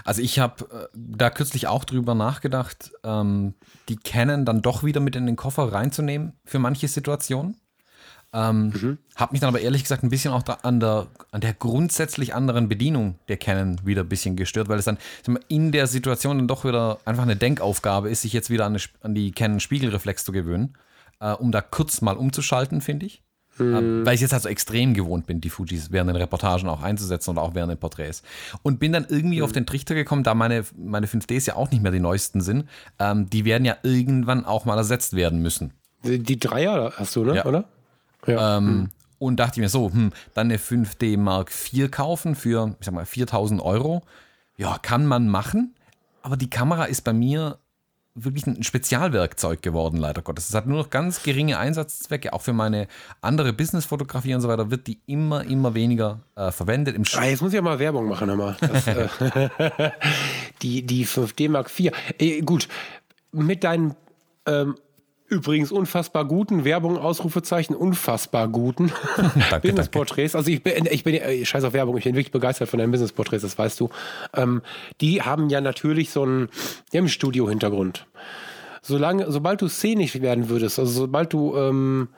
Also 0.05 0.23
ich 0.23 0.41
habe 0.41 0.65
äh, 0.73 0.89
da 0.95 1.31
kürzlich 1.31 1.69
auch 1.69 1.85
drüber 1.85 2.17
nachgedacht, 2.17 2.91
ähm, 3.05 3.55
die 3.89 3.97
Canon 3.97 4.45
dann 4.45 4.61
doch 4.61 4.83
wieder 4.83 5.01
mit 5.01 5.15
in 5.15 5.27
den 5.27 5.37
Koffer 5.37 5.73
reinzunehmen 5.73 6.33
für 6.45 6.59
manche 6.59 6.89
Situationen. 6.89 7.57
Ähm, 8.35 8.69
mhm. 8.71 8.99
Habe 9.15 9.33
mich 9.33 9.41
dann 9.41 9.49
aber 9.49 9.61
ehrlich 9.61 9.83
gesagt 9.83 10.03
ein 10.03 10.09
bisschen 10.09 10.33
auch 10.33 10.43
an 10.63 10.81
der, 10.81 11.07
an 11.33 11.41
der 11.43 11.53
grundsätzlich 11.53 12.35
anderen 12.35 12.69
Bedienung 12.69 13.19
der 13.29 13.37
Canon 13.37 13.79
wieder 13.85 14.03
ein 14.03 14.09
bisschen 14.09 14.37
gestört, 14.37 14.69
weil 14.69 14.79
es 14.79 14.87
dann 14.87 14.99
in 15.49 15.71
der 15.71 15.87
Situation 15.87 16.39
dann 16.39 16.49
doch 16.49 16.65
wieder 16.65 16.99
einfach 17.05 17.25
eine 17.25 17.37
Denkaufgabe 17.37 18.09
ist, 18.09 18.23
sich 18.23 18.33
jetzt 18.33 18.49
wieder 18.49 18.65
an, 18.65 18.73
eine, 18.73 18.83
an 19.03 19.15
die 19.15 19.33
Canon 19.33 19.61
Spiegelreflex 19.61 20.25
zu 20.25 20.33
gewöhnen, 20.33 20.75
äh, 21.21 21.33
um 21.33 21.53
da 21.53 21.61
kurz 21.61 22.01
mal 22.01 22.17
umzuschalten, 22.17 22.81
finde 22.81 23.07
ich. 23.07 23.23
Mhm. 23.59 24.07
Weil 24.07 24.15
ich 24.15 24.23
jetzt 24.23 24.33
halt 24.33 24.43
so 24.43 24.49
extrem 24.49 24.95
gewohnt 24.95 25.27
bin, 25.27 25.43
die 25.43 25.51
Fujis 25.51 25.93
während 25.93 26.09
den 26.09 26.17
Reportagen 26.17 26.71
auch 26.71 26.83
einzusetzen 26.83 27.33
oder 27.33 27.43
auch 27.43 27.55
während 27.55 27.71
den 27.71 27.79
Porträts. 27.79 28.23
Und 28.63 28.81
bin 28.81 28.93
dann 28.93 29.07
irgendwie 29.11 29.39
mhm. 29.39 29.45
auf 29.45 29.53
den 29.53 29.67
Trichter 29.67 29.95
gekommen, 29.95 30.23
da 30.23 30.35
meine, 30.35 30.65
meine 30.75 31.07
5Ds 31.07 31.49
ja 31.49 31.57
auch 31.57 31.71
nicht 31.71 31.83
mehr 31.83 31.93
die 31.93 32.01
neuesten 32.01 32.41
sind, 32.41 32.67
ähm, 32.99 33.29
die 33.29 33.45
werden 33.45 33.67
ja 33.67 33.77
irgendwann 33.83 34.47
auch 34.47 34.65
mal 34.65 34.79
ersetzt 34.79 35.15
werden 35.15 35.43
müssen. 35.43 35.75
Die, 36.03 36.19
die 36.19 36.39
Dreier 36.39 36.95
hast 36.97 37.15
du, 37.15 37.25
ne? 37.25 37.37
Ja. 37.37 37.45
oder? 37.45 37.69
Ja. 38.27 38.59
Ähm, 38.59 38.65
mhm. 38.65 38.89
Und 39.19 39.37
dachte 39.37 39.61
ich 39.61 39.63
mir 39.63 39.69
so, 39.69 39.91
hm, 39.93 40.13
dann 40.35 40.49
eine 40.49 40.59
5D 40.59 41.17
Mark 41.17 41.53
IV 41.73 41.91
kaufen 41.91 42.35
für, 42.35 42.75
ich 42.81 42.87
sag 42.87 42.95
mal, 42.95 43.07
4000 43.07 43.63
Euro. 43.63 44.03
Ja, 44.57 44.79
kann 44.79 45.07
man 45.07 45.29
machen. 45.29 45.75
Aber 46.23 46.37
die 46.37 46.51
Kamera 46.51 46.85
ist 46.85 47.03
bei 47.03 47.13
mir 47.13 47.59
wirklich 48.15 48.47
ein 48.47 48.63
Spezialwerkzeug 48.63 49.63
geworden, 49.63 49.97
leider 49.97 50.23
Gottes. 50.23 50.49
Es 50.49 50.55
hat 50.55 50.67
nur 50.67 50.79
noch 50.79 50.91
ganz 50.91 51.23
geringe 51.23 51.59
Einsatzzwecke, 51.59 52.33
auch 52.33 52.43
für 52.43 52.53
meine 52.53 52.87
andere 53.21 53.53
Businessfotografie 53.53 54.35
und 54.35 54.41
so 54.41 54.49
weiter, 54.49 54.71
wird 54.71 54.87
die 54.87 55.01
immer, 55.07 55.45
immer 55.45 55.75
weniger 55.75 56.21
äh, 56.37 56.51
verwendet. 56.51 56.95
Im 56.95 57.05
ah, 57.15 57.25
jetzt 57.25 57.41
muss 57.41 57.53
ich 57.53 57.57
ja 57.57 57.63
mal 57.63 57.79
Werbung 57.79 58.09
machen, 58.09 58.29
hör 58.29 58.37
mal. 58.37 58.57
Das, 58.61 58.87
äh, 58.87 59.09
die, 60.63 60.83
die 60.85 61.07
5D 61.07 61.49
Mark 61.49 61.71
IV. 61.79 61.93
Äh, 62.19 62.43
gut, 62.43 62.69
mit 63.33 63.65
deinen 63.65 63.95
ähm, 64.47 64.75
übrigens 65.33 65.73
unfassbar 65.73 66.27
guten, 66.27 66.65
Werbung, 66.65 66.99
Ausrufezeichen, 66.99 67.75
unfassbar 67.75 68.49
guten 68.49 68.93
Business-Porträts. 69.63 70.37
Also 70.37 70.51
ich 70.51 70.63
bin, 70.63 70.87
ich 70.91 71.05
bin, 71.05 71.15
ich 71.15 71.49
scheiß 71.49 71.65
auf 71.65 71.73
Werbung, 71.73 71.97
ich 71.97 72.05
bin 72.05 72.15
wirklich 72.15 72.33
begeistert 72.33 72.69
von 72.69 72.79
deinen 72.79 72.91
Business-Porträts, 72.91 73.43
das 73.43 73.59
weißt 73.59 73.81
du. 73.81 73.89
Ähm, 74.37 74.63
die 75.01 75.23
haben 75.23 75.49
ja 75.49 75.61
natürlich 75.61 76.11
so 76.11 76.23
einen, 76.23 76.49
die 76.93 77.09
Studio-Hintergrund. 77.09 78.07
Solange, 78.83 79.31
sobald 79.31 79.63
du 79.63 79.69
szenisch 79.69 80.21
werden 80.21 80.49
würdest, 80.49 80.79
also 80.79 80.93
sobald 80.93 81.33
du 81.33 81.57
ähm, 81.57 82.09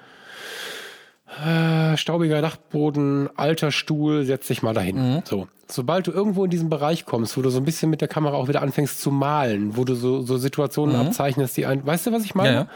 äh, 1.42 1.96
staubiger 1.96 2.40
Dachboden, 2.42 3.28
alter 3.36 3.70
Stuhl, 3.70 4.24
setz 4.24 4.46
dich 4.46 4.62
mal 4.62 4.74
dahin. 4.74 5.14
Mhm. 5.14 5.22
So. 5.24 5.48
Sobald 5.68 6.06
du 6.06 6.12
irgendwo 6.12 6.44
in 6.44 6.50
diesen 6.50 6.68
Bereich 6.68 7.06
kommst, 7.06 7.36
wo 7.36 7.42
du 7.42 7.50
so 7.50 7.58
ein 7.58 7.64
bisschen 7.64 7.90
mit 7.90 8.00
der 8.00 8.08
Kamera 8.08 8.36
auch 8.36 8.48
wieder 8.48 8.62
anfängst 8.62 9.00
zu 9.00 9.10
malen, 9.10 9.76
wo 9.76 9.84
du 9.84 9.94
so, 9.94 10.20
so 10.22 10.36
Situationen 10.36 10.96
mhm. 10.96 11.06
abzeichnest, 11.06 11.56
die 11.56 11.66
ein, 11.66 11.84
weißt 11.84 12.06
du, 12.06 12.12
was 12.12 12.24
ich 12.24 12.34
meine? 12.34 12.54
Ja, 12.54 12.66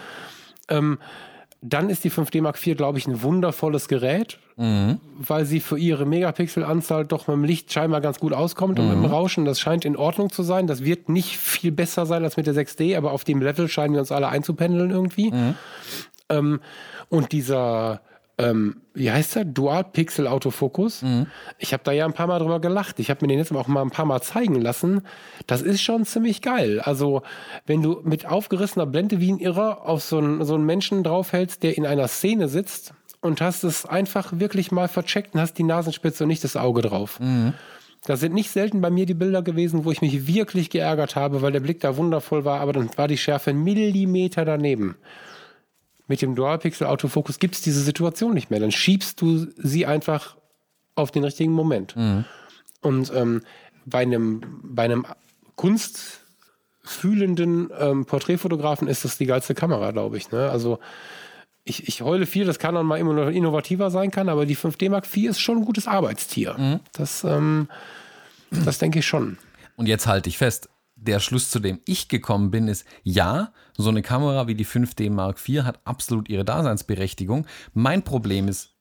ja. 0.70 0.78
Ähm, 0.78 0.98
dann 1.60 1.90
ist 1.90 2.04
die 2.04 2.10
5D 2.10 2.40
Mark 2.40 2.64
IV, 2.64 2.76
glaube 2.76 2.98
ich, 2.98 3.08
ein 3.08 3.20
wundervolles 3.22 3.88
Gerät, 3.88 4.38
mhm. 4.56 5.00
weil 5.18 5.44
sie 5.44 5.58
für 5.58 5.76
ihre 5.76 6.06
Megapixelanzahl 6.06 7.04
doch 7.04 7.26
mit 7.26 7.34
dem 7.34 7.44
Licht 7.44 7.72
scheinbar 7.72 8.00
ganz 8.00 8.20
gut 8.20 8.32
auskommt 8.32 8.78
mhm. 8.78 8.84
und 8.84 8.88
mit 8.90 8.96
dem 8.98 9.08
mhm. 9.08 9.14
Rauschen. 9.14 9.44
Das 9.44 9.58
scheint 9.58 9.84
in 9.84 9.96
Ordnung 9.96 10.30
zu 10.30 10.42
sein. 10.42 10.68
Das 10.68 10.84
wird 10.84 11.08
nicht 11.08 11.36
viel 11.36 11.72
besser 11.72 12.06
sein 12.06 12.22
als 12.22 12.36
mit 12.36 12.46
der 12.46 12.54
6D, 12.54 12.96
aber 12.96 13.12
auf 13.12 13.24
dem 13.24 13.42
Level 13.42 13.68
scheinen 13.68 13.94
wir 13.94 14.00
uns 14.00 14.12
alle 14.12 14.28
einzupendeln 14.28 14.90
irgendwie. 14.90 15.32
Mhm. 15.32 15.54
Ähm, 16.28 16.60
und 17.08 17.32
dieser 17.32 18.02
ähm, 18.38 18.76
wie 18.94 19.10
heißt 19.10 19.36
der? 19.36 19.44
Dual-Pixel-Autofokus. 19.44 21.02
Mhm. 21.02 21.26
Ich 21.58 21.72
habe 21.72 21.82
da 21.84 21.92
ja 21.92 22.04
ein 22.04 22.12
paar 22.12 22.28
Mal 22.28 22.38
drüber 22.38 22.60
gelacht. 22.60 23.00
Ich 23.00 23.10
habe 23.10 23.20
mir 23.22 23.28
den 23.28 23.38
jetzt 23.38 23.52
auch 23.52 23.66
mal 23.66 23.82
ein 23.82 23.90
paar 23.90 24.06
Mal 24.06 24.20
zeigen 24.22 24.60
lassen. 24.60 25.02
Das 25.46 25.60
ist 25.62 25.82
schon 25.82 26.04
ziemlich 26.04 26.40
geil. 26.40 26.80
Also, 26.80 27.22
wenn 27.66 27.82
du 27.82 28.00
mit 28.04 28.26
aufgerissener 28.26 28.86
Blende 28.86 29.20
wie 29.20 29.32
ein 29.32 29.38
Irrer 29.38 29.86
auf 29.86 30.02
so 30.02 30.18
einen, 30.18 30.44
so 30.44 30.54
einen 30.54 30.64
Menschen 30.64 31.02
draufhältst, 31.02 31.62
der 31.62 31.76
in 31.76 31.86
einer 31.86 32.06
Szene 32.08 32.48
sitzt 32.48 32.94
und 33.20 33.40
hast 33.40 33.64
es 33.64 33.84
einfach 33.84 34.32
wirklich 34.32 34.70
mal 34.70 34.88
vercheckt 34.88 35.34
und 35.34 35.40
hast 35.40 35.54
die 35.54 35.64
Nasenspitze 35.64 36.24
und 36.24 36.28
nicht 36.28 36.44
das 36.44 36.56
Auge 36.56 36.82
drauf. 36.82 37.18
Mhm. 37.18 37.54
Das 38.06 38.20
sind 38.20 38.32
nicht 38.32 38.50
selten 38.50 38.80
bei 38.80 38.90
mir 38.90 39.06
die 39.06 39.14
Bilder 39.14 39.42
gewesen, 39.42 39.84
wo 39.84 39.90
ich 39.90 40.00
mich 40.00 40.28
wirklich 40.28 40.70
geärgert 40.70 41.16
habe, 41.16 41.42
weil 41.42 41.52
der 41.52 41.60
Blick 41.60 41.80
da 41.80 41.96
wundervoll 41.96 42.44
war, 42.44 42.60
aber 42.60 42.72
dann 42.72 42.90
war 42.96 43.08
die 43.08 43.18
Schärfe 43.18 43.50
ein 43.50 43.62
Millimeter 43.64 44.44
daneben. 44.44 44.96
Mit 46.08 46.22
dem 46.22 46.34
Dual-Pixel-Autofokus 46.34 47.38
gibt 47.38 47.54
es 47.54 47.60
diese 47.60 47.82
Situation 47.82 48.34
nicht 48.34 48.50
mehr. 48.50 48.60
Dann 48.60 48.72
schiebst 48.72 49.20
du 49.20 49.46
sie 49.56 49.86
einfach 49.86 50.36
auf 50.94 51.10
den 51.10 51.22
richtigen 51.22 51.52
Moment. 51.52 51.94
Mhm. 51.96 52.24
Und 52.80 53.12
ähm, 53.14 53.42
bei 53.84 54.00
einem, 54.00 54.40
bei 54.62 54.84
einem 54.84 55.04
kunstfühlenden 55.56 57.70
ähm, 57.78 58.06
Porträtfotografen 58.06 58.88
ist 58.88 59.04
das 59.04 59.18
die 59.18 59.26
geilste 59.26 59.54
Kamera, 59.54 59.90
glaube 59.90 60.16
ich. 60.16 60.30
Ne? 60.30 60.50
Also 60.50 60.78
ich, 61.64 61.88
ich 61.88 62.02
heule 62.02 62.26
viel, 62.26 62.46
dass 62.46 62.58
Canon 62.58 62.86
mal 62.86 62.98
innovativer 62.98 63.90
sein 63.90 64.10
kann, 64.10 64.28
aber 64.28 64.46
die 64.46 64.56
5D 64.56 64.90
Mark 64.90 65.06
IV 65.14 65.30
ist 65.30 65.40
schon 65.40 65.58
ein 65.58 65.64
gutes 65.64 65.86
Arbeitstier. 65.86 66.56
Mhm. 66.56 66.80
Das, 66.92 67.24
ähm, 67.24 67.68
das 68.50 68.78
denke 68.78 69.00
ich 69.00 69.06
schon. 69.06 69.38
Und 69.76 69.86
jetzt 69.86 70.06
halte 70.06 70.28
ich 70.28 70.38
fest, 70.38 70.68
der 71.00 71.20
Schluss, 71.20 71.50
zu 71.50 71.60
dem 71.60 71.80
ich 71.86 72.08
gekommen 72.08 72.50
bin, 72.50 72.68
ist, 72.68 72.84
ja, 73.02 73.52
so 73.76 73.88
eine 73.88 74.02
Kamera 74.02 74.46
wie 74.48 74.54
die 74.54 74.66
5D 74.66 75.10
Mark 75.10 75.38
IV 75.46 75.62
hat 75.62 75.80
absolut 75.84 76.28
ihre 76.28 76.44
Daseinsberechtigung. 76.44 77.46
Mein 77.72 78.02
Problem 78.02 78.48
ist, 78.48 78.74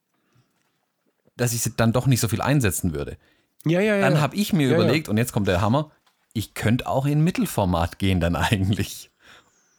dass 1.36 1.54
ich 1.54 1.62
sie 1.62 1.74
dann 1.78 1.94
doch 1.94 2.08
nicht 2.08 2.20
so 2.20 2.28
viel 2.28 2.42
einsetzen 2.42 2.94
würde. 2.94 3.18
Ja, 3.66 3.80
ja, 3.80 3.96
ja. 3.96 4.02
Dann 4.02 4.20
habe 4.20 4.36
ich 4.36 4.54
mir 4.54 4.68
Ja, 4.70 4.78
ja. 4.78 4.84
überlegt, 4.84 5.10
und 5.10 5.18
jetzt 5.18 5.32
kommt 5.34 5.48
der 5.48 5.62
Hammer, 5.62 5.92
ich 6.34 6.54
könnte 6.54 6.88
auch 6.88 7.06
in 7.06 7.24
Mittelformat 7.24 8.00
gehen 8.00 8.20
dann 8.20 8.36
eigentlich. 8.36 9.12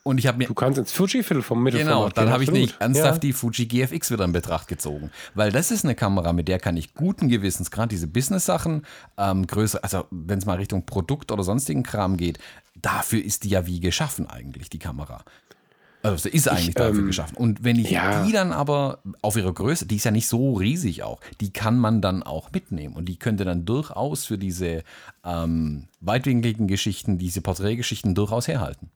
Und 0.08 0.16
ich 0.16 0.26
habe 0.26 0.38
mir 0.38 0.46
Du 0.46 0.54
kannst 0.54 0.78
ins 0.78 0.90
Fuji-Viertel 0.90 1.42
vom 1.42 1.62
Mittelformat 1.62 1.94
Genau, 1.94 2.08
dann 2.08 2.32
habe 2.32 2.42
ich 2.42 2.50
nicht 2.50 2.80
ernsthaft 2.80 3.22
die 3.22 3.34
Fuji 3.34 3.66
GFX 3.66 4.10
wieder 4.10 4.24
in 4.24 4.32
Betracht 4.32 4.66
gezogen. 4.66 5.10
Weil 5.34 5.52
das 5.52 5.70
ist 5.70 5.84
eine 5.84 5.94
Kamera, 5.94 6.32
mit 6.32 6.48
der 6.48 6.58
kann 6.58 6.78
ich 6.78 6.94
guten 6.94 7.28
Gewissens, 7.28 7.70
gerade 7.70 7.88
diese 7.88 8.06
Business-Sachen, 8.06 8.86
ähm, 9.18 9.46
größer, 9.46 9.84
also 9.84 10.06
wenn 10.10 10.38
es 10.38 10.46
mal 10.46 10.56
Richtung 10.56 10.86
Produkt 10.86 11.30
oder 11.30 11.44
sonstigen 11.44 11.82
Kram 11.82 12.16
geht, 12.16 12.38
dafür 12.74 13.22
ist 13.22 13.44
die 13.44 13.50
ja 13.50 13.66
wie 13.66 13.80
geschaffen 13.80 14.26
eigentlich, 14.26 14.70
die 14.70 14.78
Kamera. 14.78 15.24
Also 16.02 16.16
sie 16.16 16.30
ist 16.30 16.48
eigentlich 16.48 16.74
dafür 16.74 17.00
ähm, 17.00 17.06
geschaffen. 17.06 17.36
Und 17.36 17.62
wenn 17.62 17.78
ich 17.78 17.90
ja. 17.90 18.24
die 18.24 18.32
dann 18.32 18.50
aber 18.50 19.00
auf 19.20 19.36
ihrer 19.36 19.52
Größe, 19.52 19.84
die 19.84 19.96
ist 19.96 20.04
ja 20.04 20.10
nicht 20.10 20.28
so 20.28 20.54
riesig 20.54 21.02
auch, 21.02 21.20
die 21.42 21.52
kann 21.52 21.76
man 21.76 22.00
dann 22.00 22.22
auch 22.22 22.50
mitnehmen. 22.50 22.94
Und 22.94 23.10
die 23.10 23.18
könnte 23.18 23.44
dann 23.44 23.66
durchaus 23.66 24.24
für 24.24 24.38
diese 24.38 24.84
ähm, 25.22 25.88
weitwinkligen 26.00 26.66
Geschichten, 26.66 27.18
diese 27.18 27.42
Porträtgeschichten 27.42 28.14
durchaus 28.14 28.48
herhalten. 28.48 28.90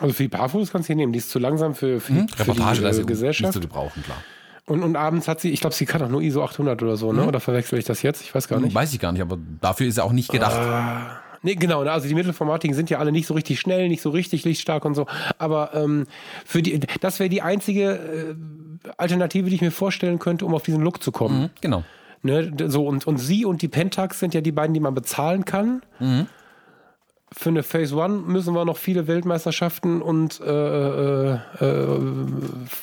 Also 0.00 0.14
für 0.14 0.22
die 0.24 0.28
Paarfotos 0.28 0.70
kannst 0.72 0.88
du 0.88 0.92
hier 0.92 0.96
nehmen. 0.96 1.12
Die 1.12 1.18
ist 1.18 1.30
zu 1.30 1.38
langsam 1.38 1.74
für, 1.74 2.00
für, 2.00 2.12
die- 2.12 2.26
für 2.32 2.40
Reportage, 2.40 2.80
die 2.80 2.86
äh, 2.86 2.90
ist 2.90 2.96
nicht 2.98 3.06
Gesellschaft. 3.08 3.52
zu 3.52 3.60
gebrauchen, 3.60 4.02
klar. 4.02 4.18
Und, 4.64 4.82
und 4.82 4.96
abends 4.96 5.26
hat 5.28 5.40
sie, 5.40 5.50
ich 5.50 5.60
glaube, 5.60 5.74
sie 5.74 5.86
kann 5.86 6.02
auch 6.02 6.08
nur 6.08 6.22
ISO 6.22 6.42
800 6.44 6.80
oder 6.82 6.96
so, 6.96 7.12
ne? 7.12 7.26
Oder 7.26 7.40
verwechsel 7.40 7.78
ich 7.78 7.84
das 7.84 8.02
jetzt? 8.02 8.22
Ich 8.22 8.34
weiß 8.34 8.46
gar 8.48 8.60
nicht. 8.60 8.74
Weiß 8.74 8.92
ich 8.94 9.00
gar 9.00 9.10
nicht, 9.12 9.20
aber 9.20 9.36
dafür 9.60 9.86
ist 9.88 9.98
er 9.98 10.04
auch 10.04 10.12
nicht 10.12 10.30
gedacht. 10.30 10.56
Nee, 11.44 11.56
genau, 11.56 11.82
ne, 11.82 11.90
also 11.90 12.06
die 12.06 12.14
Mittelformatigen 12.14 12.74
sind 12.76 12.88
ja 12.88 12.98
alle 12.98 13.10
nicht 13.10 13.26
so 13.26 13.34
richtig 13.34 13.58
schnell, 13.58 13.88
nicht 13.88 14.00
so 14.00 14.10
richtig 14.10 14.44
lichtstark 14.44 14.84
und 14.84 14.94
so. 14.94 15.06
Aber 15.38 15.74
ähm, 15.74 16.06
für 16.46 16.62
die, 16.62 16.78
das 17.00 17.18
wäre 17.18 17.28
die 17.28 17.42
einzige 17.42 18.36
äh, 18.86 18.90
Alternative, 18.96 19.48
die 19.50 19.56
ich 19.56 19.60
mir 19.60 19.72
vorstellen 19.72 20.20
könnte, 20.20 20.46
um 20.46 20.54
auf 20.54 20.62
diesen 20.62 20.80
Look 20.80 21.02
zu 21.02 21.10
kommen. 21.10 21.50
Genau. 21.60 21.82
Ne, 22.22 22.52
so, 22.68 22.86
und, 22.86 23.04
und 23.08 23.16
sie 23.16 23.44
und 23.44 23.60
die 23.62 23.66
Pentax 23.68 24.20
sind 24.20 24.32
ja 24.34 24.40
die 24.40 24.52
beiden, 24.52 24.72
die 24.74 24.78
man 24.80 24.94
bezahlen 24.94 25.44
kann. 25.44 25.82
Für 27.34 27.48
eine 27.48 27.62
Phase 27.62 27.96
One 27.96 28.14
müssen 28.14 28.54
wir 28.54 28.64
noch 28.64 28.76
viele 28.76 29.06
Weltmeisterschaften 29.06 30.02
und 30.02 30.40
äh, 30.40 30.44
äh, 30.44 31.38
äh, 31.60 31.98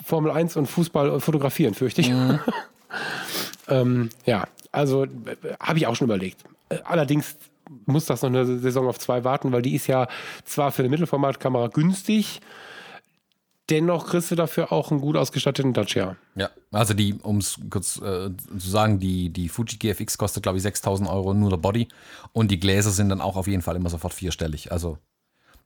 Formel 0.05 0.31
1 0.31 0.57
und 0.57 0.67
Fußball 0.67 1.19
fotografieren, 1.19 1.73
fürchte 1.73 2.01
ich. 2.01 2.11
ähm, 3.67 4.09
ja, 4.25 4.47
also 4.71 5.05
äh, 5.05 5.07
habe 5.59 5.79
ich 5.79 5.87
auch 5.87 5.95
schon 5.95 6.05
überlegt. 6.05 6.43
Äh, 6.69 6.79
Allerdings 6.83 7.37
muss 7.85 8.05
das 8.05 8.21
noch 8.21 8.29
eine 8.29 8.45
Saison 8.45 8.87
auf 8.87 8.99
zwei 8.99 9.23
warten, 9.23 9.51
weil 9.51 9.61
die 9.61 9.75
ist 9.75 9.87
ja 9.87 10.07
zwar 10.45 10.71
für 10.71 10.81
eine 10.81 10.89
Mittelformatkamera 10.89 11.67
günstig, 11.67 12.41
dennoch 13.69 14.07
kriegst 14.07 14.31
du 14.31 14.35
dafür 14.35 14.71
auch 14.71 14.91
einen 14.91 15.01
gut 15.01 15.15
ausgestatteten 15.15 15.73
Dacia. 15.73 16.15
Ja, 16.35 16.49
also 16.71 16.93
die, 16.93 17.13
um 17.15 17.37
es 17.37 17.59
kurz 17.69 17.97
äh, 17.97 18.29
zu 18.35 18.69
sagen, 18.69 18.99
die, 18.99 19.29
die 19.29 19.49
Fuji 19.49 19.77
GFX 19.77 20.17
kostet, 20.17 20.43
glaube 20.43 20.57
ich, 20.57 20.63
6000 20.63 21.09
Euro 21.09 21.33
nur 21.33 21.49
der 21.49 21.57
Body 21.57 21.87
und 22.33 22.51
die 22.51 22.59
Gläser 22.59 22.91
sind 22.91 23.09
dann 23.09 23.21
auch 23.21 23.35
auf 23.37 23.47
jeden 23.47 23.61
Fall 23.61 23.75
immer 23.75 23.89
sofort 23.89 24.13
vierstellig. 24.13 24.71
Also 24.71 24.97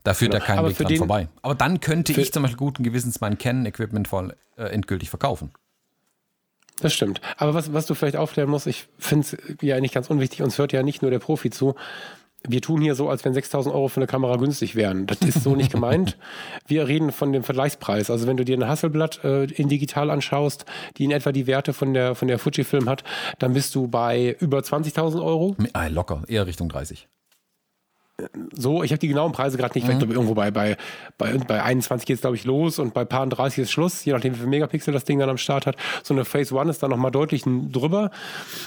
da 0.04 0.14
führt 0.14 0.34
ja 0.34 0.39
kein 0.39 0.60
Aber 0.60 0.70
Weg 0.70 0.78
dran 0.78 0.88
den- 0.88 0.97
vorbei. 0.97 1.28
Aber 1.41 1.56
dann 1.56 1.80
könnte 1.80 2.12
ich 2.20 2.34
zum 2.34 2.43
Beispiel 2.43 2.58
guten 2.58 2.84
Gewissens 2.84 3.22
mein 3.22 3.38
Canon-Equipment 3.38 4.08
voll 4.08 4.36
äh, 4.58 4.64
endgültig 4.66 5.10
verkaufen. 5.10 5.51
Das 6.82 6.93
stimmt. 6.93 7.22
Aber 7.38 7.54
was, 7.54 7.72
was 7.72 7.86
du 7.86 7.93
vielleicht 7.93 8.18
aufklären 8.18 8.49
musst, 8.49 8.68
ich 8.68 8.88
finde 8.97 9.26
es 9.28 9.38
ja 9.62 9.80
nicht 9.80 9.93
ganz 9.93 10.10
unwichtig, 10.10 10.41
uns 10.41 10.58
hört 10.58 10.74
ja 10.74 10.84
nicht 10.84 11.01
nur 11.01 11.12
der 11.12 11.20
Profi 11.20 11.49
zu. 11.51 11.76
Wir 12.48 12.62
tun 12.62 12.82
hier 12.82 12.96
so, 12.96 13.10
als 13.10 13.24
wenn 13.24 13.34
6000 13.34 13.74
Euro 13.74 13.88
für 13.88 13.98
eine 13.98 14.08
Kamera 14.08 14.36
günstig 14.36 14.76
wären. 14.76 15.08
Das 15.08 15.22
ist 15.22 15.44
so 15.44 15.56
nicht 15.56 15.72
gemeint. 15.72 16.18
Wir 16.68 16.88
reden 16.88 17.12
von 17.12 17.32
dem 17.32 17.44
Vergleichspreis. 17.44 18.12
Also 18.12 18.28
wenn 18.28 18.36
du 18.36 18.44
dir 18.44 18.56
eine 18.56 18.68
Hasselblatt 18.68 19.24
äh, 19.24 19.46
in 19.46 19.70
digital 19.70 20.10
anschaust, 20.10 20.66
die 20.98 21.06
in 21.06 21.12
etwa 21.12 21.32
die 21.32 21.48
Werte 21.48 21.72
von 21.72 21.94
der, 21.94 22.16
von 22.16 22.28
der 22.28 22.39
Fujifilm 22.39 22.89
hat, 22.89 23.04
dann 23.39 23.54
bist 23.54 23.74
du 23.76 23.88
bei 23.88 24.36
über 24.39 24.60
20.000 24.60 25.24
Euro. 25.24 25.56
Ah, 25.72 25.88
locker, 25.88 26.24
eher 26.28 26.46
Richtung 26.46 26.68
30. 26.68 27.08
So, 28.56 28.84
ich 28.84 28.91
habe 28.91 29.00
die 29.00 29.08
genauen 29.08 29.32
Preise 29.32 29.58
gerade 29.58 29.74
nicht. 29.74 29.89
Ich 29.89 29.98
glaube, 29.98 30.14
irgendwo 30.14 30.36
bei, 30.36 30.52
bei, 30.52 30.78
bei, 31.18 31.38
bei 31.38 31.64
21 31.64 32.06
geht 32.06 32.16
es, 32.16 32.22
glaube 32.22 32.36
ich, 32.36 32.44
los 32.44 32.78
und 32.78 32.94
bei 32.94 33.06
paar 33.06 33.26
30 33.26 33.64
ist 33.64 33.72
Schluss, 33.72 34.06
je 34.06 34.14
nachdem, 34.14 34.36
wie 34.36 34.39
viel 34.39 34.48
Megapixel 34.48 34.94
das 34.94 35.04
Ding 35.04 35.18
dann 35.18 35.30
am 35.30 35.38
Start 35.38 35.66
hat. 35.66 35.78
So 36.04 36.14
eine 36.14 36.24
Phase 36.24 36.54
One 36.54 36.70
ist 36.70 36.84
dann 36.84 36.91
nochmal 36.91 37.12
deutlich 37.12 37.44
drüber. 37.44 38.12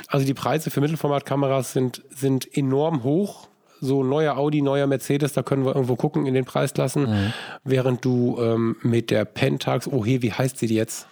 Also 0.09 0.27
die 0.27 0.35
Preise 0.35 0.71
für 0.71 0.81
Mittelformatkameras 0.81 1.73
sind, 1.73 2.03
sind 2.11 2.57
enorm 2.57 3.05
hoch. 3.05 3.49
So 3.81 4.03
neuer 4.03 4.37
Audi, 4.37 4.63
neuer 4.63 4.87
Mercedes, 4.87 5.33
da 5.33 5.43
können 5.43 5.65
wir 5.65 5.75
irgendwo 5.75 5.97
gucken 5.97 6.27
in 6.27 6.35
den 6.35 6.45
Preisklassen. 6.45 7.33
Während 7.65 8.05
du 8.05 8.39
ähm, 8.41 8.77
mit 8.83 9.11
der 9.11 9.25
Pentax, 9.25 9.87
oh 9.89 10.05
hey, 10.05 10.23
wie 10.23 10.33
heißt 10.33 10.59
sie 10.59 10.67
jetzt? 10.67 11.07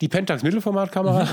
Die 0.00 0.08
Pentax 0.08 0.42
Mittelformatkamera 0.42 1.26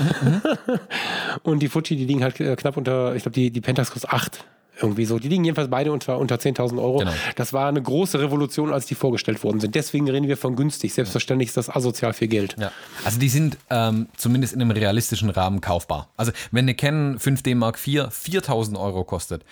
und 1.42 1.60
die 1.60 1.68
Fuji, 1.68 1.96
die 1.96 2.04
liegen 2.04 2.22
halt 2.22 2.40
äh, 2.40 2.54
knapp 2.56 2.76
unter, 2.76 3.14
ich 3.14 3.22
glaube, 3.22 3.34
die, 3.34 3.50
die 3.50 3.60
Pentax 3.60 3.90
kostet 3.90 4.12
8. 4.12 4.44
Irgendwie 4.82 5.04
so. 5.04 5.18
Die 5.18 5.28
liegen 5.28 5.44
jedenfalls 5.44 5.70
beide 5.70 5.92
unter, 5.92 6.18
unter 6.18 6.36
10.000 6.36 6.78
Euro. 6.82 6.98
Genau. 6.98 7.12
Das 7.36 7.52
war 7.52 7.68
eine 7.68 7.80
große 7.80 8.18
Revolution, 8.20 8.72
als 8.72 8.86
die 8.86 8.94
vorgestellt 8.94 9.42
worden 9.42 9.60
sind. 9.60 9.74
Deswegen 9.74 10.08
reden 10.08 10.28
wir 10.28 10.36
von 10.36 10.56
günstig. 10.56 10.92
Selbstverständlich 10.94 11.48
ist 11.48 11.56
das 11.56 11.70
asozial 11.70 12.12
viel 12.12 12.28
Geld. 12.28 12.56
Ja. 12.58 12.72
Also 13.04 13.18
die 13.18 13.28
sind 13.28 13.56
ähm, 13.70 14.08
zumindest 14.16 14.54
in 14.54 14.60
einem 14.60 14.70
realistischen 14.70 15.30
Rahmen 15.30 15.60
kaufbar. 15.60 16.08
Also 16.16 16.32
wenn 16.50 16.64
eine 16.64 16.74
Canon 16.74 17.18
5D 17.18 17.54
Mark 17.54 17.78
IV 17.86 18.08
4000 18.10 18.76
Euro 18.76 19.04
kostet, 19.04 19.44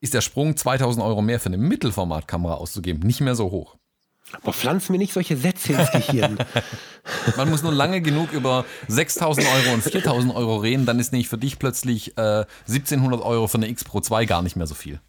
ist 0.00 0.12
der 0.12 0.20
Sprung 0.20 0.56
2000 0.56 1.04
Euro 1.04 1.22
mehr 1.22 1.40
für 1.40 1.46
eine 1.46 1.56
Mittelformatkamera 1.56 2.54
auszugeben 2.54 3.00
nicht 3.06 3.20
mehr 3.20 3.34
so 3.34 3.50
hoch. 3.50 3.76
Boah, 4.42 4.52
pflanz 4.52 4.88
mir 4.88 4.98
nicht 4.98 5.12
solche 5.12 5.36
Sätze 5.36 5.74
ins 5.74 5.90
Gehirn. 5.92 6.38
Man 7.36 7.50
muss 7.50 7.62
nur 7.62 7.72
lange 7.72 8.00
genug 8.00 8.32
über 8.32 8.64
6000 8.88 9.46
Euro 9.46 9.74
und 9.74 9.82
4000 9.82 10.34
Euro 10.34 10.56
reden, 10.56 10.86
dann 10.86 10.98
ist 10.98 11.12
nämlich 11.12 11.28
für 11.28 11.38
dich 11.38 11.58
plötzlich 11.58 12.16
äh, 12.16 12.44
1700 12.66 13.22
Euro 13.22 13.46
für 13.46 13.58
eine 13.58 13.68
X 13.68 13.84
Pro 13.84 14.00
2 14.00 14.24
gar 14.24 14.42
nicht 14.42 14.56
mehr 14.56 14.66
so 14.66 14.74
viel. 14.74 15.00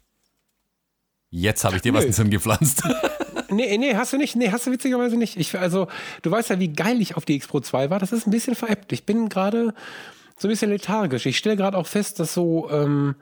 Jetzt 1.30 1.64
habe 1.64 1.76
ich 1.76 1.82
dir 1.82 1.92
was 1.92 2.02
Nö. 2.02 2.08
ins 2.08 2.16
Hirn 2.16 2.30
gepflanzt. 2.30 2.82
nee, 3.50 3.76
nee, 3.78 3.96
hast 3.96 4.12
du 4.12 4.16
nicht. 4.16 4.36
Nee, 4.36 4.50
hast 4.52 4.66
du 4.66 4.70
witzigerweise 4.70 5.16
nicht. 5.16 5.36
Ich, 5.36 5.58
also, 5.58 5.88
du 6.22 6.30
weißt 6.30 6.50
ja, 6.50 6.60
wie 6.60 6.68
geil 6.68 7.00
ich 7.00 7.16
auf 7.16 7.24
die 7.24 7.34
X 7.34 7.48
Pro 7.48 7.60
2 7.60 7.90
war. 7.90 7.98
Das 7.98 8.12
ist 8.12 8.26
ein 8.26 8.30
bisschen 8.30 8.54
veräppt. 8.54 8.92
Ich 8.92 9.04
bin 9.04 9.28
gerade 9.28 9.74
so 10.38 10.48
ein 10.48 10.50
bisschen 10.50 10.70
lethargisch. 10.70 11.26
Ich 11.26 11.38
stelle 11.38 11.56
gerade 11.56 11.76
auch 11.76 11.86
fest, 11.86 12.20
dass 12.20 12.34
so 12.34 12.70
ähm, 12.70 13.16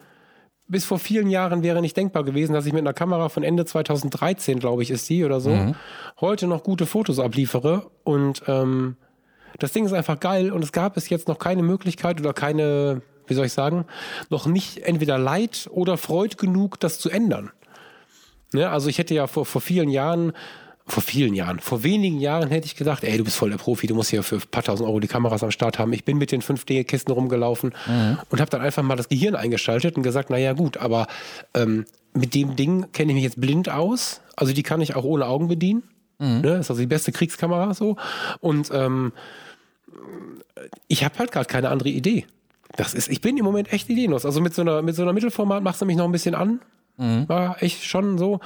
bis 0.67 0.85
vor 0.85 0.99
vielen 0.99 1.29
Jahren 1.29 1.63
wäre 1.63 1.81
nicht 1.81 1.97
denkbar 1.97 2.25
gewesen, 2.25 2.55
dass 2.55 2.67
ich 2.67 2.73
mit 2.73 2.81
einer 2.81 2.95
Kamera 2.95 3.29
von 3.29 3.43
Ende 3.43 3.65
2013, 3.65 4.59
glaube 4.59 4.83
ich, 4.83 4.91
ist 4.91 5.09
die 5.11 5.25
oder 5.25 5.41
so, 5.41 5.75
heute 6.21 6.47
noch 6.47 6.63
gute 6.63 6.87
Fotos 6.87 7.19
abliefere. 7.19 7.91
Und 8.03 8.43
ähm, 8.47 8.97
das 9.59 9.73
Ding 9.73 9.85
ist 9.85 9.93
einfach 9.93 10.21
geil 10.21 10.51
und 10.51 10.65
es 10.65 10.73
gab 10.73 10.95
bis 10.95 11.09
jetzt 11.09 11.29
noch 11.29 11.39
keine 11.39 11.63
Möglichkeit 11.63 12.19
oder 12.19 12.33
keine, 12.33 13.03
wie 13.27 13.35
soll 13.35 13.47
ich 13.47 13.53
sagen, 13.53 13.85
noch 14.31 14.47
nicht 14.47 14.79
entweder 14.79 15.19
Leid 15.19 15.69
oder 15.71 15.97
Freud 15.97 16.37
genug, 16.37 16.81
das 16.81 16.99
zu 16.99 17.11
ändern. 17.11 17.51
Ne? 18.53 18.71
Also 18.71 18.89
ich 18.89 18.99
hätte 18.99 19.15
ja 19.15 19.27
vor, 19.27 19.45
vor 19.45 19.61
vielen 19.61 19.91
Jahren, 19.91 20.33
vor 20.87 21.03
vielen 21.03 21.35
Jahren, 21.35 21.61
vor 21.61 21.83
wenigen 21.83 22.21
Jahren 22.21 22.51
hätte 22.51 22.67
ich 22.67 22.77
gedacht, 22.77 23.05
ey, 23.05 23.17
du 23.17 23.25
bist 23.25 23.37
voll 23.37 23.49
der 23.51 23.57
Profi, 23.57 23.87
du 23.87 23.95
musst 23.95 24.11
hier 24.11 24.23
für 24.23 24.37
ein 24.37 24.43
paar 24.51 24.63
tausend 24.63 24.87
Euro 24.87 25.01
die 25.01 25.09
Kameras 25.09 25.43
am 25.43 25.51
Start 25.51 25.79
haben. 25.79 25.93
Ich 25.95 26.05
bin 26.05 26.19
mit 26.19 26.31
den 26.31 26.43
5D-Kisten 26.43 27.11
rumgelaufen 27.11 27.73
und 28.29 28.41
habe 28.41 28.51
dann 28.51 28.61
einfach 28.61 28.83
mal 28.83 28.97
das 28.97 29.09
Gehirn 29.09 29.35
eingeschaltet 29.35 29.97
und 29.97 30.03
gesagt, 30.03 30.29
naja 30.29 30.53
gut, 30.53 30.77
aber 30.77 31.07
ähm, 31.55 31.87
mit 32.13 32.35
dem 32.35 32.55
Ding 32.55 32.93
kenne 32.93 33.13
ich 33.13 33.15
mich 33.15 33.25
jetzt 33.25 33.41
blind 33.41 33.71
aus. 33.71 34.21
Also 34.37 34.53
die 34.53 34.63
kann 34.63 34.83
ich 34.83 34.95
auch 34.95 35.05
ohne 35.05 35.27
Augen 35.27 35.49
bedienen. 35.49 35.85
Ne? 36.43 36.57
Ist 36.59 36.71
also 36.71 36.81
die 36.81 36.87
beste 36.87 37.13
Kriegskamera 37.13 37.73
so. 37.73 37.97
Und 38.41 38.71
ähm, 38.73 39.13
ich 40.89 41.05
habe 41.05 41.19
halt 41.19 41.33
gerade 41.33 41.47
keine 41.47 41.71
andere 41.71 41.89
Idee. 41.89 42.27
Das 42.77 42.95
ist, 42.95 43.09
ich 43.09 43.21
bin 43.21 43.37
im 43.37 43.45
Moment 43.45 43.73
echt 43.73 43.89
ideenlos. 43.89 44.27
Also 44.27 44.41
mit 44.41 44.55
so 44.55 44.63
einer, 44.63 44.83
mit 44.83 44.97
so 44.97 45.03
einer 45.03 45.13
Mittelformat 45.13 45.63
machst 45.63 45.81
du 45.81 45.87
mich 45.87 45.97
noch 45.97 46.05
ein 46.05 46.13
bisschen 46.13 46.35
an. 46.35 46.61
War 46.97 47.63
echt 47.63 47.85
schon 47.85 48.19
so. 48.19 48.41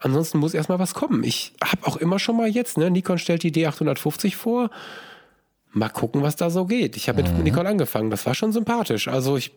Ansonsten 0.00 0.38
muss 0.38 0.52
erstmal 0.54 0.78
was 0.78 0.94
kommen. 0.94 1.22
Ich 1.24 1.52
habe 1.62 1.86
auch 1.86 1.96
immer 1.96 2.18
schon 2.18 2.36
mal 2.36 2.48
jetzt, 2.48 2.76
ne, 2.76 2.90
Nikon 2.90 3.18
stellt 3.18 3.42
die 3.42 3.52
D850 3.52 4.34
vor. 4.34 4.70
Mal 5.72 5.88
gucken, 5.88 6.22
was 6.22 6.36
da 6.36 6.50
so 6.50 6.66
geht. 6.66 6.96
Ich 6.96 7.08
habe 7.08 7.22
mit 7.22 7.38
Nikon 7.44 7.66
angefangen. 7.66 8.10
Das 8.10 8.26
war 8.26 8.34
schon 8.34 8.52
sympathisch. 8.52 9.08
Also 9.08 9.36
ich, 9.36 9.52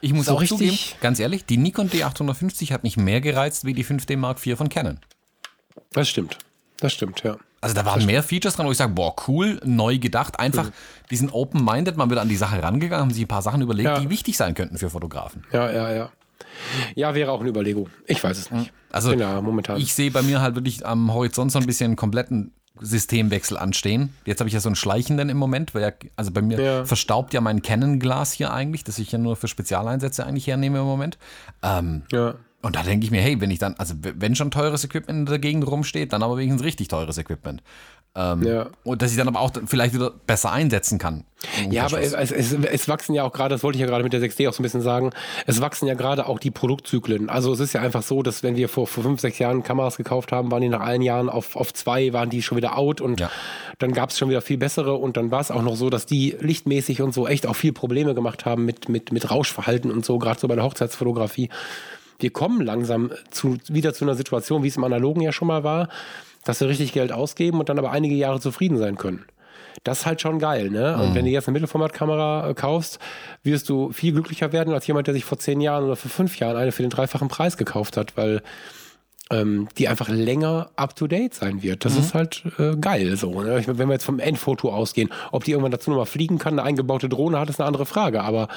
Ich 0.00 0.12
muss 0.12 0.26
So 0.26 0.32
auch 0.36 0.40
richtig- 0.42 0.58
zugeben, 0.58 0.78
ganz 1.00 1.18
ehrlich, 1.20 1.44
die 1.46 1.56
Nikon 1.56 1.88
D850 1.88 2.72
hat 2.72 2.82
mich 2.82 2.96
mehr 2.98 3.20
gereizt 3.22 3.64
wie 3.64 3.72
die 3.72 3.84
5D 3.84 4.16
Mark 4.18 4.44
IV 4.44 4.56
von 4.58 4.68
Canon. 4.68 4.98
das 5.92 6.08
stimmt. 6.08 6.38
Das 6.80 6.92
stimmt, 6.92 7.22
ja. 7.22 7.36
Also 7.62 7.74
da 7.74 7.86
waren 7.86 8.04
mehr 8.04 8.22
Features 8.22 8.56
dran, 8.56 8.66
wo 8.66 8.72
ich 8.72 8.76
sage, 8.76 8.92
boah, 8.92 9.14
cool, 9.28 9.58
neu 9.64 9.98
gedacht, 9.98 10.38
einfach, 10.38 10.70
die 11.10 11.16
sind 11.16 11.32
open-minded, 11.32 11.96
man 11.96 12.10
wird 12.10 12.20
an 12.20 12.28
die 12.28 12.36
Sache 12.36 12.62
rangegangen, 12.62 13.04
haben 13.06 13.10
sich 13.14 13.24
ein 13.24 13.28
paar 13.28 13.40
Sachen 13.40 13.62
überlegt, 13.62 13.86
Ja. 13.88 13.98
die 14.00 14.10
wichtig 14.10 14.36
sein 14.36 14.54
könnten 14.54 14.76
für 14.76 14.90
Fotografen. 14.90 15.44
Ja, 15.52 15.70
ja, 15.72 15.94
ja. 15.94 16.10
Ja, 16.94 17.14
wäre 17.14 17.30
auch 17.32 17.40
eine 17.40 17.48
Überlegung. 17.50 17.88
Ich 18.06 18.22
weiß 18.22 18.38
es 18.38 18.50
nicht. 18.50 18.72
Also 18.90 19.12
ja 19.12 19.40
momentan. 19.40 19.78
ich 19.80 19.92
sehe 19.94 20.10
bei 20.10 20.22
mir 20.22 20.40
halt 20.40 20.54
wirklich 20.54 20.86
am 20.86 21.12
Horizont 21.12 21.50
so 21.52 21.58
ein 21.58 21.66
bisschen 21.66 21.86
einen 21.86 21.96
kompletten 21.96 22.52
Systemwechsel 22.80 23.56
anstehen. 23.56 24.10
Jetzt 24.24 24.40
habe 24.40 24.48
ich 24.48 24.54
ja 24.54 24.60
so 24.60 24.68
einen 24.68 24.76
schleichenden 24.76 25.28
im 25.28 25.36
Moment, 25.36 25.74
weil 25.74 25.82
ja, 25.82 25.92
also 26.16 26.30
bei 26.32 26.42
mir 26.42 26.60
Ja. 26.60 26.84
verstaubt 26.84 27.32
ja 27.32 27.40
mein 27.40 27.62
Canon-Glas 27.62 28.32
hier 28.32 28.52
eigentlich, 28.52 28.82
das 28.84 28.98
ich 28.98 29.12
ja 29.12 29.18
nur 29.18 29.36
für 29.36 29.46
Spezialeinsätze 29.48 30.26
eigentlich 30.26 30.46
hernehme 30.46 30.78
im 30.78 30.84
Moment. 30.84 31.18
Ähm, 31.62 32.02
ja. 32.12 32.34
und 32.62 32.76
da 32.76 32.82
denke 32.82 33.04
ich 33.04 33.10
mir, 33.10 33.20
hey, 33.20 33.40
wenn 33.40 33.50
ich 33.50 33.58
dann, 33.58 33.74
also 33.78 33.94
wenn 34.00 34.34
schon 34.34 34.50
teures 34.50 34.84
Equipment 34.84 35.18
in 35.20 35.26
der 35.26 35.38
Gegend 35.38 35.66
rumsteht, 35.66 36.12
dann 36.12 36.22
aber 36.22 36.36
wenigstens 36.36 36.64
richtig 36.64 36.88
teures 36.88 37.18
Equipment. 37.18 37.62
Ähm, 38.16 38.42
Ja. 38.46 38.66
Und 38.84 39.02
dass 39.02 39.10
ich 39.10 39.16
dann 39.16 39.26
aber 39.28 39.40
auch 39.40 39.50
vielleicht 39.66 39.92
wieder 39.92 40.12
besser 40.26 40.52
einsetzen 40.52 40.98
kann. 40.98 41.24
Ja, 41.68 41.84
aber 41.86 42.00
es, 42.00 42.12
es, 42.14 42.52
es 42.52 42.88
wachsen 42.88 43.12
ja 43.14 43.24
auch 43.24 43.32
gerade, 43.32 43.54
das 43.54 43.62
wollte 43.62 43.76
ich 43.76 43.80
ja 43.80 43.86
gerade 43.86 44.02
mit 44.04 44.12
der 44.12 44.20
6D 44.20 44.48
auch 44.48 44.52
so 44.54 44.62
ein 44.62 44.62
bisschen 44.62 44.80
sagen, 44.80 45.10
es 45.46 45.60
wachsen 45.60 45.86
ja 45.86 45.94
gerade 45.94 46.26
auch 46.26 46.38
die 46.38 46.50
Produktzyklen. 46.52 47.28
Also 47.28 47.52
es 47.52 47.60
ist 47.60 47.72
ja 47.74 47.80
einfach 47.82 48.02
so, 48.02 48.22
dass 48.22 48.42
wenn 48.42 48.56
wir 48.56 48.68
vor, 48.68 48.86
vor 48.86 49.02
fünf, 49.04 49.20
sechs 49.20 49.38
Jahren 49.40 49.62
Kameras 49.62 49.96
gekauft 49.96 50.32
haben, 50.32 50.50
waren 50.50 50.62
die 50.62 50.68
nach 50.68 50.80
allen 50.80 51.02
Jahren 51.02 51.28
auf, 51.28 51.56
auf 51.56 51.74
zwei, 51.74 52.12
waren 52.12 52.30
die 52.30 52.40
schon 52.42 52.56
wieder 52.56 52.78
out 52.78 53.00
und 53.00 53.18
Ja. 53.20 53.30
dann 53.78 53.92
gab 53.92 54.10
es 54.10 54.18
schon 54.18 54.28
wieder 54.30 54.40
viel 54.42 54.56
bessere 54.58 54.94
und 54.94 55.16
dann 55.16 55.30
war 55.30 55.40
es 55.40 55.50
auch 55.50 55.62
noch 55.62 55.76
so, 55.76 55.90
dass 55.90 56.06
die 56.06 56.36
lichtmäßig 56.40 57.02
und 57.02 57.12
so 57.12 57.26
echt 57.28 57.46
auch 57.46 57.56
viel 57.56 57.72
Probleme 57.72 58.14
gemacht 58.14 58.46
haben 58.46 58.64
mit, 58.64 58.88
mit, 58.88 59.12
mit 59.12 59.30
Rauschverhalten 59.30 59.90
und 59.90 60.04
so, 60.04 60.18
gerade 60.18 60.38
so 60.40 60.48
bei 60.48 60.54
der 60.54 60.64
Hochzeitsfotografie. 60.64 61.50
Wir 62.20 62.30
kommen 62.30 62.62
langsam 62.64 63.10
zu, 63.30 63.58
wieder 63.68 63.92
zu 63.92 64.04
einer 64.04 64.14
Situation, 64.14 64.62
wie 64.62 64.68
es 64.68 64.76
im 64.76 64.84
Analogen 64.84 65.20
ja 65.20 65.32
schon 65.32 65.48
mal 65.48 65.64
war, 65.64 65.88
dass 66.44 66.60
wir 66.60 66.68
richtig 66.68 66.92
Geld 66.92 67.12
ausgeben 67.12 67.58
und 67.60 67.68
dann 67.68 67.78
aber 67.78 67.90
einige 67.90 68.14
Jahre 68.14 68.40
zufrieden 68.40 68.78
sein 68.78 68.96
können. 68.96 69.24
Das 69.82 70.00
ist 70.00 70.06
halt 70.06 70.20
schon 70.20 70.38
geil, 70.38 70.70
ne? 70.70 70.96
Und 70.96 71.14
wenn 71.14 71.24
du 71.24 71.30
jetzt 71.30 71.48
eine 71.48 71.54
Mittelformatkamera 71.54 72.50
äh, 72.50 72.54
kaufst, 72.54 73.00
wirst 73.42 73.68
du 73.68 73.90
viel 73.92 74.12
glücklicher 74.12 74.52
werden 74.52 74.72
als 74.72 74.86
jemand, 74.86 75.08
der 75.08 75.14
sich 75.14 75.24
vor 75.24 75.38
zehn 75.38 75.60
Jahren 75.60 75.84
oder 75.84 75.96
vor 75.96 76.10
fünf 76.10 76.38
Jahren 76.38 76.56
eine 76.56 76.70
für 76.70 76.82
den 76.82 76.90
dreifachen 76.90 77.28
Preis 77.28 77.56
gekauft 77.56 77.96
hat, 77.96 78.16
weil 78.16 78.42
ähm, 79.30 79.68
die 79.76 79.88
einfach 79.88 80.08
länger 80.08 80.70
up 80.76 80.94
to 80.94 81.06
date 81.06 81.34
sein 81.34 81.62
wird. 81.62 81.84
Das 81.84 81.96
ist 81.96 82.14
halt 82.14 82.44
äh, 82.58 82.76
geil 82.76 83.16
so. 83.16 83.42
Ne? 83.42 83.58
Ich, 83.58 83.66
wenn 83.66 83.88
wir 83.88 83.94
jetzt 83.94 84.04
vom 84.04 84.20
Endfoto 84.20 84.72
ausgehen, 84.72 85.10
ob 85.32 85.44
die 85.44 85.52
irgendwann 85.52 85.72
dazu 85.72 85.90
nochmal 85.90 86.06
fliegen 86.06 86.38
kann, 86.38 86.54
eine 86.54 86.62
eingebaute 86.62 87.08
Drohne 87.08 87.38
hat, 87.38 87.48
ist 87.50 87.58
eine 87.58 87.66
andere 87.66 87.86
Frage. 87.86 88.22
Aber 88.22 88.48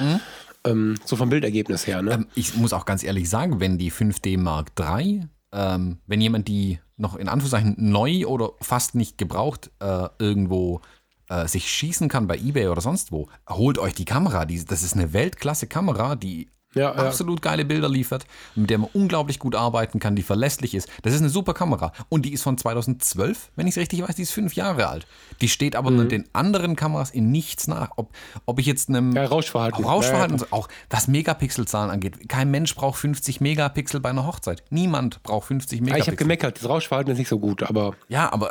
ähm, 0.65 0.95
so 1.05 1.15
vom 1.15 1.29
Bildergebnis 1.29 1.87
her, 1.87 2.01
ne? 2.01 2.13
Ähm, 2.13 2.27
ich 2.35 2.55
muss 2.55 2.73
auch 2.73 2.85
ganz 2.85 3.03
ehrlich 3.03 3.29
sagen, 3.29 3.59
wenn 3.59 3.77
die 3.77 3.91
5D 3.91 4.37
Mark 4.37 4.71
III, 4.77 5.27
ähm, 5.53 5.97
wenn 6.05 6.21
jemand 6.21 6.47
die 6.47 6.79
noch 6.97 7.15
in 7.15 7.29
Anführungszeichen 7.29 7.75
neu 7.77 8.25
oder 8.25 8.51
fast 8.61 8.95
nicht 8.95 9.17
gebraucht 9.17 9.71
äh, 9.79 10.09
irgendwo 10.19 10.81
äh, 11.29 11.47
sich 11.47 11.71
schießen 11.71 12.09
kann 12.09 12.27
bei 12.27 12.37
eBay 12.37 12.67
oder 12.67 12.81
sonst 12.81 13.11
wo, 13.11 13.29
holt 13.49 13.77
euch 13.77 13.93
die 13.93 14.05
Kamera. 14.05 14.45
Die, 14.45 14.63
das 14.63 14.83
ist 14.83 14.95
eine 14.95 15.13
Weltklasse-Kamera, 15.13 16.15
die 16.15 16.49
Ja, 16.77 16.93
ja. 16.95 17.07
absolut 17.07 17.41
geile 17.41 17.65
Bilder 17.65 17.89
liefert, 17.89 18.25
mit 18.55 18.69
der 18.69 18.77
man 18.77 18.89
unglaublich 18.93 19.39
gut 19.39 19.55
arbeiten 19.55 19.99
kann, 19.99 20.15
die 20.15 20.23
verlässlich 20.23 20.73
ist. 20.75 20.87
Das 21.03 21.13
ist 21.13 21.19
eine 21.21 21.29
super 21.29 21.53
Kamera. 21.53 21.91
Und 22.09 22.25
die 22.25 22.33
ist 22.33 22.43
von 22.43 22.57
2012, 22.57 23.51
wenn 23.55 23.67
ich 23.67 23.73
es 23.73 23.77
richtig 23.81 24.01
weiß, 24.01 24.15
die 24.15 24.21
ist 24.23 24.31
fünf 24.31 24.53
Jahre 24.55 24.87
alt. 24.87 25.07
Die 25.41 25.49
steht 25.49 25.75
aber 25.75 25.91
Mhm. 25.91 26.09
den 26.09 26.25
anderen 26.33 26.75
Kameras 26.75 27.09
in 27.11 27.31
nichts 27.31 27.67
nach. 27.67 27.91
Ob, 27.97 28.11
ob 28.45 28.59
ich 28.59 28.65
jetzt 28.65 28.89
einem 28.89 29.11
Ja, 29.15 29.25
Rauschverhalten. 29.25 29.83
auch 29.83 29.89
Rauschverhalten, 29.89 30.37
Ja, 30.37 30.45
auch 30.51 30.67
was 30.89 31.07
Megapixelzahlen 31.07 31.91
angeht. 31.91 32.29
Kein 32.29 32.49
Mensch 32.51 32.75
braucht 32.75 32.99
50 32.99 33.41
Megapixel 33.41 33.99
bei 33.99 34.09
einer 34.09 34.25
Hochzeit. 34.25 34.63
Niemand 34.69 35.21
braucht 35.23 35.47
50 35.47 35.79
Ah, 35.79 35.83
Megapixel. 35.83 36.01
ich 36.01 36.07
habe 36.07 36.17
gemeckert, 36.17 36.57
das 36.61 36.69
Rauschverhalten 36.69 37.11
ist 37.13 37.19
nicht 37.19 37.29
so 37.29 37.39
gut, 37.39 37.63
aber 37.63 37.95
Ja, 38.09 38.31
aber 38.31 38.49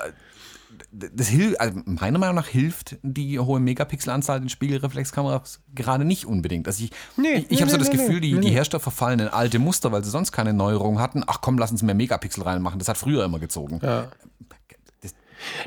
das 0.97 1.28
hilft, 1.28 1.61
also 1.61 1.80
meiner 1.84 2.18
Meinung 2.18 2.36
nach 2.36 2.47
hilft 2.47 2.97
die 3.03 3.38
hohe 3.38 3.61
Megapixelanzahl 3.61 4.40
den 4.40 4.49
Spiegelreflexkameras 4.49 5.61
gerade 5.74 6.05
nicht 6.05 6.26
unbedingt. 6.26 6.66
Also 6.66 6.84
ich, 6.84 6.90
Nee, 7.16 7.34
ich, 7.34 7.44
ich 7.44 7.51
nee, 7.51 7.57
habe 7.59 7.70
so 7.70 7.76
nee, 7.76 7.82
das 7.82 7.90
Gefühl, 7.90 8.20
die, 8.20 8.38
die. 8.38 8.51
Hersteller 8.51 8.80
verfallen 8.80 9.20
in 9.20 9.28
alte 9.28 9.59
Muster, 9.59 9.92
weil 9.92 10.03
sie 10.05 10.11
sonst 10.11 10.32
keine 10.32 10.53
Neuerungen 10.53 11.01
hatten. 11.01 11.22
Ach 11.26 11.40
komm, 11.40 11.59
lass 11.59 11.70
uns 11.70 11.82
mehr 11.82 11.94
Megapixel 11.94 12.42
reinmachen. 12.42 12.78
Das 12.78 12.88
hat 12.88 12.97
früher 12.97 13.24
immer 13.24 13.38
gezogen. 13.38 13.80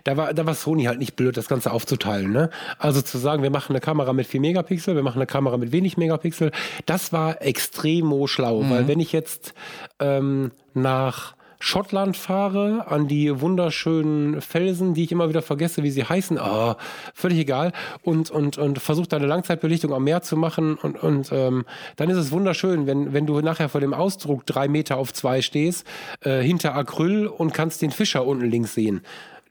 da 0.03 0.17
war, 0.17 0.33
da 0.33 0.45
war 0.45 0.55
Sony 0.55 0.85
halt 0.85 0.99
nicht 0.99 1.15
blöd, 1.15 1.37
das 1.37 1.47
Ganze 1.47 1.71
aufzuteilen. 1.71 2.31
Ne? 2.31 2.49
Also 2.79 3.01
zu 3.01 3.17
sagen, 3.17 3.43
wir 3.43 3.51
machen 3.51 3.73
eine 3.73 3.81
Kamera 3.81 4.13
mit 4.13 4.27
4 4.27 4.41
Megapixel, 4.41 4.95
wir 4.95 5.03
machen 5.03 5.17
eine 5.17 5.27
Kamera 5.27 5.57
mit 5.57 5.71
wenig 5.71 5.97
Megapixel, 5.97 6.51
das 6.85 7.13
war 7.13 7.41
extremo 7.41 8.27
schlau, 8.27 8.67
weil 8.69 8.87
wenn 8.87 8.99
ich 8.99 9.11
jetzt 9.11 9.53
ähm, 9.99 10.51
nach 10.73 11.35
Schottland 11.61 12.15
fahre, 12.15 12.85
an 12.87 13.07
die 13.07 13.41
wunderschönen 13.41 14.41
Felsen, 14.41 14.93
die 14.93 15.03
ich 15.03 15.11
immer 15.11 15.27
wieder 15.27 15.41
vergesse, 15.41 15.83
wie 15.83 15.91
sie 15.91 16.05
heißen, 16.05 16.37
ah, 16.37 16.77
völlig 17.13 17.39
egal, 17.39 17.73
und, 18.01 18.31
und, 18.31 18.57
und 18.57 18.79
versuche 18.79 19.07
da 19.07 19.17
eine 19.17 19.27
Langzeitbelichtung 19.27 19.93
am 19.93 20.05
Meer 20.05 20.21
zu 20.21 20.37
machen. 20.37 20.75
Und, 20.75 21.03
und 21.03 21.31
ähm, 21.33 21.65
dann 21.97 22.09
ist 22.09 22.17
es 22.17 22.31
wunderschön, 22.31 22.87
wenn, 22.87 23.13
wenn 23.13 23.25
du 23.25 23.41
nachher 23.41 23.67
vor 23.67 23.81
dem 23.81 23.93
Ausdruck 23.93 24.45
drei 24.45 24.67
Meter 24.69 24.97
auf 24.97 25.13
zwei 25.13 25.41
stehst, 25.41 25.85
äh, 26.21 26.41
hinter 26.41 26.75
Acryl 26.75 27.27
und 27.27 27.53
kannst 27.53 27.81
den 27.81 27.91
Fischer 27.91 28.25
unten 28.25 28.45
links 28.45 28.73
sehen 28.73 29.01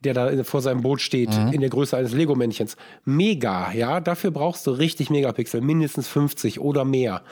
der 0.01 0.15
da 0.15 0.45
vor 0.45 0.63
seinem 0.63 0.83
Boot 0.83 1.01
steht, 1.01 1.35
in 1.53 1.61
der 1.61 1.71
Größe 1.71 1.97
eines 1.97 2.13
Lego-Männchens. 2.13 2.77
Mega, 3.05 3.73
ja. 3.73 4.01
Dafür 4.01 4.31
brauchst 4.31 4.67
du 4.67 4.71
richtig 4.71 5.11
Megapixel, 5.11 5.61
mindestens 5.61 6.09
50 6.09 6.61
oder 6.61 6.85
mehr. 6.85 7.23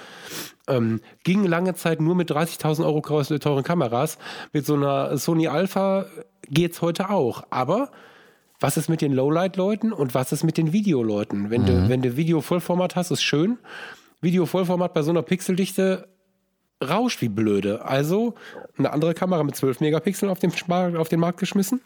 Ähm, 0.69 1.01
ging 1.23 1.45
lange 1.45 1.75
Zeit 1.75 2.01
nur 2.01 2.17
mit 2.17 2.31
30.000 2.31 2.85
Euro 2.85 3.01
teuren 3.39 3.63
Kameras. 3.63 4.19
Mit 4.53 4.67
so 4.67 4.75
einer 4.75 5.17
Sony 5.17 5.47
Alpha 5.47 6.07
geht's 6.49 6.83
heute 6.83 7.11
auch. 7.11 7.45
Aber 7.51 7.91
was 8.59 8.77
ist 8.77 8.89
mit 8.89 9.01
den 9.01 9.13
Lowlight-Leuten 9.13 9.93
und 9.93 10.15
was 10.15 10.33
ist 10.33 10.43
mit 10.43 10.57
den 10.57 10.73
Videoleuten? 10.73 11.51
Wenn, 11.51 11.67
du, 11.67 11.89
wenn 11.89 12.03
du 12.03 12.17
Video-Vollformat 12.17 12.97
hast, 12.97 13.11
ist 13.11 13.23
schön. 13.23 13.59
Video-Vollformat 14.21 14.95
bei 14.95 15.03
so 15.03 15.11
einer 15.11 15.23
Pixeldichte 15.23 16.09
rauscht 16.83 17.21
wie 17.21 17.29
blöde. 17.29 17.85
Also 17.85 18.35
eine 18.77 18.93
andere 18.93 19.15
Kamera 19.15 19.45
mit 19.45 19.55
12 19.57 19.81
Megapixeln 19.81 20.31
auf 20.31 20.39
den, 20.39 20.53
auf 20.97 21.09
den 21.09 21.21
Markt 21.21 21.39
geschmissen. 21.39 21.81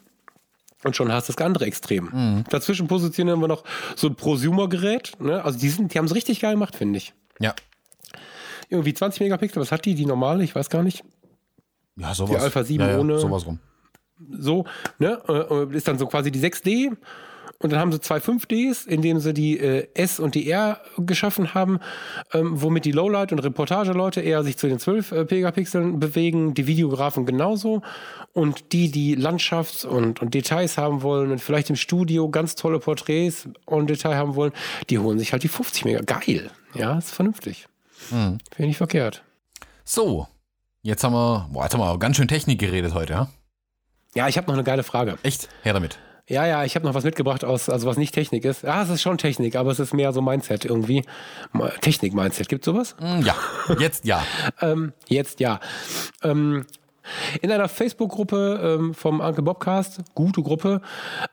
Und 0.84 0.96
schon 0.96 1.12
hast 1.12 1.28
du 1.28 1.32
das 1.34 1.44
andere 1.44 1.66
Extrem. 1.66 2.44
Dazwischen 2.48 2.86
positionieren 2.88 3.40
wir 3.40 3.48
noch 3.48 3.64
so 3.96 4.06
ein 4.08 4.14
Prosumer-Gerät. 4.14 5.12
Ne? 5.20 5.44
Also 5.44 5.58
die, 5.58 5.68
sind, 5.68 5.92
die 5.92 5.98
haben 5.98 6.06
es 6.06 6.14
richtig 6.14 6.40
geil 6.40 6.52
gemacht, 6.54 6.74
finde 6.76 6.96
ich. 6.96 7.12
Ja. 7.38 7.54
Irgendwie 8.68 8.94
20 8.94 9.20
Megapixel, 9.20 9.60
was 9.60 9.72
hat 9.72 9.84
die? 9.84 9.94
Die 9.94 10.06
normale? 10.06 10.42
Ich 10.44 10.54
weiß 10.54 10.70
gar 10.70 10.82
nicht. 10.82 11.04
Ja, 11.96 12.14
sowas. 12.14 12.42
Alpha 12.42 12.64
7 12.64 12.82
ja, 12.84 12.90
ja, 12.92 12.98
ohne- 12.98 13.18
Sowas 13.18 13.44
rum. 13.46 13.58
So, 14.30 14.64
ne? 14.98 15.20
Äh, 15.28 15.76
Ist 15.76 15.88
dann 15.88 15.98
so 15.98 16.06
quasi 16.06 16.30
die 16.30 16.40
6D. 16.40 16.96
Und 17.62 17.70
dann 17.72 17.78
haben 17.78 17.92
sie 17.92 18.00
zwei 18.00 18.16
5Ds, 18.16 18.86
indem 18.86 19.20
sie 19.20 19.34
die 19.34 19.58
äh, 19.58 19.86
S 19.92 20.18
und 20.18 20.34
die 20.34 20.50
R 20.50 20.80
geschaffen 20.96 21.52
haben, 21.52 21.78
ähm, 22.32 22.62
womit 22.62 22.86
die 22.86 22.92
Lowlight- 22.92 23.32
und 23.32 23.38
Reportageleute 23.40 24.22
eher 24.22 24.42
sich 24.42 24.56
zu 24.56 24.66
den 24.66 24.78
12 24.78 25.12
äh, 25.12 25.26
Megapixeln 25.30 26.00
bewegen, 26.00 26.54
die 26.54 26.66
Videografen 26.66 27.26
genauso. 27.26 27.82
Und 28.32 28.72
die, 28.72 28.90
die 28.90 29.14
Landschafts- 29.14 29.86
und, 29.86 30.22
und 30.22 30.32
Details 30.32 30.78
haben 30.78 31.02
wollen 31.02 31.32
und 31.32 31.40
vielleicht 31.40 31.68
im 31.68 31.76
Studio 31.76 32.30
ganz 32.30 32.54
tolle 32.54 32.78
Porträts 32.78 33.46
und 33.66 33.90
Detail 33.90 34.16
haben 34.16 34.36
wollen, 34.36 34.52
die 34.88 34.98
holen 34.98 35.18
sich 35.18 35.32
halt 35.32 35.42
die 35.42 35.48
50 35.48 35.84
Mega. 35.84 36.00
Geil. 36.00 36.50
Ja, 36.74 36.96
ist 36.96 37.10
vernünftig. 37.10 37.68
Finde 38.08 38.38
ich 38.56 38.66
nicht 38.66 38.78
verkehrt. 38.78 39.22
So, 39.84 40.28
jetzt 40.80 41.04
haben 41.04 41.12
wir, 41.12 41.48
boah, 41.52 41.64
jetzt 41.64 41.74
haben 41.74 41.80
wir 41.80 41.98
ganz 41.98 42.16
schön 42.16 42.28
Technik 42.28 42.58
geredet 42.58 42.94
heute, 42.94 43.12
ja? 43.12 43.30
Ja, 44.14 44.28
ich 44.28 44.38
habe 44.38 44.46
noch 44.46 44.54
eine 44.54 44.64
geile 44.64 44.82
Frage. 44.82 45.18
Echt? 45.22 45.48
Her 45.62 45.74
damit. 45.74 45.98
Ja, 46.30 46.46
ja, 46.46 46.64
ich 46.64 46.76
habe 46.76 46.86
noch 46.86 46.94
was 46.94 47.02
mitgebracht 47.04 47.44
aus, 47.44 47.68
also 47.68 47.88
was 47.88 47.96
nicht 47.96 48.14
Technik 48.14 48.44
ist. 48.44 48.62
Ja, 48.62 48.82
es 48.82 48.88
ist 48.88 49.02
schon 49.02 49.18
Technik, 49.18 49.56
aber 49.56 49.72
es 49.72 49.80
ist 49.80 49.92
mehr 49.92 50.12
so 50.12 50.22
Mindset 50.22 50.64
irgendwie. 50.64 51.02
Technik-Mindset, 51.80 52.48
gibt 52.48 52.64
sowas? 52.64 52.94
Hm, 53.00 53.22
Ja, 53.22 53.34
jetzt 53.78 54.04
ja. 54.04 54.22
Ähm, 54.62 54.92
jetzt 55.08 55.40
ja. 55.40 55.58
Ähm, 56.22 56.66
in 57.42 57.50
einer 57.50 57.68
Facebook-Gruppe 57.68 58.76
ähm, 58.78 58.94
vom 58.94 59.18
Uncle 59.20 59.42
Bobcast, 59.42 60.00
gute 60.14 60.42
Gruppe, 60.42 60.80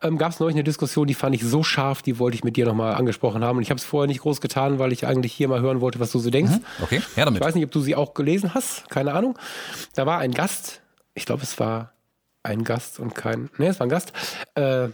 ähm, 0.02 0.18
gab 0.18 0.32
es 0.32 0.40
neulich 0.40 0.56
eine 0.56 0.64
Diskussion, 0.64 1.06
die 1.06 1.14
fand 1.14 1.36
ich 1.36 1.44
so 1.44 1.62
scharf, 1.62 2.02
die 2.02 2.18
wollte 2.18 2.36
ich 2.36 2.44
mit 2.44 2.56
dir 2.58 2.66
nochmal 2.66 2.96
angesprochen 2.96 3.44
haben. 3.44 3.58
Und 3.58 3.64
ich 3.64 3.70
habe 3.70 3.78
es 3.78 3.84
vorher 3.86 4.08
nicht 4.08 4.22
groß 4.22 4.42
getan, 4.42 4.80
weil 4.80 4.92
ich 4.92 5.06
eigentlich 5.06 5.34
hier 5.34 5.48
mal 5.48 5.62
hören 5.62 5.80
wollte, 5.82 6.00
was 6.00 6.12
du 6.12 6.18
so 6.20 6.32
denkst. 6.32 6.54
Okay, 6.82 7.02
her 7.16 7.26
damit. 7.26 7.42
Ich 7.42 7.46
weiß 7.48 7.54
nicht, 7.54 7.66
ob 7.66 7.72
du 7.72 7.82
sie 7.82 7.96
auch 7.96 8.16
gelesen 8.16 8.56
hast, 8.56 8.90
keine 8.90 9.14
Ahnung. 9.14 9.38
Da 9.94 10.08
war 10.08 10.18
ein 10.18 10.32
Gast, 10.32 10.82
ich 11.14 11.26
glaube, 11.28 11.44
es 11.44 11.60
war 11.60 11.92
ein 12.48 12.64
Gast 12.64 13.00
und 13.00 13.14
kein, 13.14 13.50
ne, 13.58 13.68
es 13.68 13.80
war 13.80 13.88
ein 13.88 13.90
Gast, 13.90 14.14
äh, 14.56 14.90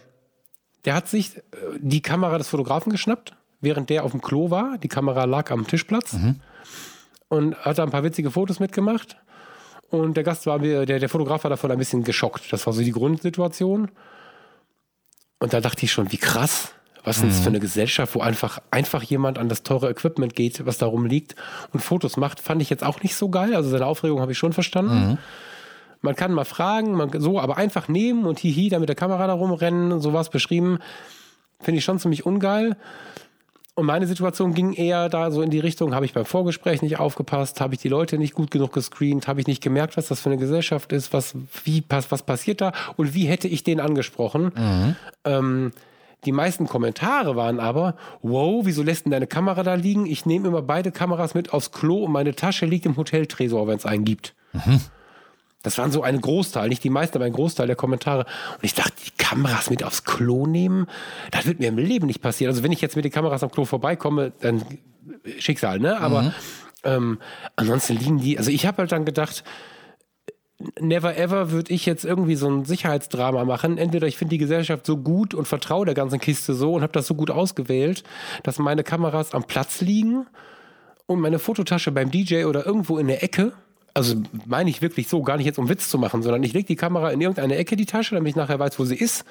der 0.85 0.95
hat 0.95 1.07
sich 1.07 1.37
äh, 1.37 1.41
die 1.77 2.01
Kamera 2.01 2.37
des 2.37 2.49
Fotografen 2.49 2.91
geschnappt, 2.91 3.35
während 3.61 3.89
der 3.89 4.03
auf 4.03 4.11
dem 4.11 4.21
Klo 4.21 4.49
war. 4.49 4.77
Die 4.77 4.89
Kamera 4.89 5.25
lag 5.25 5.51
am 5.51 5.65
Tischplatz 5.67 6.13
und 7.29 7.55
hat 7.57 7.77
da 7.77 7.83
ein 7.83 7.91
paar 7.91 8.03
witzige 8.03 8.31
Fotos 8.31 8.59
mitgemacht. 8.59 9.17
Und 9.89 10.17
der 10.17 10.23
Gast 10.23 10.45
war, 10.47 10.59
der, 10.59 10.85
der 10.85 11.09
Fotograf 11.09 11.43
war 11.43 11.49
davon 11.49 11.71
ein 11.71 11.77
bisschen 11.77 12.03
geschockt. 12.03 12.51
Das 12.51 12.65
war 12.65 12.73
so 12.73 12.81
die 12.81 12.91
Grundsituation. 12.91 13.91
Und 15.39 15.53
da 15.53 15.61
dachte 15.61 15.85
ich 15.85 15.91
schon, 15.91 16.11
wie 16.11 16.17
krass. 16.17 16.73
Was 17.05 17.17
ist 17.17 17.27
das 17.27 17.39
für 17.41 17.49
eine 17.49 17.59
Gesellschaft, 17.59 18.15
wo 18.15 18.21
einfach, 18.21 18.59
einfach 18.71 19.03
jemand 19.03 19.37
an 19.37 19.49
das 19.49 19.63
teure 19.63 19.89
Equipment 19.89 20.35
geht, 20.35 20.65
was 20.65 20.77
da 20.77 20.85
rumliegt 20.85 21.35
und 21.73 21.81
Fotos 21.81 22.15
macht, 22.15 22.39
fand 22.39 22.61
ich 22.61 22.69
jetzt 22.69 22.83
auch 22.83 23.03
nicht 23.03 23.15
so 23.15 23.27
geil. 23.27 23.55
Also 23.55 23.69
seine 23.69 23.85
Aufregung 23.85 24.21
habe 24.21 24.31
ich 24.31 24.37
schon 24.37 24.53
verstanden. 24.53 25.17
Man 26.03 26.15
kann 26.15 26.33
mal 26.33 26.43
fragen, 26.45 26.93
man, 26.93 27.09
so, 27.19 27.39
aber 27.39 27.57
einfach 27.57 27.87
nehmen 27.87 28.25
und 28.25 28.37
hihi, 28.37 28.69
da 28.69 28.77
mit 28.77 28.89
der 28.89 28.95
Kamera 28.95 29.25
da 29.25 29.33
rumrennen, 29.33 30.01
sowas 30.01 30.29
beschrieben, 30.29 30.79
finde 31.61 31.79
ich 31.79 31.85
schon 31.85 31.97
ziemlich 31.97 32.25
ungeil. 32.25 32.75
Und 33.75 33.85
meine 33.87 34.05
Situation 34.05 34.53
ging 34.53 34.73
eher 34.73 35.07
da 35.09 35.31
so 35.31 35.41
in 35.41 35.49
die 35.49 35.59
Richtung, 35.59 35.95
habe 35.95 36.05
ich 36.05 36.13
beim 36.13 36.25
Vorgespräch 36.25 36.81
nicht 36.81 36.99
aufgepasst, 36.99 37.59
habe 37.61 37.73
ich 37.73 37.79
die 37.81 37.87
Leute 37.87 38.17
nicht 38.19 38.33
gut 38.35 38.51
genug 38.51 38.73
gescreent, 38.73 39.27
habe 39.27 39.39
ich 39.39 39.47
nicht 39.47 39.63
gemerkt, 39.63 39.95
was 39.97 40.09
das 40.09 40.19
für 40.19 40.29
eine 40.29 40.37
Gesellschaft 40.37 40.91
ist, 40.91 41.11
was, 41.13 41.35
wie, 41.63 41.81
pass- 41.81 42.11
was 42.11 42.21
passiert 42.21 42.61
da 42.61 42.73
und 42.97 43.15
wie 43.15 43.25
hätte 43.25 43.47
ich 43.47 43.63
den 43.63 43.79
angesprochen. 43.79 44.51
Ähm, 45.23 45.71
die 46.25 46.31
meisten 46.33 46.67
Kommentare 46.67 47.35
waren 47.35 47.59
aber, 47.59 47.95
wow, 48.21 48.61
wieso 48.65 48.83
lässt 48.83 49.05
denn 49.05 49.11
deine 49.11 49.25
Kamera 49.27 49.63
da 49.63 49.73
liegen? 49.73 50.05
Ich 50.05 50.25
nehme 50.25 50.49
immer 50.49 50.61
beide 50.61 50.91
Kameras 50.91 51.33
mit 51.33 51.51
aufs 51.53 51.71
Klo 51.71 52.03
und 52.03 52.11
meine 52.11 52.35
Tasche 52.35 52.65
liegt 52.65 52.85
im 52.85 52.95
Hoteltresor, 52.97 53.67
wenn 53.67 53.77
es 53.77 53.85
einen 53.85 54.05
gibt. 54.05 54.35
Das 55.63 55.77
waren 55.77 55.91
so 55.91 56.03
ein 56.03 56.21
Großteil, 56.21 56.69
nicht 56.69 56.83
die 56.83 56.89
meisten, 56.89 57.17
aber 57.17 57.25
ein 57.25 57.33
Großteil 57.33 57.67
der 57.67 57.75
Kommentare. 57.75 58.25
Und 58.51 58.63
ich 58.63 58.73
dachte, 58.73 58.93
wie 59.03 59.11
Kameras 59.17 59.69
mit 59.69 59.83
aufs 59.83 60.03
Klo 60.03 60.45
nehmen, 60.45 60.87
das 61.31 61.45
wird 61.45 61.59
mir 61.59 61.69
im 61.69 61.77
Leben 61.77 62.05
nicht 62.05 62.21
passieren. 62.21 62.51
Also 62.51 62.63
wenn 62.63 62.71
ich 62.71 62.81
jetzt 62.81 62.95
mit 62.95 63.05
den 63.05 63.11
Kameras 63.11 63.43
am 63.43 63.51
Klo 63.51 63.65
vorbeikomme, 63.65 64.33
dann 64.41 64.63
Schicksal, 65.39 65.79
ne? 65.79 65.99
Aber 65.99 66.23
mhm. 66.23 66.31
ähm, 66.83 67.19
ansonsten 67.55 67.97
liegen 67.97 68.19
die, 68.19 68.37
also 68.37 68.51
ich 68.51 68.65
habe 68.65 68.79
halt 68.79 68.91
dann 68.91 69.05
gedacht, 69.05 69.43
never 70.79 71.17
ever 71.17 71.51
würde 71.51 71.73
ich 71.73 71.85
jetzt 71.85 72.05
irgendwie 72.05 72.35
so 72.35 72.49
ein 72.49 72.65
Sicherheitsdrama 72.65 73.45
machen. 73.45 73.77
Entweder 73.77 74.07
ich 74.07 74.17
finde 74.17 74.31
die 74.31 74.37
Gesellschaft 74.37 74.85
so 74.85 74.97
gut 74.97 75.33
und 75.33 75.47
vertraue 75.47 75.85
der 75.85 75.95
ganzen 75.95 76.19
Kiste 76.19 76.53
so 76.53 76.73
und 76.73 76.81
habe 76.81 76.93
das 76.93 77.07
so 77.07 77.15
gut 77.15 77.31
ausgewählt, 77.31 78.03
dass 78.43 78.59
meine 78.59 78.83
Kameras 78.83 79.33
am 79.33 79.43
Platz 79.43 79.81
liegen 79.81 80.25
und 81.05 81.19
meine 81.19 81.39
Fototasche 81.39 81.91
beim 81.91 82.11
DJ 82.11 82.45
oder 82.45 82.65
irgendwo 82.65 82.97
in 82.97 83.07
der 83.07 83.23
Ecke. 83.23 83.53
Also 83.93 84.15
meine 84.45 84.69
ich 84.69 84.81
wirklich 84.81 85.07
so, 85.07 85.21
gar 85.21 85.37
nicht 85.37 85.45
jetzt 85.45 85.59
um 85.59 85.69
Witz 85.69 85.89
zu 85.89 85.97
machen, 85.97 86.23
sondern 86.23 86.41
ich 86.43 86.53
lege 86.53 86.65
die 86.65 86.75
Kamera 86.75 87.11
in 87.11 87.21
irgendeine 87.21 87.55
Ecke, 87.57 87.75
die 87.75 87.85
Tasche, 87.85 88.15
damit 88.15 88.29
ich 88.29 88.35
nachher 88.35 88.59
weiß, 88.59 88.79
wo 88.79 88.85
sie 88.85 88.95
ist. 88.95 89.23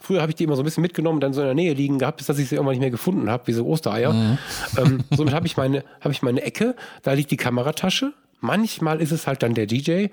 Früher 0.00 0.20
habe 0.20 0.32
ich 0.32 0.36
die 0.36 0.44
immer 0.44 0.56
so 0.56 0.62
ein 0.62 0.64
bisschen 0.64 0.82
mitgenommen, 0.82 1.20
dann 1.20 1.32
so 1.32 1.40
in 1.40 1.46
der 1.46 1.54
Nähe 1.54 1.74
liegen 1.74 1.98
gehabt, 1.98 2.18
bis 2.18 2.26
dass 2.26 2.38
ich 2.38 2.48
sie 2.48 2.56
irgendwann 2.56 2.72
nicht 2.72 2.80
mehr 2.80 2.90
gefunden 2.90 3.30
habe, 3.30 3.46
wie 3.46 3.52
so 3.52 3.66
Ostereier. 3.66 4.12
Mhm. 4.12 4.38
Ähm, 4.76 5.04
somit 5.10 5.32
habe 5.32 5.46
ich, 5.46 5.56
meine, 5.56 5.84
hab 6.00 6.10
ich 6.10 6.22
meine 6.22 6.42
Ecke, 6.42 6.74
da 7.02 7.12
liegt 7.12 7.30
die 7.30 7.36
Kameratasche. 7.36 8.12
Manchmal 8.40 9.00
ist 9.00 9.12
es 9.12 9.26
halt 9.26 9.42
dann 9.42 9.54
der 9.54 9.66
DJ 9.66 10.06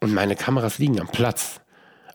und 0.00 0.12
meine 0.12 0.36
Kameras 0.36 0.78
liegen 0.78 1.00
am 1.00 1.08
Platz. 1.08 1.60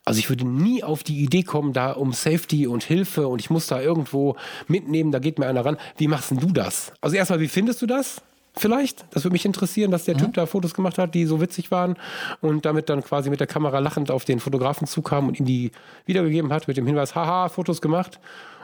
Also 0.05 0.19
ich 0.19 0.29
würde 0.29 0.45
nie 0.45 0.83
auf 0.83 1.03
die 1.03 1.23
Idee 1.23 1.43
kommen, 1.43 1.73
da 1.73 1.91
um 1.91 2.13
Safety 2.13 2.67
und 2.67 2.83
Hilfe 2.83 3.27
und 3.27 3.39
ich 3.39 3.49
muss 3.49 3.67
da 3.67 3.81
irgendwo 3.81 4.35
mitnehmen, 4.67 5.11
da 5.11 5.19
geht 5.19 5.39
mir 5.39 5.47
einer 5.47 5.65
ran. 5.65 5.77
Wie 5.97 6.07
machst 6.07 6.31
denn 6.31 6.39
du 6.39 6.51
das? 6.51 6.91
Also 7.01 7.15
erstmal, 7.15 7.39
wie 7.39 7.47
findest 7.47 7.81
du 7.81 7.87
das? 7.87 8.21
Vielleicht, 8.55 9.05
das 9.11 9.23
würde 9.23 9.33
mich 9.33 9.45
interessieren, 9.45 9.89
dass 9.89 10.05
der 10.05 10.15
mhm. 10.15 10.19
Typ 10.19 10.33
da 10.35 10.45
Fotos 10.45 10.73
gemacht 10.73 10.97
hat, 10.97 11.15
die 11.15 11.25
so 11.25 11.41
witzig 11.41 11.71
waren 11.71 11.95
und 12.41 12.65
damit 12.65 12.89
dann 12.89 13.03
quasi 13.03 13.29
mit 13.29 13.39
der 13.39 13.47
Kamera 13.47 13.79
lachend 13.79 14.11
auf 14.11 14.25
den 14.25 14.39
Fotografen 14.39 14.87
zukam 14.87 15.27
und 15.27 15.39
ihm 15.39 15.45
die 15.45 15.71
wiedergegeben 16.05 16.53
hat 16.53 16.67
mit 16.67 16.77
dem 16.77 16.85
Hinweis, 16.85 17.15
haha, 17.15 17.49
Fotos 17.49 17.81
gemacht. 17.81 18.19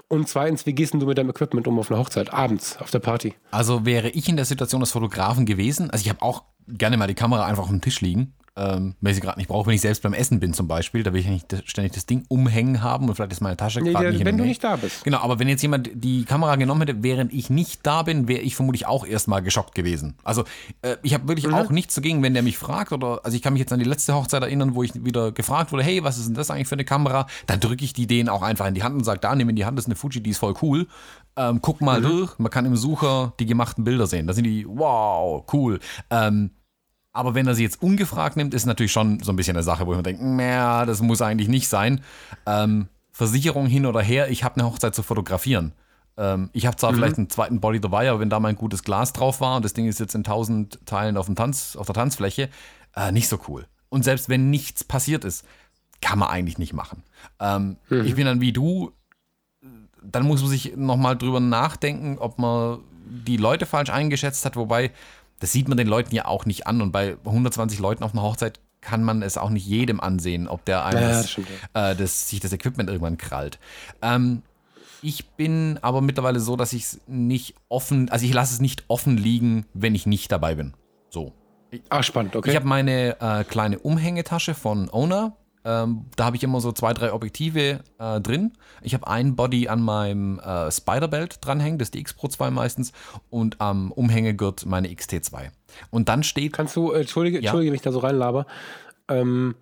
Und 0.07 0.27
zweitens, 0.27 0.65
wie 0.65 0.73
gehst 0.73 0.93
du 0.93 1.05
mit 1.05 1.17
deinem 1.17 1.29
Equipment 1.29 1.67
um 1.67 1.77
auf 1.79 1.91
einer 1.91 1.99
Hochzeit, 1.99 2.33
abends, 2.33 2.77
auf 2.79 2.91
der 2.91 2.99
Party? 2.99 3.33
Also 3.51 3.85
wäre 3.85 4.09
ich 4.09 4.27
in 4.27 4.35
der 4.35 4.45
Situation 4.45 4.81
des 4.81 4.91
Fotografen 4.91 5.45
gewesen, 5.45 5.89
also 5.89 6.03
ich 6.03 6.09
habe 6.09 6.21
auch 6.21 6.43
gerne 6.67 6.97
mal 6.97 7.07
die 7.07 7.15
Kamera 7.15 7.45
einfach 7.45 7.63
auf 7.63 7.69
dem 7.69 7.81
Tisch 7.81 8.01
liegen 8.01 8.33
ähm, 8.59 8.95
wenn 8.99 9.11
ich 9.11 9.15
sie 9.15 9.21
gerade 9.21 9.39
nicht 9.39 9.47
brauche, 9.47 9.67
wenn 9.67 9.73
ich 9.73 9.81
selbst 9.81 10.03
beim 10.03 10.13
Essen 10.13 10.39
bin 10.39 10.53
zum 10.53 10.67
Beispiel, 10.67 11.03
da 11.03 11.13
will 11.13 11.21
ich 11.21 11.27
nicht 11.27 11.63
ständig 11.65 11.93
das 11.93 12.05
Ding 12.05 12.25
umhängen 12.27 12.83
haben 12.83 13.07
und 13.07 13.15
vielleicht 13.15 13.31
ist 13.31 13.41
meine 13.41 13.55
Tasche 13.55 13.79
nee, 13.81 13.93
gerade 13.93 14.11
nicht 14.11 14.25
Wenn 14.25 14.37
du 14.37 14.43
nicht 14.43 14.63
da 14.63 14.75
bist. 14.75 15.03
Genau, 15.05 15.19
aber 15.19 15.39
wenn 15.39 15.47
jetzt 15.47 15.61
jemand 15.61 15.89
die 15.93 16.25
Kamera 16.25 16.57
genommen 16.57 16.81
hätte, 16.81 17.01
während 17.01 17.33
ich 17.33 17.49
nicht 17.49 17.85
da 17.85 18.03
bin, 18.03 18.27
wäre 18.27 18.41
ich 18.41 18.55
vermutlich 18.55 18.85
auch 18.85 19.05
erstmal 19.05 19.41
geschockt 19.41 19.75
gewesen. 19.75 20.15
Also 20.23 20.43
äh, 20.81 20.97
ich 21.03 21.13
habe 21.13 21.27
wirklich 21.29 21.47
mhm. 21.47 21.53
auch 21.53 21.69
nichts 21.69 21.95
dagegen, 21.95 22.21
wenn 22.21 22.33
der 22.33 22.43
mich 22.43 22.57
fragt 22.57 22.91
oder, 22.91 23.21
also 23.23 23.35
ich 23.35 23.41
kann 23.41 23.53
mich 23.53 23.61
jetzt 23.61 23.71
an 23.71 23.79
die 23.79 23.85
letzte 23.85 24.13
Hochzeit 24.13 24.43
erinnern, 24.43 24.75
wo 24.75 24.83
ich 24.83 24.93
wieder 25.05 25.31
gefragt 25.31 25.71
wurde, 25.71 25.83
hey, 25.83 26.03
was 26.03 26.17
ist 26.17 26.27
denn 26.27 26.35
das 26.35 26.51
eigentlich 26.51 26.67
für 26.67 26.75
eine 26.75 26.85
Kamera? 26.85 27.27
Dann 27.47 27.61
drücke 27.61 27.85
ich 27.85 27.93
die 27.93 28.07
denen 28.07 28.27
auch 28.27 28.41
einfach 28.41 28.67
in 28.67 28.73
die 28.73 28.83
Hand 28.83 28.95
und 28.95 29.05
sage, 29.05 29.21
da 29.21 29.33
nimm 29.35 29.47
in 29.47 29.55
die 29.55 29.65
Hand, 29.65 29.77
das 29.77 29.85
ist 29.85 29.89
eine 29.89 29.95
Fuji, 29.95 30.21
die 30.21 30.31
ist 30.31 30.39
voll 30.39 30.55
cool. 30.61 30.87
Ähm, 31.37 31.59
guck 31.61 31.79
mal 31.79 32.01
mhm. 32.01 32.05
durch, 32.05 32.39
man 32.39 32.51
kann 32.51 32.65
im 32.65 32.75
Sucher 32.75 33.33
die 33.39 33.45
gemachten 33.45 33.85
Bilder 33.85 34.07
sehen. 34.07 34.27
Da 34.27 34.33
sind 34.33 34.43
die, 34.43 34.65
wow, 34.67 35.45
cool. 35.53 35.79
Ähm, 36.09 36.51
aber 37.11 37.35
wenn 37.35 37.47
er 37.47 37.55
sie 37.55 37.63
jetzt 37.63 37.81
ungefragt 37.81 38.37
nimmt, 38.37 38.53
ist 38.53 38.65
natürlich 38.65 38.91
schon 38.91 39.19
so 39.21 39.31
ein 39.31 39.35
bisschen 39.35 39.55
eine 39.55 39.63
Sache, 39.63 39.87
wo 39.87 39.91
ich 39.91 39.97
mir 39.97 40.03
denke, 40.03 40.23
naja, 40.23 40.85
das 40.85 41.01
muss 41.01 41.21
eigentlich 41.21 41.49
nicht 41.49 41.67
sein. 41.67 42.01
Ähm, 42.45 42.87
Versicherung 43.11 43.65
hin 43.65 43.85
oder 43.85 44.01
her, 44.01 44.29
ich 44.29 44.43
habe 44.43 44.55
eine 44.55 44.65
Hochzeit 44.65 44.95
zu 44.95 45.03
fotografieren. 45.03 45.73
Ähm, 46.17 46.49
ich 46.53 46.65
habe 46.65 46.77
zwar 46.77 46.91
mhm. 46.91 46.95
vielleicht 46.95 47.17
einen 47.17 47.29
zweiten 47.29 47.59
Body 47.59 47.79
dabei, 47.79 48.09
aber 48.09 48.19
wenn 48.19 48.29
da 48.29 48.39
mal 48.39 48.49
ein 48.49 48.55
gutes 48.55 48.83
Glas 48.83 49.13
drauf 49.13 49.41
war 49.41 49.57
und 49.57 49.65
das 49.65 49.73
Ding 49.73 49.87
ist 49.87 49.99
jetzt 49.99 50.15
in 50.15 50.23
tausend 50.23 50.85
Teilen 50.85 51.17
auf, 51.17 51.25
dem 51.25 51.35
Tanz, 51.35 51.75
auf 51.75 51.87
der 51.87 51.95
Tanzfläche, 51.95 52.49
äh, 52.95 53.11
nicht 53.11 53.27
so 53.27 53.39
cool. 53.47 53.65
Und 53.89 54.03
selbst 54.03 54.29
wenn 54.29 54.49
nichts 54.49 54.83
passiert 54.83 55.25
ist, 55.25 55.45
kann 56.01 56.19
man 56.19 56.29
eigentlich 56.29 56.57
nicht 56.57 56.73
machen. 56.73 57.03
Ähm, 57.39 57.77
mhm. 57.89 58.05
Ich 58.05 58.15
bin 58.15 58.25
dann 58.25 58.39
wie 58.39 58.53
du, 58.53 58.91
dann 60.01 60.25
muss 60.25 60.41
man 60.41 60.49
sich 60.49 60.75
nochmal 60.75 61.17
drüber 61.17 61.39
nachdenken, 61.39 62.17
ob 62.19 62.39
man 62.39 62.79
die 63.09 63.37
Leute 63.37 63.65
falsch 63.65 63.89
eingeschätzt 63.89 64.45
hat, 64.45 64.55
wobei 64.55 64.91
das 65.39 65.51
sieht 65.51 65.67
man 65.67 65.77
den 65.77 65.87
Leuten 65.87 66.13
ja 66.13 66.25
auch 66.25 66.45
nicht 66.45 66.67
an. 66.67 66.81
Und 66.81 66.91
bei 66.91 67.17
120 67.25 67.79
Leuten 67.79 68.03
auf 68.03 68.13
einer 68.13 68.23
Hochzeit 68.23 68.59
kann 68.81 69.03
man 69.03 69.21
es 69.21 69.37
auch 69.37 69.49
nicht 69.49 69.65
jedem 69.65 69.99
ansehen, 69.99 70.47
ob 70.47 70.65
der 70.65 70.85
einem 70.85 71.01
ja, 71.01 71.09
das, 71.09 71.37
äh, 71.73 71.95
das, 71.95 72.29
sich 72.29 72.39
das 72.39 72.53
Equipment 72.53 72.89
irgendwann 72.89 73.17
krallt. 73.17 73.59
Ähm, 74.01 74.43
ich 75.01 75.27
bin 75.27 75.79
aber 75.81 76.01
mittlerweile 76.01 76.39
so, 76.39 76.55
dass 76.55 76.73
ich 76.73 76.83
es 76.83 77.01
nicht 77.07 77.55
offen, 77.69 78.09
also 78.09 78.25
ich 78.25 78.33
lasse 78.33 78.53
es 78.53 78.59
nicht 78.59 78.83
offen 78.87 79.17
liegen, 79.17 79.65
wenn 79.73 79.95
ich 79.95 80.05
nicht 80.05 80.31
dabei 80.31 80.55
bin. 80.55 80.73
So. 81.09 81.33
Ah, 81.89 82.03
spannend, 82.03 82.35
okay. 82.35 82.49
Ich 82.49 82.55
habe 82.55 82.67
meine 82.67 83.19
äh, 83.21 83.43
kleine 83.43 83.79
Umhängetasche 83.79 84.55
von 84.55 84.89
Owner. 84.89 85.35
Ähm, 85.65 86.05
da 86.15 86.25
habe 86.25 86.37
ich 86.37 86.43
immer 86.43 86.61
so 86.61 86.71
zwei, 86.71 86.93
drei 86.93 87.11
Objektive 87.11 87.81
äh, 87.99 88.21
drin. 88.21 88.53
Ich 88.81 88.93
habe 88.93 89.07
ein 89.07 89.35
Body 89.35 89.67
an 89.67 89.81
meinem 89.81 90.39
äh, 90.39 90.71
Spider-Belt 90.71 91.39
dranhängen, 91.41 91.77
das 91.77 91.87
ist 91.87 91.95
die 91.95 91.99
X 91.99 92.13
Pro 92.13 92.27
2 92.27 92.49
meistens, 92.51 92.93
und 93.29 93.59
am 93.59 93.91
Umhängegurt 93.91 94.65
meine 94.65 94.87
XT2. 94.87 95.49
Und 95.91 96.09
dann 96.09 96.23
steht. 96.23 96.53
Kannst 96.53 96.75
du, 96.75 96.91
äh, 96.91 97.01
entschuldige, 97.01 97.37
ja? 97.37 97.41
entschuldige 97.41 97.71
mich 97.71 97.81
da 97.81 97.91
so 97.91 97.99
reinlaber. 97.99 98.45
Ähm, 99.09 99.55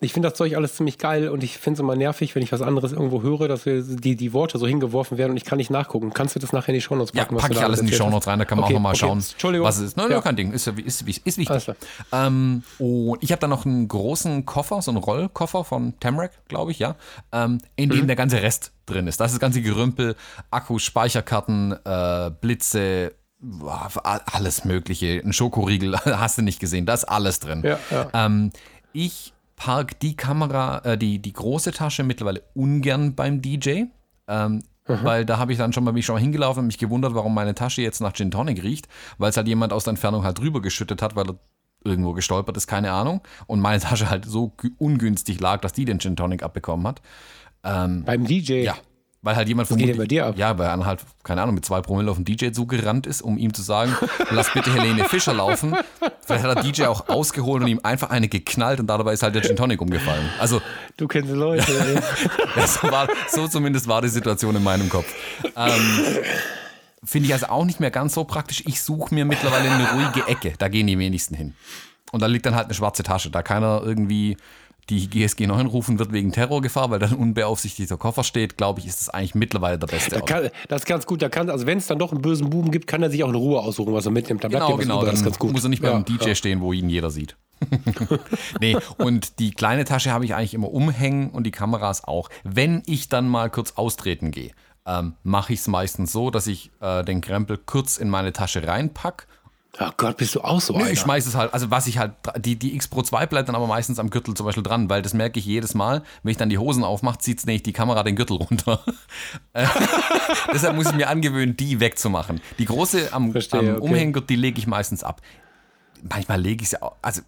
ich 0.00 0.12
finde 0.12 0.28
das 0.28 0.38
Zeug 0.38 0.56
alles 0.56 0.74
ziemlich 0.74 0.98
geil 0.98 1.28
und 1.28 1.44
ich 1.44 1.58
finde 1.58 1.74
es 1.74 1.80
immer 1.80 1.94
nervig, 1.94 2.34
wenn 2.34 2.42
ich 2.42 2.52
was 2.52 2.62
anderes 2.62 2.92
irgendwo 2.92 3.22
höre, 3.22 3.48
dass 3.48 3.66
wir 3.66 3.82
die, 3.82 4.16
die 4.16 4.32
Worte 4.32 4.58
so 4.58 4.66
hingeworfen 4.66 5.18
werden 5.18 5.32
und 5.32 5.36
ich 5.36 5.44
kann 5.44 5.58
nicht 5.58 5.70
nachgucken. 5.70 6.12
Kannst 6.14 6.34
du 6.34 6.40
das 6.40 6.52
nachher 6.52 6.68
in 6.68 6.74
die 6.74 6.80
Shownotes 6.80 7.12
packen? 7.12 7.34
Ja, 7.34 7.40
packe 7.40 7.54
ich 7.54 7.62
alles 7.62 7.80
in 7.80 7.86
die 7.86 7.92
Shownotes 7.92 8.26
rein, 8.26 8.38
da 8.38 8.44
kann 8.46 8.56
man 8.56 8.64
okay, 8.64 8.74
auch 8.74 8.78
nochmal 8.78 8.92
okay. 8.92 9.00
schauen, 9.00 9.18
Entschuldigung. 9.18 9.66
was 9.66 9.78
es 9.78 9.88
ist. 9.88 9.96
Nein, 9.96 10.10
ja. 10.10 10.20
kein 10.22 10.36
Ding, 10.36 10.52
ist, 10.52 10.66
ist, 10.66 11.02
ist, 11.02 11.26
ist 11.26 11.38
wichtig. 11.38 11.74
Ähm, 12.12 12.62
und 12.78 13.22
ich 13.22 13.30
habe 13.30 13.40
da 13.40 13.46
noch 13.46 13.66
einen 13.66 13.88
großen 13.88 14.46
Koffer, 14.46 14.80
so 14.80 14.90
einen 14.90 14.98
Rollkoffer 14.98 15.64
von 15.64 15.98
Tamrac, 16.00 16.32
glaube 16.48 16.70
ich, 16.70 16.78
ja, 16.78 16.96
ähm, 17.32 17.58
in 17.76 17.90
dem 17.90 18.02
mhm. 18.02 18.06
der 18.06 18.16
ganze 18.16 18.42
Rest 18.42 18.72
drin 18.86 19.06
ist. 19.06 19.20
Da 19.20 19.26
ist 19.26 19.32
das 19.32 19.40
ganze 19.40 19.60
Gerümpel, 19.60 20.16
Akkus, 20.50 20.82
Speicherkarten, 20.82 21.76
äh, 21.84 22.30
Blitze, 22.40 23.12
alles 24.02 24.64
Mögliche. 24.64 25.22
Ein 25.24 25.34
Schokoriegel 25.34 25.96
hast 26.04 26.38
du 26.38 26.42
nicht 26.42 26.58
gesehen, 26.58 26.86
da 26.86 26.94
ist 26.94 27.04
alles 27.04 27.40
drin. 27.40 27.62
Ja, 27.64 27.78
ja. 27.90 28.08
Ähm, 28.14 28.50
ich 28.92 29.34
park 29.60 30.00
die 30.00 30.16
Kamera, 30.16 30.78
äh, 30.78 30.96
die, 30.96 31.20
die 31.20 31.34
große 31.34 31.72
Tasche 31.72 32.02
mittlerweile 32.02 32.42
ungern 32.54 33.14
beim 33.14 33.42
DJ. 33.42 33.84
Ähm, 34.26 34.62
weil 34.86 35.24
da 35.24 35.38
habe 35.38 35.52
ich 35.52 35.58
dann 35.58 35.72
schon 35.72 35.84
mal 35.84 35.92
mich 35.92 36.06
schon 36.06 36.14
mal 36.14 36.20
hingelaufen 36.20 36.60
und 36.60 36.66
mich 36.66 36.78
gewundert, 36.78 37.14
warum 37.14 37.32
meine 37.34 37.54
Tasche 37.54 37.82
jetzt 37.82 38.00
nach 38.00 38.12
Gin 38.14 38.30
Tonic 38.32 38.64
riecht, 38.64 38.88
weil 39.18 39.30
es 39.30 39.36
halt 39.36 39.46
jemand 39.46 39.72
aus 39.72 39.84
der 39.84 39.92
Entfernung 39.92 40.24
halt 40.24 40.38
drüber 40.38 40.60
geschüttet 40.60 41.00
hat, 41.02 41.14
weil 41.14 41.28
er 41.28 41.38
irgendwo 41.84 42.12
gestolpert 42.12 42.56
ist, 42.56 42.66
keine 42.66 42.90
Ahnung. 42.90 43.20
Und 43.46 43.60
meine 43.60 43.80
Tasche 43.80 44.10
halt 44.10 44.24
so 44.24 44.52
ungünstig 44.78 45.40
lag, 45.40 45.60
dass 45.60 45.74
die 45.74 45.84
den 45.84 46.00
Gin 46.00 46.16
Tonic 46.16 46.42
abbekommen 46.42 46.86
hat. 46.86 47.02
Ähm, 47.62 48.04
Beim 48.04 48.26
DJ? 48.26 48.62
Ja, 48.62 48.76
weil 49.22 49.36
halt 49.36 49.48
jemand 49.48 49.68
geht 49.68 49.98
bei 49.98 50.06
dir 50.06 50.26
ab? 50.26 50.34
Ja, 50.38 50.56
weil 50.56 50.68
einer 50.68 50.86
halt, 50.86 51.00
keine 51.22 51.42
Ahnung, 51.42 51.54
mit 51.54 51.64
zwei 51.64 51.82
Promille 51.82 52.10
auf 52.10 52.16
den 52.16 52.24
DJ 52.24 52.52
zugerannt 52.52 53.06
ist, 53.06 53.20
um 53.20 53.36
ihm 53.36 53.52
zu 53.52 53.60
sagen, 53.60 53.94
lass 54.30 54.52
bitte 54.52 54.72
Helene 54.72 55.04
Fischer 55.04 55.34
laufen. 55.34 55.76
Vielleicht 56.22 56.44
hat 56.44 56.56
der 56.56 56.62
DJ 56.62 56.84
auch 56.86 57.08
ausgeholt 57.08 57.62
und 57.62 57.68
ihm 57.68 57.80
einfach 57.82 58.10
eine 58.10 58.28
geknallt 58.28 58.80
und 58.80 58.86
dabei 58.86 59.12
ist 59.12 59.22
halt 59.22 59.34
der 59.34 59.42
Gin 59.42 59.56
Tonic 59.56 59.80
umgefallen. 59.82 60.26
Also. 60.38 60.62
Du 60.96 61.06
kennst 61.06 61.30
Leute, 61.32 61.70
ey. 61.70 62.00
das 62.54 62.82
war, 62.82 63.08
so 63.28 63.46
zumindest 63.46 63.88
war 63.88 64.00
die 64.00 64.08
Situation 64.08 64.56
in 64.56 64.62
meinem 64.62 64.88
Kopf. 64.88 65.12
Ähm, 65.54 66.18
Finde 67.02 67.26
ich 67.26 67.32
also 67.32 67.46
auch 67.46 67.64
nicht 67.64 67.80
mehr 67.80 67.90
ganz 67.90 68.14
so 68.14 68.24
praktisch. 68.24 68.62
Ich 68.66 68.82
suche 68.82 69.14
mir 69.14 69.24
mittlerweile 69.24 69.70
eine 69.70 69.90
ruhige 69.92 70.28
Ecke. 70.28 70.54
Da 70.58 70.68
gehen 70.68 70.86
die 70.86 70.98
wenigsten 70.98 71.34
hin. 71.34 71.54
Und 72.12 72.20
da 72.22 72.26
liegt 72.26 72.46
dann 72.46 72.54
halt 72.54 72.66
eine 72.66 72.74
schwarze 72.74 73.02
Tasche. 73.02 73.30
Da 73.30 73.42
keiner 73.42 73.82
irgendwie 73.84 74.36
die 74.90 75.08
GSG 75.08 75.46
9 75.46 75.66
rufen 75.66 75.98
wird 75.98 76.12
wegen 76.12 76.32
Terrorgefahr, 76.32 76.90
weil 76.90 76.98
dann 76.98 77.14
unbeaufsichtigter 77.14 77.96
Koffer 77.96 78.24
steht, 78.24 78.56
glaube 78.56 78.80
ich, 78.80 78.86
ist 78.86 79.00
das 79.00 79.08
eigentlich 79.08 79.34
mittlerweile 79.34 79.78
der 79.78 79.86
beste. 79.86 80.10
Da 80.10 80.20
kann, 80.20 80.50
das 80.68 80.82
ist 80.82 80.86
ganz 80.86 81.06
gut. 81.06 81.22
Da 81.22 81.28
kann, 81.28 81.48
also 81.48 81.66
wenn 81.66 81.78
es 81.78 81.86
dann 81.86 81.98
doch 81.98 82.12
einen 82.12 82.20
bösen 82.20 82.50
Buben 82.50 82.70
gibt, 82.70 82.86
kann 82.86 83.02
er 83.02 83.10
sich 83.10 83.22
auch 83.22 83.28
eine 83.28 83.38
Ruhe 83.38 83.60
aussuchen, 83.60 83.94
was 83.94 84.04
er 84.04 84.12
mitnimmt. 84.12 84.42
Dann 84.42 84.50
genau, 84.50 84.76
genau. 84.76 85.04
Dann 85.04 85.16
muss 85.52 85.62
er 85.62 85.68
nicht 85.70 85.82
beim 85.82 86.04
ja, 86.08 86.16
DJ 86.16 86.28
ja. 86.28 86.34
stehen, 86.34 86.60
wo 86.60 86.72
ihn 86.72 86.88
jeder 86.88 87.10
sieht. 87.10 87.36
nee, 88.60 88.76
und 88.98 89.38
die 89.38 89.52
kleine 89.52 89.84
Tasche 89.84 90.10
habe 90.10 90.24
ich 90.24 90.34
eigentlich 90.34 90.54
immer 90.54 90.72
umhängen 90.72 91.30
und 91.30 91.44
die 91.44 91.50
Kameras 91.52 92.04
auch. 92.04 92.28
Wenn 92.42 92.82
ich 92.86 93.08
dann 93.08 93.28
mal 93.28 93.48
kurz 93.50 93.72
austreten 93.72 94.32
gehe, 94.32 94.50
ähm, 94.86 95.14
mache 95.22 95.52
ich 95.52 95.60
es 95.60 95.68
meistens 95.68 96.10
so, 96.10 96.30
dass 96.30 96.46
ich 96.46 96.70
äh, 96.80 97.04
den 97.04 97.20
Krempel 97.20 97.58
kurz 97.58 97.96
in 97.96 98.08
meine 98.08 98.32
Tasche 98.32 98.66
reinpacke 98.66 99.26
Oh 99.78 99.90
Gott, 99.96 100.16
bist 100.16 100.34
du 100.34 100.40
auch 100.40 100.60
so 100.60 100.76
Nö, 100.76 100.88
Ich 100.88 101.00
schmeiße 101.00 101.28
es 101.28 101.36
halt, 101.36 101.54
also 101.54 101.70
was 101.70 101.86
ich 101.86 101.98
halt, 101.98 102.12
die, 102.38 102.58
die 102.58 102.74
X 102.74 102.88
Pro 102.88 103.02
2 103.02 103.26
bleibt 103.26 103.48
dann 103.48 103.54
aber 103.54 103.68
meistens 103.68 103.98
am 103.98 104.10
Gürtel 104.10 104.34
zum 104.34 104.44
Beispiel 104.44 104.64
dran, 104.64 104.90
weil 104.90 105.00
das 105.00 105.14
merke 105.14 105.38
ich 105.38 105.46
jedes 105.46 105.74
Mal, 105.74 106.02
wenn 106.22 106.32
ich 106.32 106.36
dann 106.36 106.50
die 106.50 106.58
Hosen 106.58 106.82
aufmache, 106.82 107.18
zieht 107.18 107.38
es 107.38 107.46
nämlich 107.46 107.62
die 107.62 107.72
Kamera 107.72 108.02
den 108.02 108.16
Gürtel 108.16 108.36
runter. 108.36 108.84
Äh, 109.52 109.66
deshalb 110.52 110.76
muss 110.76 110.86
ich 110.86 110.94
mir 110.94 111.08
angewöhnen, 111.08 111.56
die 111.56 111.80
wegzumachen. 111.80 112.40
Die 112.58 112.64
große 112.64 113.12
am, 113.12 113.32
Verstehe, 113.32 113.60
am 113.60 113.68
okay. 113.76 113.80
Umhänggurt, 113.80 114.30
die 114.30 114.36
lege 114.36 114.58
ich 114.58 114.66
meistens 114.66 115.02
ab. 115.02 115.20
Manchmal 116.02 116.40
lege 116.40 116.62
ich 116.62 116.70
sie 116.70 116.80
auch, 116.80 116.96
also 117.02 117.22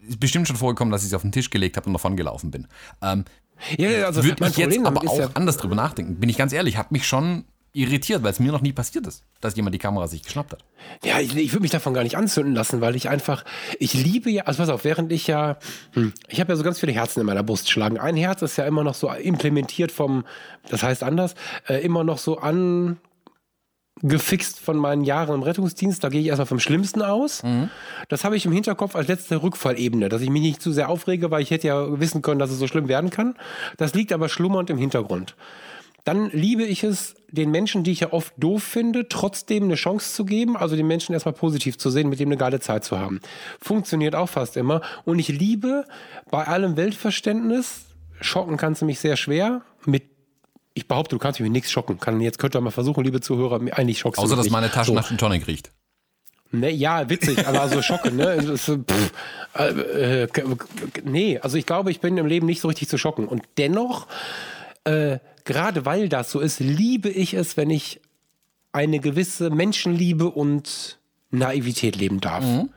ist 0.00 0.18
bestimmt 0.18 0.48
schon 0.48 0.56
vorgekommen, 0.56 0.90
dass 0.90 1.04
ich 1.04 1.10
sie 1.10 1.16
auf 1.16 1.22
den 1.22 1.32
Tisch 1.32 1.50
gelegt 1.50 1.76
habe 1.76 1.86
und 1.86 1.92
davon 1.92 2.16
gelaufen 2.16 2.50
bin. 2.50 2.66
Ähm, 3.02 3.24
ja, 3.78 4.06
also 4.06 4.24
würde 4.24 4.46
ich 4.48 4.56
jetzt 4.56 4.84
aber 4.84 5.08
auch 5.08 5.18
ja 5.18 5.28
anders 5.34 5.56
drüber 5.58 5.74
nachdenken. 5.74 6.16
Bin 6.16 6.28
ich 6.28 6.36
ganz 6.36 6.52
ehrlich, 6.52 6.76
hat 6.76 6.92
mich 6.92 7.06
schon 7.06 7.44
irritiert, 7.72 8.22
weil 8.22 8.32
es 8.32 8.40
mir 8.40 8.50
noch 8.52 8.62
nie 8.62 8.72
passiert 8.72 9.06
ist, 9.06 9.24
dass 9.40 9.54
jemand 9.56 9.74
die 9.74 9.78
Kamera 9.78 10.08
sich 10.08 10.22
geschnappt 10.22 10.52
hat. 10.52 10.64
Ja, 11.04 11.20
ich, 11.20 11.36
ich 11.36 11.52
würde 11.52 11.62
mich 11.62 11.70
davon 11.70 11.94
gar 11.94 12.02
nicht 12.02 12.16
anzünden 12.16 12.54
lassen, 12.54 12.80
weil 12.80 12.96
ich 12.96 13.08
einfach, 13.08 13.44
ich 13.78 13.94
liebe 13.94 14.30
ja, 14.30 14.44
also 14.44 14.62
pass 14.62 14.68
auf, 14.68 14.84
während 14.84 15.12
ich 15.12 15.26
ja, 15.26 15.58
hm, 15.92 16.12
ich 16.28 16.40
habe 16.40 16.52
ja 16.52 16.56
so 16.56 16.64
ganz 16.64 16.80
viele 16.80 16.92
Herzen 16.92 17.20
in 17.20 17.26
meiner 17.26 17.42
Brust 17.42 17.70
schlagen. 17.70 17.98
Ein 17.98 18.16
Herz 18.16 18.42
ist 18.42 18.56
ja 18.56 18.64
immer 18.64 18.82
noch 18.82 18.94
so 18.94 19.10
implementiert 19.10 19.92
vom, 19.92 20.24
das 20.68 20.82
heißt 20.82 21.02
anders, 21.02 21.34
äh, 21.68 21.84
immer 21.84 22.02
noch 22.02 22.18
so 22.18 22.38
an 22.38 22.98
gefixt 24.02 24.58
von 24.58 24.76
meinen 24.76 25.04
Jahren 25.04 25.34
im 25.34 25.42
Rettungsdienst. 25.42 26.02
Da 26.02 26.08
gehe 26.08 26.20
ich 26.20 26.28
erstmal 26.28 26.46
vom 26.46 26.60
Schlimmsten 26.60 27.02
aus. 27.02 27.42
Mhm. 27.42 27.70
Das 28.08 28.24
habe 28.24 28.36
ich 28.36 28.46
im 28.46 28.52
Hinterkopf 28.52 28.96
als 28.96 29.08
letzte 29.08 29.42
Rückfallebene, 29.42 30.08
dass 30.08 30.22
ich 30.22 30.30
mich 30.30 30.42
nicht 30.42 30.62
zu 30.62 30.72
sehr 30.72 30.88
aufrege, 30.88 31.30
weil 31.30 31.42
ich 31.42 31.50
hätte 31.50 31.68
ja 31.68 32.00
wissen 32.00 32.22
können, 32.22 32.38
dass 32.38 32.50
es 32.50 32.58
so 32.58 32.66
schlimm 32.66 32.88
werden 32.88 33.10
kann. 33.10 33.36
Das 33.76 33.94
liegt 33.94 34.12
aber 34.12 34.28
schlummernd 34.28 34.70
im 34.70 34.78
Hintergrund. 34.78 35.36
Dann 36.04 36.30
liebe 36.30 36.64
ich 36.64 36.82
es, 36.82 37.14
den 37.30 37.50
Menschen, 37.50 37.84
die 37.84 37.92
ich 37.92 38.00
ja 38.00 38.12
oft 38.12 38.32
doof 38.36 38.62
finde, 38.62 39.08
trotzdem 39.08 39.64
eine 39.64 39.74
Chance 39.74 40.14
zu 40.14 40.24
geben, 40.24 40.56
also 40.56 40.76
den 40.76 40.86
Menschen 40.86 41.12
erstmal 41.12 41.34
positiv 41.34 41.78
zu 41.78 41.90
sehen, 41.90 42.08
mit 42.08 42.20
dem 42.20 42.28
eine 42.28 42.36
geile 42.36 42.60
Zeit 42.60 42.84
zu 42.84 42.98
haben. 42.98 43.20
Funktioniert 43.60 44.14
auch 44.14 44.28
fast 44.28 44.56
immer. 44.56 44.80
Und 45.04 45.18
ich 45.18 45.28
liebe 45.28 45.84
bei 46.30 46.46
allem 46.46 46.76
Weltverständnis, 46.76 47.82
schocken 48.20 48.56
kannst 48.56 48.82
du 48.82 48.86
mich 48.86 49.00
sehr 49.00 49.16
schwer, 49.16 49.62
mit 49.84 50.04
ich 50.72 50.86
behaupte, 50.86 51.16
du 51.16 51.18
kannst 51.18 51.40
mich 51.40 51.46
mit 51.46 51.52
nichts 51.52 51.70
schocken. 51.70 51.98
Kann, 51.98 52.20
jetzt 52.20 52.38
könnt 52.38 52.54
ihr 52.54 52.60
mal 52.60 52.70
versuchen, 52.70 53.02
liebe 53.02 53.20
Zuhörer, 53.20 53.60
eigentlich 53.72 53.98
schockst 53.98 54.20
Außer, 54.20 54.36
dass 54.36 54.44
nicht. 54.44 54.52
meine 54.52 54.70
Tasche 54.70 54.88
so. 54.88 54.94
nach 54.94 55.08
Gin 55.08 55.18
Tonic 55.18 55.46
riecht. 55.46 55.72
Ne, 56.52 56.70
ja, 56.70 57.08
witzig, 57.08 57.46
aber 57.46 57.60
also 57.60 57.80
schocken, 57.80 58.16
ne? 58.16 58.56
Pff, 58.56 59.12
äh, 59.56 60.24
äh, 60.24 60.28
nee, 61.04 61.38
also 61.38 61.56
ich 61.56 61.66
glaube, 61.66 61.90
ich 61.90 62.00
bin 62.00 62.16
im 62.18 62.26
Leben 62.26 62.46
nicht 62.46 62.60
so 62.60 62.68
richtig 62.68 62.88
zu 62.88 62.98
schocken. 62.98 63.28
Und 63.28 63.42
dennoch, 63.56 64.08
äh, 64.84 65.18
gerade 65.44 65.84
weil 65.84 66.08
das 66.08 66.30
so 66.30 66.40
ist, 66.40 66.60
liebe 66.60 67.08
ich 67.08 67.34
es, 67.34 67.56
wenn 67.56 67.70
ich 67.70 68.00
eine 68.72 69.00
gewisse 69.00 69.50
Menschenliebe 69.50 70.30
und 70.30 70.98
Naivität 71.30 71.96
leben 71.96 72.20
darf. 72.20 72.44
Mhm. 72.44 72.70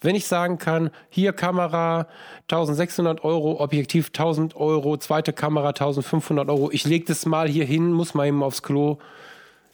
Wenn 0.00 0.14
ich 0.14 0.26
sagen 0.26 0.58
kann, 0.58 0.90
hier 1.08 1.32
Kamera 1.32 2.08
1600 2.42 3.24
Euro, 3.24 3.60
Objektiv 3.60 4.08
1000 4.08 4.54
Euro, 4.54 4.96
zweite 4.96 5.32
Kamera 5.32 5.68
1500 5.68 6.48
Euro, 6.48 6.70
ich 6.70 6.84
lege 6.84 7.06
das 7.06 7.26
mal 7.26 7.48
hier 7.48 7.64
hin, 7.64 7.92
muss 7.92 8.14
mal 8.14 8.26
eben 8.26 8.42
aufs 8.42 8.62
Klo. 8.62 8.98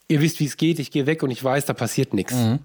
Ihr 0.09 0.21
wisst, 0.21 0.41
wie 0.41 0.47
es 0.47 0.57
geht, 0.57 0.79
ich 0.79 0.91
gehe 0.91 1.07
weg 1.07 1.23
und 1.23 1.31
ich 1.31 1.43
weiß, 1.43 1.67
da 1.67 1.73
passiert 1.73 2.15
nichts. 2.15 2.35
Mhm. 2.35 2.59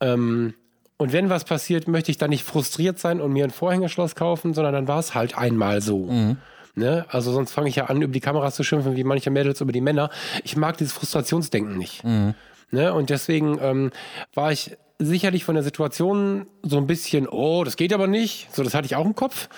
Ähm, 0.00 0.54
und 0.96 1.12
wenn 1.12 1.30
was 1.30 1.44
passiert, 1.44 1.88
möchte 1.88 2.10
ich 2.10 2.18
dann 2.18 2.30
nicht 2.30 2.44
frustriert 2.44 2.98
sein 2.98 3.20
und 3.20 3.32
mir 3.32 3.44
ein 3.44 3.50
Vorhängerschloss 3.50 4.14
kaufen, 4.14 4.54
sondern 4.54 4.72
dann 4.72 4.88
war 4.88 4.98
es 4.98 5.14
halt 5.14 5.36
einmal 5.36 5.80
so. 5.80 6.06
Mhm. 6.06 6.36
Ne? 6.74 7.04
Also 7.08 7.32
sonst 7.32 7.52
fange 7.52 7.68
ich 7.68 7.76
ja 7.76 7.86
an, 7.86 8.00
über 8.00 8.12
die 8.12 8.20
Kameras 8.20 8.54
zu 8.54 8.64
schimpfen, 8.64 8.96
wie 8.96 9.04
manche 9.04 9.30
Mädels 9.30 9.60
über 9.60 9.72
die 9.72 9.80
Männer. 9.80 10.10
Ich 10.42 10.56
mag 10.56 10.78
dieses 10.78 10.92
Frustrationsdenken 10.94 11.76
nicht. 11.76 12.02
Mhm. 12.04 12.34
Ne? 12.70 12.94
Und 12.94 13.10
deswegen 13.10 13.58
ähm, 13.60 13.90
war 14.34 14.52
ich 14.52 14.76
sicherlich 14.98 15.44
von 15.44 15.54
der 15.54 15.64
Situation 15.64 16.46
so 16.62 16.78
ein 16.78 16.86
bisschen, 16.86 17.28
oh, 17.28 17.64
das 17.64 17.76
geht 17.76 17.92
aber 17.92 18.06
nicht. 18.06 18.48
So, 18.54 18.62
das 18.62 18.74
hatte 18.74 18.86
ich 18.86 18.96
auch 18.96 19.04
im 19.04 19.14
Kopf. 19.14 19.48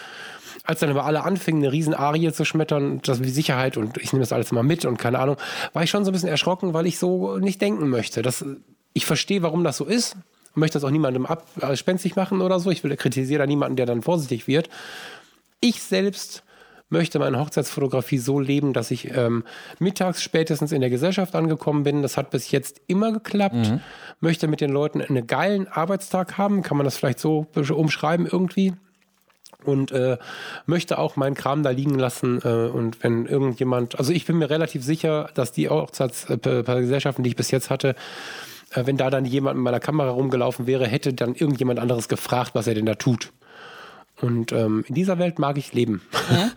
Als 0.65 0.81
dann 0.81 0.91
aber 0.91 1.05
alle 1.05 1.25
anfingen, 1.25 1.63
eine 1.63 1.73
riesen 1.73 1.95
Arie 1.95 2.33
zu 2.33 2.45
schmettern, 2.45 3.01
das 3.03 3.23
wie 3.23 3.29
Sicherheit 3.29 3.77
und 3.77 3.99
ich 3.99 4.13
nehme 4.13 4.23
das 4.23 4.33
alles 4.33 4.51
mal 4.51 4.63
mit 4.63 4.87
und 4.87 4.97
keine 4.97 5.19
Ahnung, 5.19 5.37
war 5.75 5.83
ich 5.83 5.91
schon 5.91 6.05
so 6.05 6.11
ein 6.11 6.15
bisschen 6.15 6.31
erschrocken, 6.31 6.73
weil 6.73 6.87
ich 6.87 6.99
so 6.99 7.37
nicht 7.37 7.61
denken 7.61 7.91
möchte. 7.91 8.23
Das, 8.23 8.45
ich 8.95 9.05
verstehe, 9.05 9.43
warum 9.43 9.63
das 9.63 9.77
so 9.77 9.85
ist. 9.85 10.17
Ich 10.51 10.57
möchte 10.57 10.79
das 10.79 10.85
auch 10.85 10.91
niemandem 10.91 11.27
abspenstig 11.27 12.17
äh, 12.17 12.21
machen 12.21 12.41
oder 12.41 12.59
so. 12.61 12.71
Ich 12.71 12.83
will 12.83 12.97
kritisiere 12.97 13.41
da 13.41 13.47
niemanden, 13.47 13.77
der 13.77 13.87
dann 13.87 14.01
vorsichtig 14.01 14.47
wird. 14.47 14.71
Ich 15.61 15.83
selbst 15.83 16.45
möchte 16.89 17.19
meine 17.19 17.39
Hochzeitsfotografie 17.41 18.19
so 18.19 18.39
leben, 18.39 18.73
dass 18.73 18.91
ich 18.91 19.17
ähm, 19.17 19.45
mittags 19.79 20.23
spätestens 20.23 20.73
in 20.73 20.81
der 20.81 20.91
Gesellschaft 20.91 21.35
angekommen 21.35 21.83
bin. 21.83 22.03
Das 22.03 22.17
hat 22.17 22.31
bis 22.31 22.51
jetzt 22.51 22.81
immer 22.87 23.13
geklappt. 23.13 23.55
Mhm. 23.55 23.81
Möchte 24.21 24.47
mit 24.47 24.61
den 24.61 24.71
Leuten 24.71 25.01
einen 25.01 25.27
geilen 25.27 25.67
Arbeitstag 25.67 26.39
haben. 26.39 26.63
Kann 26.63 26.77
man 26.77 26.85
das 26.85 26.97
vielleicht 26.97 27.19
so 27.19 27.47
umschreiben 27.55 28.27
irgendwie? 28.27 28.75
und 29.65 29.93
äh, 29.93 30.19
möchte 30.67 30.99
auch 30.99 31.17
meinen 31.17 31.35
Kram 31.35 31.63
da 31.63 31.71
liegen 31.71 31.99
lassen. 31.99 32.41
Äh, 32.45 32.69
und 32.69 33.03
wenn 33.03 33.27
irgendjemand, 33.27 33.99
also 33.99 34.13
ich 34.13 34.27
bin 34.27 34.39
mir 34.39 34.51
relativ 34.51 34.85
sicher, 34.85 35.31
dass 35.35 35.53
die 35.53 35.69
Hochzeitsgesellschaften, 35.69 37.25
die 37.25 37.31
ich 37.31 37.37
bis 37.37 37.51
jetzt 37.51 37.71
hatte, 37.71 37.95
äh, 38.73 38.87
wenn 38.87 38.97
da 38.97 39.11
dann 39.11 39.25
jemand 39.25 39.57
mit 39.57 39.65
meiner 39.65 39.81
Kamera 39.81 40.11
rumgelaufen 40.11 40.67
wäre, 40.67 40.87
hätte 40.87 41.15
dann 41.15 41.35
irgendjemand 41.35 41.79
anderes 41.79 42.09
gefragt, 42.09 42.51
was 42.55 42.67
er 42.67 42.75
denn 42.75 42.87
da 42.87 42.95
tut. 42.95 43.33
Und 44.21 44.53
ähm, 44.53 44.85
in 44.87 44.95
dieser 44.95 45.19
Welt 45.19 45.39
mag 45.39 45.59
ich 45.59 45.73
leben. 45.73 46.03
Mhm. 46.31 46.51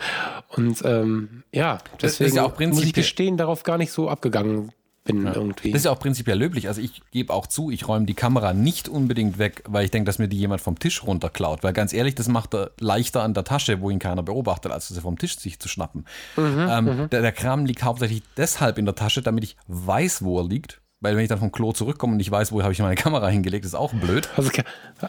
Und 0.56 0.82
ähm, 0.86 1.44
ja, 1.54 1.80
deswegen 2.02 2.36
ja 2.36 2.52
muss 2.60 2.84
ich 2.84 2.94
gestehen, 2.94 3.38
darauf 3.38 3.64
gar 3.64 3.78
nicht 3.78 3.92
so 3.92 4.10
abgegangen 4.10 4.72
bin 5.08 5.26
ja. 5.26 5.34
irgendwie. 5.34 5.72
Das 5.72 5.82
ist 5.82 5.86
ja 5.86 5.92
auch 5.92 6.00
prinzipiell 6.00 6.38
löblich. 6.38 6.68
Also 6.68 6.82
ich 6.82 7.02
gebe 7.12 7.34
auch 7.34 7.48
zu, 7.48 7.72
ich 7.72 7.88
räume 7.88 8.06
die 8.06 8.14
Kamera 8.14 8.54
nicht 8.54 8.88
unbedingt 8.88 9.40
weg, 9.40 9.64
weil 9.68 9.86
ich 9.86 9.92
denke, 9.92 10.06
dass 10.06 10.20
mir 10.20 10.28
die 10.28 10.38
jemand 10.38 10.62
vom 10.62 10.78
Tisch 10.78 11.04
runterklaut. 11.04 11.64
Weil 11.64 11.74
ganz 11.74 11.94
ehrlich, 11.94 12.16
das 12.16 12.28
macht 12.28 12.54
er 12.54 12.72
leichter 12.80 13.24
an 13.24 13.34
der 13.34 13.44
Tasche, 13.44 13.82
wo 13.82 13.90
ihn 13.90 14.00
keiner 14.00 14.24
beobachtet, 14.24 14.72
als 14.72 14.90
sie 14.90 15.02
vom 15.02 15.18
Tisch 15.18 15.38
sich 15.40 15.60
zu 15.60 15.68
schnappen. 15.68 16.06
Mhm, 16.36 16.68
ähm, 16.70 16.86
mhm. 16.86 17.10
der, 17.10 17.22
der 17.22 17.32
Kram 17.32 17.66
liegt 17.66 17.84
hauptsächlich 17.84 18.22
deshalb 18.36 18.78
in 18.78 18.86
der 18.86 18.96
Tasche, 18.96 19.22
damit 19.22 19.44
ich 19.44 19.58
weiß, 19.68 20.24
wo 20.24 20.40
er 20.40 20.48
liegt 20.48 20.82
weil 21.00 21.16
wenn 21.16 21.24
ich 21.24 21.30
dann 21.30 21.40
vom 21.40 21.52
Klo 21.52 21.74
zurückkomme 21.74 22.12
und 22.12 22.18
nicht 22.18 22.32
weiß, 22.32 22.52
wo 22.52 22.62
habe 22.64 22.74
ich 22.74 22.80
meine 22.80 22.96
Kamera 22.96 23.28
hingelegt, 23.28 23.66
ist 23.66 23.76
auch 23.76 23.94
blöd. 23.94 24.30
Also 24.36 24.52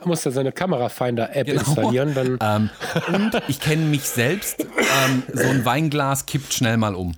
muss 0.04 0.24
ja 0.24 0.30
seine 0.30 0.52
Kamerafinder-App 0.52 1.46
genau. 1.46 1.60
installieren. 1.60 2.14
Dann 2.14 2.38
ähm, 2.40 2.70
und 3.14 3.42
ich 3.48 3.60
kenne 3.60 3.84
mich 3.86 4.02
selbst. 4.02 4.60
Ähm, 4.60 5.22
so 5.32 5.48
ein 5.48 5.64
Weinglas 5.64 6.26
kippt 6.26 6.52
schnell 6.52 6.76
mal 6.76 6.94
um. 6.94 7.14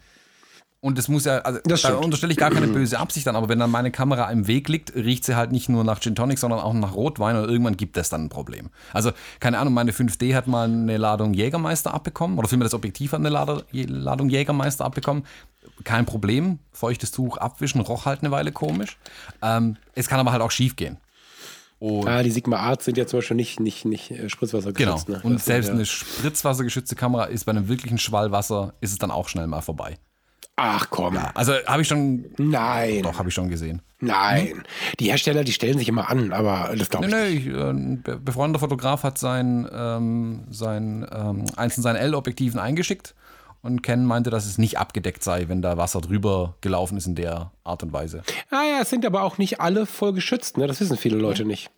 Und 0.82 0.96
das 0.96 1.08
muss 1.08 1.26
ja, 1.26 1.38
also 1.40 1.60
das 1.64 1.82
da 1.82 1.94
unterstelle 1.96 2.32
ich 2.32 2.38
gar 2.38 2.50
keine 2.50 2.66
böse 2.66 2.98
Absicht 2.98 3.28
an, 3.28 3.36
aber 3.36 3.50
wenn 3.50 3.58
dann 3.58 3.70
meine 3.70 3.90
Kamera 3.90 4.30
im 4.30 4.46
Weg 4.46 4.68
liegt, 4.70 4.94
riecht 4.94 5.24
sie 5.24 5.36
halt 5.36 5.52
nicht 5.52 5.68
nur 5.68 5.84
nach 5.84 6.00
Gin 6.00 6.14
Tonic, 6.14 6.38
sondern 6.38 6.60
auch 6.60 6.72
nach 6.72 6.94
Rotwein 6.94 7.36
und 7.36 7.50
irgendwann 7.50 7.76
gibt 7.76 7.98
es 7.98 8.08
dann 8.08 8.24
ein 8.24 8.28
Problem. 8.30 8.70
Also, 8.94 9.12
keine 9.40 9.58
Ahnung, 9.58 9.74
meine 9.74 9.92
5D 9.92 10.34
hat 10.34 10.46
mal 10.46 10.64
eine 10.64 10.96
Ladung 10.96 11.34
Jägermeister 11.34 11.92
abbekommen, 11.92 12.38
oder 12.38 12.48
vielmehr 12.48 12.64
das 12.64 12.72
Objektiv 12.72 13.12
hat 13.12 13.20
eine 13.20 13.28
Ladung 13.28 14.30
Jägermeister 14.30 14.86
abbekommen 14.86 15.24
kein 15.84 16.06
Problem. 16.06 16.58
Feuchtes 16.72 17.10
Tuch 17.10 17.36
abwischen, 17.36 17.80
roch 17.80 18.06
halt 18.06 18.20
eine 18.20 18.30
Weile 18.30 18.52
komisch. 18.52 18.98
Ähm, 19.42 19.76
es 19.94 20.08
kann 20.08 20.20
aber 20.20 20.32
halt 20.32 20.42
auch 20.42 20.50
schief 20.50 20.76
gehen. 20.76 20.98
Und 21.78 22.06
ah, 22.08 22.22
die 22.22 22.30
Sigma 22.30 22.58
Art 22.58 22.82
sind 22.82 22.98
ja 22.98 23.06
zum 23.06 23.18
Beispiel 23.20 23.36
nicht, 23.36 23.58
nicht, 23.58 23.86
nicht 23.86 24.10
äh, 24.10 24.28
spritzwassergeschützt. 24.28 25.06
Genau. 25.06 25.18
Ne? 25.18 25.24
Und 25.24 25.34
das 25.34 25.46
selbst 25.46 25.68
ja. 25.68 25.74
eine 25.74 25.86
spritzwassergeschützte 25.86 26.94
Kamera 26.94 27.24
ist 27.24 27.44
bei 27.44 27.52
einem 27.52 27.68
wirklichen 27.68 27.96
Schwallwasser, 27.96 28.74
ist 28.80 28.92
es 28.92 28.98
dann 28.98 29.10
auch 29.10 29.28
schnell 29.28 29.46
mal 29.46 29.62
vorbei. 29.62 29.96
Ach 30.62 30.90
komm. 30.90 31.14
Ja, 31.14 31.30
also 31.34 31.54
habe 31.66 31.80
ich 31.80 31.88
schon. 31.88 32.26
Nein. 32.36 33.02
Doch, 33.02 33.18
habe 33.18 33.30
ich 33.30 33.34
schon 33.34 33.48
gesehen. 33.48 33.80
Nein. 33.98 34.48
Hm? 34.48 34.62
Die 34.98 35.06
Hersteller, 35.06 35.42
die 35.42 35.52
stellen 35.52 35.78
sich 35.78 35.88
immer 35.88 36.10
an, 36.10 36.34
aber 36.34 36.74
das 36.76 36.90
glaube 36.90 37.06
ich. 37.06 37.12
Nee, 37.12 37.50
nee, 37.50 37.62
ein 37.62 38.04
äh, 38.06 38.16
befreundeter 38.16 38.60
Fotograf 38.60 39.02
hat 39.02 39.16
sein, 39.16 39.66
ähm, 39.72 40.44
sein 40.50 41.06
ähm, 41.10 41.46
eins 41.56 41.74
von 41.74 41.82
seinen 41.82 41.96
L-Objektiven 41.96 42.60
eingeschickt 42.60 43.14
und 43.62 43.82
Ken 43.82 44.04
meinte, 44.04 44.28
dass 44.28 44.44
es 44.44 44.58
nicht 44.58 44.78
abgedeckt 44.78 45.22
sei, 45.22 45.48
wenn 45.48 45.62
da 45.62 45.78
Wasser 45.78 46.02
drüber 46.02 46.56
gelaufen 46.60 46.98
ist 46.98 47.06
in 47.06 47.14
der 47.14 47.52
Art 47.64 47.82
und 47.82 47.94
Weise. 47.94 48.22
Ah 48.50 48.64
ja, 48.64 48.82
es 48.82 48.90
sind 48.90 49.06
aber 49.06 49.22
auch 49.22 49.38
nicht 49.38 49.62
alle 49.62 49.86
voll 49.86 50.12
geschützt, 50.12 50.58
ne? 50.58 50.66
Das 50.66 50.80
wissen 50.80 50.98
viele 50.98 51.16
Leute 51.16 51.46
nicht. 51.46 51.70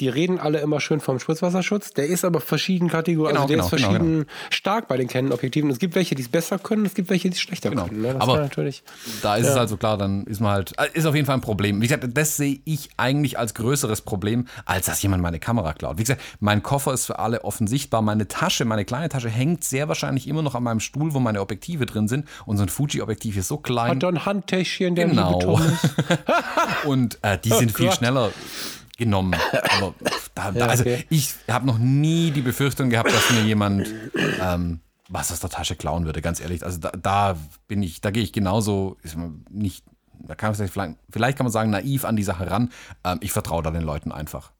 Die 0.00 0.08
reden 0.08 0.38
alle 0.38 0.58
immer 0.60 0.80
schön 0.80 1.00
vom 1.00 1.18
Spritzwasserschutz. 1.18 1.92
Der 1.92 2.06
ist 2.06 2.24
aber 2.24 2.40
verschieden 2.40 2.88
Kategorien, 2.88 3.34
genau, 3.34 3.42
also 3.42 3.48
der 3.48 3.56
genau, 3.56 3.66
ist 3.66 3.70
genau, 3.70 3.88
verschieden 3.90 4.14
genau, 4.20 4.30
stark 4.50 4.88
bei 4.88 4.96
den 4.96 5.08
Canon-Objektiven. 5.08 5.70
Es 5.70 5.78
gibt 5.78 5.94
welche, 5.94 6.14
die 6.14 6.22
es 6.22 6.28
besser 6.28 6.58
können, 6.58 6.84
es 6.86 6.94
gibt 6.94 7.10
welche, 7.10 7.28
die 7.30 7.34
es 7.34 7.40
schlechter 7.40 7.70
genau. 7.70 7.86
können. 7.86 8.02
Ne? 8.02 8.16
aber 8.18 8.38
natürlich, 8.38 8.82
da 9.22 9.36
ist 9.36 9.46
ja. 9.46 9.52
es 9.52 9.56
halt 9.56 9.68
so 9.68 9.76
klar, 9.76 9.96
dann 9.96 10.24
ist 10.24 10.40
man 10.40 10.52
halt, 10.52 10.72
äh, 10.78 10.88
ist 10.92 11.06
auf 11.06 11.14
jeden 11.14 11.26
Fall 11.26 11.36
ein 11.36 11.40
Problem. 11.40 11.80
Wie 11.80 11.86
gesagt, 11.86 12.04
das 12.12 12.36
sehe 12.36 12.60
ich 12.64 12.90
eigentlich 12.96 13.38
als 13.38 13.54
größeres 13.54 14.02
Problem, 14.02 14.46
als 14.64 14.86
dass 14.86 15.02
jemand 15.02 15.22
meine 15.22 15.38
Kamera 15.38 15.72
klaut. 15.72 15.98
Wie 15.98 16.02
gesagt, 16.02 16.22
mein 16.40 16.62
Koffer 16.62 16.92
ist 16.92 17.06
für 17.06 17.18
alle 17.18 17.44
offen 17.44 17.66
sichtbar. 17.66 18.02
Meine 18.02 18.28
Tasche, 18.28 18.64
meine 18.64 18.84
kleine 18.84 19.08
Tasche 19.08 19.28
hängt 19.28 19.64
sehr 19.64 19.88
wahrscheinlich 19.88 20.28
immer 20.28 20.42
noch 20.42 20.54
an 20.54 20.62
meinem 20.62 20.80
Stuhl, 20.80 21.14
wo 21.14 21.20
meine 21.20 21.40
Objektive 21.40 21.86
drin 21.86 22.08
sind. 22.08 22.26
Und 22.46 22.56
so 22.56 22.62
ein 22.62 22.68
Fuji-Objektiv 22.68 23.36
ist 23.36 23.48
so 23.48 23.58
klein. 23.58 23.92
Hat 23.92 24.02
da 24.02 24.08
ein 24.08 24.26
Handtäschchen, 24.26 24.94
der 24.94 25.08
genau. 25.08 25.60
Und 26.84 27.18
äh, 27.22 27.38
die 27.38 27.52
oh 27.52 27.58
sind 27.58 27.72
viel 27.72 27.92
schneller 27.92 28.30
genommen. 28.96 29.34
Aber 29.76 29.94
da, 30.34 30.50
da, 30.52 30.66
also 30.68 30.84
ich 31.10 31.34
habe 31.48 31.66
noch 31.66 31.78
nie 31.78 32.30
die 32.30 32.42
Befürchtung 32.42 32.90
gehabt, 32.90 33.12
dass 33.12 33.30
mir 33.30 33.42
jemand 33.42 33.88
ähm, 34.40 34.80
was 35.08 35.30
aus 35.32 35.40
der 35.40 35.50
Tasche 35.50 35.76
klauen 35.76 36.06
würde, 36.06 36.22
ganz 36.22 36.40
ehrlich. 36.40 36.64
Also 36.64 36.78
da, 36.78 36.90
da 36.90 37.36
bin 37.68 37.82
ich, 37.82 38.00
da 38.00 38.10
gehe 38.10 38.22
ich 38.22 38.32
genauso, 38.32 38.96
ist 39.02 39.16
nicht, 39.50 39.84
da 40.12 40.34
kann 40.34 40.52
man 40.56 40.68
vielleicht, 40.68 40.96
vielleicht 41.10 41.36
kann 41.36 41.44
man 41.44 41.52
sagen, 41.52 41.70
naiv 41.70 42.04
an 42.04 42.16
die 42.16 42.22
Sache 42.22 42.50
ran. 42.50 42.70
Ähm, 43.04 43.18
ich 43.20 43.32
vertraue 43.32 43.62
da 43.62 43.70
den 43.70 43.82
Leuten 43.82 44.12
einfach. 44.12 44.52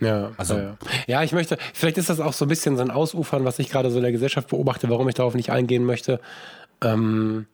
Ja, 0.00 0.32
also, 0.38 0.56
ja, 0.56 0.76
ja. 1.06 1.22
ich 1.22 1.32
möchte, 1.32 1.58
vielleicht 1.74 1.98
ist 1.98 2.08
das 2.08 2.20
auch 2.20 2.32
so 2.32 2.46
ein 2.46 2.48
bisschen 2.48 2.76
so 2.76 2.82
ein 2.82 2.90
Ausufern, 2.90 3.44
was 3.44 3.58
ich 3.58 3.68
gerade 3.68 3.90
so 3.90 3.98
in 3.98 4.02
der 4.02 4.12
Gesellschaft 4.12 4.48
beobachte, 4.48 4.88
warum 4.88 5.08
ich 5.08 5.14
darauf 5.14 5.34
nicht 5.34 5.50
eingehen 5.50 5.84
möchte. 5.84 6.20
Ähm, 6.82 7.46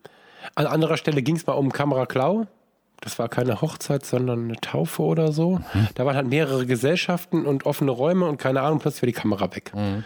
an 0.55 0.67
anderer 0.67 0.97
Stelle 0.97 1.23
ging 1.23 1.37
es 1.37 1.47
mal 1.47 1.55
um 1.55 1.73
Kameraklau 1.73 2.47
das 3.01 3.19
war 3.19 3.29
keine 3.29 3.61
Hochzeit, 3.61 4.05
sondern 4.05 4.45
eine 4.45 4.57
Taufe 4.57 5.03
oder 5.03 5.33
so. 5.33 5.59
Mhm. 5.75 5.89
Da 5.95 6.07
waren 6.07 6.17
halt 6.17 6.29
mehrere 6.29 6.67
Gesellschaften 6.67 7.47
und 7.47 7.67
offene 7.67 7.91
Räume 7.91 8.27
und 8.27 8.39
keine 8.39 8.63
Ahnung, 8.63 8.79
plötzlich 8.79 9.03
war 9.03 9.07
die 9.07 9.13
Kamera 9.13 9.55
weg. 9.55 9.73
Mhm. 9.75 10.05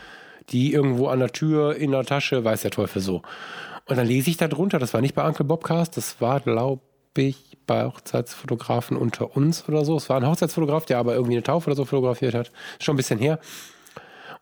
Die 0.51 0.73
irgendwo 0.73 1.09
an 1.09 1.21
der 1.21 1.33
Tür, 1.33 1.77
in 1.77 1.93
der 1.93 2.05
Tasche, 2.05 2.45
weiß 2.45 2.62
der 2.62 2.73
Teufel 2.73 3.01
so. 3.01 3.23
Und 3.87 3.97
dann 3.97 4.07
lese 4.07 4.31
ich 4.31 4.37
da 4.37 4.49
drunter, 4.49 4.79
das 4.79 4.95
war 4.95 5.01
nicht 5.01 5.15
bei 5.15 5.27
Uncle 5.27 5.45
Bobcast, 5.45 5.97
das 5.97 6.21
war, 6.21 6.41
glaube 6.41 6.81
ich, 7.17 7.59
bei 7.67 7.85
Hochzeitsfotografen 7.85 8.97
unter 8.97 9.37
uns 9.37 9.69
oder 9.69 9.85
so. 9.85 9.97
Es 9.97 10.09
war 10.09 10.17
ein 10.17 10.27
Hochzeitsfotograf, 10.27 10.87
der 10.87 10.99
aber 10.99 11.15
irgendwie 11.15 11.35
eine 11.35 11.43
Taufe 11.43 11.69
oder 11.69 11.77
so 11.77 11.85
fotografiert 11.85 12.35
hat. 12.35 12.51
Ist 12.79 12.85
schon 12.85 12.95
ein 12.95 12.97
bisschen 12.97 13.19
her. 13.19 13.39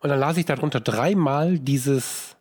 Und 0.01 0.09
dann 0.09 0.19
las 0.19 0.37
ich 0.37 0.45
darunter 0.45 0.79
dreimal 0.79 1.59
dieses 1.59 2.37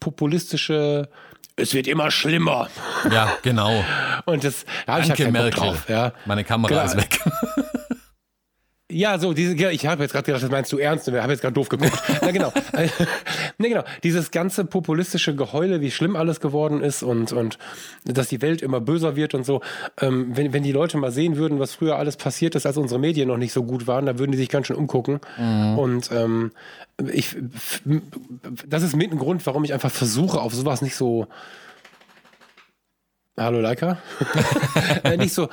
populistische, 0.00 1.08
es 1.56 1.74
wird 1.74 1.86
immer 1.86 2.10
schlimmer. 2.10 2.68
Ja, 3.10 3.32
genau. 3.42 3.84
Und 4.24 4.44
das 4.44 4.64
da 4.86 4.94
habe 4.94 5.02
ich 5.04 5.10
halt 5.10 5.30
Merkel. 5.32 5.50
drauf. 5.50 5.88
Ja. 5.88 6.12
Meine 6.24 6.44
Kamera 6.44 6.68
Genau. 6.68 6.84
ist 6.84 6.96
weg. 6.96 7.20
Ja, 8.94 9.18
so, 9.18 9.32
diese, 9.32 9.56
ja, 9.56 9.70
ich 9.70 9.86
habe 9.86 10.04
jetzt 10.04 10.12
gerade 10.12 10.24
gedacht, 10.24 10.44
das 10.44 10.50
meinst 10.52 10.70
du 10.72 10.78
ernst, 10.78 11.08
ich 11.08 11.14
habe 11.14 11.32
jetzt 11.32 11.40
gerade 11.40 11.54
doof 11.54 11.68
geguckt. 11.68 12.00
Na 12.22 12.30
genau. 12.30 12.52
ne, 13.58 13.68
genau. 13.68 13.82
Dieses 14.04 14.30
ganze 14.30 14.64
populistische 14.64 15.34
Geheule, 15.34 15.80
wie 15.80 15.90
schlimm 15.90 16.14
alles 16.14 16.40
geworden 16.40 16.80
ist 16.80 17.02
und, 17.02 17.32
und 17.32 17.58
dass 18.04 18.28
die 18.28 18.40
Welt 18.40 18.62
immer 18.62 18.80
böser 18.80 19.16
wird 19.16 19.34
und 19.34 19.44
so. 19.44 19.62
Ähm, 20.00 20.36
wenn, 20.36 20.52
wenn 20.52 20.62
die 20.62 20.70
Leute 20.70 20.96
mal 20.96 21.10
sehen 21.10 21.36
würden, 21.36 21.58
was 21.58 21.74
früher 21.74 21.96
alles 21.96 22.16
passiert 22.16 22.54
ist, 22.54 22.66
als 22.66 22.76
unsere 22.76 23.00
Medien 23.00 23.26
noch 23.26 23.36
nicht 23.36 23.52
so 23.52 23.64
gut 23.64 23.88
waren, 23.88 24.06
da 24.06 24.16
würden 24.20 24.30
die 24.30 24.38
sich 24.38 24.48
ganz 24.48 24.68
schön 24.68 24.76
umgucken. 24.76 25.18
Und 25.76 26.12
ähm, 26.12 26.52
ich, 27.12 27.36
das 28.64 28.84
ist 28.84 28.94
mit 28.94 29.10
ein 29.10 29.18
Grund, 29.18 29.44
warum 29.44 29.64
ich 29.64 29.72
einfach 29.72 29.90
versuche, 29.90 30.40
auf 30.40 30.54
sowas 30.54 30.82
nicht 30.82 30.94
so. 30.94 31.26
Hallo 33.36 33.60
Leica? 33.60 33.98
Äh, 35.02 35.16
nicht, 35.16 35.34
so, 35.34 35.48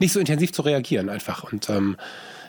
nicht 0.00 0.12
so 0.12 0.20
intensiv 0.20 0.52
zu 0.52 0.62
reagieren 0.62 1.08
einfach. 1.08 1.44
Und 1.50 1.70
ähm, 1.70 1.96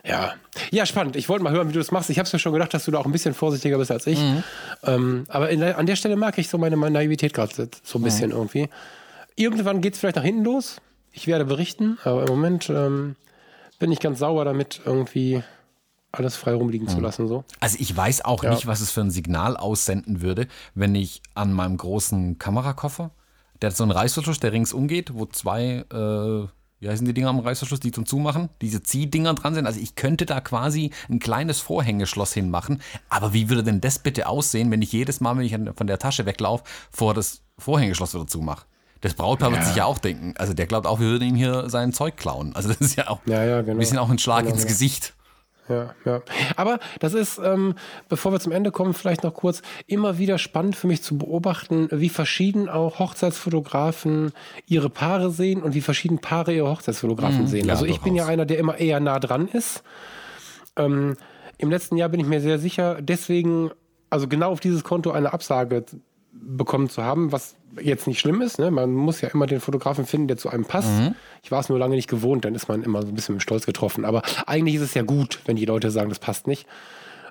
ja. 0.08 0.34
Ja, 0.72 0.86
spannend. 0.86 1.16
Ich 1.16 1.30
wollte 1.30 1.44
mal 1.44 1.54
hören, 1.54 1.70
wie 1.70 1.74
du 1.74 1.80
das 1.80 1.92
machst. 1.92 2.10
Ich 2.10 2.18
habe 2.18 2.26
es 2.28 2.34
mir 2.34 2.40
schon 2.40 2.54
gedacht, 2.54 2.74
dass 2.74 2.86
du 2.86 2.92
da 2.92 3.00
auch 3.00 3.06
ein 3.06 3.12
bisschen 3.12 3.34
vorsichtiger 3.34 3.78
bist 3.78 3.92
als 3.92 4.08
ich. 4.08 4.20
Ähm, 4.84 5.26
aber 5.28 5.50
in, 5.50 5.62
an 5.62 5.86
der 5.86 5.96
Stelle 5.96 6.16
mag 6.16 6.38
ich 6.38 6.50
so 6.50 6.58
meine, 6.58 6.76
meine 6.78 6.94
Naivität 6.94 7.34
gerade 7.34 7.70
so 7.84 8.00
ein 8.00 8.04
bisschen 8.04 8.32
irgendwie. 8.32 8.70
Irgendwann 9.36 9.82
geht 9.82 9.94
es 9.94 10.00
vielleicht 10.00 10.16
nach 10.16 10.24
hinten 10.24 10.44
los. 10.44 10.78
Ich 11.12 11.28
werde 11.28 11.46
berichten, 11.46 11.98
aber 12.04 12.22
im 12.24 12.30
Moment 12.30 12.70
ähm, 12.70 13.16
bin 13.80 13.92
ich 13.92 14.00
ganz 14.00 14.20
sauer 14.20 14.46
damit, 14.46 14.82
irgendwie 14.86 15.44
alles 16.12 16.36
frei 16.36 16.54
rumliegen 16.54 16.88
zu 16.88 17.00
lassen. 17.00 17.28
So. 17.28 17.44
Also 17.60 17.78
ich 17.80 17.96
weiß 17.96 18.26
auch 18.26 18.44
nicht, 18.44 18.66
was 18.66 18.82
es 18.82 18.92
für 18.92 19.02
ein 19.02 19.12
Signal 19.12 19.58
aussenden 19.58 20.22
würde, 20.22 20.48
wenn 20.74 20.96
ich 20.96 21.22
an 21.36 21.54
meinem 21.54 21.78
großen 21.78 22.40
Kamerakoffer, 22.40 23.12
der 23.62 23.70
hat 23.70 23.78
so 23.78 23.84
einen 23.84 23.92
Reißverschluss, 23.92 24.40
der 24.40 24.52
ringsum 24.52 24.88
geht, 24.88 25.14
wo 25.14 25.26
zwei, 25.26 25.86
äh, 25.92 26.48
wie 26.80 26.90
heißen 26.90 27.06
die 27.06 27.14
Dinger 27.14 27.30
am 27.30 27.40
Reißverschluss, 27.40 27.80
die 27.80 27.92
zum 27.92 28.06
Zumachen, 28.06 28.50
diese 28.62 28.84
Ziehdinger 28.84 29.34
dran 29.34 29.54
sind. 29.56 29.66
Also 29.66 29.80
ich 29.80 29.96
könnte 29.96 30.26
da 30.26 30.42
quasi 30.42 30.92
ein 31.10 31.20
kleines 31.20 31.60
Vorhängeschloss 31.60 32.34
hinmachen. 32.34 32.82
Aber 33.10 33.34
wie 33.34 33.50
würde 33.50 33.64
denn 33.64 33.82
das 33.82 34.00
bitte 34.00 34.28
aussehen, 34.28 34.70
wenn 34.72 34.82
ich 34.82 34.92
jedes 34.92 35.20
Mal, 35.20 35.36
wenn 35.38 35.44
ich 35.44 35.56
von 35.76 35.88
der 35.88 35.98
Tasche 36.00 36.26
weglaufe, 36.26 36.64
vor 36.92 37.14
das 37.14 37.42
Vorhängeschloss 37.58 38.14
wieder 38.14 38.28
zumache? 38.28 38.66
Das 39.02 39.14
Brautpaar 39.14 39.52
wird 39.52 39.62
Ja. 39.62 39.68
sich 39.68 39.76
ja 39.76 39.86
auch 39.86 40.00
denken. 40.00 40.34
Also 40.38 40.54
der 40.54 40.66
glaubt 40.66 40.88
auch, 40.88 41.00
wir 41.00 41.08
würden 41.08 41.28
ihm 41.30 41.36
hier 41.36 41.70
sein 41.70 41.94
Zeug 41.94 42.18
klauen. 42.18 42.56
Also 42.56 42.70
das 42.70 42.78
ist 42.78 42.96
ja 42.96 43.08
auch 43.10 43.22
Ja, 43.26 43.44
ja, 43.44 43.62
genau. 43.62 43.74
ein 43.74 43.78
bisschen 43.80 43.98
auch 44.00 44.10
ein 44.10 44.18
Schlag 44.20 44.44
Genau, 44.46 44.56
ins. 44.56 44.66
Gesicht. 44.66 45.14
Ja, 45.70 45.94
ja. 46.06 46.22
Aber 46.56 46.80
das 47.00 47.14
ist, 47.14 47.40
ähm, 47.44 47.76
bevor 48.10 48.32
wir 48.32 48.40
zum 48.40 48.52
Ende 48.52 48.72
kommen, 48.72 48.94
vielleicht 48.94 49.24
noch 49.24 49.34
kurz, 49.34 49.62
immer 49.86 50.18
wieder 50.18 50.38
spannend 50.38 50.76
für 50.76 50.88
mich 50.88 51.02
zu 51.02 51.18
beobachten, 51.18 51.90
wie 51.92 52.10
verschieden 52.10 52.70
auch 52.70 53.00
Hochzeitsfotografen 53.00 54.32
ihre 54.66 54.90
Paare 54.90 55.32
sehen 55.32 55.62
und 55.62 55.74
wie 55.74 55.82
verschieden 55.82 56.20
Paare 56.20 56.54
ihre 56.54 56.70
Hochzeitsfotografen 56.70 57.48
sehen. 57.48 57.68
ja, 57.68 57.74
also 57.74 57.86
ich 57.86 58.02
bin 58.02 58.16
ja 58.16 58.26
einer, 58.26 58.46
der 58.46 58.60
immer 58.60 58.78
eher 58.78 59.00
nah 59.00 59.20
dran 59.20 59.48
ist. 59.48 59.84
Ähm, 60.78 61.18
Im 61.58 61.70
letzten 61.70 61.98
Jahr 61.98 62.10
bin 62.10 62.20
ich 62.20 62.28
mir 62.28 62.42
sehr 62.42 62.60
sicher, 62.60 63.02
deswegen, 63.02 63.72
also 64.10 64.28
genau 64.28 64.52
auf 64.52 64.60
dieses 64.60 64.84
Konto 64.84 65.12
eine 65.12 65.34
Absage 65.34 65.86
bekommen 66.42 66.90
zu 66.90 67.04
haben, 67.04 67.32
was 67.32 67.56
jetzt 67.82 68.08
nicht 68.08 68.20
schlimm 68.20 68.42
ist. 68.42 68.60
Ne? 68.60 68.72
Man 68.72 68.94
muss 68.94 69.22
ja 69.22 69.30
immer 69.30 69.46
den 69.46 69.60
Fotografen 69.60 70.06
finden, 70.06 70.28
der 70.28 70.38
zu 70.38 70.50
einem 70.50 70.66
passt. 70.66 70.90
Ich 71.44 71.52
war 71.52 71.60
es 71.60 71.70
nur 71.70 71.78
lange 71.78 71.96
nicht 71.96 72.10
gewohnt, 72.10 72.46
dann 72.46 72.56
ist 72.56 72.68
man 72.68 72.84
immer 72.84 73.02
so 73.02 73.10
ein 73.10 73.16
bisschen 73.16 73.36
mit 73.36 73.44
Stolz 73.44 73.66
getroffen. 73.66 74.06
Aber 74.06 74.22
eigentlich 74.46 74.76
ist 74.76 74.82
es 74.82 74.94
ja 74.94 75.04
gut, 75.04 75.40
wenn 75.46 75.56
die 75.56 75.66
Leute 75.66 75.92
sagen, 75.92 76.10
das 76.10 76.20
passt 76.20 76.48
nicht. 76.48 76.68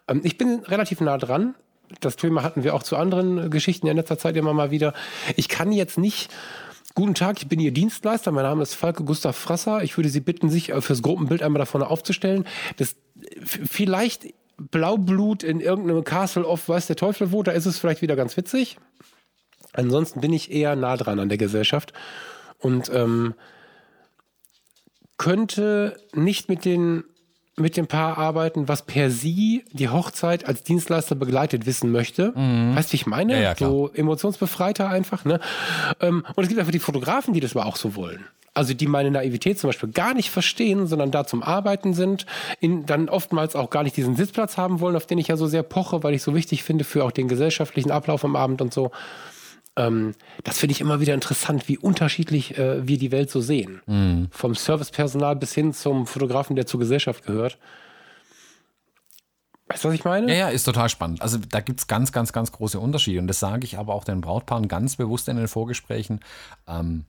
Ähm, 0.08 0.20
ich 0.24 0.38
bin 0.38 0.60
relativ 0.66 1.00
nah 1.00 1.18
dran. 1.18 1.54
Das 2.00 2.16
Thema 2.16 2.42
hatten 2.42 2.64
wir 2.64 2.74
auch 2.74 2.82
zu 2.82 2.96
anderen 2.96 3.48
Geschichten 3.50 3.86
in 3.86 3.96
letzter 3.96 4.18
Zeit 4.18 4.36
immer 4.36 4.52
mal 4.52 4.70
wieder. 4.70 4.92
Ich 5.36 5.48
kann 5.48 5.72
jetzt 5.72 5.98
nicht. 5.98 6.32
Guten 6.94 7.14
Tag, 7.14 7.38
ich 7.38 7.48
bin 7.48 7.60
Ihr 7.60 7.72
Dienstleister. 7.72 8.32
Mein 8.32 8.44
Name 8.44 8.62
ist 8.62 8.74
Falke 8.74 9.04
Gustav 9.04 9.36
Frasser. 9.36 9.82
Ich 9.82 9.96
würde 9.98 10.08
Sie 10.08 10.20
bitten, 10.20 10.48
sich 10.48 10.70
äh, 10.70 10.80
fürs 10.80 11.02
Gruppenbild 11.02 11.42
einmal 11.42 11.60
da 11.60 11.66
vorne 11.66 11.88
aufzustellen. 11.88 12.46
Das 12.78 12.96
vielleicht 13.44 14.28
Blaublut 14.58 15.42
in 15.42 15.60
irgendeinem 15.60 16.04
Castle 16.04 16.46
of 16.46 16.68
weiß 16.68 16.86
der 16.86 16.96
Teufel 16.96 17.30
wo, 17.32 17.42
da 17.42 17.52
ist 17.52 17.66
es 17.66 17.78
vielleicht 17.78 18.02
wieder 18.02 18.16
ganz 18.16 18.36
witzig. 18.36 18.78
Ansonsten 19.76 20.20
bin 20.20 20.32
ich 20.32 20.50
eher 20.50 20.76
nah 20.76 20.96
dran 20.96 21.18
an 21.18 21.28
der 21.28 21.38
Gesellschaft 21.38 21.92
und 22.58 22.90
ähm, 22.92 23.34
könnte 25.18 25.96
nicht 26.14 26.48
mit 26.48 26.64
den 26.64 27.04
mit 27.58 27.78
dem 27.78 27.86
Paar 27.86 28.18
arbeiten, 28.18 28.68
was 28.68 28.84
per 28.84 29.10
sie 29.10 29.64
die 29.72 29.88
Hochzeit 29.88 30.46
als 30.46 30.62
Dienstleister 30.62 31.14
begleitet 31.14 31.64
wissen 31.64 31.90
möchte. 31.90 32.34
Weißt 32.76 32.90
du, 32.90 32.92
wie 32.92 32.96
ich 32.96 33.06
meine? 33.06 33.32
Ja, 33.32 33.40
ja, 33.40 33.56
so 33.56 33.90
emotionsbefreiter 33.94 34.90
einfach. 34.90 35.24
Ne? 35.24 35.40
Ähm, 36.00 36.22
und 36.34 36.42
es 36.42 36.48
gibt 36.48 36.60
einfach 36.60 36.72
die 36.72 36.78
Fotografen, 36.78 37.32
die 37.32 37.40
das 37.40 37.56
aber 37.56 37.64
auch 37.64 37.76
so 37.76 37.94
wollen. 37.94 38.26
Also 38.52 38.74
die 38.74 38.86
meine 38.86 39.10
Naivität 39.10 39.58
zum 39.58 39.68
Beispiel 39.68 39.90
gar 39.90 40.14
nicht 40.14 40.30
verstehen, 40.30 40.86
sondern 40.86 41.10
da 41.10 41.26
zum 41.26 41.42
Arbeiten 41.42 41.94
sind, 41.94 42.26
in, 42.60 42.84
dann 42.86 43.08
oftmals 43.08 43.56
auch 43.56 43.70
gar 43.70 43.82
nicht 43.82 43.96
diesen 43.96 44.16
Sitzplatz 44.16 44.56
haben 44.56 44.80
wollen, 44.80 44.96
auf 44.96 45.06
den 45.06 45.18
ich 45.18 45.28
ja 45.28 45.36
so 45.36 45.46
sehr 45.46 45.62
poche, 45.62 46.02
weil 46.02 46.14
ich 46.14 46.22
so 46.22 46.34
wichtig 46.34 46.62
finde 46.62 46.84
für 46.84 47.04
auch 47.04 47.10
den 47.10 47.28
gesellschaftlichen 47.28 47.90
Ablauf 47.90 48.24
am 48.24 48.36
Abend 48.36 48.60
und 48.60 48.72
so. 48.72 48.92
Ähm, 49.76 50.14
das 50.44 50.58
finde 50.58 50.72
ich 50.72 50.80
immer 50.80 51.00
wieder 51.00 51.14
interessant, 51.14 51.68
wie 51.68 51.78
unterschiedlich 51.78 52.56
äh, 52.58 52.86
wir 52.86 52.98
die 52.98 53.12
Welt 53.12 53.30
so 53.30 53.40
sehen. 53.40 53.82
Mhm. 53.86 54.28
Vom 54.30 54.54
Servicepersonal 54.54 55.36
bis 55.36 55.52
hin 55.52 55.72
zum 55.72 56.06
Fotografen, 56.06 56.56
der 56.56 56.66
zur 56.66 56.80
Gesellschaft 56.80 57.24
gehört. 57.24 57.58
Weißt 59.68 59.84
du, 59.84 59.88
was 59.88 59.94
ich 59.96 60.04
meine? 60.04 60.28
Ja, 60.32 60.38
ja, 60.38 60.48
ist 60.48 60.64
total 60.64 60.88
spannend. 60.88 61.20
Also 61.22 61.38
da 61.38 61.60
gibt 61.60 61.80
es 61.80 61.86
ganz, 61.88 62.12
ganz, 62.12 62.32
ganz 62.32 62.52
große 62.52 62.78
Unterschiede. 62.78 63.18
Und 63.18 63.26
das 63.26 63.40
sage 63.40 63.64
ich 63.64 63.78
aber 63.78 63.94
auch 63.94 64.04
den 64.04 64.20
Brautpaaren 64.20 64.68
ganz 64.68 64.96
bewusst 64.96 65.28
in 65.28 65.36
den 65.36 65.48
Vorgesprächen. 65.48 66.20
Ähm, 66.68 67.04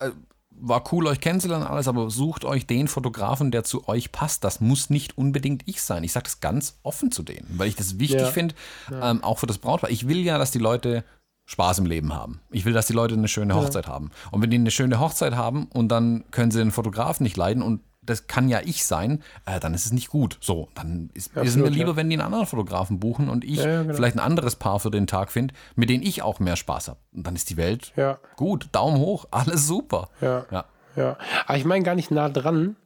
äh, 0.00 0.10
war 0.58 0.82
cool, 0.92 1.06
euch 1.06 1.20
kennenzulernen, 1.20 1.66
alles, 1.66 1.86
aber 1.86 2.10
sucht 2.10 2.44
euch 2.44 2.66
den 2.66 2.88
Fotografen, 2.88 3.50
der 3.50 3.62
zu 3.62 3.86
euch 3.88 4.10
passt. 4.10 4.42
Das 4.42 4.60
muss 4.60 4.90
nicht 4.90 5.18
unbedingt 5.18 5.62
ich 5.66 5.82
sein. 5.82 6.02
Ich 6.02 6.12
sage 6.12 6.24
das 6.24 6.40
ganz 6.40 6.78
offen 6.82 7.12
zu 7.12 7.22
denen, 7.22 7.46
weil 7.58 7.68
ich 7.68 7.76
das 7.76 7.98
wichtig 7.98 8.22
Ja. 8.22 8.26
finde, 8.26 8.54
ähm, 8.90 9.22
auch 9.22 9.38
für 9.38 9.46
das 9.46 9.58
Brautpaar. 9.58 9.90
Ich 9.90 10.08
will 10.08 10.18
ja, 10.18 10.38
dass 10.38 10.50
die 10.50 10.58
Leute 10.58 11.04
Spaß 11.46 11.78
im 11.78 11.86
Leben 11.86 12.14
haben. 12.14 12.40
Ich 12.50 12.64
will, 12.64 12.72
dass 12.72 12.86
die 12.86 12.92
Leute 12.92 13.14
eine 13.14 13.28
schöne 13.28 13.54
Hochzeit 13.54 13.86
haben. 13.86 14.10
Und 14.30 14.42
wenn 14.42 14.50
die 14.50 14.56
eine 14.56 14.70
schöne 14.70 14.98
Hochzeit 15.00 15.36
haben 15.36 15.66
und 15.72 15.88
dann 15.88 16.24
können 16.30 16.50
sie 16.50 16.58
den 16.58 16.72
Fotografen 16.72 17.22
nicht 17.22 17.36
leiden 17.36 17.62
und 17.62 17.80
das 18.02 18.26
kann 18.26 18.48
ja 18.48 18.60
ich 18.64 18.84
sein, 18.84 19.22
äh, 19.46 19.58
dann 19.60 19.74
ist 19.74 19.86
es 19.86 19.92
nicht 19.92 20.08
gut. 20.08 20.38
So, 20.40 20.68
dann 20.74 21.10
ist, 21.14 21.28
ist 21.28 21.32
es 21.34 21.38
absolut, 21.38 21.70
mir 21.70 21.74
lieber, 21.74 21.90
ja. 21.90 21.96
wenn 21.96 22.08
die 22.08 22.16
einen 22.16 22.24
anderen 22.24 22.46
Fotografen 22.46 23.00
buchen 23.00 23.28
und 23.28 23.44
ich 23.44 23.56
ja, 23.56 23.82
genau. 23.82 23.94
vielleicht 23.94 24.16
ein 24.16 24.20
anderes 24.20 24.56
Paar 24.56 24.80
für 24.80 24.90
den 24.90 25.06
Tag 25.06 25.30
finde, 25.32 25.54
mit 25.74 25.88
denen 25.88 26.04
ich 26.04 26.22
auch 26.22 26.38
mehr 26.38 26.56
Spaß 26.56 26.88
habe. 26.88 27.00
Und 27.12 27.26
dann 27.26 27.34
ist 27.34 27.50
die 27.50 27.56
Welt 27.56 27.92
Ja. 27.96 28.18
gut, 28.36 28.68
Daumen 28.72 28.98
hoch, 28.98 29.26
alles 29.30 29.66
super. 29.66 30.08
Ja. 30.20 30.46
ja. 30.50 30.64
Ja, 30.94 31.18
aber 31.46 31.58
ich 31.58 31.66
meine 31.66 31.84
gar 31.84 31.94
nicht 31.94 32.10
nah 32.10 32.30
dran. 32.30 32.76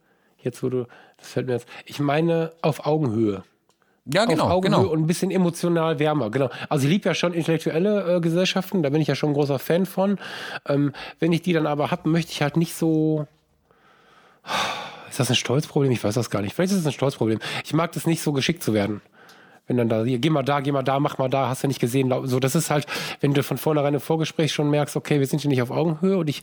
Jetzt, 0.42 0.62
wo 0.64 0.68
du, 0.68 0.86
das 1.18 1.28
fällt 1.28 1.46
mir 1.46 1.52
jetzt. 1.52 1.68
Ich 1.84 2.00
meine 2.00 2.52
auf 2.60 2.84
Augenhöhe. 2.84 3.44
Ja, 4.06 4.24
genau, 4.24 4.44
auf 4.44 4.50
Augenhöhe 4.50 4.80
genau. 4.80 4.92
und 4.92 5.00
ein 5.00 5.06
bisschen 5.06 5.30
emotional 5.30 5.98
wärmer. 5.98 6.30
Genau. 6.30 6.50
Also 6.68 6.84
ich 6.86 6.90
liebe 6.90 7.08
ja 7.08 7.14
schon 7.14 7.32
intellektuelle 7.32 8.16
äh, 8.16 8.20
Gesellschaften, 8.20 8.82
da 8.82 8.90
bin 8.90 9.00
ich 9.00 9.08
ja 9.08 9.14
schon 9.14 9.30
ein 9.30 9.34
großer 9.34 9.58
Fan 9.58 9.86
von. 9.86 10.18
Ähm, 10.66 10.92
wenn 11.18 11.32
ich 11.32 11.42
die 11.42 11.52
dann 11.52 11.66
aber 11.66 11.90
habe, 11.90 12.08
möchte 12.08 12.32
ich 12.32 12.42
halt 12.42 12.56
nicht 12.56 12.74
so. 12.74 13.26
Ist 15.10 15.18
das 15.18 15.28
ein 15.28 15.36
Stolzproblem? 15.36 15.90
Ich 15.90 16.04
weiß 16.04 16.14
das 16.14 16.30
gar 16.30 16.40
nicht. 16.40 16.54
Vielleicht 16.54 16.72
ist 16.72 16.78
es 16.78 16.86
ein 16.86 16.92
Stolzproblem. 16.92 17.40
Ich 17.64 17.74
mag 17.74 17.90
das 17.90 18.06
nicht 18.06 18.22
so 18.22 18.32
geschickt 18.32 18.62
zu 18.62 18.74
werden. 18.74 19.00
Wenn 19.66 19.76
dann 19.76 19.88
da, 19.88 20.04
hier, 20.04 20.20
geh 20.20 20.30
mal 20.30 20.44
da, 20.44 20.60
geh 20.60 20.70
mal 20.70 20.84
da, 20.84 21.00
mach 21.00 21.18
mal 21.18 21.28
da, 21.28 21.48
hast 21.48 21.64
du 21.64 21.66
nicht 21.66 21.80
gesehen. 21.80 22.12
So, 22.28 22.38
das 22.38 22.54
ist 22.54 22.70
halt, 22.70 22.86
wenn 23.18 23.34
du 23.34 23.42
von 23.42 23.58
vornherein 23.58 23.92
im 23.92 24.00
Vorgespräch 24.00 24.52
schon 24.52 24.70
merkst, 24.70 24.94
okay, 24.94 25.18
wir 25.18 25.26
sind 25.26 25.40
hier 25.40 25.48
nicht 25.50 25.62
auf 25.62 25.72
Augenhöhe 25.72 26.16
und 26.16 26.30
ich 26.30 26.42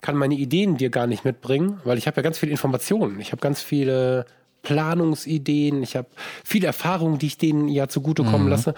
kann 0.00 0.16
meine 0.16 0.36
Ideen 0.36 0.78
dir 0.78 0.88
gar 0.88 1.06
nicht 1.06 1.26
mitbringen, 1.26 1.80
weil 1.84 1.98
ich 1.98 2.06
habe 2.06 2.16
ja 2.16 2.22
ganz 2.22 2.38
viele 2.38 2.50
Informationen. 2.50 3.20
Ich 3.20 3.32
habe 3.32 3.42
ganz 3.42 3.60
viele 3.60 4.24
Planungsideen, 4.68 5.82
ich 5.82 5.96
habe 5.96 6.08
viele 6.44 6.66
Erfahrungen, 6.66 7.18
die 7.18 7.26
ich 7.26 7.38
denen 7.38 7.68
ja 7.68 7.88
zugutekommen 7.88 8.44
Mhm. 8.44 8.48
lasse. 8.48 8.74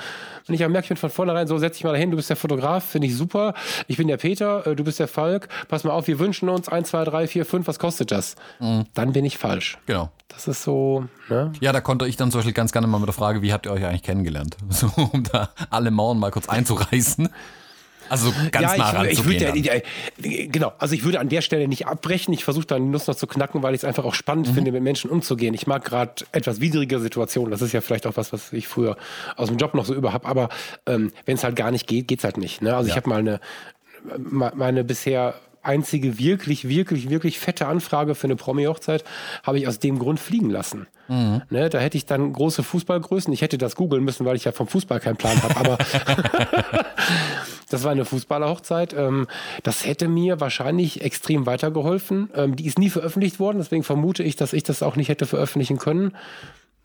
Wenn 0.46 0.54
ich 0.54 0.60
merke, 0.60 0.80
ich 0.84 0.88
bin 0.88 0.96
von 0.96 1.10
vornherein 1.10 1.46
so, 1.46 1.58
setz 1.58 1.76
dich 1.76 1.84
mal 1.84 1.92
dahin, 1.92 2.10
du 2.10 2.16
bist 2.16 2.30
der 2.30 2.36
Fotograf, 2.36 2.84
finde 2.84 3.06
ich 3.08 3.16
super. 3.16 3.54
Ich 3.86 3.96
bin 3.96 4.08
der 4.08 4.16
Peter, 4.16 4.66
äh, 4.66 4.76
du 4.76 4.84
bist 4.84 4.98
der 4.98 5.08
Falk. 5.08 5.48
Pass 5.68 5.84
mal 5.84 5.92
auf, 5.92 6.06
wir 6.06 6.18
wünschen 6.18 6.48
uns 6.48 6.68
1, 6.68 6.88
2, 6.90 7.04
3, 7.04 7.26
4, 7.26 7.44
5, 7.46 7.66
was 7.66 7.78
kostet 7.78 8.10
das? 8.10 8.36
Mhm. 8.60 8.84
Dann 8.94 9.12
bin 9.12 9.24
ich 9.24 9.38
falsch. 9.38 9.78
genau. 9.86 10.10
Das 10.28 10.46
ist 10.46 10.62
so, 10.62 11.06
ne? 11.28 11.52
Ja, 11.60 11.72
da 11.72 11.80
konnte 11.80 12.06
ich 12.06 12.16
dann 12.16 12.30
zum 12.30 12.38
Beispiel 12.38 12.52
ganz 12.54 12.70
gerne 12.70 12.86
mal 12.86 12.98
mit 12.98 13.08
der 13.08 13.12
Frage, 13.14 13.42
wie 13.42 13.52
habt 13.52 13.66
ihr 13.66 13.72
euch 13.72 13.84
eigentlich 13.84 14.04
kennengelernt? 14.04 14.56
So, 14.70 14.86
um 15.12 15.24
da 15.24 15.50
alle 15.70 15.90
Mauern 15.90 16.18
mal 16.20 16.30
kurz 16.30 16.48
einzureißen. 16.48 17.28
Also 18.10 18.32
ganz 18.50 18.76
nah 18.76 19.04
ich, 19.04 19.12
ich 19.18 19.24
würde, 19.24 19.46
ranzugehen. 19.46 19.64
dann. 19.64 20.30
ja, 20.32 20.46
genau, 20.48 20.72
also 20.78 20.94
ich 20.94 21.04
würde 21.04 21.20
an 21.20 21.28
der 21.28 21.40
Stelle 21.40 21.66
nicht 21.68 21.86
abbrechen. 21.86 22.34
Ich 22.34 22.44
versuche 22.44 22.66
dann 22.66 22.82
die 22.82 22.88
Nuss 22.90 23.06
noch 23.06 23.14
zu 23.14 23.26
knacken, 23.26 23.62
weil 23.62 23.74
ich 23.74 23.80
es 23.80 23.84
einfach 23.84 24.04
auch 24.04 24.14
spannend 24.14 24.48
Mhm. 24.48 24.54
finde, 24.54 24.72
mit 24.72 24.82
Menschen 24.82 25.10
umzugehen. 25.10 25.54
Ich 25.54 25.66
mag 25.66 25.84
gerade 25.84 26.12
etwas 26.32 26.60
widrige 26.60 26.98
Situationen. 27.00 27.50
Das 27.50 27.62
ist 27.62 27.72
ja 27.72 27.80
vielleicht 27.80 28.06
auch 28.06 28.16
was, 28.16 28.32
was 28.32 28.52
ich 28.52 28.68
früher 28.68 28.96
aus 29.36 29.48
dem 29.48 29.56
Job 29.56 29.74
noch 29.74 29.84
so 29.84 29.94
über 29.94 30.12
habe. 30.12 30.26
Aber 30.26 30.48
ähm, 30.86 31.12
wenn 31.24 31.36
es 31.36 31.44
halt 31.44 31.56
gar 31.56 31.70
nicht 31.70 31.86
geht, 31.86 32.08
geht's 32.08 32.24
halt 32.24 32.36
nicht. 32.36 32.60
Ne? 32.62 32.76
Also 32.76 32.88
ich 32.88 32.94
Ja. 32.96 33.00
habe 33.00 33.08
mal 33.08 33.18
eine 33.20 33.40
meine 34.18 34.84
bisher 34.84 35.34
einzige 35.62 36.18
wirklich, 36.18 36.68
wirklich, 36.68 37.10
wirklich 37.10 37.38
fette 37.38 37.66
Anfrage 37.66 38.14
für 38.14 38.26
eine 38.26 38.34
Promi-Hochzeit 38.36 39.04
habe 39.42 39.58
ich 39.58 39.68
aus 39.68 39.78
dem 39.78 39.98
Grund 39.98 40.18
fliegen 40.18 40.48
lassen. 40.48 40.86
Mhm. 41.08 41.42
Ne, 41.50 41.68
da 41.68 41.78
hätte 41.80 41.98
ich 41.98 42.06
dann 42.06 42.32
große 42.32 42.62
Fußballgrößen. 42.62 43.30
Ich 43.34 43.42
hätte 43.42 43.58
das 43.58 43.76
googeln 43.76 44.02
müssen, 44.02 44.24
weil 44.24 44.36
ich 44.36 44.44
ja 44.44 44.52
vom 44.52 44.68
Fußball 44.68 45.00
keinen 45.00 45.16
Plan 45.16 45.36
habe. 45.42 45.56
Aber 45.58 45.78
das 47.70 47.84
war 47.84 47.92
eine 47.92 48.04
Fußballerhochzeit. 48.04 48.92
Ähm, 48.94 49.26
das 49.62 49.86
hätte 49.86 50.08
mir 50.08 50.40
wahrscheinlich 50.40 51.02
extrem 51.02 51.46
weitergeholfen. 51.46 52.30
Ähm, 52.34 52.56
die 52.56 52.66
ist 52.66 52.78
nie 52.78 52.90
veröffentlicht 52.90 53.40
worden, 53.40 53.58
deswegen 53.58 53.84
vermute 53.84 54.22
ich, 54.22 54.36
dass 54.36 54.52
ich 54.52 54.62
das 54.62 54.82
auch 54.82 54.96
nicht 54.96 55.08
hätte 55.08 55.26
veröffentlichen 55.26 55.78
können. 55.78 56.12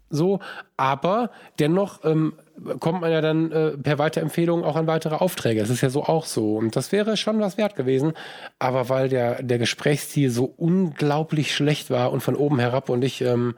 So, 0.09 0.39
aber 0.77 1.31
dennoch 1.59 2.05
ähm, 2.05 2.33
kommt 2.79 3.01
man 3.01 3.11
ja 3.11 3.21
dann 3.21 3.51
äh, 3.51 3.71
per 3.71 3.97
Weiterempfehlung 3.97 4.63
auch 4.63 4.75
an 4.75 4.87
weitere 4.87 5.15
Aufträge. 5.15 5.59
Das 5.59 5.69
ist 5.69 5.81
ja 5.81 5.89
so 5.89 6.03
auch 6.03 6.25
so. 6.25 6.55
Und 6.55 6.75
das 6.75 6.91
wäre 6.91 7.17
schon 7.17 7.39
was 7.39 7.57
wert 7.57 7.75
gewesen. 7.75 8.13
Aber 8.59 8.87
weil 8.87 9.09
der, 9.09 9.41
der 9.41 9.57
Gesprächsstil 9.57 10.29
so 10.29 10.53
unglaublich 10.57 11.55
schlecht 11.55 11.89
war 11.89 12.11
und 12.11 12.21
von 12.21 12.35
oben 12.35 12.59
herab 12.59 12.89
und 12.89 13.03
ich 13.03 13.21
ähm, 13.21 13.55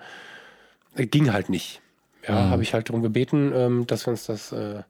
ging 0.95 1.33
halt 1.33 1.49
nicht. 1.49 1.81
Ja, 2.27 2.45
mhm. 2.45 2.49
habe 2.49 2.63
ich 2.63 2.73
halt 2.73 2.89
darum 2.89 3.03
gebeten, 3.03 3.51
ähm, 3.53 3.87
dass 3.87 4.05
wir 4.05 4.11
uns 4.11 4.25
das, 4.25 4.51
äh, 4.51 4.83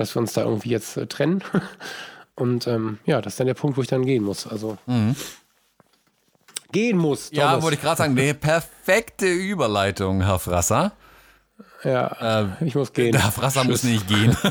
dass 0.00 0.14
wir 0.14 0.20
uns 0.20 0.32
da 0.32 0.42
irgendwie 0.42 0.70
jetzt 0.70 0.96
äh, 0.96 1.06
trennen. 1.06 1.42
und 2.34 2.66
ähm, 2.66 2.98
ja, 3.04 3.20
das 3.20 3.34
ist 3.34 3.40
dann 3.40 3.46
der 3.46 3.54
Punkt, 3.54 3.76
wo 3.76 3.82
ich 3.82 3.88
dann 3.88 4.04
gehen 4.04 4.24
muss. 4.24 4.46
Also 4.46 4.78
mhm. 4.86 5.14
gehen 6.72 6.98
muss. 6.98 7.30
Thomas. 7.30 7.52
Ja, 7.52 7.62
wollte 7.62 7.76
ich 7.76 7.82
gerade 7.82 7.98
sagen, 7.98 8.18
eine 8.18 8.34
perfekte 8.34 9.26
Überleitung, 9.26 10.22
Herr 10.22 10.38
Frasser. 10.38 10.92
Ja, 11.84 12.42
äh, 12.42 12.64
ich 12.64 12.74
muss 12.74 12.92
gehen. 12.92 13.12
Der 13.12 13.24
Herr 13.24 13.32
Frasser 13.32 13.62
Tschüss. 13.62 13.70
muss 13.70 13.84
nicht 13.84 14.08
gehen. 14.08 14.36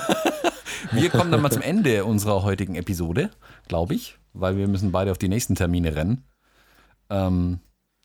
wir 0.91 1.09
kommen 1.09 1.31
dann 1.31 1.41
mal 1.41 1.51
zum 1.51 1.61
Ende 1.61 2.05
unserer 2.05 2.43
heutigen 2.43 2.75
Episode, 2.75 3.29
glaube 3.67 3.95
ich, 3.95 4.17
weil 4.33 4.57
wir 4.57 4.67
müssen 4.67 4.91
beide 4.91 5.11
auf 5.11 5.17
die 5.17 5.29
nächsten 5.29 5.55
Termine 5.55 5.95
rennen. 5.95 6.23
Ähm, 7.09 7.59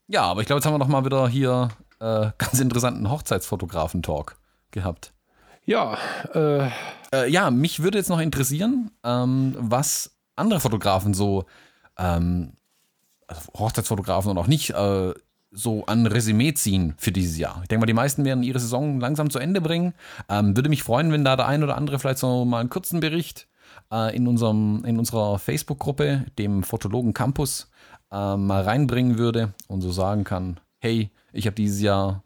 ja, 0.09 0.23
aber 0.23 0.41
ich 0.41 0.47
glaube, 0.47 0.59
jetzt 0.59 0.67
haben 0.67 0.75
wir 0.75 0.79
noch 0.79 0.89
mal 0.89 1.05
wieder 1.05 1.29
hier 1.29 1.69
äh, 2.01 2.31
ganz 2.39 2.61
interessanten 2.61 3.11
Hochzeitsfotografen-Talk 3.11 4.37
gehabt. 4.71 5.13
Ja, 5.65 5.97
äh, 6.35 6.69
äh, 7.13 7.31
ja, 7.31 7.51
mich 7.51 7.83
würde 7.83 7.99
jetzt 7.99 8.11
noch 8.11 8.21
interessieren, 8.21 8.91
ähm, 9.05 9.55
was 9.59 10.17
andere 10.35 10.61
Fotografen 10.61 11.15
so, 11.15 11.45
ähm, 11.99 12.55
also 13.27 13.53
Hochzeitsfotografen 13.55 14.31
und 14.31 14.39
auch 14.39 14.49
nicht, 14.49 14.71
äh, 14.71 15.15
so 15.53 15.85
an 15.85 16.07
Resümee 16.07 16.55
ziehen 16.55 16.95
für 16.97 17.13
dieses 17.13 17.37
Jahr. 17.39 17.61
Ich 17.63 17.69
denke 17.69 17.81
mal, 17.81 17.87
die 17.87 17.93
meisten 17.93 18.25
werden 18.25 18.43
ihre 18.43 18.59
Saison 18.59 18.99
langsam 18.99 19.31
zu 19.31 19.39
Ende 19.39 19.61
bringen. 19.61 19.93
Ähm, 20.29 20.57
würde 20.57 20.71
mich 20.71 20.83
freuen, 20.83 21.13
wenn 21.13 21.25
da 21.25 21.37
der 21.37 21.47
ein 21.47 21.63
oder 21.63 21.77
andere 21.77 21.99
vielleicht 21.99 22.19
so 22.19 22.45
mal 22.45 22.61
einen 22.61 22.71
kurzen 22.71 23.01
Bericht 23.01 23.49
äh, 23.93 24.17
in, 24.17 24.27
unserem, 24.27 24.83
in 24.87 24.99
unserer 24.99 25.39
Facebook-Gruppe, 25.39 26.25
dem 26.39 26.63
Fotologen 26.63 27.13
Campus, 27.13 27.71
äh, 28.11 28.37
mal 28.37 28.63
reinbringen 28.63 29.19
würde 29.19 29.53
und 29.69 29.83
so 29.83 29.93
sagen 29.93 30.25
kann, 30.25 30.59
hey, 30.79 31.11
ich 31.33 31.47
habe 31.47 31.55
dieses 31.55 31.81
Jahr 31.83 32.23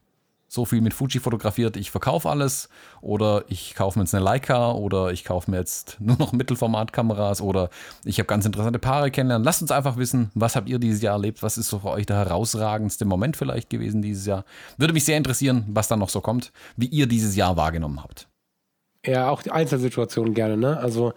so 0.48 0.64
viel 0.64 0.80
mit 0.80 0.94
Fuji 0.94 1.20
fotografiert, 1.20 1.76
ich 1.76 1.90
verkaufe 1.90 2.28
alles 2.28 2.68
oder 3.00 3.44
ich 3.48 3.74
kaufe 3.74 3.98
mir 3.98 4.04
jetzt 4.04 4.14
eine 4.14 4.24
Leica 4.24 4.72
oder 4.72 5.10
ich 5.10 5.24
kaufe 5.24 5.50
mir 5.50 5.58
jetzt 5.58 5.96
nur 6.00 6.16
noch 6.18 6.32
Mittelformatkameras 6.32 7.40
oder 7.40 7.70
ich 8.04 8.18
habe 8.18 8.26
ganz 8.26 8.46
interessante 8.46 8.78
Paare 8.78 9.10
kennenlernen. 9.10 9.44
Lasst 9.44 9.62
uns 9.62 9.70
einfach 9.70 9.96
wissen, 9.96 10.30
was 10.34 10.56
habt 10.56 10.68
ihr 10.68 10.78
dieses 10.78 11.02
Jahr 11.02 11.14
erlebt? 11.14 11.42
Was 11.42 11.58
ist 11.58 11.68
so 11.68 11.80
für 11.80 11.90
euch 11.90 12.06
der 12.06 12.16
herausragendste 12.16 13.04
Moment 13.04 13.36
vielleicht 13.36 13.70
gewesen 13.70 14.02
dieses 14.02 14.26
Jahr? 14.26 14.44
Würde 14.76 14.92
mich 14.92 15.04
sehr 15.04 15.16
interessieren, 15.16 15.64
was 15.68 15.88
dann 15.88 15.98
noch 15.98 16.10
so 16.10 16.20
kommt, 16.20 16.52
wie 16.76 16.86
ihr 16.86 17.06
dieses 17.06 17.36
Jahr 17.36 17.56
wahrgenommen 17.56 18.02
habt. 18.02 18.28
Ja, 19.04 19.30
auch 19.30 19.42
die 19.42 19.52
Einzelsituationen 19.52 20.34
gerne, 20.34 20.56
ne? 20.56 20.78
Also 20.78 21.12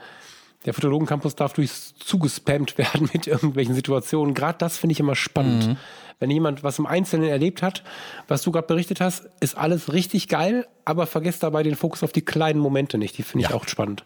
der 0.65 0.73
Fotologen-Campus 0.73 1.35
darf 1.35 1.53
durchs 1.53 1.95
zugespammt 1.95 2.77
werden 2.77 3.09
mit 3.13 3.27
irgendwelchen 3.27 3.75
Situationen. 3.75 4.33
Gerade 4.33 4.57
das 4.57 4.77
finde 4.77 4.93
ich 4.93 4.99
immer 4.99 5.15
spannend. 5.15 5.67
Mhm. 5.67 5.77
Wenn 6.19 6.31
jemand 6.31 6.63
was 6.63 6.79
im 6.79 6.85
Einzelnen 6.85 7.29
erlebt 7.29 7.61
hat, 7.61 7.83
was 8.27 8.41
du 8.41 8.51
gerade 8.51 8.67
berichtet 8.67 8.99
hast, 8.99 9.29
ist 9.39 9.57
alles 9.57 9.93
richtig 9.93 10.27
geil, 10.27 10.67
aber 10.83 11.07
vergesst 11.07 11.43
dabei 11.43 11.63
den 11.63 11.75
Fokus 11.75 12.03
auf 12.03 12.11
die 12.11 12.21
kleinen 12.21 12.59
Momente 12.59 12.97
nicht. 12.97 13.17
Die 13.17 13.23
finde 13.23 13.45
ich 13.45 13.51
ja. 13.51 13.55
auch 13.55 13.67
spannend. 13.67 14.05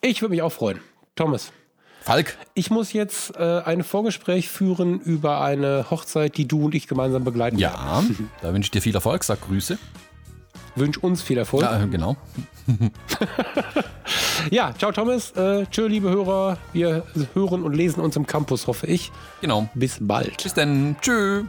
Ich 0.00 0.22
würde 0.22 0.30
mich 0.30 0.42
auch 0.42 0.52
freuen. 0.52 0.80
Thomas. 1.14 1.52
Falk. 2.00 2.38
Ich 2.54 2.70
muss 2.70 2.92
jetzt 2.92 3.36
äh, 3.36 3.60
ein 3.64 3.82
Vorgespräch 3.82 4.48
führen 4.48 5.00
über 5.00 5.42
eine 5.42 5.90
Hochzeit, 5.90 6.36
die 6.36 6.46
du 6.46 6.66
und 6.66 6.74
ich 6.74 6.86
gemeinsam 6.86 7.24
begleiten 7.24 7.58
Ja, 7.58 8.02
da 8.40 8.54
wünsche 8.54 8.68
ich 8.68 8.70
dir 8.70 8.80
viel 8.80 8.94
Erfolg. 8.94 9.24
Sag 9.24 9.40
Grüße. 9.42 9.76
Wünsche 10.76 11.00
uns 11.00 11.20
viel 11.20 11.36
Erfolg. 11.36 11.62
Ja, 11.62 11.84
genau. 11.84 12.16
ja, 14.50 14.74
ciao 14.76 14.92
Thomas. 14.92 15.32
Äh, 15.32 15.66
tschö, 15.66 15.86
liebe 15.86 16.10
Hörer. 16.10 16.58
Wir 16.72 17.04
hören 17.34 17.62
und 17.62 17.74
lesen 17.74 18.00
uns 18.00 18.16
im 18.16 18.26
Campus, 18.26 18.66
hoffe 18.66 18.86
ich. 18.86 19.12
Genau. 19.40 19.68
Bis 19.74 19.98
bald. 20.00 20.42
Bis 20.42 20.54
dann. 20.54 20.96
Tschö. 21.00 21.44